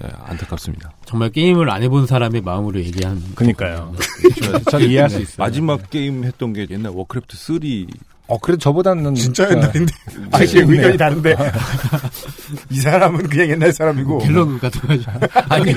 네, 0.01 0.09
안타깝습니다. 0.25 0.91
정말 1.07 1.31
게임을 1.31 1.71
안 1.71 1.83
해본 1.83 2.07
사람의 2.07 2.41
마음으로 2.41 2.81
얘기하는. 2.81 3.23
그니까요. 3.35 3.95
저- 4.43 4.59
전 4.71 4.81
이해할 4.83 5.09
수 5.11 5.17
네, 5.19 5.23
있어요. 5.23 5.37
마지막 5.39 5.89
게임 5.91 6.25
했던 6.25 6.53
게 6.53 6.67
옛날 6.71 6.93
워크래프트 6.95 7.37
3 7.37 7.59
어, 8.27 8.39
그래도 8.39 8.59
저보다는. 8.59 9.15
진짜 9.15 9.47
저- 9.47 9.55
옛날인데. 9.55 9.93
아니, 10.33 10.47
네. 10.47 10.61
의견이 10.61 10.97
다른데. 10.97 11.37
이 12.71 12.81
사람은 12.81 13.29
그냥 13.29 13.51
옛날 13.51 13.71
사람이고. 13.71 14.19
갤러그 14.21 14.59
같아가지고. 14.61 15.13
아니, 15.51 15.75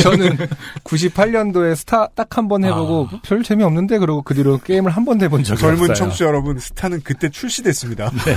저는 0.00 0.36
98년도에 0.84 1.74
스타 1.74 2.06
딱 2.14 2.28
한 2.38 2.46
번 2.48 2.64
해보고 2.64 3.08
별 3.24 3.42
재미없는데 3.42 3.98
그러고 3.98 4.22
그 4.22 4.32
뒤로 4.34 4.58
게임을 4.58 4.92
한 4.92 5.04
번도 5.04 5.24
해본 5.24 5.42
적이 5.42 5.60
젊은 5.60 5.80
없어요. 5.90 5.94
청취자 5.96 6.24
여러분, 6.26 6.58
스타는 6.60 7.00
그때 7.02 7.28
출시됐습니다. 7.28 8.10
네. 8.24 8.34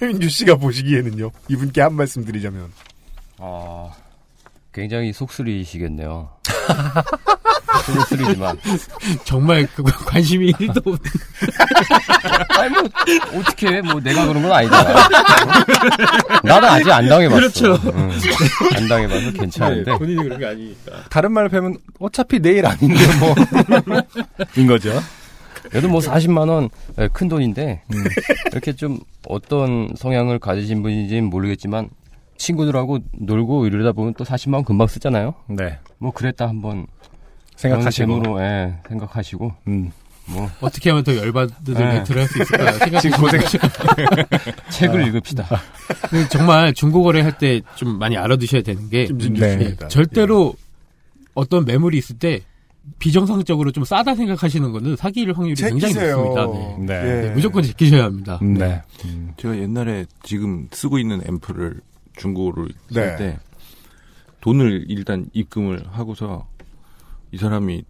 최민규 0.00 0.30
씨가 0.30 0.56
보시기에는요. 0.56 1.30
이분께 1.48 1.82
한 1.82 1.94
말씀 1.94 2.24
드리자면. 2.24 2.72
아, 3.36 3.90
굉장히 4.72 5.12
속쓰리시겠네요. 5.12 6.30
속쓰리지만. 7.84 8.58
정말 9.24 9.68
그 9.74 9.82
관심이 9.82 10.52
1도 10.54 10.78
없는. 10.78 11.00
아니, 12.58 12.70
뭐, 12.70 13.40
어떻게, 13.40 13.82
뭐, 13.82 14.00
내가 14.00 14.26
그런 14.26 14.42
건 14.42 14.52
아니잖아. 14.52 15.08
나는 16.44 16.68
아직 16.68 16.90
안 16.90 17.06
당해봤어. 17.06 17.38
그렇죠. 17.38 17.78
응. 17.94 18.10
안 18.76 18.88
당해봐서 18.88 19.32
괜찮은데. 19.32 19.92
본인이 19.98 20.22
그런 20.22 20.38
게 20.38 20.46
아니니까. 20.46 21.04
다른 21.10 21.32
말로 21.32 21.50
하면 21.52 21.76
어차피 21.98 22.40
내일 22.40 22.64
아닌데 22.64 23.04
뭐. 23.18 23.34
인 24.56 24.66
거죠. 24.66 24.98
그래도 25.70 25.88
뭐 25.88 26.00
40만 26.00 26.48
원 26.48 26.68
큰 27.12 27.28
돈인데, 27.28 27.82
이렇게 28.52 28.72
좀 28.74 28.98
어떤 29.28 29.88
성향을 29.96 30.38
가지신 30.38 30.82
분인지는 30.82 31.24
모르겠지만, 31.30 31.88
친구들하고 32.36 32.98
놀고 33.12 33.66
이러다 33.66 33.92
보면 33.92 34.14
또 34.18 34.24
40만 34.24 34.54
원 34.54 34.64
금방 34.64 34.86
쓰잖아요? 34.86 35.34
네. 35.48 35.78
뭐, 35.98 36.10
그랬다 36.12 36.48
한번. 36.48 36.86
생각하시고. 37.56 38.40
예, 38.42 38.74
생각하시고, 38.88 39.52
음. 39.68 39.92
뭐, 40.26 40.48
어떻게 40.60 40.90
하면 40.90 41.04
더 41.04 41.14
열받는 41.16 41.54
네. 41.64 41.74
멘트를 41.84 42.22
할수 42.22 42.42
있을까요? 42.42 42.72
생각 42.78 43.00
지금 43.02 43.18
고생. 43.18 43.40
책을 44.70 45.06
읽읍시다. 45.08 45.46
근데 46.10 46.28
정말 46.28 46.72
중고거래 46.72 47.20
할 47.20 47.32
때 47.38 47.60
좀 47.76 47.98
많이 47.98 48.16
알아두셔야 48.16 48.62
되는 48.62 48.88
게 48.90 49.06
김진규 49.06 49.40
네. 49.40 49.50
씨입니다. 49.58 49.88
절대로 49.88 50.54
어떤 51.34 51.64
매물이 51.64 51.98
있을 51.98 52.18
때 52.18 52.40
비정상적으로 52.98 53.72
좀 53.72 53.84
싸다 53.84 54.14
생각하시는 54.14 54.72
거는 54.72 54.96
사기일 54.96 55.32
확률이 55.32 55.54
굉장히 55.54 55.92
제끼세요. 55.94 56.16
높습니다. 56.16 56.46
네. 56.78 56.86
네. 56.86 56.94
예. 56.94 57.28
네, 57.28 57.34
무조건 57.34 57.62
지키셔야 57.62 58.04
합니다. 58.04 58.38
네. 58.42 58.82
제가 59.36 59.56
옛날에 59.58 60.06
지금 60.22 60.68
쓰고 60.70 60.98
있는 60.98 61.20
앰프를 61.26 61.80
중고로 62.16 62.68
네. 62.92 63.06
살때 63.06 63.38
돈을 64.40 64.86
일단 64.88 65.26
입금을 65.32 65.84
하고서 65.90 66.46
이 67.32 67.36
사람이 67.36 67.84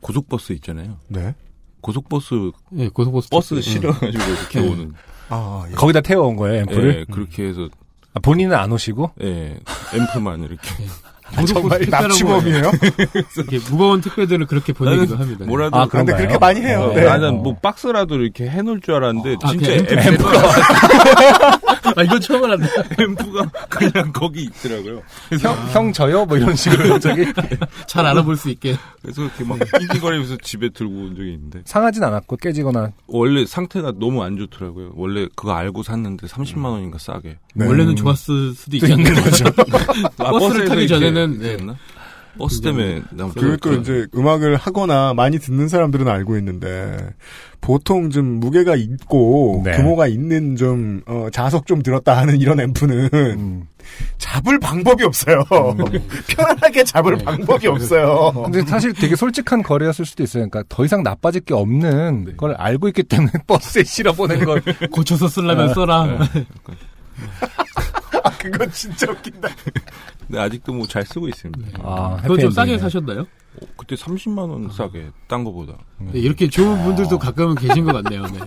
고속버스 0.00 0.52
있잖아요. 0.54 0.98
네. 1.08 1.34
고속버스 1.80 2.50
네, 2.70 2.88
고속버스 2.88 3.28
버스 3.30 3.54
네. 3.54 3.60
실어가지고 3.60 4.08
이렇게 4.24 4.60
네. 4.60 4.68
오는. 4.68 4.92
아, 5.28 5.66
예. 5.68 5.74
거기다 5.74 6.00
태워온 6.00 6.36
거예요, 6.36 6.62
앰프를? 6.62 7.00
예, 7.00 7.04
그렇게 7.12 7.48
해서 7.48 7.68
아, 8.14 8.20
본인은 8.20 8.56
안 8.56 8.70
오시고? 8.72 9.10
예, 9.22 9.58
앰프만 9.94 10.42
이렇게. 10.44 10.68
정말 11.46 11.80
납치범이에요? 11.88 12.70
이렇게 13.36 13.58
무거운 13.70 14.00
택배들을 14.00 14.46
그렇게 14.46 14.72
보내기도 14.72 15.16
합니다. 15.16 15.44
뭐라도 15.46 15.76
아, 15.76 15.86
그런가요? 15.86 16.16
그렇게 16.16 16.38
많이 16.38 16.60
해요. 16.60 16.90
어, 16.90 16.94
네. 16.94 17.04
나는 17.04 17.42
뭐 17.42 17.56
박스라도 17.60 18.16
이렇게 18.16 18.48
해놓을 18.48 18.80
줄 18.80 18.94
알았는데 18.94 19.36
아, 19.42 19.50
진짜 19.50 19.72
앰프, 19.72 20.24
아, 21.94 22.02
이거 22.02 22.18
처음 22.18 22.44
알았네. 22.44 22.66
앰프가 22.98 23.50
그냥 23.68 24.12
거기 24.12 24.44
있더라고요. 24.44 25.02
형, 25.40 25.54
형 25.72 25.92
저요? 25.92 26.24
뭐 26.26 26.36
이런 26.36 26.54
식으로 26.56 26.88
갑자기. 26.94 27.24
잘 27.86 28.04
알아볼 28.06 28.36
수 28.36 28.50
있게. 28.50 28.76
그래서 29.02 29.22
이렇게 29.22 29.44
막 29.44 29.58
낑낑거리면서 29.58 30.36
집에 30.42 30.68
들고 30.70 30.92
온 30.94 31.16
적이 31.16 31.34
있는데 31.34 31.62
상하진 31.64 32.02
않았고 32.04 32.36
깨지거나. 32.36 32.92
원래 33.06 33.46
상태가 33.46 33.92
너무 33.98 34.22
안 34.22 34.36
좋더라고요. 34.36 34.92
원래 34.94 35.26
그거 35.36 35.52
알고 35.52 35.82
샀는데 35.82 36.26
30만 36.26 36.64
원인가 36.64 36.98
싸게. 36.98 37.38
네. 37.54 37.66
원래는 37.66 37.96
좋았을 37.96 38.54
수도 38.54 38.76
있겠네요. 38.76 39.14
아, 40.18 40.30
버스를 40.32 40.66
타기 40.68 40.88
전에는 40.88 41.38
네. 41.38 41.56
버스 42.38 42.60
때문에 42.60 43.02
또 43.60 43.74
이제 43.74 44.06
음악을 44.14 44.56
하거나 44.56 45.14
많이 45.14 45.38
듣는 45.38 45.68
사람들은 45.68 46.08
알고 46.08 46.36
있는데 46.38 46.96
보통 47.60 48.10
좀 48.10 48.38
무게가 48.38 48.76
있고 48.76 49.62
네. 49.64 49.76
규모가 49.76 50.06
있는 50.06 50.56
좀 50.56 51.02
어, 51.06 51.28
자석 51.32 51.66
좀 51.66 51.82
들었다 51.82 52.16
하는 52.16 52.40
이런 52.40 52.60
앰프는 52.60 53.10
음. 53.12 53.66
잡을 54.18 54.58
방법이 54.58 55.04
없어요. 55.04 55.42
편안하게 56.28 56.84
잡을 56.84 57.18
네. 57.18 57.24
방법이 57.24 57.66
없어요. 57.68 58.32
근데 58.44 58.62
사실 58.62 58.92
되게 58.92 59.16
솔직한 59.16 59.62
거래였을 59.62 60.04
수도 60.04 60.22
있어요. 60.22 60.48
그러니까 60.48 60.64
더 60.68 60.84
이상 60.84 61.02
나빠질 61.02 61.42
게 61.42 61.54
없는 61.54 62.36
걸 62.36 62.54
알고 62.54 62.88
있기 62.88 63.04
때문에 63.04 63.32
버스에 63.46 63.84
실어 63.84 64.12
보낸 64.12 64.44
걸. 64.44 64.62
고쳐서 64.90 65.28
쓰려면 65.28 65.72
써라. 65.74 66.18
아, 68.46 68.50
그거 68.50 68.66
진짜 68.70 69.10
웃긴다. 69.10 69.48
근데 70.26 70.38
아직도 70.40 70.72
뭐 70.72 70.86
잘 70.86 71.04
쓰고 71.04 71.28
있습니다. 71.28 71.80
아, 71.82 72.16
그거 72.22 72.36
좀 72.38 72.50
싸게. 72.50 72.78
사셨나요? 72.78 73.20
어, 73.22 73.66
그때 73.76 73.94
30만 73.96 74.38
원 74.50 74.70
싸게 74.70 75.10
딴 75.28 75.44
거보다. 75.44 75.74
네, 75.98 76.18
이렇게 76.20 76.48
좋은 76.48 76.82
분들도 76.84 77.18
가끔은 77.18 77.54
계신 77.56 77.84
것 77.84 77.92
같네요. 78.02 78.22
네. 78.26 78.38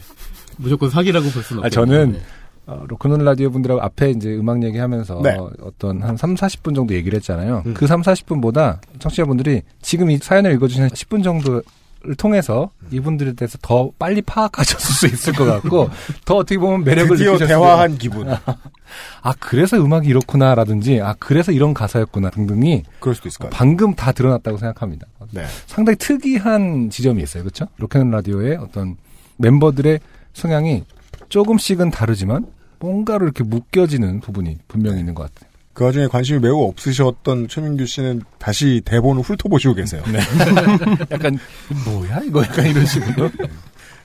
무조건 0.57 0.89
사기라고 0.89 1.29
볼 1.29 1.41
수는 1.43 1.63
아, 1.63 1.67
없겠네요. 1.67 1.85
저는 1.97 2.11
네. 2.13 2.21
어, 2.67 2.83
로크논 2.87 3.23
라디오 3.23 3.49
분들하고 3.49 3.81
앞에 3.81 4.11
이제 4.11 4.35
음악 4.35 4.61
얘기하면서 4.63 5.21
네. 5.23 5.35
어, 5.37 5.49
어떤 5.61 6.03
한 6.03 6.15
3, 6.15 6.35
40분 6.35 6.75
정도 6.75 6.93
얘기를 6.93 7.15
했잖아요. 7.17 7.63
음. 7.65 7.73
그 7.73 7.87
3, 7.87 8.01
40분보다 8.01 8.79
청취자분들이 8.99 9.63
지금 9.81 10.11
이 10.11 10.17
사연을 10.17 10.53
읽어주신 10.53 10.87
10분 10.87 11.23
정도 11.23 11.63
를 12.01 12.15
통해서 12.15 12.71
이분들에 12.91 13.33
대해서 13.33 13.57
더 13.61 13.91
빨리 13.99 14.21
파악하셨을 14.21 14.95
수 14.95 15.05
있을 15.07 15.33
것 15.33 15.43
같고 15.43 15.89
더 16.23 16.35
어떻게 16.35 16.57
보면 16.57 16.85
매력을 16.85 17.17
드디어 17.17 17.37
대화한 17.37 17.97
기분. 17.97 18.29
아 18.29 19.33
그래서 19.37 19.77
음악이 19.77 20.07
이렇구나라든지 20.07 21.01
아 21.01 21.13
그래서 21.19 21.51
이런 21.51 21.73
가사였구나 21.73 22.29
등등이 22.29 22.83
그럴 23.01 23.15
수도 23.15 23.27
있을 23.27 23.39
것 23.39 23.49
같아요. 23.49 23.57
방금 23.57 23.95
다 23.95 24.13
드러났다고 24.13 24.57
생각합니다. 24.57 25.07
네. 25.31 25.45
상당히 25.67 25.97
특이한 25.97 26.89
지점이 26.89 27.21
있어요. 27.21 27.43
그렇죠? 27.43 27.67
로켓 27.75 28.07
라디오의 28.07 28.55
어떤 28.55 28.95
멤버들의 29.35 29.99
성향이 30.31 30.85
조금씩은 31.27 31.91
다르지만 31.91 32.45
뭔가로 32.79 33.25
이렇게 33.25 33.43
묶여지는 33.43 34.21
부분이 34.21 34.57
분명히 34.69 34.99
있는 34.99 35.15
것 35.15 35.23
같아요. 35.23 35.48
그 35.79 35.85
와중에 35.85 36.07
관심이 36.07 36.39
매우 36.39 36.61
없으셨던 36.67 37.47
최민규 37.47 37.85
씨는 37.85 38.21
다시 38.37 38.81
대본을 38.83 39.21
훑어보시고 39.23 39.75
계세요. 39.75 40.03
네. 40.11 40.19
약간 41.09 41.39
뭐야 41.85 42.19
이거 42.25 42.43
약간 42.43 42.65
이런 42.65 42.85
식으로. 42.85 43.31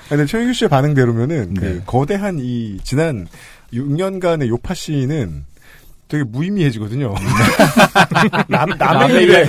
근데 0.08 0.24
최민규 0.24 0.52
씨의 0.52 0.68
반응대로면은 0.68 1.54
그 1.54 1.64
네. 1.64 1.82
거대한 1.84 2.38
이 2.38 2.78
지난 2.84 3.26
6년간의 3.72 4.46
요파 4.50 4.72
씨는 4.72 5.46
되게 6.06 6.22
무의미해지거든요. 6.22 7.12
남, 8.46 8.68
남의 8.78 9.24
일에 9.24 9.44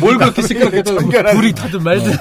뭘 0.00 0.18
그렇게 0.18 0.42
시끄럽게 0.42 0.82
참견하는- 0.82 1.32
불이 1.32 1.52
타든 1.54 1.82
말든. 1.82 2.12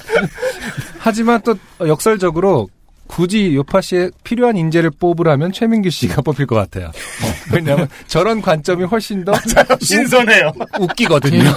하지만 1.00 1.42
또 1.42 1.54
역설적으로 1.86 2.70
굳이 3.08 3.56
요파 3.56 3.82
씨에 3.82 4.12
필요한 4.24 4.58
인재를 4.58 4.92
뽑으라면 4.92 5.52
최민규 5.52 5.90
씨가 5.90 6.22
뽑힐 6.24 6.46
것 6.46 6.56
같아요. 6.56 6.88
어, 6.88 7.54
왜냐하면 7.54 7.88
저런 8.08 8.42
관점이 8.42 8.84
훨씬 8.86 9.24
더 9.26 9.34
신선해요. 9.82 10.52
웃기거든요. 10.80 11.44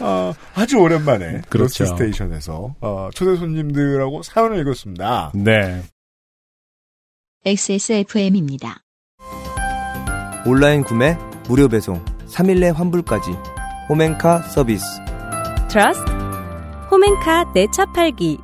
어, 0.00 0.32
아주 0.54 0.78
오랜만에 0.78 1.42
그렇죠. 1.48 1.84
그렇죠. 1.84 1.86
스테이션에서 1.86 2.74
어, 2.80 3.08
초대 3.14 3.36
손님들하고 3.36 4.22
사연을 4.22 4.58
읽었습니다. 4.60 5.32
네. 5.34 5.82
XSFM입니다. 7.44 8.82
온라인 10.44 10.82
구매, 10.82 11.16
무료 11.48 11.68
배송, 11.68 12.04
3일 12.28 12.58
내 12.60 12.70
환불까지. 12.70 13.30
홈엔카 13.88 14.42
서비스. 14.42 14.84
트러스트 15.68 16.10
홈엔카 16.90 17.52
내차 17.54 17.86
팔기 17.86 18.38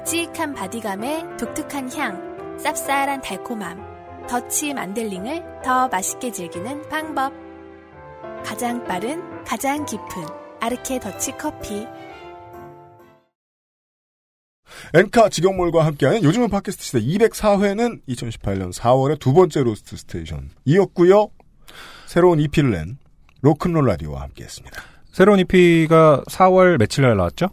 묵직한 0.00 0.54
바디감에 0.54 1.36
독특한 1.36 1.92
향, 1.92 2.56
쌉쌀한 2.56 3.22
달콤함, 3.22 4.26
더치 4.28 4.72
만델링을 4.72 5.62
더 5.62 5.88
맛있게 5.88 6.32
즐기는 6.32 6.88
방법. 6.88 7.32
가장 8.44 8.82
빠른, 8.84 9.22
가장 9.44 9.84
깊은 9.84 10.08
아르케 10.60 11.00
더치 11.00 11.32
커피. 11.32 11.86
엔카 14.94 15.28
직영몰과 15.28 15.84
함께하는 15.84 16.22
요즘은 16.22 16.48
팟캐스트 16.48 16.82
시대 16.82 17.00
204회는 17.00 18.00
2018년 18.08 18.72
4월의 18.72 19.18
두 19.20 19.34
번째 19.34 19.62
로스트 19.62 19.96
스테이션이었고요. 19.96 21.28
새로운 22.06 22.40
EP를 22.40 22.70
낸 22.70 22.98
로큰롤 23.42 23.86
라디오와 23.86 24.22
함께했습니다. 24.22 24.82
새로운 25.12 25.40
EP가 25.40 26.22
4월 26.26 26.78
며칠 26.78 27.02
날 27.02 27.16
나왔죠? 27.16 27.50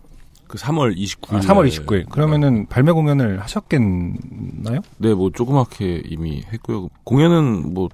그 0.48 0.58
3월 0.58 0.96
29일. 0.96 1.36
아, 1.36 1.40
3월 1.40 1.68
29일. 1.68 2.10
그러면은 2.10 2.66
발매 2.68 2.92
공연을 2.92 3.42
하셨겠나요? 3.42 4.82
네, 4.98 5.14
뭐 5.14 5.32
조그맣게 5.32 6.04
이미 6.06 6.44
했고요. 6.52 6.90
공연은 7.04 7.74
뭐 7.74 7.90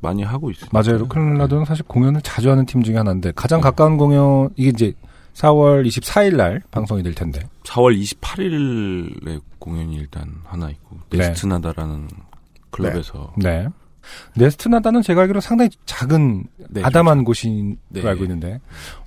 많이 0.00 0.22
하고 0.22 0.50
있어요. 0.50 0.70
맞아요. 0.72 0.98
로클라도는 0.98 1.64
사실 1.64 1.84
공연을 1.84 2.20
자주 2.22 2.50
하는 2.50 2.66
팀 2.66 2.82
중에 2.82 2.96
하나인데 2.96 3.32
가장 3.34 3.60
가까운 3.60 3.96
공연 3.96 4.48
이게 4.56 4.68
이제 4.68 4.94
4월 5.34 5.86
24일 5.86 6.36
날 6.36 6.62
방송이 6.70 7.02
될 7.02 7.14
텐데. 7.14 7.40
4월 7.64 8.00
28일에 8.00 9.40
공연이 9.58 9.96
일단 9.96 10.34
하나 10.44 10.70
있고 10.70 10.98
네. 11.10 11.18
네스트나다라는 11.18 12.08
클럽에서 12.70 13.32
네. 13.36 13.68
네스트나다는 14.36 15.02
제가 15.02 15.22
알기로 15.22 15.40
상당히 15.40 15.70
작은 15.84 16.44
네, 16.70 16.82
아담한 16.82 17.24
곳인 17.24 17.76
네. 17.88 18.00
걸 18.00 18.10
알고 18.10 18.24
있는데 18.24 18.60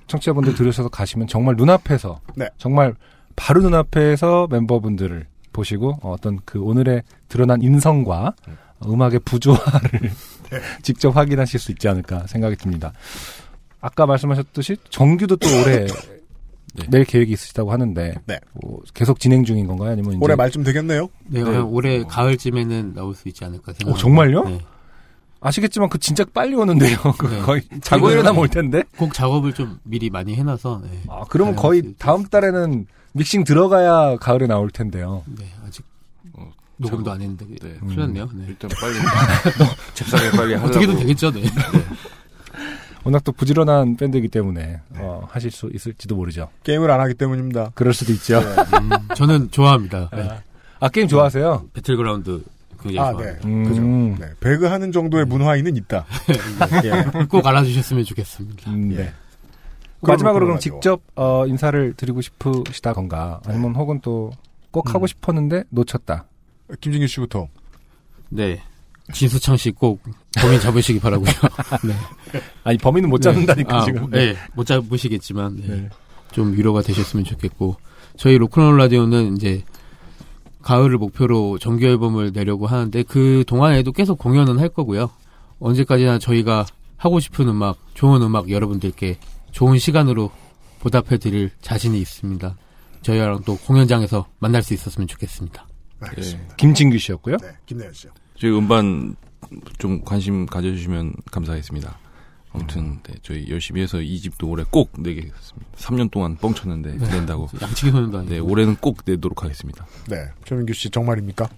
청취자분들 0.06 0.54
들으셔서 0.54 0.88
가시면 0.88 1.28
정말 1.28 1.56
눈앞에서 1.56 2.20
네. 2.36 2.48
정말 2.58 2.94
바로 3.36 3.60
눈앞에서 3.60 4.48
멤버분들을 4.50 5.26
보시고 5.52 5.98
어떤 6.02 6.40
그 6.44 6.60
오늘의 6.60 7.02
드러난 7.28 7.62
인성과 7.62 8.34
음악의 8.86 9.20
부조화를 9.24 10.10
직접 10.82 11.16
확인하실 11.16 11.60
수 11.60 11.72
있지 11.72 11.88
않을까 11.88 12.26
생각이 12.26 12.56
듭니다. 12.56 12.92
아까 13.80 14.06
말씀하셨듯이 14.06 14.76
정규도 14.90 15.36
또 15.36 15.48
올해 15.48 15.86
네. 16.74 16.86
낼 16.88 17.04
계획이 17.04 17.32
있으시다고 17.32 17.70
하는데 17.70 18.14
네. 18.26 18.40
뭐 18.54 18.80
계속 18.94 19.20
진행 19.20 19.44
중인 19.44 19.66
건가요? 19.66 19.90
아니면 19.90 20.12
이제 20.12 20.18
올해 20.22 20.34
말쯤 20.36 20.62
되겠네요. 20.64 21.08
네, 21.26 21.42
네. 21.42 21.58
올해 21.58 22.02
가을쯤에는 22.04 22.94
나올 22.94 23.14
수 23.14 23.28
있지 23.28 23.44
않을까 23.44 23.72
생각합니다. 23.72 23.94
오, 23.94 23.96
정말요? 23.98 24.44
네. 24.44 24.60
아시겠지만 25.42 25.88
그 25.88 25.98
진짜 25.98 26.24
빨리 26.32 26.54
오는데요. 26.54 26.96
그 27.18 27.26
네. 27.26 27.40
거의 27.40 27.62
자고 27.82 28.10
일어나면 28.10 28.40
올 28.40 28.48
텐데. 28.48 28.84
곡 28.96 29.12
작업을 29.12 29.52
좀 29.52 29.78
미리 29.82 30.08
많이 30.08 30.34
해놔서. 30.34 30.82
네. 30.84 31.02
아, 31.08 31.24
그러면 31.28 31.54
잘 31.54 31.62
거의 31.62 31.94
다음 31.98 32.24
달에는 32.24 32.86
믹싱 33.12 33.44
들어가야 33.44 34.16
가을에 34.16 34.46
나올 34.46 34.70
텐데요. 34.70 35.24
네, 35.26 35.44
아직 35.66 35.84
어, 36.34 36.50
녹음도 36.78 37.10
안 37.10 37.20
했는데 37.20 37.44
네. 37.60 37.76
큰일 37.80 37.98
났네요. 37.98 38.28
네. 38.32 38.44
일단 38.48 38.70
빨리 38.80 38.94
잽싸게 39.94 40.30
빨리 40.30 40.54
하려고 40.54 40.68
어떻게든 40.68 40.96
되겠죠, 41.00 41.30
네. 41.32 41.42
워낙 43.04 43.24
또 43.24 43.32
부지런한 43.32 43.96
밴드이기 43.96 44.28
때문에 44.28 44.80
어, 44.96 45.26
하실 45.28 45.50
수 45.50 45.68
있을지도 45.74 46.14
모르죠. 46.14 46.48
게임을 46.62 46.90
안 46.90 47.00
하기 47.00 47.14
때문입니다. 47.14 47.72
그럴 47.74 47.92
수도 47.92 48.12
있죠. 48.12 48.38
음, 48.38 48.90
저는 49.16 49.50
좋아합니다. 49.50 50.08
네. 50.14 50.28
아 50.78 50.88
게임 50.88 51.08
좋아하세요? 51.08 51.66
배틀그라운드 51.74 52.42
굉장히 52.82 52.98
아, 52.98 53.12
좋아합니다. 53.12 53.48
네. 53.48 53.64
그죠. 53.68 53.82
네. 53.82 54.32
배그하는 54.40 54.92
정도의 54.92 55.24
문화인은 55.26 55.76
있다. 55.76 56.04
예. 56.84 57.24
꼭 57.26 57.46
알아주셨으면 57.46 58.04
좋겠습니다. 58.04 58.70
음, 58.70 58.92
예. 58.92 58.96
네. 58.96 59.12
마지막으로 60.00 60.46
그럼. 60.46 60.58
직접 60.58 61.00
어, 61.14 61.46
인사를 61.46 61.94
드리고 61.94 62.20
싶으시다던가 62.20 63.40
아니면 63.46 63.74
혹은 63.74 64.00
또 64.00 64.30
꼭 64.72 64.94
하고 64.94 65.06
싶었는데 65.06 65.64
놓쳤다. 65.68 66.24
김진규 66.80 67.06
씨부터. 67.06 67.46
네. 68.30 68.58
진수창 69.12 69.58
씨 69.58 69.70
꼭 69.70 70.00
범인 70.38 70.58
잡으시기 70.60 70.98
바라고요. 70.98 71.28
네. 71.84 71.92
아니 72.64 72.78
범인은 72.78 73.10
못 73.10 73.18
잡는다니까 73.20 73.76
아, 73.82 73.84
지금. 73.84 74.08
네. 74.10 74.34
못 74.54 74.64
잡으시겠지만 74.66 75.56
네. 75.56 75.90
좀 76.32 76.54
위로가 76.56 76.80
되셨으면 76.80 77.24
좋겠고 77.26 77.76
저희 78.16 78.38
로큰롤 78.38 78.78
라디오는 78.78 79.36
이제 79.36 79.62
가을을 80.62 80.98
목표로 80.98 81.58
정규 81.58 81.86
앨범을 81.86 82.32
내려고 82.32 82.66
하는데 82.66 83.02
그 83.02 83.44
동안에도 83.46 83.92
계속 83.92 84.18
공연은 84.18 84.58
할 84.58 84.68
거고요. 84.68 85.10
언제까지나 85.58 86.18
저희가 86.18 86.66
하고 86.96 87.20
싶은 87.20 87.48
음악, 87.48 87.78
좋은 87.94 88.22
음악 88.22 88.50
여러분들께 88.50 89.18
좋은 89.50 89.78
시간으로 89.78 90.30
보답해 90.80 91.18
드릴 91.18 91.50
자신이 91.60 92.00
있습니다. 92.00 92.56
저희랑 93.02 93.42
또 93.44 93.56
공연장에서 93.56 94.26
만날 94.38 94.62
수 94.62 94.74
있었으면 94.74 95.08
좋겠습니다. 95.08 95.66
알겠습니다. 96.00 96.56
김진규 96.56 96.98
씨였고요. 96.98 97.36
네, 97.38 97.48
김내연 97.66 97.92
씨요. 97.92 98.12
저희 98.38 98.50
음반 98.56 99.14
좀 99.78 100.02
관심 100.04 100.46
가져주시면 100.46 101.14
감사하겠습니다. 101.30 101.98
아무튼 102.54 103.00
네, 103.02 103.14
저희 103.22 103.48
열심히 103.48 103.80
해서 103.80 104.00
이 104.00 104.20
집도 104.20 104.48
올해 104.48 104.64
꼭 104.68 104.90
내겠습니다. 104.98 105.70
3년 105.76 106.10
동안 106.10 106.36
뻥쳤는데 106.36 106.96
네. 106.96 107.10
낸다고. 107.10 107.48
양치기 107.60 107.90
소년도 107.90 108.18
아니고. 108.18 108.32
네, 108.32 108.38
올해는 108.40 108.76
꼭 108.76 108.98
내도록 109.04 109.42
하겠습니다. 109.42 109.86
네. 110.08 110.26
최민규 110.44 110.72
씨 110.74 110.90
정말입니까? 110.90 111.48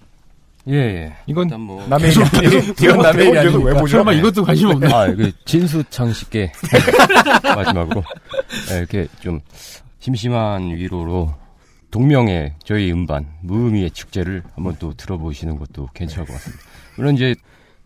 예, 0.69 0.75
예. 0.75 1.17
이건 1.27 1.49
뭐 1.61 1.87
남의 1.89 2.07
계속? 2.07 2.31
계속, 2.41 2.83
이건 2.83 2.99
남의 2.99 3.27
일 3.27 3.33
계속 3.35 3.63
왜? 3.65 3.75
보죠? 3.75 3.97
설마 3.99 4.13
이것도 4.15 4.45
관심 4.45 4.69
없나? 4.69 4.97
아, 4.97 5.15
그 5.15 5.31
진수창 5.45 6.13
씨께 6.13 6.53
마지막으로 7.55 8.03
예, 8.71 8.79
이렇게 8.79 9.09
좀 9.21 9.41
심심한 9.99 10.71
위로로 10.71 11.35
동명의 11.91 12.55
저희 12.65 12.91
음반 12.91 13.27
무의미의 13.43 13.91
축제를 13.91 14.43
한번 14.55 14.77
또 14.79 14.95
들어보시는 14.95 15.59
것도 15.59 15.91
괜찮을 15.93 16.27
것 16.27 16.33
같습니다. 16.35 16.63
물론 16.97 17.15
이제 17.15 17.35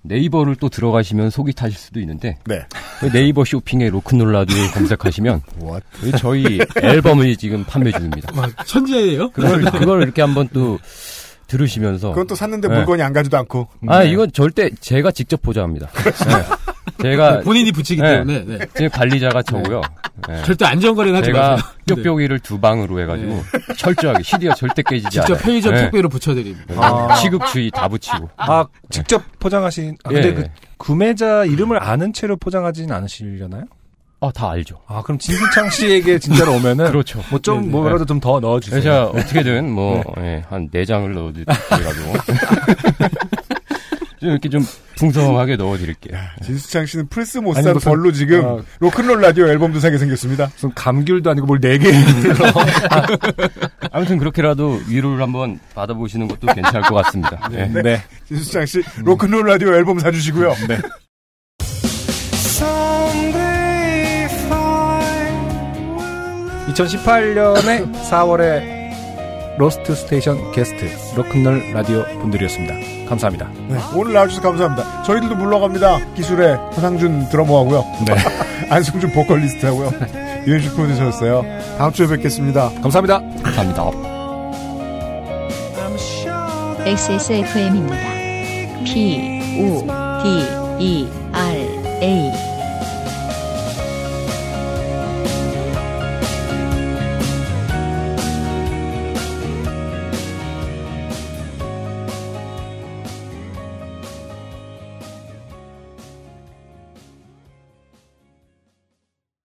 네이버를 0.08 0.56
또 0.56 0.68
들어가시면 0.68 1.30
속이 1.30 1.52
타실 1.52 1.78
수도 1.78 2.00
있는데 2.00 2.38
네. 2.46 2.66
그 3.00 3.10
네이버 3.12 3.44
쇼핑에 3.44 3.90
로큰롤 3.90 4.32
라디오 4.32 4.56
검색하시면 4.72 5.42
What? 5.62 5.84
그 6.00 6.12
저희 6.12 6.58
앨범을 6.82 7.36
지금 7.36 7.64
판매 7.64 7.92
중입니다. 7.92 8.32
와, 8.38 8.48
천재예요? 8.66 9.30
그걸 9.30 9.62
그걸 9.62 10.02
이렇게 10.02 10.22
한번 10.22 10.48
또 10.52 10.78
들으시면서 11.46 12.10
그건 12.10 12.26
또 12.26 12.34
샀는데 12.34 12.68
네. 12.68 12.74
물건이 12.74 13.02
안 13.02 13.12
가지도 13.12 13.36
않고. 13.38 13.68
아 13.86 14.02
이건 14.02 14.32
절대 14.32 14.70
제가 14.80 15.12
직접 15.12 15.40
보장합니다. 15.42 15.88
네. 15.88 16.44
제가 17.02 17.40
본인이 17.40 17.72
붙이기 17.72 18.00
네. 18.02 18.10
때문에 18.18 18.44
네. 18.44 18.58
제 18.74 18.88
관리자가 18.88 19.42
저고요. 19.42 19.80
네. 20.28 20.42
절대 20.44 20.64
안전거래는 20.64 21.18
하지 21.18 21.26
제가 21.26 21.50
마세요. 21.50 21.66
뾱뾱이를 21.86 22.40
두 22.40 22.58
방으로 22.60 23.00
해가지고 23.00 23.42
철저하게 23.76 24.22
CD가 24.22 24.54
절대 24.54 24.82
깨지지 24.82 25.10
직접 25.10 25.32
않아요. 25.32 25.42
편의점 25.44 25.74
네. 25.74 25.80
택배로 25.82 26.08
붙여드립니다. 26.08 26.74
네. 26.74 26.76
아. 26.80 27.14
시급주의 27.16 27.70
다 27.70 27.88
붙이고. 27.88 28.28
아 28.36 28.66
직접 28.90 29.22
포장하신. 29.38 29.96
아, 30.04 30.08
근데 30.10 30.28
예. 30.28 30.34
그 30.34 30.48
구매자 30.76 31.44
이름을 31.44 31.82
아는 31.82 32.12
채로 32.12 32.36
포장하진 32.36 32.92
않으시려나요? 32.92 33.64
아, 34.20 34.32
다 34.34 34.50
알죠. 34.50 34.80
아 34.88 35.00
그럼 35.02 35.16
진수창 35.18 35.70
씨에게 35.70 36.18
진짜로 36.18 36.54
오면은 36.54 36.86
그렇죠. 36.90 37.22
뭐좀 37.30 37.60
네네. 37.60 37.70
뭐라도 37.70 38.04
좀 38.04 38.18
더 38.20 38.40
넣어주세요. 38.40 38.80
제가 38.82 39.04
어떻게든 39.06 39.70
뭐, 39.70 40.02
예, 40.18 40.42
한 40.48 40.68
네장을 40.72 41.14
넣어드려가지고. 41.14 42.12
좀 44.20 44.30
이렇게 44.30 44.48
좀 44.48 44.64
풍성하게 44.96 45.56
넣어드릴게요. 45.56 46.18
진수창 46.44 46.86
씨는 46.86 47.06
플스 47.08 47.38
못 47.38 47.54
산 47.54 47.74
벌로 47.78 48.10
지금 48.12 48.44
어. 48.44 48.60
로큰롤 48.80 49.20
라디오 49.20 49.46
앨범도 49.46 49.78
사게 49.80 49.98
생겼습니다. 49.98 50.50
무슨 50.54 50.72
감귤도 50.74 51.30
아니고 51.30 51.46
뭘네 51.46 51.78
개. 51.78 51.92
아무튼 53.92 54.18
그렇게라도 54.18 54.80
위로를 54.88 55.22
한번 55.22 55.60
받아보시는 55.74 56.26
것도 56.28 56.48
괜찮을 56.52 56.82
것 56.82 56.94
같습니다. 56.96 57.48
예. 57.52 57.66
네. 57.82 58.02
진수창 58.26 58.66
씨 58.66 58.82
로큰롤 59.04 59.46
라디오 59.46 59.72
앨범 59.74 59.98
사주시고요. 60.00 60.54
네. 60.68 60.78
2018년에 66.68 67.92
4월에 68.10 68.77
로스트 69.58 69.94
스테이션 69.94 70.52
게스트 70.52 70.88
로큰롤 71.16 71.72
라디오 71.72 72.04
분들이었습니다. 72.20 73.08
감사합니다. 73.08 73.50
네, 73.68 73.78
오늘 73.94 74.12
나와주셔서 74.12 74.48
감사합니다. 74.48 75.02
저희들도 75.02 75.34
물러갑니다. 75.34 76.14
기술의 76.14 76.54
허상준 76.76 77.28
드러머하고요. 77.28 77.84
네. 78.06 78.14
안승준 78.70 79.10
보컬리스트하고요. 79.12 79.90
유현주 80.46 80.74
프로듀서였어요. 80.76 81.44
다음 81.76 81.92
주에 81.92 82.06
뵙겠습니다. 82.06 82.70
감사합니다. 82.82 83.20
감사합니다. 83.42 83.90
XSFM입니다. 86.86 88.18
P, 88.84 89.60
O, 89.60 89.86
D, 90.22 90.82
E, 90.82 91.08
R, 91.32 92.47